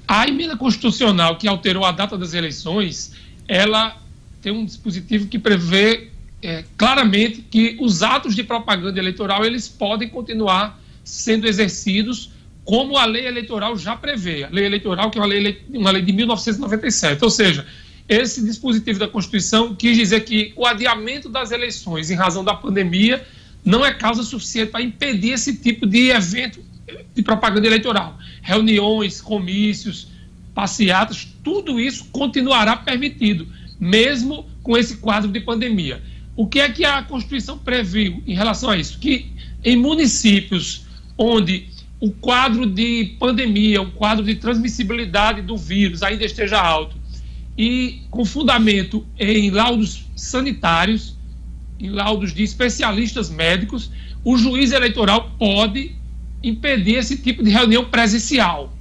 A 0.09 0.27
emenda 0.27 0.57
constitucional 0.57 1.39
que 1.39 1.47
alterou 1.47 1.85
a 1.85 1.93
data 1.93 2.19
das 2.19 2.35
eleições, 2.35 3.13
ela 3.47 4.02
tem 4.43 4.53
um 4.53 4.65
dispositivo 4.65 5.29
que 5.29 5.39
prevê 5.39 6.09
é, 6.43 6.65
claramente 6.77 7.43
que 7.49 7.77
os 7.81 8.03
atos 8.03 8.35
de 8.35 8.43
propaganda 8.43 8.99
eleitoral 8.99 9.45
eles 9.45 9.69
podem 9.69 10.09
continuar 10.09 10.83
sendo 11.05 11.47
exercidos 11.47 12.31
como 12.65 12.97
a 12.97 13.05
lei 13.05 13.27
eleitoral 13.27 13.77
já 13.79 13.97
prevê. 13.97 14.45
A 14.45 14.49
lei 14.49 14.67
eleitoral, 14.67 15.11
que 15.11 15.19
é 15.19 15.21
uma 15.21 15.27
lei, 15.27 15.63
uma 15.73 15.91
lei 15.91 16.03
de 16.03 16.13
1997. 16.13 17.23
Ou 17.23 17.31
seja, 17.31 17.67
esse 18.09 18.45
dispositivo 18.45 18.99
da 18.99 19.09
Constituição 19.09 19.75
quis 19.75 19.97
dizer 19.97 20.25
que 20.25 20.53
o 20.57 20.67
adiamento 20.67 21.29
das 21.29 21.51
eleições 21.51 22.11
em 22.11 22.15
razão 22.15 22.45
da 22.45 22.55
pandemia 22.55 23.25
não 23.65 23.87
é 23.87 23.95
causa 23.95 24.23
suficiente 24.23 24.71
para 24.71 24.83
impedir 24.83 25.31
esse 25.31 25.57
tipo 25.57 25.87
de 25.87 26.11
evento 26.11 26.61
de 27.15 27.23
propaganda 27.23 27.67
eleitoral. 27.67 28.19
Reuniões, 28.43 29.21
comícios, 29.21 30.09
passeatas, 30.55 31.29
tudo 31.43 31.81
isso 31.81 32.07
continuará 32.13 32.77
permitido, 32.77 33.47
mesmo 33.83 34.47
com 34.63 34.79
esse 34.79 34.99
quadro 34.99 35.29
de 35.29 35.41
pandemia. 35.41 36.01
O 36.37 36.47
que 36.47 36.61
é 36.61 36.69
que 36.69 36.85
a 36.85 37.03
Constituição 37.03 37.59
previu 37.59 38.23
em 38.25 38.33
relação 38.33 38.71
a 38.71 38.77
isso? 38.77 38.97
Que 39.01 39.33
em 39.65 39.75
municípios 39.75 40.87
onde 41.19 41.67
o 41.99 42.13
quadro 42.13 42.65
de 42.65 43.17
pandemia, 43.19 43.83
o 43.83 43.91
quadro 43.91 44.25
de 44.25 44.37
transmissibilidade 44.37 45.43
do 45.43 45.57
vírus 45.57 46.01
ainda 46.05 46.25
esteja 46.25 46.61
alto 46.61 46.97
e 47.59 48.03
com 48.09 48.25
fundamento 48.25 49.05
em 49.19 49.51
laudos 49.51 50.05
sanitários, 50.15 51.17
em 51.81 51.91
laudos 51.91 52.33
de 52.33 52.45
especialistas 52.45 53.31
médicos, 53.31 53.91
o 54.25 54.39
juiz 54.39 54.71
eleitoral 54.71 55.33
pode 55.37 55.91
impedir 56.41 56.99
esse 56.99 57.17
tipo 57.17 57.43
de 57.43 57.51
reunião 57.51 57.85
presencial. 57.87 58.73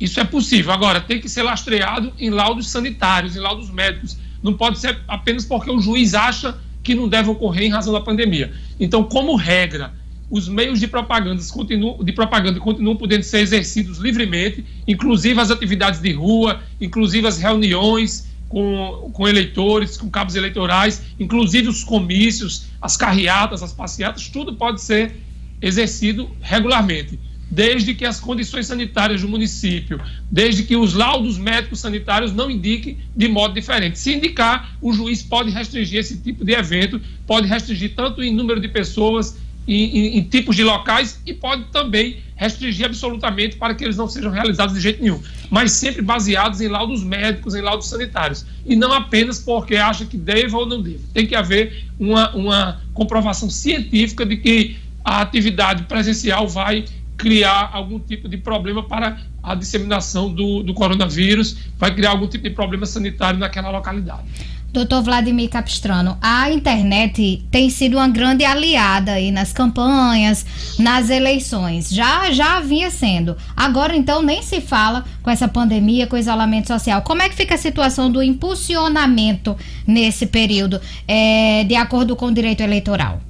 Isso 0.00 0.18
é 0.18 0.24
possível. 0.24 0.72
Agora, 0.72 1.00
tem 1.00 1.20
que 1.20 1.28
ser 1.28 1.44
lastreado 1.44 2.12
em 2.18 2.30
laudos 2.30 2.68
sanitários, 2.68 3.36
em 3.36 3.38
laudos 3.38 3.70
médicos. 3.70 4.18
Não 4.42 4.54
pode 4.54 4.78
ser 4.78 4.98
apenas 5.06 5.44
porque 5.44 5.70
o 5.70 5.80
juiz 5.80 6.14
acha 6.14 6.56
que 6.82 6.94
não 6.94 7.08
deve 7.08 7.30
ocorrer 7.30 7.64
em 7.64 7.70
razão 7.70 7.92
da 7.92 8.00
pandemia. 8.00 8.52
Então, 8.78 9.04
como 9.04 9.36
regra, 9.36 9.92
os 10.30 10.48
meios 10.48 10.78
de 10.78 10.86
propaganda 10.86 11.42
continuam, 11.52 12.02
de 12.02 12.12
propaganda 12.12 12.60
continuam 12.60 12.96
podendo 12.96 13.24
ser 13.24 13.40
exercidos 13.40 13.98
livremente, 13.98 14.64
inclusive 14.86 15.38
as 15.40 15.50
atividades 15.50 16.00
de 16.00 16.12
rua, 16.12 16.60
inclusive 16.80 17.26
as 17.26 17.38
reuniões 17.38 18.28
com, 18.48 19.10
com 19.12 19.28
eleitores, 19.28 19.96
com 19.96 20.08
cabos 20.08 20.36
eleitorais, 20.36 21.02
inclusive 21.18 21.68
os 21.68 21.84
comícios, 21.84 22.66
as 22.80 22.96
carreatas, 22.96 23.62
as 23.62 23.72
passeatas, 23.72 24.28
tudo 24.28 24.54
pode 24.54 24.80
ser 24.80 25.14
exercido 25.60 26.30
regularmente, 26.40 27.18
desde 27.50 27.94
que 27.94 28.04
as 28.04 28.20
condições 28.20 28.66
sanitárias 28.66 29.22
do 29.22 29.28
município, 29.28 30.00
desde 30.30 30.62
que 30.62 30.76
os 30.76 30.94
laudos 30.94 31.36
médicos 31.36 31.80
sanitários 31.80 32.32
não 32.32 32.50
indiquem 32.50 32.98
de 33.16 33.28
modo 33.28 33.54
diferente. 33.54 33.98
Se 33.98 34.14
indicar, 34.14 34.76
o 34.80 34.92
juiz 34.92 35.22
pode 35.22 35.50
restringir 35.50 35.98
esse 35.98 36.18
tipo 36.18 36.44
de 36.44 36.52
evento, 36.52 37.00
pode 37.26 37.48
restringir 37.48 37.94
tanto 37.96 38.22
em 38.22 38.32
número 38.32 38.60
de 38.60 38.68
pessoas, 38.68 39.36
em, 39.66 39.84
em, 39.84 40.18
em 40.18 40.22
tipos 40.22 40.56
de 40.56 40.62
locais 40.62 41.20
e 41.26 41.34
pode 41.34 41.64
também 41.64 42.18
restringir 42.36 42.86
absolutamente 42.86 43.56
para 43.56 43.74
que 43.74 43.84
eles 43.84 43.96
não 43.96 44.08
sejam 44.08 44.30
realizados 44.30 44.74
de 44.74 44.80
jeito 44.80 45.02
nenhum, 45.02 45.20
mas 45.50 45.72
sempre 45.72 46.00
baseados 46.00 46.60
em 46.60 46.68
laudos 46.68 47.04
médicos, 47.04 47.54
em 47.54 47.60
laudos 47.60 47.88
sanitários, 47.88 48.46
e 48.64 48.74
não 48.74 48.92
apenas 48.92 49.38
porque 49.38 49.76
acha 49.76 50.06
que 50.06 50.16
deve 50.16 50.54
ou 50.54 50.64
não 50.64 50.80
deve. 50.80 51.00
Tem 51.12 51.26
que 51.26 51.34
haver 51.34 51.84
uma, 51.98 52.34
uma 52.34 52.80
comprovação 52.94 53.50
científica 53.50 54.24
de 54.24 54.38
que 54.38 54.76
a 55.04 55.20
atividade 55.20 55.84
presencial 55.84 56.48
vai 56.48 56.84
criar 57.20 57.70
algum 57.72 58.00
tipo 58.00 58.28
de 58.28 58.38
problema 58.38 58.82
para 58.82 59.18
a 59.42 59.54
disseminação 59.54 60.32
do, 60.32 60.62
do 60.62 60.72
coronavírus, 60.74 61.56
vai 61.78 61.94
criar 61.94 62.10
algum 62.10 62.26
tipo 62.26 62.44
de 62.44 62.50
problema 62.50 62.86
sanitário 62.86 63.38
naquela 63.38 63.70
localidade. 63.70 64.24
Doutor 64.72 65.02
Vladimir 65.02 65.50
Capistrano, 65.50 66.16
a 66.22 66.48
internet 66.48 67.44
tem 67.50 67.68
sido 67.68 67.96
uma 67.96 68.06
grande 68.06 68.44
aliada 68.44 69.12
aí 69.12 69.32
nas 69.32 69.52
campanhas, 69.52 70.46
nas 70.78 71.10
eleições. 71.10 71.90
Já 71.90 72.30
já 72.30 72.60
vinha 72.60 72.88
sendo. 72.88 73.36
Agora 73.56 73.96
então 73.96 74.22
nem 74.22 74.42
se 74.42 74.60
fala 74.60 75.04
com 75.24 75.30
essa 75.30 75.48
pandemia, 75.48 76.06
com 76.06 76.14
o 76.14 76.18
isolamento 76.18 76.68
social. 76.68 77.02
Como 77.02 77.20
é 77.20 77.28
que 77.28 77.34
fica 77.34 77.56
a 77.56 77.58
situação 77.58 78.08
do 78.08 78.22
impulsionamento 78.22 79.56
nesse 79.84 80.24
período, 80.24 80.80
é, 81.08 81.64
de 81.64 81.74
acordo 81.74 82.14
com 82.14 82.26
o 82.26 82.32
direito 82.32 82.62
eleitoral? 82.62 83.20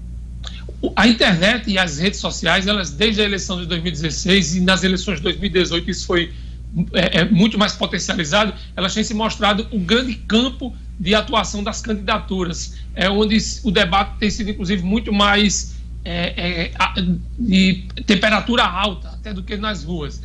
A 0.97 1.07
internet 1.07 1.71
e 1.71 1.79
as 1.79 1.99
redes 1.99 2.21
sociais, 2.21 2.67
elas 2.67 2.91
desde 2.91 3.21
a 3.21 3.25
eleição 3.25 3.61
de 3.61 3.67
2016 3.67 4.57
e 4.57 4.61
nas 4.61 4.83
eleições 4.83 5.17
de 5.17 5.23
2018 5.25 5.91
isso 5.91 6.07
foi 6.07 6.33
é, 6.93 7.21
é, 7.21 7.25
muito 7.25 7.59
mais 7.59 7.73
potencializado, 7.73 8.55
elas 8.77 8.95
têm 8.95 9.03
se 9.03 9.13
mostrado 9.13 9.67
o 9.73 9.79
grande 9.79 10.15
campo 10.15 10.75
de 10.99 11.15
atuação 11.15 11.63
das 11.63 11.81
candidaturas, 11.83 12.77
é 12.95 13.11
onde 13.11 13.37
o 13.65 13.71
debate 13.71 14.19
tem 14.19 14.31
sido 14.31 14.51
inclusive 14.51 14.83
muito 14.83 15.13
mais 15.13 15.77
é, 16.05 16.69
é, 16.69 16.73
de 17.39 17.85
temperatura 18.07 18.65
alta 18.65 19.09
até 19.09 19.35
do 19.35 19.43
que 19.43 19.57
nas 19.57 19.85
ruas. 19.85 20.23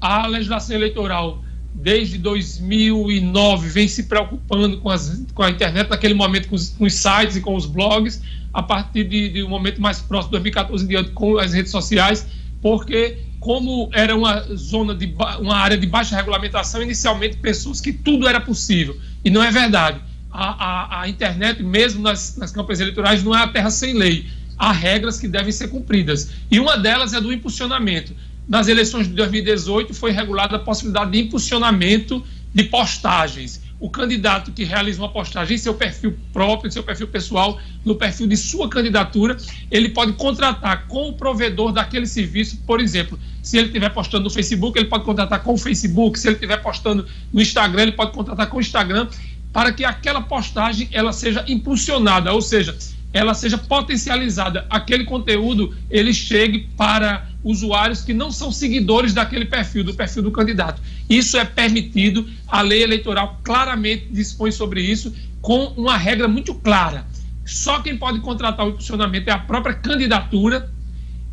A 0.00 0.26
legislação 0.26 0.74
eleitoral 0.74 1.44
desde 1.74 2.18
2009 2.18 3.68
vem 3.68 3.88
se 3.88 4.04
preocupando 4.04 4.78
com, 4.78 4.90
as, 4.90 5.24
com 5.34 5.42
a 5.42 5.50
internet, 5.50 5.88
naquele 5.88 6.14
momento 6.14 6.48
com 6.48 6.54
os, 6.54 6.70
com 6.70 6.84
os 6.84 6.94
sites 6.94 7.36
e 7.36 7.40
com 7.40 7.54
os 7.54 7.66
blogs, 7.66 8.22
a 8.52 8.62
partir 8.62 9.04
de, 9.04 9.28
de 9.30 9.42
um 9.42 9.48
momento 9.48 9.80
mais 9.80 10.00
próximo, 10.00 10.32
2014 10.32 10.84
em 10.84 10.88
diante, 10.88 11.10
com 11.10 11.38
as 11.38 11.52
redes 11.52 11.72
sociais, 11.72 12.26
porque 12.60 13.18
como 13.40 13.90
era 13.92 14.14
uma 14.14 14.40
zona 14.54 14.94
de 14.94 15.12
uma 15.40 15.56
área 15.56 15.76
de 15.76 15.86
baixa 15.86 16.14
regulamentação, 16.14 16.80
inicialmente 16.80 17.36
pessoas 17.38 17.80
que 17.80 17.92
tudo 17.92 18.28
era 18.28 18.40
possível. 18.40 18.96
E 19.24 19.30
não 19.30 19.42
é 19.42 19.50
verdade. 19.50 20.00
A, 20.30 20.64
a, 20.64 21.00
a 21.02 21.08
internet, 21.08 21.60
mesmo 21.60 22.00
nas, 22.02 22.36
nas 22.36 22.52
campanhas 22.52 22.80
eleitorais, 22.80 23.24
não 23.24 23.36
é 23.36 23.42
a 23.42 23.48
terra 23.48 23.70
sem 23.70 23.94
lei. 23.94 24.26
Há 24.56 24.70
regras 24.70 25.18
que 25.18 25.26
devem 25.26 25.50
ser 25.50 25.68
cumpridas. 25.68 26.30
E 26.50 26.60
uma 26.60 26.76
delas 26.76 27.14
é 27.14 27.20
do 27.20 27.32
impulsionamento. 27.32 28.14
Nas 28.48 28.68
eleições 28.68 29.06
de 29.06 29.14
2018 29.14 29.94
foi 29.94 30.10
regulada 30.10 30.56
a 30.56 30.58
possibilidade 30.58 31.12
de 31.12 31.20
impulsionamento 31.20 32.24
de 32.52 32.64
postagens. 32.64 33.62
O 33.78 33.90
candidato 33.90 34.52
que 34.52 34.62
realiza 34.62 35.00
uma 35.00 35.08
postagem 35.08 35.56
em 35.56 35.58
seu 35.58 35.74
perfil 35.74 36.16
próprio, 36.32 36.68
em 36.68 36.70
seu 36.70 36.82
perfil 36.82 37.08
pessoal, 37.08 37.60
no 37.84 37.96
perfil 37.96 38.26
de 38.26 38.36
sua 38.36 38.68
candidatura, 38.68 39.36
ele 39.70 39.88
pode 39.88 40.12
contratar 40.12 40.86
com 40.86 41.08
o 41.08 41.12
provedor 41.14 41.72
daquele 41.72 42.06
serviço, 42.06 42.58
por 42.66 42.80
exemplo, 42.80 43.18
se 43.42 43.58
ele 43.58 43.66
estiver 43.66 43.90
postando 43.90 44.24
no 44.24 44.30
Facebook, 44.30 44.78
ele 44.78 44.88
pode 44.88 45.04
contratar 45.04 45.42
com 45.42 45.54
o 45.54 45.58
Facebook, 45.58 46.18
se 46.18 46.28
ele 46.28 46.36
estiver 46.36 46.62
postando 46.62 47.06
no 47.32 47.42
Instagram, 47.42 47.82
ele 47.82 47.92
pode 47.92 48.12
contratar 48.12 48.48
com 48.48 48.58
o 48.58 48.60
Instagram, 48.60 49.08
para 49.52 49.72
que 49.72 49.84
aquela 49.84 50.20
postagem 50.20 50.88
ela 50.92 51.12
seja 51.12 51.44
impulsionada, 51.48 52.32
ou 52.32 52.40
seja, 52.40 52.76
ela 53.12 53.34
seja 53.34 53.58
potencializada, 53.58 54.66
aquele 54.70 55.04
conteúdo 55.04 55.74
ele 55.90 56.14
chegue 56.14 56.68
para 56.76 57.28
usuários 57.44 58.02
que 58.02 58.14
não 58.14 58.30
são 58.30 58.50
seguidores 58.50 59.12
daquele 59.12 59.44
perfil, 59.44 59.84
do 59.84 59.94
perfil 59.94 60.22
do 60.22 60.30
candidato. 60.30 60.80
Isso 61.08 61.36
é 61.36 61.44
permitido, 61.44 62.28
a 62.46 62.62
lei 62.62 62.82
eleitoral 62.82 63.40
claramente 63.42 64.06
dispõe 64.10 64.50
sobre 64.50 64.80
isso, 64.80 65.14
com 65.40 65.66
uma 65.76 65.96
regra 65.96 66.28
muito 66.28 66.54
clara. 66.54 67.04
Só 67.44 67.80
quem 67.80 67.96
pode 67.96 68.20
contratar 68.20 68.64
o 68.64 68.70
impulsionamento 68.70 69.28
é 69.28 69.32
a 69.32 69.38
própria 69.38 69.74
candidatura 69.74 70.70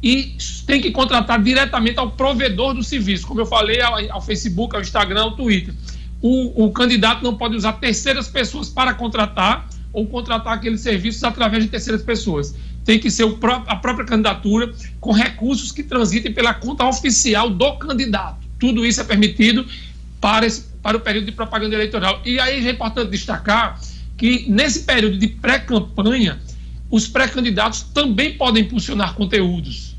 e 0.01 0.35
tem 0.65 0.81
que 0.81 0.91
contratar 0.91 1.41
diretamente 1.41 1.99
ao 1.99 2.11
provedor 2.11 2.73
do 2.73 2.83
serviço, 2.83 3.27
como 3.27 3.41
eu 3.41 3.45
falei, 3.45 3.81
ao, 3.81 3.95
ao 4.11 4.21
Facebook, 4.21 4.75
ao 4.75 4.81
Instagram, 4.81 5.21
ao 5.21 5.35
Twitter. 5.35 5.73
O, 6.21 6.65
o 6.65 6.71
candidato 6.71 7.23
não 7.23 7.35
pode 7.35 7.55
usar 7.55 7.73
terceiras 7.73 8.27
pessoas 8.27 8.69
para 8.69 8.93
contratar 8.93 9.69
ou 9.91 10.07
contratar 10.07 10.53
aqueles 10.53 10.81
serviços 10.81 11.23
através 11.23 11.63
de 11.63 11.69
terceiras 11.69 12.03
pessoas. 12.03 12.55
Tem 12.85 12.99
que 12.99 13.09
ser 13.11 13.25
a 13.67 13.75
própria 13.75 14.05
candidatura 14.05 14.73
com 14.99 15.11
recursos 15.11 15.71
que 15.71 15.83
transitem 15.83 16.33
pela 16.33 16.53
conta 16.53 16.85
oficial 16.85 17.49
do 17.49 17.77
candidato. 17.77 18.47
Tudo 18.59 18.85
isso 18.85 19.01
é 19.01 19.03
permitido 19.03 19.65
para, 20.19 20.45
esse, 20.45 20.65
para 20.81 20.97
o 20.97 20.99
período 20.99 21.25
de 21.25 21.31
propaganda 21.31 21.75
eleitoral. 21.75 22.21
E 22.25 22.39
aí 22.39 22.67
é 22.67 22.71
importante 22.71 23.11
destacar 23.11 23.79
que 24.17 24.45
nesse 24.49 24.83
período 24.83 25.17
de 25.17 25.27
pré-campanha, 25.27 26.39
os 26.91 27.07
pré-candidatos 27.07 27.83
também 27.83 28.33
podem 28.33 28.63
impulsionar 28.63 29.13
conteúdos, 29.13 29.95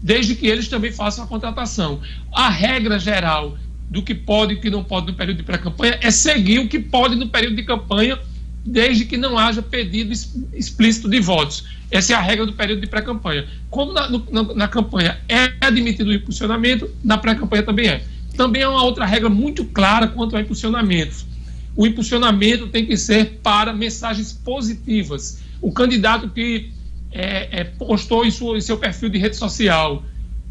desde 0.00 0.34
que 0.34 0.46
eles 0.46 0.68
também 0.68 0.92
façam 0.92 1.24
a 1.24 1.26
contratação. 1.26 2.00
A 2.32 2.48
regra 2.48 2.98
geral 2.98 3.58
do 3.90 4.02
que 4.02 4.14
pode 4.14 4.54
e 4.54 4.56
o 4.56 4.60
que 4.60 4.70
não 4.70 4.84
pode 4.84 5.06
no 5.06 5.14
período 5.14 5.38
de 5.38 5.42
pré-campanha 5.42 5.98
é 6.02 6.10
seguir 6.10 6.58
o 6.60 6.68
que 6.68 6.78
pode 6.78 7.16
no 7.16 7.28
período 7.28 7.56
de 7.56 7.62
campanha 7.64 8.18
desde 8.64 9.04
que 9.04 9.16
não 9.16 9.38
haja 9.38 9.62
pedido 9.62 10.12
explícito 10.52 11.08
de 11.08 11.20
votos. 11.20 11.64
Essa 11.90 12.12
é 12.12 12.16
a 12.16 12.20
regra 12.20 12.44
do 12.44 12.52
período 12.52 12.80
de 12.80 12.86
pré-campanha. 12.86 13.46
Como 13.70 13.92
na, 13.92 14.08
no, 14.08 14.54
na, 14.54 14.68
campanha 14.68 15.18
é 15.28 15.52
admitido 15.60 16.10
o 16.10 16.14
impulsionamento, 16.14 16.90
na 17.02 17.16
pré-campanha 17.16 17.62
também 17.62 17.88
é. 17.88 18.04
Também 18.36 18.62
é 18.62 18.68
uma 18.68 18.84
outra 18.84 19.04
regra 19.04 19.28
muito 19.28 19.64
clara 19.64 20.06
quanto 20.06 20.36
ao 20.36 20.42
impulsionamento. 20.42 21.26
O 21.74 21.86
impulsionamento 21.86 22.68
tem 22.68 22.84
que 22.84 22.96
ser 22.96 23.40
para 23.42 23.72
mensagens 23.72 24.32
positivas. 24.32 25.40
O 25.60 25.72
candidato 25.72 26.28
que 26.28 26.70
é, 27.10 27.60
é, 27.60 27.64
postou 27.64 28.24
em, 28.24 28.30
sua, 28.30 28.58
em, 28.58 28.60
seu 28.60 28.76
perfil 28.76 29.08
de 29.08 29.18
rede 29.18 29.36
social 29.36 30.02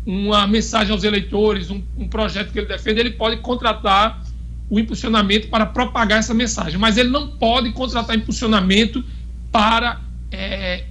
uma 0.06 0.48
mensagem 0.48 0.94
aos 0.94 1.04
eleitores, 1.04 1.70
um, 1.70 1.84
um 1.98 2.08
projeto 2.08 2.52
que 2.52 2.60
ele 2.60 2.68
defende, 2.68 3.00
ele 3.00 3.12
pode 3.12 3.38
contratar 3.38 4.26
o 4.70 4.80
impulsionamento 4.80 5.48
para 5.48 5.66
propagar 5.66 6.20
essa 6.20 6.34
mensagem, 6.34 6.78
mas 6.78 6.98
ele 6.98 7.10
não 7.10 7.28
pode 7.28 7.72
contratar 7.72 8.16
impulsionamento 8.16 9.04
para 9.52 10.02
é, 10.32 10.84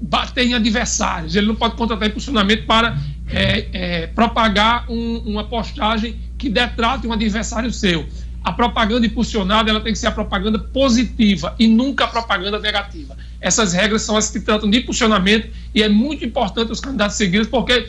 bater 0.00 0.46
em 0.46 0.54
adversários, 0.54 1.34
ele 1.34 1.46
não 1.46 1.56
pode 1.56 1.74
contratar 1.74 2.08
impulsionamento 2.08 2.64
para 2.64 2.96
é, 3.28 3.68
é, 3.72 4.06
propagar 4.06 4.90
um, 4.90 5.18
uma 5.26 5.44
postagem 5.44 6.16
que 6.38 6.48
detrate 6.48 7.06
um 7.06 7.12
adversário 7.12 7.72
seu. 7.72 8.06
A 8.44 8.52
propaganda 8.52 9.04
impulsionada 9.04 9.68
ela 9.68 9.80
tem 9.80 9.92
que 9.92 9.98
ser 9.98 10.06
a 10.06 10.12
propaganda 10.12 10.56
positiva 10.58 11.56
e 11.58 11.66
nunca 11.66 12.04
a 12.04 12.08
propaganda 12.08 12.60
negativa. 12.60 13.16
Essas 13.40 13.72
regras 13.72 14.02
são 14.02 14.16
as 14.16 14.30
que 14.30 14.38
tratam 14.38 14.70
de 14.70 14.78
impulsionamento 14.78 15.48
e 15.74 15.82
é 15.82 15.88
muito 15.88 16.24
importante 16.24 16.70
os 16.70 16.80
candidatos 16.80 17.16
seguirem, 17.16 17.46
porque 17.46 17.88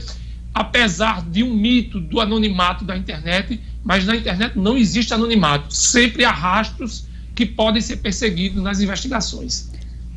apesar 0.57 1.21
de 1.21 1.43
um 1.43 1.53
mito 1.53 1.99
do 1.99 2.19
anonimato 2.19 2.83
da 2.83 2.97
internet, 2.97 3.59
mas 3.83 4.05
na 4.05 4.15
internet 4.15 4.57
não 4.57 4.75
existe 4.75 5.13
anonimato. 5.13 5.73
Sempre 5.73 6.25
há 6.25 6.31
rastros 6.31 7.05
que 7.35 7.45
podem 7.45 7.79
ser 7.79 7.97
perseguidos 7.97 8.61
nas 8.63 8.81
investigações. 8.81 9.69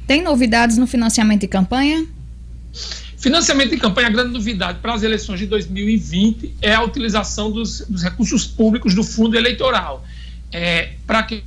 Tem 0.07 0.23
novidades 0.23 0.79
no 0.79 0.87
financiamento 0.87 1.43
de 1.43 1.49
campanha? 1.49 2.07
Financiamento 3.19 3.71
de 3.71 3.77
campanha, 3.77 4.09
a 4.09 4.11
grande 4.11 4.33
novidade 4.33 4.79
para 4.81 4.95
as 4.95 5.03
eleições 5.03 5.39
de 5.39 5.47
2020 5.47 6.55
é 6.63 6.75
a 6.75 6.83
utilização 6.83 7.53
dos, 7.53 7.81
dos 7.87 8.03
recursos 8.03 8.47
públicos 8.47 8.95
do 8.95 9.05
fundo 9.05 9.37
eleitoral. 9.37 10.03
É, 10.51 10.93
para 11.07 11.23
quem 11.23 11.43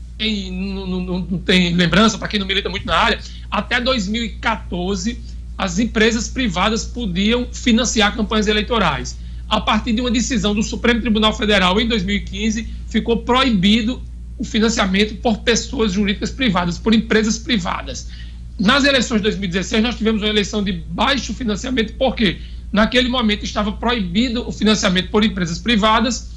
não, 0.51 0.85
não, 0.85 1.19
não 1.19 1.39
tem 1.39 1.73
lembrança, 1.73 2.19
para 2.19 2.27
quem 2.27 2.39
não 2.39 2.45
milita 2.45 2.69
muito 2.69 2.85
na 2.85 2.95
área, 2.95 3.19
até 3.49 3.81
2014 3.81 5.19
as 5.57 5.79
empresas 5.79 6.27
privadas 6.27 6.83
podiam 6.85 7.47
financiar 7.51 8.15
campanhas 8.15 8.47
eleitorais. 8.47 9.17
A 9.47 9.61
partir 9.61 9.93
de 9.93 10.01
uma 10.01 10.09
decisão 10.09 10.55
do 10.55 10.63
Supremo 10.63 11.01
Tribunal 11.01 11.35
Federal 11.35 11.79
em 11.79 11.87
2015, 11.87 12.67
ficou 12.87 13.17
proibido 13.17 14.01
o 14.37 14.43
financiamento 14.43 15.15
por 15.15 15.39
pessoas 15.39 15.93
jurídicas 15.93 16.31
privadas, 16.31 16.77
por 16.77 16.93
empresas 16.93 17.37
privadas. 17.37 18.09
Nas 18.59 18.83
eleições 18.83 19.19
de 19.19 19.23
2016, 19.23 19.83
nós 19.83 19.95
tivemos 19.95 20.21
uma 20.21 20.29
eleição 20.29 20.63
de 20.63 20.71
baixo 20.71 21.33
financiamento, 21.33 21.93
porque 21.93 22.39
naquele 22.71 23.09
momento 23.09 23.43
estava 23.43 23.71
proibido 23.71 24.47
o 24.47 24.51
financiamento 24.51 25.09
por 25.09 25.23
empresas 25.23 25.59
privadas 25.59 26.32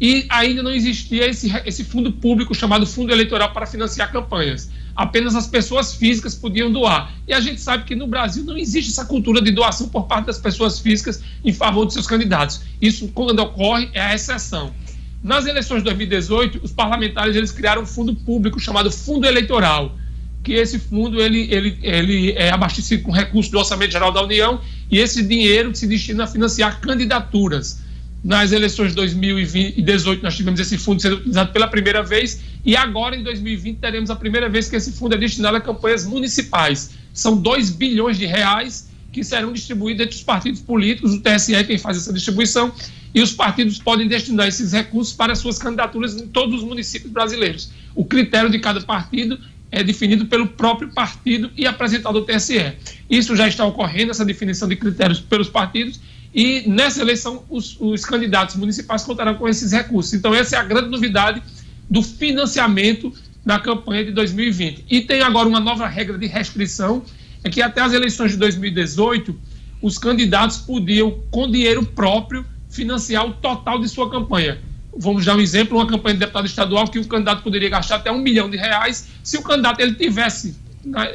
e 0.00 0.24
ainda 0.28 0.62
não 0.62 0.70
existia 0.70 1.28
esse, 1.28 1.52
esse 1.66 1.84
fundo 1.84 2.12
público 2.12 2.54
chamado 2.54 2.86
Fundo 2.86 3.12
Eleitoral 3.12 3.52
para 3.52 3.66
financiar 3.66 4.10
campanhas 4.10 4.70
apenas 5.00 5.34
as 5.34 5.46
pessoas 5.46 5.94
físicas 5.94 6.34
podiam 6.34 6.70
doar. 6.70 7.14
E 7.26 7.32
a 7.32 7.40
gente 7.40 7.58
sabe 7.60 7.84
que 7.84 7.94
no 7.94 8.06
Brasil 8.06 8.44
não 8.44 8.56
existe 8.56 8.90
essa 8.90 9.06
cultura 9.06 9.40
de 9.40 9.50
doação 9.50 9.88
por 9.88 10.06
parte 10.06 10.26
das 10.26 10.38
pessoas 10.38 10.78
físicas 10.78 11.22
em 11.42 11.54
favor 11.54 11.86
de 11.86 11.94
seus 11.94 12.06
candidatos. 12.06 12.60
Isso, 12.82 13.08
quando 13.08 13.38
ocorre, 13.40 13.88
é 13.94 14.00
a 14.00 14.14
exceção. 14.14 14.74
Nas 15.22 15.46
eleições 15.46 15.78
de 15.78 15.84
2018, 15.84 16.60
os 16.62 16.72
parlamentares 16.72 17.34
eles 17.34 17.50
criaram 17.50 17.82
um 17.82 17.86
fundo 17.86 18.14
público 18.14 18.60
chamado 18.60 18.90
Fundo 18.90 19.26
Eleitoral, 19.26 19.96
que 20.42 20.52
esse 20.52 20.78
fundo 20.78 21.20
ele, 21.20 21.48
ele, 21.50 21.78
ele 21.82 22.32
é 22.32 22.50
abastecido 22.50 23.02
com 23.02 23.10
recursos 23.10 23.50
do 23.50 23.58
Orçamento 23.58 23.92
Geral 23.92 24.12
da 24.12 24.22
União 24.22 24.60
e 24.90 24.98
esse 24.98 25.22
dinheiro 25.22 25.74
se 25.74 25.86
destina 25.86 26.24
a 26.24 26.26
financiar 26.26 26.78
candidaturas. 26.80 27.82
Nas 28.22 28.52
eleições 28.52 28.90
de 28.90 28.96
2018, 28.96 30.22
nós 30.22 30.36
tivemos 30.36 30.60
esse 30.60 30.76
fundo 30.76 31.00
sendo 31.00 31.16
utilizado 31.16 31.52
pela 31.52 31.66
primeira 31.66 32.02
vez 32.02 32.40
e 32.64 32.76
agora, 32.76 33.16
em 33.16 33.22
2020, 33.22 33.78
teremos 33.78 34.10
a 34.10 34.16
primeira 34.16 34.48
vez 34.48 34.68
que 34.68 34.76
esse 34.76 34.92
fundo 34.92 35.14
é 35.14 35.18
destinado 35.18 35.56
a 35.56 35.60
campanhas 35.60 36.04
municipais. 36.04 36.90
São 37.14 37.36
2 37.36 37.70
bilhões 37.70 38.18
de 38.18 38.26
reais 38.26 38.90
que 39.10 39.24
serão 39.24 39.52
distribuídos 39.52 40.04
entre 40.04 40.16
os 40.16 40.22
partidos 40.22 40.60
políticos, 40.60 41.14
o 41.14 41.20
TSE 41.20 41.54
é 41.54 41.64
quem 41.64 41.78
faz 41.78 41.96
essa 41.96 42.12
distribuição, 42.12 42.72
e 43.12 43.20
os 43.22 43.32
partidos 43.32 43.78
podem 43.78 44.06
destinar 44.06 44.46
esses 44.46 44.72
recursos 44.72 45.12
para 45.12 45.34
suas 45.34 45.58
candidaturas 45.58 46.14
em 46.14 46.28
todos 46.28 46.60
os 46.60 46.62
municípios 46.62 47.10
brasileiros. 47.10 47.72
O 47.94 48.04
critério 48.04 48.48
de 48.50 48.58
cada 48.60 48.80
partido 48.82 49.38
é 49.72 49.82
definido 49.82 50.26
pelo 50.26 50.46
próprio 50.46 50.90
partido 50.90 51.50
e 51.56 51.66
apresentado 51.66 52.18
ao 52.18 52.24
TSE. 52.24 52.72
Isso 53.08 53.34
já 53.34 53.48
está 53.48 53.64
ocorrendo, 53.64 54.10
essa 54.10 54.24
definição 54.24 54.68
de 54.68 54.76
critérios 54.76 55.20
pelos 55.20 55.48
partidos, 55.48 56.00
e 56.32 56.68
nessa 56.68 57.00
eleição 57.00 57.44
os, 57.48 57.76
os 57.80 58.04
candidatos 58.04 58.56
municipais 58.56 59.02
contarão 59.02 59.34
com 59.34 59.48
esses 59.48 59.72
recursos. 59.72 60.14
Então, 60.14 60.34
essa 60.34 60.56
é 60.56 60.58
a 60.58 60.64
grande 60.64 60.88
novidade 60.88 61.42
do 61.88 62.02
financiamento 62.02 63.12
da 63.44 63.58
campanha 63.58 64.04
de 64.04 64.12
2020. 64.12 64.84
E 64.88 65.00
tem 65.00 65.22
agora 65.22 65.48
uma 65.48 65.60
nova 65.60 65.86
regra 65.86 66.16
de 66.16 66.26
restrição, 66.26 67.02
é 67.42 67.50
que 67.50 67.60
até 67.60 67.80
as 67.80 67.92
eleições 67.92 68.32
de 68.32 68.36
2018, 68.36 69.36
os 69.82 69.98
candidatos 69.98 70.58
podiam, 70.58 71.20
com 71.30 71.50
dinheiro 71.50 71.84
próprio, 71.84 72.44
financiar 72.68 73.26
o 73.26 73.32
total 73.32 73.80
de 73.80 73.88
sua 73.88 74.10
campanha. 74.10 74.60
Vamos 74.96 75.24
dar 75.24 75.36
um 75.36 75.40
exemplo, 75.40 75.78
uma 75.78 75.86
campanha 75.86 76.14
de 76.14 76.20
deputado 76.20 76.46
estadual 76.46 76.86
que 76.86 76.98
o 76.98 77.06
candidato 77.06 77.42
poderia 77.42 77.68
gastar 77.68 77.96
até 77.96 78.12
um 78.12 78.18
milhão 78.18 78.50
de 78.50 78.56
reais. 78.56 79.08
Se 79.22 79.36
o 79.36 79.42
candidato 79.42 79.80
ele 79.80 79.94
tivesse 79.94 80.56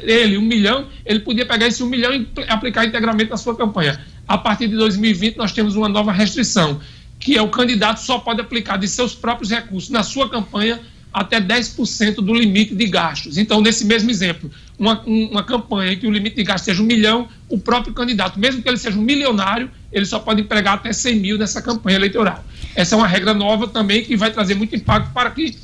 ele 0.04 0.38
um 0.38 0.42
milhão, 0.42 0.88
ele 1.06 1.20
podia 1.20 1.46
pegar 1.46 1.68
esse 1.68 1.82
um 1.82 1.88
milhão 1.88 2.14
e 2.14 2.28
aplicar 2.48 2.86
integralmente 2.86 3.30
na 3.30 3.38
sua 3.38 3.56
campanha. 3.56 4.00
A 4.28 4.38
partir 4.38 4.68
de 4.68 4.76
2020, 4.76 5.38
nós 5.38 5.52
temos 5.52 5.76
uma 5.76 5.90
nova 5.90 6.12
restrição 6.12 6.80
que 7.20 7.38
é 7.38 7.42
o 7.42 7.50
candidato 7.50 8.02
só 8.02 8.20
pode 8.20 8.42
aplicar 8.42 8.78
de 8.78 8.88
seus 8.88 9.16
próprios 9.16 9.50
recursos 9.50 9.90
na 9.90 10.04
sua 10.04 10.30
campanha 10.30 10.80
até 11.12 11.40
10% 11.40 12.16
do 12.16 12.34
limite 12.34 12.76
de 12.76 12.86
gastos. 12.88 13.38
Então, 13.38 13.62
nesse 13.62 13.86
mesmo 13.86 14.12
exemplo, 14.12 14.52
uma, 14.78 15.02
uma 15.06 15.44
campanha 15.44 15.94
em 15.94 15.98
que 15.98 16.06
o 16.06 16.12
limite 16.12 16.36
de 16.36 16.44
gastos 16.44 16.66
seja 16.66 16.84
um 16.84 16.86
milhão, 16.86 17.30
o 17.48 17.58
próprio 17.58 17.94
candidato, 17.94 18.38
mesmo 18.38 18.62
que 18.62 18.68
ele 18.68 18.78
seja 18.78 19.00
um 19.00 19.02
milionário, 19.02 19.72
ele 19.94 20.06
só 20.06 20.20
pode 20.20 20.42
empregar 20.42 20.74
até 20.74 20.92
100 20.92 21.16
mil 21.16 21.38
nessa 21.38 21.62
campanha 21.62 21.96
eleitoral. 21.96 22.44
Essa 22.76 22.96
é 22.96 22.98
uma 22.98 23.08
regra 23.08 23.34
nova 23.34 23.66
também 23.66 24.04
que 24.04 24.18
vai 24.18 24.30
trazer 24.30 24.56
muito 24.56 24.76
impacto 24.76 25.14
para 25.14 25.32
que 25.32 25.58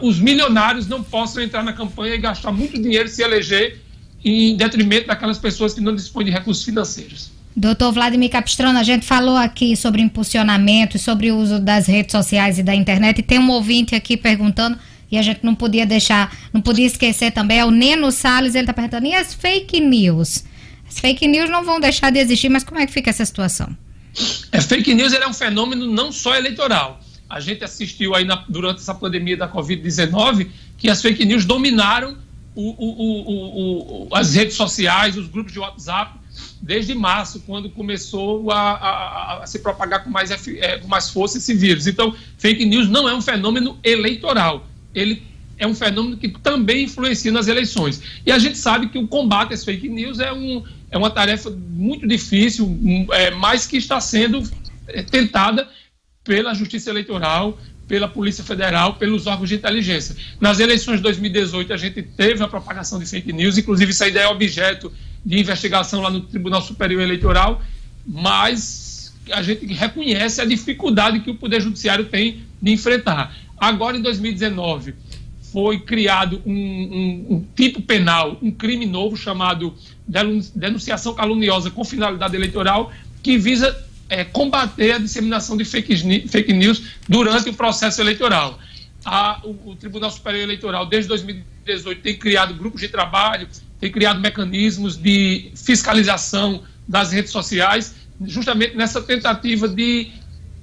os 0.00 0.18
milionários 0.18 0.86
não 0.86 1.02
possam 1.02 1.42
entrar 1.42 1.62
na 1.62 1.72
campanha 1.72 2.14
e 2.14 2.18
gastar 2.18 2.52
muito 2.52 2.80
dinheiro 2.80 3.06
e 3.06 3.08
se 3.08 3.22
eleger 3.22 3.80
em 4.24 4.56
detrimento 4.56 5.06
daquelas 5.06 5.38
pessoas 5.38 5.72
que 5.72 5.80
não 5.80 5.94
dispõem 5.94 6.26
de 6.26 6.32
recursos 6.32 6.64
financeiros. 6.64 7.30
Doutor 7.56 7.92
Vladimir 7.92 8.30
Capistrano, 8.30 8.78
a 8.78 8.82
gente 8.82 9.04
falou 9.04 9.36
aqui 9.36 9.76
sobre 9.76 10.00
impulsionamento, 10.00 10.98
sobre 10.98 11.30
o 11.30 11.36
uso 11.36 11.58
das 11.58 11.86
redes 11.86 12.12
sociais 12.12 12.58
e 12.58 12.62
da 12.62 12.74
internet, 12.74 13.18
e 13.18 13.22
tem 13.22 13.38
um 13.38 13.50
ouvinte 13.50 13.94
aqui 13.94 14.16
perguntando, 14.16 14.78
e 15.10 15.18
a 15.18 15.22
gente 15.22 15.40
não 15.42 15.54
podia 15.54 15.84
deixar, 15.84 16.34
não 16.52 16.60
podia 16.60 16.86
esquecer 16.86 17.32
também, 17.32 17.58
é 17.58 17.64
o 17.64 17.70
Neno 17.70 18.12
Salles, 18.12 18.54
ele 18.54 18.62
está 18.62 18.72
perguntando, 18.72 19.06
e 19.06 19.14
as 19.14 19.34
fake 19.34 19.80
news? 19.80 20.44
As 20.88 21.00
fake 21.00 21.26
news 21.26 21.50
não 21.50 21.64
vão 21.64 21.80
deixar 21.80 22.10
de 22.10 22.18
existir, 22.18 22.48
mas 22.48 22.62
como 22.62 22.80
é 22.80 22.86
que 22.86 22.92
fica 22.92 23.10
essa 23.10 23.24
situação? 23.24 23.76
É, 24.52 24.60
fake 24.60 24.94
news 24.94 25.12
é 25.12 25.26
um 25.26 25.34
fenômeno 25.34 25.86
não 25.86 26.12
só 26.12 26.36
eleitoral. 26.36 27.00
A 27.30 27.38
gente 27.38 27.62
assistiu 27.62 28.14
aí 28.14 28.24
na, 28.24 28.44
durante 28.48 28.80
essa 28.80 28.92
pandemia 28.92 29.36
da 29.36 29.48
Covid-19 29.48 30.48
que 30.76 30.90
as 30.90 31.00
fake 31.00 31.24
news 31.24 31.44
dominaram 31.44 32.16
o, 32.56 32.70
o, 32.70 34.08
o, 34.08 34.14
as 34.14 34.34
redes 34.34 34.56
sociais, 34.56 35.16
os 35.16 35.28
grupos 35.28 35.52
de 35.52 35.60
WhatsApp, 35.60 36.18
desde 36.60 36.92
março, 36.92 37.40
quando 37.46 37.70
começou 37.70 38.50
a, 38.50 38.72
a, 38.72 39.42
a 39.44 39.46
se 39.46 39.60
propagar 39.60 40.02
com 40.02 40.10
mais, 40.10 40.30
é, 40.30 40.78
com 40.78 40.88
mais 40.88 41.10
força 41.10 41.38
esse 41.38 41.54
vírus. 41.54 41.86
Então, 41.86 42.14
fake 42.36 42.64
news 42.64 42.88
não 42.88 43.08
é 43.08 43.14
um 43.14 43.22
fenômeno 43.22 43.78
eleitoral. 43.84 44.66
Ele 44.92 45.22
é 45.56 45.66
um 45.66 45.74
fenômeno 45.74 46.16
que 46.16 46.28
também 46.28 46.84
influencia 46.84 47.30
nas 47.30 47.46
eleições. 47.46 48.02
E 48.26 48.32
a 48.32 48.38
gente 48.38 48.58
sabe 48.58 48.88
que 48.88 48.98
o 48.98 49.06
combate 49.06 49.54
às 49.54 49.64
fake 49.64 49.88
news 49.88 50.18
é, 50.18 50.32
um, 50.32 50.64
é 50.90 50.98
uma 50.98 51.10
tarefa 51.10 51.50
muito 51.50 52.08
difícil, 52.08 53.06
é, 53.12 53.30
mas 53.30 53.66
que 53.66 53.76
está 53.76 54.00
sendo 54.00 54.42
é, 54.88 55.02
tentada 55.02 55.68
pela 56.30 56.54
Justiça 56.54 56.90
Eleitoral, 56.90 57.58
pela 57.88 58.06
Polícia 58.06 58.44
Federal, 58.44 58.94
pelos 58.94 59.26
órgãos 59.26 59.48
de 59.48 59.56
inteligência. 59.56 60.14
Nas 60.40 60.60
eleições 60.60 60.98
de 60.98 61.02
2018, 61.02 61.72
a 61.72 61.76
gente 61.76 62.04
teve 62.04 62.40
a 62.40 62.46
propagação 62.46 63.00
de 63.00 63.06
fake 63.06 63.32
news, 63.32 63.58
inclusive 63.58 63.90
essa 63.90 64.06
ideia 64.06 64.26
é 64.26 64.28
objeto 64.28 64.92
de 65.26 65.40
investigação 65.40 66.00
lá 66.00 66.08
no 66.08 66.20
Tribunal 66.20 66.62
Superior 66.62 67.02
Eleitoral, 67.02 67.60
mas 68.06 69.12
a 69.32 69.42
gente 69.42 69.66
reconhece 69.74 70.40
a 70.40 70.44
dificuldade 70.44 71.18
que 71.18 71.32
o 71.32 71.34
Poder 71.34 71.60
Judiciário 71.60 72.04
tem 72.04 72.44
de 72.62 72.70
enfrentar. 72.70 73.36
Agora, 73.58 73.96
em 73.96 74.00
2019 74.00 74.94
foi 75.52 75.80
criado 75.80 76.40
um, 76.46 76.52
um, 76.52 77.26
um, 77.34 77.44
tipo 77.56 77.82
penal, 77.82 78.38
um 78.40 78.52
crime 78.52 78.86
novo 78.86 79.16
chamado 79.16 79.74
denunciação 80.54 81.12
caluniosa 81.12 81.72
com 81.72 81.84
finalidade 81.84 82.36
eleitoral, 82.36 82.92
que 83.20 83.36
visa 83.36 83.76
é, 84.10 84.24
combater 84.24 84.92
a 84.92 84.98
disseminação 84.98 85.56
de 85.56 85.64
fake, 85.64 86.52
news 86.52 86.82
durante 87.08 87.48
o 87.48 87.54
processo 87.54 88.00
eleitoral. 88.00 88.58
A, 89.04 89.40
o, 89.44 89.70
o, 89.70 89.76
Tribunal 89.76 90.10
Superior 90.10 90.42
Eleitoral, 90.42 90.84
desde 90.84 91.08
2018, 91.08 92.02
tem 92.02 92.18
criado 92.18 92.52
grupos 92.52 92.80
de 92.80 92.88
trabalho, 92.88 93.48
tem 93.80 93.90
criado 93.90 94.20
mecanismos 94.20 94.96
de 94.96 95.52
fiscalização 95.54 96.64
das 96.86 97.12
redes 97.12 97.30
sociais, 97.30 97.94
justamente 98.26 98.76
nessa 98.76 99.00
tentativa 99.00 99.68
de 99.68 100.08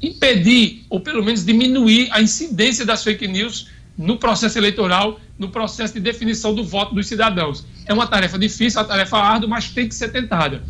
impedir, 0.01 0.85
ou 0.89 0.99
pelo 0.99 1.23
menos 1.23 1.43
diminuir 1.43 2.09
a 2.11 2.21
incidência 2.21 2.85
das 2.85 3.03
fake 3.03 3.27
news 3.27 3.69
no 3.97 4.17
processo 4.17 4.57
eleitoral, 4.59 5.19
no 5.39 5.49
processo 5.49 5.93
de 5.93 5.99
definição 6.01 6.53
do 6.53 6.63
voto 6.63 6.93
dos 6.93 7.07
cidadãos. 7.07 7.65
É 7.85 7.93
uma 7.93 8.05
tarefa 8.05 8.37
difícil, 8.37 8.79
uma 8.79 8.87
tarefa 8.87 9.17
árdua, 9.17 9.49
mas 9.49 9.69
tem 9.69 9.87
que 9.87 9.95
ser 9.95 10.09
tentada. 10.11 10.61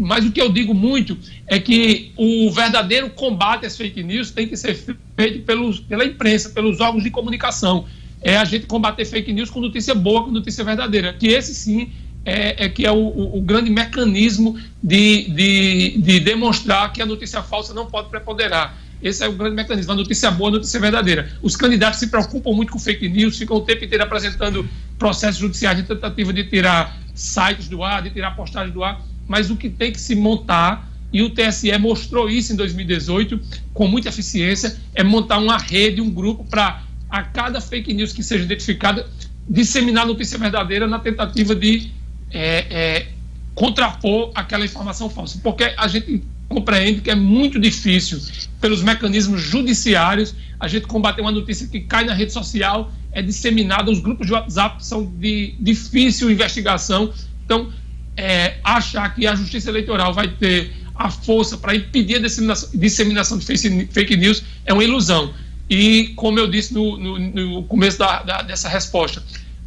Mas 0.00 0.24
o 0.24 0.32
que 0.32 0.40
eu 0.40 0.50
digo 0.50 0.72
muito 0.72 1.16
é 1.46 1.60
que 1.60 2.12
o 2.16 2.50
verdadeiro 2.50 3.10
combate 3.10 3.66
às 3.66 3.76
fake 3.76 4.02
news 4.02 4.30
tem 4.30 4.48
que 4.48 4.56
ser 4.56 4.74
feito 4.74 5.44
pelos, 5.44 5.78
pela 5.80 6.04
imprensa, 6.04 6.48
pelos 6.48 6.80
órgãos 6.80 7.04
de 7.04 7.10
comunicação. 7.10 7.84
É 8.22 8.36
a 8.36 8.44
gente 8.44 8.66
combater 8.66 9.04
fake 9.04 9.30
news 9.32 9.50
com 9.50 9.60
notícia 9.60 9.94
boa, 9.94 10.24
com 10.24 10.30
notícia 10.30 10.64
verdadeira. 10.64 11.12
Que 11.12 11.28
esse 11.28 11.54
sim 11.54 11.90
é, 12.24 12.64
é 12.64 12.68
que 12.70 12.86
é 12.86 12.90
o, 12.90 12.96
o, 12.96 13.38
o 13.38 13.42
grande 13.42 13.70
mecanismo 13.70 14.58
de, 14.82 15.30
de, 15.30 15.98
de 15.98 16.20
demonstrar 16.20 16.90
que 16.92 17.02
a 17.02 17.06
notícia 17.06 17.42
falsa 17.42 17.74
não 17.74 17.84
pode 17.84 18.08
preponderar 18.08 18.78
esse 19.02 19.24
é 19.24 19.28
o 19.28 19.32
grande 19.32 19.56
mecanismo, 19.56 19.92
a 19.92 19.96
notícia 19.96 20.30
boa, 20.30 20.50
a 20.50 20.52
notícia 20.52 20.78
verdadeira. 20.78 21.30
Os 21.42 21.56
candidatos 21.56 21.98
se 21.98 22.08
preocupam 22.08 22.52
muito 22.52 22.70
com 22.70 22.78
fake 22.78 23.08
news, 23.08 23.38
ficam 23.38 23.56
o 23.56 23.62
tempo 23.62 23.84
inteiro 23.84 24.04
apresentando 24.04 24.68
processos 24.98 25.40
judiciais 25.40 25.78
de 25.78 25.84
tentativa 25.84 26.32
de 26.32 26.44
tirar 26.44 26.98
sites 27.14 27.66
do 27.66 27.82
ar, 27.82 28.02
de 28.02 28.10
tirar 28.10 28.36
postagens 28.36 28.74
do 28.74 28.84
ar, 28.84 29.00
mas 29.30 29.48
o 29.48 29.54
que 29.54 29.70
tem 29.70 29.92
que 29.92 30.00
se 30.00 30.16
montar, 30.16 30.90
e 31.12 31.22
o 31.22 31.30
TSE 31.30 31.78
mostrou 31.78 32.28
isso 32.28 32.52
em 32.52 32.56
2018 32.56 33.40
com 33.72 33.86
muita 33.86 34.08
eficiência, 34.08 34.76
é 34.92 35.04
montar 35.04 35.38
uma 35.38 35.56
rede, 35.56 36.00
um 36.00 36.10
grupo 36.10 36.42
para 36.42 36.82
a 37.08 37.22
cada 37.22 37.60
fake 37.60 37.94
news 37.94 38.12
que 38.12 38.24
seja 38.24 38.42
identificada, 38.42 39.08
disseminar 39.48 40.04
notícia 40.04 40.36
verdadeira 40.36 40.88
na 40.88 40.98
tentativa 40.98 41.54
de 41.54 41.92
é, 42.32 42.66
é, 42.70 43.08
contrapor 43.54 44.32
aquela 44.34 44.64
informação 44.64 45.08
falsa. 45.08 45.38
Porque 45.44 45.62
a 45.76 45.86
gente 45.86 46.24
compreende 46.48 47.00
que 47.00 47.10
é 47.10 47.14
muito 47.14 47.60
difícil, 47.60 48.20
pelos 48.60 48.82
mecanismos 48.82 49.40
judiciários, 49.40 50.34
a 50.58 50.66
gente 50.66 50.88
combater 50.88 51.20
uma 51.20 51.30
notícia 51.30 51.68
que 51.68 51.78
cai 51.78 52.04
na 52.04 52.14
rede 52.14 52.32
social, 52.32 52.92
é 53.12 53.22
disseminada, 53.22 53.92
os 53.92 54.00
grupos 54.00 54.26
de 54.26 54.32
WhatsApp 54.32 54.84
são 54.84 55.06
de 55.06 55.54
difícil 55.60 56.32
investigação. 56.32 57.12
Então, 57.44 57.72
é, 58.16 58.58
achar 58.64 59.14
que 59.14 59.26
a 59.26 59.34
Justiça 59.34 59.70
Eleitoral 59.70 60.12
vai 60.12 60.28
ter 60.28 60.72
a 60.94 61.10
força 61.10 61.56
para 61.56 61.74
impedir 61.74 62.16
a 62.16 62.18
disseminação, 62.18 63.38
de 63.38 63.86
fake 63.86 64.16
news 64.16 64.42
é 64.66 64.72
uma 64.72 64.84
ilusão. 64.84 65.32
E, 65.68 66.08
como 66.16 66.38
eu 66.38 66.46
disse 66.46 66.74
no, 66.74 66.98
no, 66.98 67.18
no 67.18 67.62
começo 67.62 67.98
da, 67.98 68.22
da, 68.22 68.42
dessa 68.42 68.68
resposta, 68.68 69.22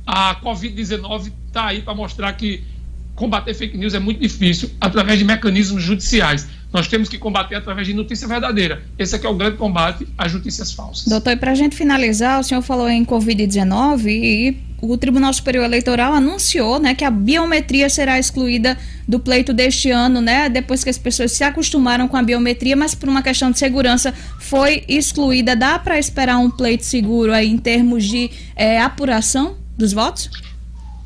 a 0.05 0.35
Covid-19 0.41 1.31
está 1.47 1.67
aí 1.67 1.81
para 1.81 1.95
mostrar 1.95 2.33
que 2.33 2.63
combater 3.15 3.53
fake 3.53 3.77
news 3.77 3.93
é 3.93 3.99
muito 3.99 4.19
difícil 4.19 4.69
através 4.81 5.17
de 5.17 5.25
mecanismos 5.25 5.81
judiciais. 5.81 6.47
Nós 6.73 6.87
temos 6.87 7.07
que 7.07 7.19
combater 7.19 7.55
através 7.55 7.85
de 7.85 7.93
notícia 7.93 8.27
verdadeira. 8.27 8.81
Esse 8.97 9.15
aqui 9.15 9.27
é 9.27 9.29
o 9.29 9.35
grande 9.35 9.57
combate 9.57 10.07
às 10.17 10.33
notícias 10.33 10.71
falsas. 10.71 11.07
Doutor, 11.07 11.33
e 11.33 11.35
para 11.35 11.51
a 11.51 11.55
gente 11.55 11.75
finalizar, 11.75 12.39
o 12.39 12.43
senhor 12.43 12.63
falou 12.63 12.89
em 12.89 13.05
Covid-19 13.05 14.07
e 14.07 14.57
o 14.81 14.97
Tribunal 14.97 15.31
Superior 15.31 15.63
Eleitoral 15.63 16.13
anunciou 16.13 16.79
né, 16.79 16.93
que 16.93 17.05
a 17.05 17.11
biometria 17.11 17.87
será 17.89 18.19
excluída 18.19 18.77
do 19.07 19.19
pleito 19.19 19.53
deste 19.53 19.89
ano, 19.91 20.19
né? 20.19 20.49
Depois 20.49 20.83
que 20.83 20.89
as 20.89 20.97
pessoas 20.97 21.31
se 21.31 21.43
acostumaram 21.43 22.07
com 22.07 22.17
a 22.17 22.23
biometria, 22.23 22.75
mas 22.75 22.93
por 22.93 23.07
uma 23.07 23.21
questão 23.21 23.49
de 23.51 23.59
segurança 23.59 24.13
foi 24.39 24.83
excluída. 24.87 25.55
Dá 25.55 25.79
para 25.79 25.97
esperar 25.97 26.37
um 26.37 26.49
pleito 26.49 26.83
seguro 26.83 27.31
aí 27.33 27.49
em 27.49 27.57
termos 27.57 28.03
de 28.03 28.29
é, 28.55 28.81
apuração 28.81 29.57
dos 29.77 29.93
votos? 29.93 30.29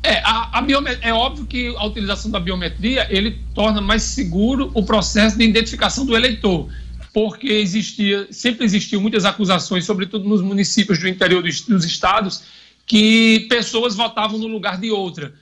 É, 0.02 0.18
a, 0.18 0.60
a 0.60 0.66
é 1.02 1.12
óbvio 1.12 1.44
que 1.46 1.74
a 1.76 1.84
utilização 1.84 2.30
da 2.30 2.38
biometria 2.38 3.06
ele 3.10 3.40
torna 3.54 3.80
mais 3.80 4.02
seguro 4.02 4.70
o 4.74 4.84
processo 4.84 5.36
de 5.36 5.44
identificação 5.44 6.06
do 6.06 6.16
eleitor, 6.16 6.68
porque 7.12 7.48
existia, 7.48 8.28
sempre 8.30 8.64
existiam 8.64 9.02
muitas 9.02 9.24
acusações, 9.24 9.84
sobretudo 9.84 10.28
nos 10.28 10.40
municípios 10.40 10.98
do 10.98 11.08
interior 11.08 11.42
dos, 11.42 11.62
dos 11.62 11.84
estados, 11.84 12.44
que 12.86 13.46
pessoas 13.48 13.94
votavam 13.94 14.38
no 14.38 14.46
lugar 14.46 14.80
de 14.80 14.90
outra. 14.90 15.34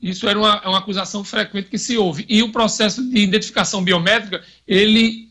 Isso 0.00 0.28
era 0.28 0.38
uma, 0.38 0.68
uma 0.68 0.78
acusação 0.78 1.24
frequente 1.24 1.68
que 1.68 1.78
se 1.78 1.96
houve. 1.96 2.24
E 2.28 2.42
o 2.42 2.52
processo 2.52 3.02
de 3.08 3.18
identificação 3.18 3.82
biométrica, 3.82 4.42
ele 4.66 5.25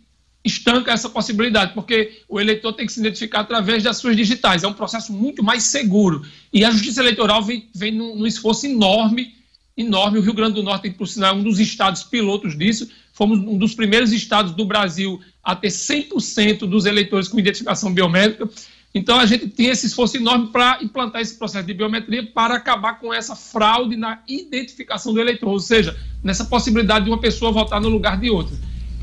estanca 0.45 0.91
essa 0.91 1.09
possibilidade, 1.09 1.73
porque 1.73 2.21
o 2.29 2.39
eleitor 2.39 2.71
tem 2.73 2.85
que 2.85 2.93
se 2.93 2.99
identificar 2.99 3.39
através 3.39 3.81
das 3.81 3.97
suas 3.97 4.15
digitais. 4.15 4.63
É 4.63 4.67
um 4.67 4.73
processo 4.73 5.11
muito 5.11 5.43
mais 5.43 5.63
seguro. 5.63 6.23
E 6.53 6.63
a 6.63 6.69
Justiça 6.69 7.01
Eleitoral 7.01 7.43
vem, 7.43 7.67
vem 7.73 7.91
num, 7.91 8.15
num 8.15 8.27
esforço 8.27 8.67
enorme, 8.67 9.33
enorme. 9.75 10.19
O 10.19 10.21
Rio 10.21 10.33
Grande 10.33 10.53
do 10.53 10.63
Norte, 10.63 10.91
por 10.91 11.07
sinal, 11.07 11.33
é 11.33 11.37
um 11.37 11.43
dos 11.43 11.59
estados 11.59 12.03
pilotos 12.03 12.55
disso. 12.55 12.87
Fomos 13.11 13.39
um 13.39 13.57
dos 13.57 13.73
primeiros 13.73 14.13
estados 14.13 14.51
do 14.51 14.65
Brasil 14.65 15.19
a 15.43 15.55
ter 15.55 15.69
100% 15.69 16.59
dos 16.59 16.85
eleitores 16.85 17.27
com 17.27 17.39
identificação 17.39 17.91
biométrica. 17.91 18.47
Então, 18.93 19.19
a 19.19 19.25
gente 19.25 19.47
tem 19.49 19.67
esse 19.67 19.87
esforço 19.87 20.15
enorme 20.15 20.47
para 20.47 20.77
implantar 20.81 21.21
esse 21.21 21.37
processo 21.37 21.65
de 21.65 21.73
biometria 21.73 22.23
para 22.23 22.55
acabar 22.55 22.99
com 22.99 23.13
essa 23.13 23.35
fraude 23.35 23.97
na 23.97 24.21
identificação 24.27 25.11
do 25.13 25.19
eleitor, 25.19 25.49
ou 25.49 25.59
seja, 25.59 25.97
nessa 26.23 26.45
possibilidade 26.45 27.05
de 27.05 27.11
uma 27.11 27.19
pessoa 27.19 27.51
votar 27.51 27.81
no 27.81 27.89
lugar 27.89 28.19
de 28.19 28.29
outra. 28.29 28.55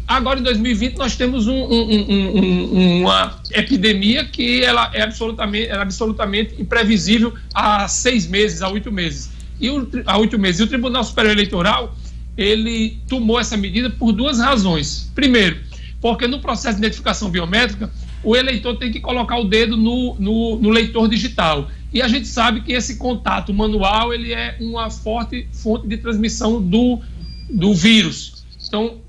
Agora, 0.07 0.41
em 0.41 0.43
2020, 0.43 0.97
nós 0.97 1.17
temos 1.17 1.47
um, 1.47 1.55
um, 1.55 2.13
um, 2.13 3.01
uma 3.03 3.41
epidemia 3.53 4.25
que 4.25 4.63
ela 4.63 4.91
é 4.93 5.03
absolutamente, 5.03 5.69
é 5.69 5.75
absolutamente 5.75 6.61
imprevisível 6.61 7.33
há 7.55 7.87
seis 7.89 8.27
meses, 8.27 8.63
há 8.63 8.69
oito 8.69 8.91
meses. 8.91 9.31
E 9.61 9.71
o, 9.71 9.89
há 10.07 10.19
oito 10.19 10.39
meses. 10.39 10.61
E 10.61 10.65
o 10.65 10.67
Tribunal 10.67 11.05
Superior 11.05 11.33
Eleitoral, 11.33 11.97
ele 12.37 12.99
tomou 13.09 13.39
essa 13.39 13.57
medida 13.57 13.91
por 13.91 14.13
duas 14.13 14.39
razões. 14.39 15.11
Primeiro, 15.15 15.59
porque 16.01 16.27
no 16.27 16.41
processo 16.41 16.79
de 16.79 16.85
identificação 16.85 17.31
biométrica, 17.31 17.91
o 18.25 18.37
eleitor 18.37 18.77
tem 18.77 18.91
que 18.91 19.01
colocar 19.01 19.39
o 19.39 19.45
dedo 19.45 19.77
no, 19.77 20.17
no, 20.19 20.59
no 20.59 20.71
leitor 20.71 21.09
digital. 21.09 21.69
E 21.93 22.01
a 22.01 22.09
gente 22.09 22.27
sabe 22.27 22.63
que 22.63 22.73
esse 22.73 22.97
contato 22.97 23.53
manual, 23.53 24.15
ele 24.15 24.33
é 24.33 24.57
uma 24.61 24.91
forte 24.91 25.47
fonte 25.53 25.87
de 25.87 25.97
transmissão 25.99 26.61
do, 26.61 27.01
do 27.51 27.75
vírus. 27.75 28.45
Então, 28.67 29.02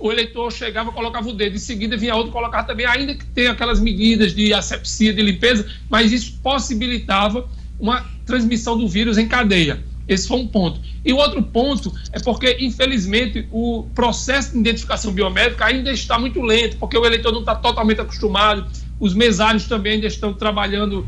o 0.00 0.10
eleitor 0.10 0.50
chegava, 0.50 0.90
colocava 0.90 1.28
o 1.28 1.32
dedo, 1.32 1.56
em 1.56 1.58
seguida 1.58 1.96
vinha 1.96 2.14
outro 2.14 2.32
colocar 2.32 2.64
também, 2.64 2.86
ainda 2.86 3.14
que 3.14 3.24
tenha 3.26 3.52
aquelas 3.52 3.78
medidas 3.78 4.34
de 4.34 4.52
asepsia, 4.52 5.12
de 5.12 5.22
limpeza, 5.22 5.66
mas 5.88 6.10
isso 6.10 6.38
possibilitava 6.42 7.48
uma 7.78 8.04
transmissão 8.24 8.76
do 8.78 8.88
vírus 8.88 9.18
em 9.18 9.28
cadeia. 9.28 9.82
Esse 10.08 10.26
foi 10.26 10.38
um 10.38 10.46
ponto. 10.46 10.80
E 11.04 11.12
o 11.12 11.16
outro 11.16 11.42
ponto 11.42 11.92
é 12.12 12.18
porque, 12.18 12.56
infelizmente, 12.60 13.46
o 13.52 13.86
processo 13.94 14.52
de 14.52 14.58
identificação 14.58 15.12
biométrica 15.12 15.66
ainda 15.66 15.92
está 15.92 16.18
muito 16.18 16.40
lento, 16.42 16.76
porque 16.78 16.98
o 16.98 17.04
eleitor 17.04 17.32
não 17.32 17.40
está 17.40 17.54
totalmente 17.54 18.00
acostumado, 18.00 18.66
os 18.98 19.14
mesários 19.14 19.66
também 19.66 19.94
ainda 19.94 20.06
estão 20.08 20.34
trabalhando 20.34 21.06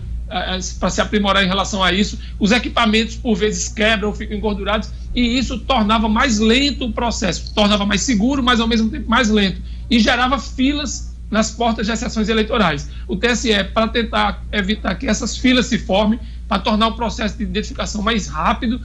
para 0.78 0.90
se 0.90 1.00
aprimorar 1.00 1.44
em 1.44 1.46
relação 1.46 1.82
a 1.82 1.92
isso, 1.92 2.18
os 2.38 2.52
equipamentos 2.52 3.16
por 3.16 3.34
vezes 3.34 3.68
quebram, 3.68 4.12
ficam 4.14 4.36
engordurados, 4.36 4.90
e 5.14 5.38
isso 5.38 5.58
tornava 5.58 6.08
mais 6.08 6.38
lento 6.38 6.86
o 6.86 6.92
processo, 6.92 7.54
tornava 7.54 7.84
mais 7.84 8.02
seguro, 8.02 8.42
mas 8.42 8.60
ao 8.60 8.66
mesmo 8.66 8.90
tempo 8.90 9.08
mais 9.08 9.28
lento, 9.28 9.60
e 9.90 9.98
gerava 9.98 10.38
filas 10.38 11.12
nas 11.30 11.50
portas 11.50 11.86
de 11.86 11.96
sessões 11.96 12.28
eleitorais. 12.28 12.88
O 13.08 13.16
TSE, 13.16 13.64
para 13.72 13.88
tentar 13.88 14.44
evitar 14.52 14.94
que 14.94 15.06
essas 15.06 15.36
filas 15.36 15.66
se 15.66 15.78
formem, 15.78 16.20
para 16.46 16.60
tornar 16.60 16.88
o 16.88 16.92
processo 16.92 17.38
de 17.38 17.44
identificação 17.44 18.02
mais 18.02 18.28
rápido. 18.28 18.78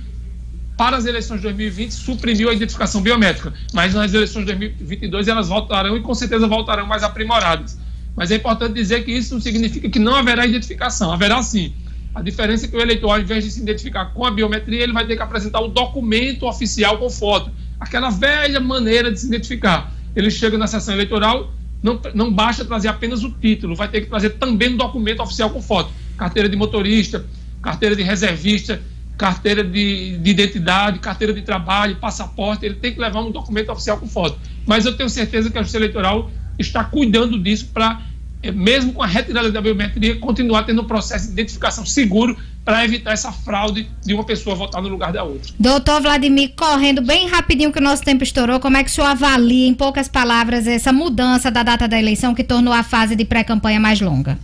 Para 0.77 0.95
as 0.95 1.05
eleições 1.05 1.37
de 1.37 1.43
2020, 1.43 1.91
suprimiu 1.91 2.49
a 2.49 2.53
identificação 2.53 3.01
biométrica, 3.01 3.53
mas 3.73 3.93
nas 3.93 4.13
eleições 4.13 4.45
de 4.45 4.53
2022 4.53 5.27
elas 5.27 5.49
voltarão 5.49 5.97
e 5.97 6.01
com 6.01 6.13
certeza 6.13 6.47
voltarão 6.47 6.85
mais 6.85 7.03
aprimoradas. 7.03 7.77
Mas 8.17 8.31
é 8.31 8.35
importante 8.35 8.73
dizer 8.73 9.05
que 9.05 9.11
isso 9.11 9.35
não 9.35 9.39
significa 9.39 9.87
que 9.87 9.99
não 9.99 10.15
haverá 10.15 10.43
identificação, 10.43 11.13
haverá 11.13 11.43
sim. 11.43 11.71
A 12.15 12.21
diferença 12.23 12.65
é 12.65 12.67
que 12.67 12.75
o 12.75 12.81
eleitor, 12.81 13.11
ao 13.11 13.19
invés 13.19 13.43
de 13.43 13.51
se 13.51 13.61
identificar 13.61 14.05
com 14.05 14.25
a 14.25 14.31
biometria, 14.31 14.81
ele 14.81 14.91
vai 14.91 15.05
ter 15.05 15.15
que 15.15 15.21
apresentar 15.21 15.59
o 15.59 15.67
documento 15.67 16.47
oficial 16.47 16.97
com 16.97 17.11
foto. 17.11 17.51
Aquela 17.79 18.09
velha 18.09 18.59
maneira 18.59 19.11
de 19.11 19.19
se 19.19 19.27
identificar. 19.27 19.93
Ele 20.15 20.31
chega 20.31 20.57
na 20.57 20.65
sessão 20.65 20.95
eleitoral, 20.95 21.53
não, 21.83 22.01
não 22.15 22.33
basta 22.33 22.65
trazer 22.65 22.87
apenas 22.87 23.23
o 23.23 23.29
título, 23.29 23.75
vai 23.75 23.87
ter 23.87 24.01
que 24.01 24.07
trazer 24.07 24.31
também 24.31 24.73
um 24.73 24.77
documento 24.77 25.21
oficial 25.21 25.51
com 25.51 25.61
foto. 25.61 25.91
Carteira 26.17 26.49
de 26.49 26.55
motorista, 26.55 27.23
carteira 27.61 27.95
de 27.95 28.01
reservista, 28.01 28.81
carteira 29.15 29.63
de, 29.63 30.17
de, 30.17 30.31
identidade, 30.31 30.97
carteira 30.97 31.31
de 31.31 31.43
trabalho, 31.43 31.97
passaporte, 31.97 32.65
ele 32.65 32.75
tem 32.75 32.95
que 32.95 32.99
levar 32.99 33.21
um 33.21 33.29
documento 33.29 33.71
oficial 33.71 33.99
com 33.99 34.07
foto. 34.07 34.39
Mas 34.65 34.87
eu 34.87 34.97
tenho 34.97 35.07
certeza 35.07 35.51
que 35.51 35.57
a 35.59 35.61
Justiça 35.61 35.77
Eleitoral 35.77 36.31
está 36.57 36.83
cuidando 36.83 37.39
disso 37.39 37.69
para, 37.73 38.01
eh, 38.41 38.51
mesmo 38.51 38.93
com 38.93 39.03
a 39.03 39.07
retirada 39.07 39.51
da 39.51 39.61
biometria, 39.61 40.17
continuar 40.17 40.63
tendo 40.63 40.81
um 40.81 40.85
processo 40.85 41.27
de 41.27 41.33
identificação 41.33 41.85
seguro 41.85 42.37
para 42.63 42.83
evitar 42.83 43.13
essa 43.13 43.31
fraude 43.31 43.89
de 44.05 44.13
uma 44.13 44.25
pessoa 44.25 44.55
votar 44.55 44.81
no 44.81 44.89
lugar 44.89 45.13
da 45.13 45.23
outra. 45.23 45.53
Doutor 45.57 46.01
Vladimir, 46.01 46.53
correndo 46.53 47.01
bem 47.01 47.27
rapidinho 47.27 47.71
que 47.71 47.79
o 47.79 47.81
nosso 47.81 48.03
tempo 48.03 48.23
estourou, 48.23 48.59
como 48.59 48.75
é 48.75 48.83
que 48.83 48.89
o 48.89 48.93
senhor 48.93 49.07
avalia, 49.07 49.67
em 49.67 49.73
poucas 49.73 50.09
palavras, 50.09 50.67
essa 50.67 50.91
mudança 50.91 51.49
da 51.49 51.63
data 51.63 51.87
da 51.87 51.97
eleição 51.97 52.35
que 52.35 52.43
tornou 52.43 52.73
a 52.73 52.83
fase 52.83 53.15
de 53.15 53.23
pré-campanha 53.23 53.79
mais 53.79 54.01
longa? 54.01 54.37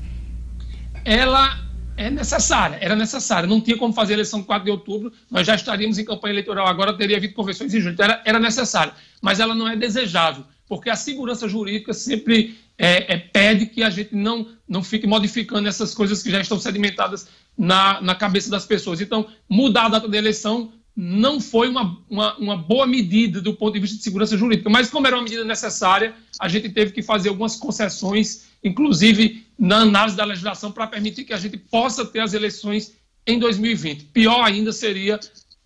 Ela 1.03 1.63
é 1.97 2.09
necessária, 2.09 2.77
era 2.81 2.95
necessária. 2.95 3.47
Não 3.47 3.61
tinha 3.61 3.77
como 3.77 3.93
fazer 3.93 4.13
a 4.13 4.15
eleição 4.15 4.41
4 4.41 4.65
de 4.65 4.71
outubro, 4.71 5.11
nós 5.29 5.45
já 5.45 5.55
estaríamos 5.55 5.97
em 5.97 6.05
campanha 6.05 6.33
eleitoral 6.33 6.67
agora, 6.67 6.93
teria 6.93 7.17
havido 7.17 7.33
convenções 7.33 7.73
em 7.73 7.79
junho. 7.79 7.93
Então 7.93 8.05
era, 8.05 8.21
era 8.25 8.39
necessária, 8.39 8.93
mas 9.21 9.39
ela 9.39 9.53
não 9.53 9.67
é 9.67 9.75
desejável, 9.75 10.43
porque 10.67 10.89
a 10.89 10.95
segurança 10.95 11.47
jurídica 11.47 11.93
sempre 11.93 12.57
é, 12.77 13.13
é, 13.13 13.17
pede 13.17 13.67
que 13.67 13.83
a 13.83 13.89
gente 13.89 14.15
não, 14.15 14.47
não 14.67 14.83
fique 14.83 15.05
modificando 15.05 15.67
essas 15.67 15.93
coisas 15.93 16.23
que 16.23 16.31
já 16.31 16.41
estão 16.41 16.59
sedimentadas 16.59 17.27
na, 17.57 18.01
na 18.01 18.15
cabeça 18.15 18.49
das 18.49 18.65
pessoas. 18.65 19.01
Então, 19.01 19.27
mudar 19.47 19.85
a 19.85 19.89
data 19.89 20.07
da 20.07 20.17
eleição 20.17 20.73
não 20.95 21.39
foi 21.39 21.69
uma, 21.69 21.97
uma, 22.09 22.37
uma, 22.37 22.57
boa 22.57 22.85
medida 22.85 23.41
do 23.41 23.53
ponto 23.53 23.73
de 23.73 23.79
vista 23.79 23.97
de 23.97 24.03
segurança 24.03 24.37
jurídica, 24.37 24.69
mas 24.69 24.91
como 24.91 25.07
era 25.07 25.15
uma 25.15 25.23
medida 25.23 25.43
necessária, 25.43 26.13
a 26.39 26.47
gente 26.47 26.69
teve 26.69 26.91
que 26.91 27.01
fazer 27.01 27.29
algumas 27.29 27.55
concessões, 27.55 28.45
inclusive 28.63 29.45
na 29.57 29.77
análise 29.77 30.15
da 30.15 30.23
legislação, 30.23 30.71
para 30.71 30.85
permitir 30.85 31.23
que 31.23 31.33
a 31.33 31.37
gente 31.37 31.57
possa 31.57 32.05
ter 32.05 32.19
as 32.19 32.33
eleições 32.33 32.93
em 33.25 33.39
2020. 33.39 34.05
Pior 34.05 34.43
ainda 34.43 34.71
seria 34.71 35.19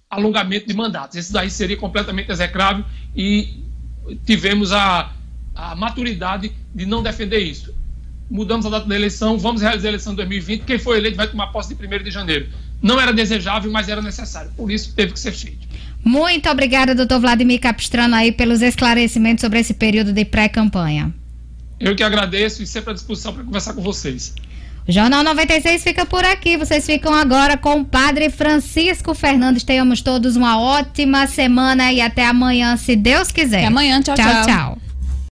alongamento 0.09 0.65
de 0.65 0.73
mandatos. 0.73 1.17
Esse 1.17 1.33
daí 1.33 1.49
seria 1.49 1.75
completamente 1.75 2.31
execrável 2.31 2.85
e 3.13 3.66
tivemos 4.25 4.71
a, 4.71 5.11
a 5.55 5.75
maturidade 5.75 6.51
de 6.73 6.85
não 6.85 7.01
defender 7.01 7.39
isso. 7.39 7.73
Mudamos 8.29 8.65
a 8.65 8.69
data 8.69 8.87
da 8.87 8.95
eleição, 8.95 9.37
vamos 9.37 9.61
realizar 9.61 9.87
a 9.87 9.91
eleição 9.91 10.13
em 10.13 10.17
2020. 10.17 10.63
Quem 10.63 10.77
for 10.77 10.97
eleito 10.97 11.15
vai 11.15 11.27
tomar 11.27 11.47
posse 11.47 11.73
de 11.73 11.85
1 11.85 12.03
de 12.03 12.11
janeiro 12.11 12.47
não 12.81 12.99
era 12.99 13.11
desejável, 13.11 13.71
mas 13.71 13.89
era 13.89 14.01
necessário. 14.01 14.51
Por 14.55 14.71
isso 14.71 14.93
teve 14.93 15.13
que 15.13 15.19
ser 15.19 15.31
feito. 15.31 15.67
Muito 16.03 16.49
obrigada, 16.49 16.93
doutor 16.93 17.19
Vladimir 17.19 17.59
Capistrano, 17.59 18.15
aí, 18.15 18.31
pelos 18.31 18.61
esclarecimentos 18.61 19.41
sobre 19.41 19.59
esse 19.59 19.73
período 19.73 20.13
de 20.13 20.23
pré-campanha. 20.23 21.13
Eu 21.79 21.95
que 21.95 22.03
agradeço 22.03 22.63
e 22.63 22.67
sempre 22.67 22.91
à 22.91 22.93
disposição 22.93 23.33
para 23.33 23.43
conversar 23.43 23.73
com 23.73 23.81
vocês. 23.81 24.33
Jornal 24.87 25.23
96 25.23 25.83
fica 25.83 26.05
por 26.05 26.23
aqui. 26.23 26.55
Vocês 26.55 26.85
ficam 26.85 27.13
agora 27.13 27.57
com 27.57 27.81
o 27.81 27.85
Padre 27.85 28.29
Francisco 28.29 29.13
Fernandes. 29.13 29.63
Tenhamos 29.63 30.01
todos 30.01 30.35
uma 30.37 30.59
ótima 30.59 31.27
semana 31.27 31.91
e 31.91 31.99
até 31.99 32.25
amanhã, 32.25 32.77
se 32.77 32.95
Deus 32.95 33.31
quiser. 33.31 33.57
Até 33.57 33.67
amanhã. 33.67 34.01
tchau. 34.01 34.15
Tchau, 34.15 34.25
tchau. 34.25 34.45
tchau. 34.45 34.86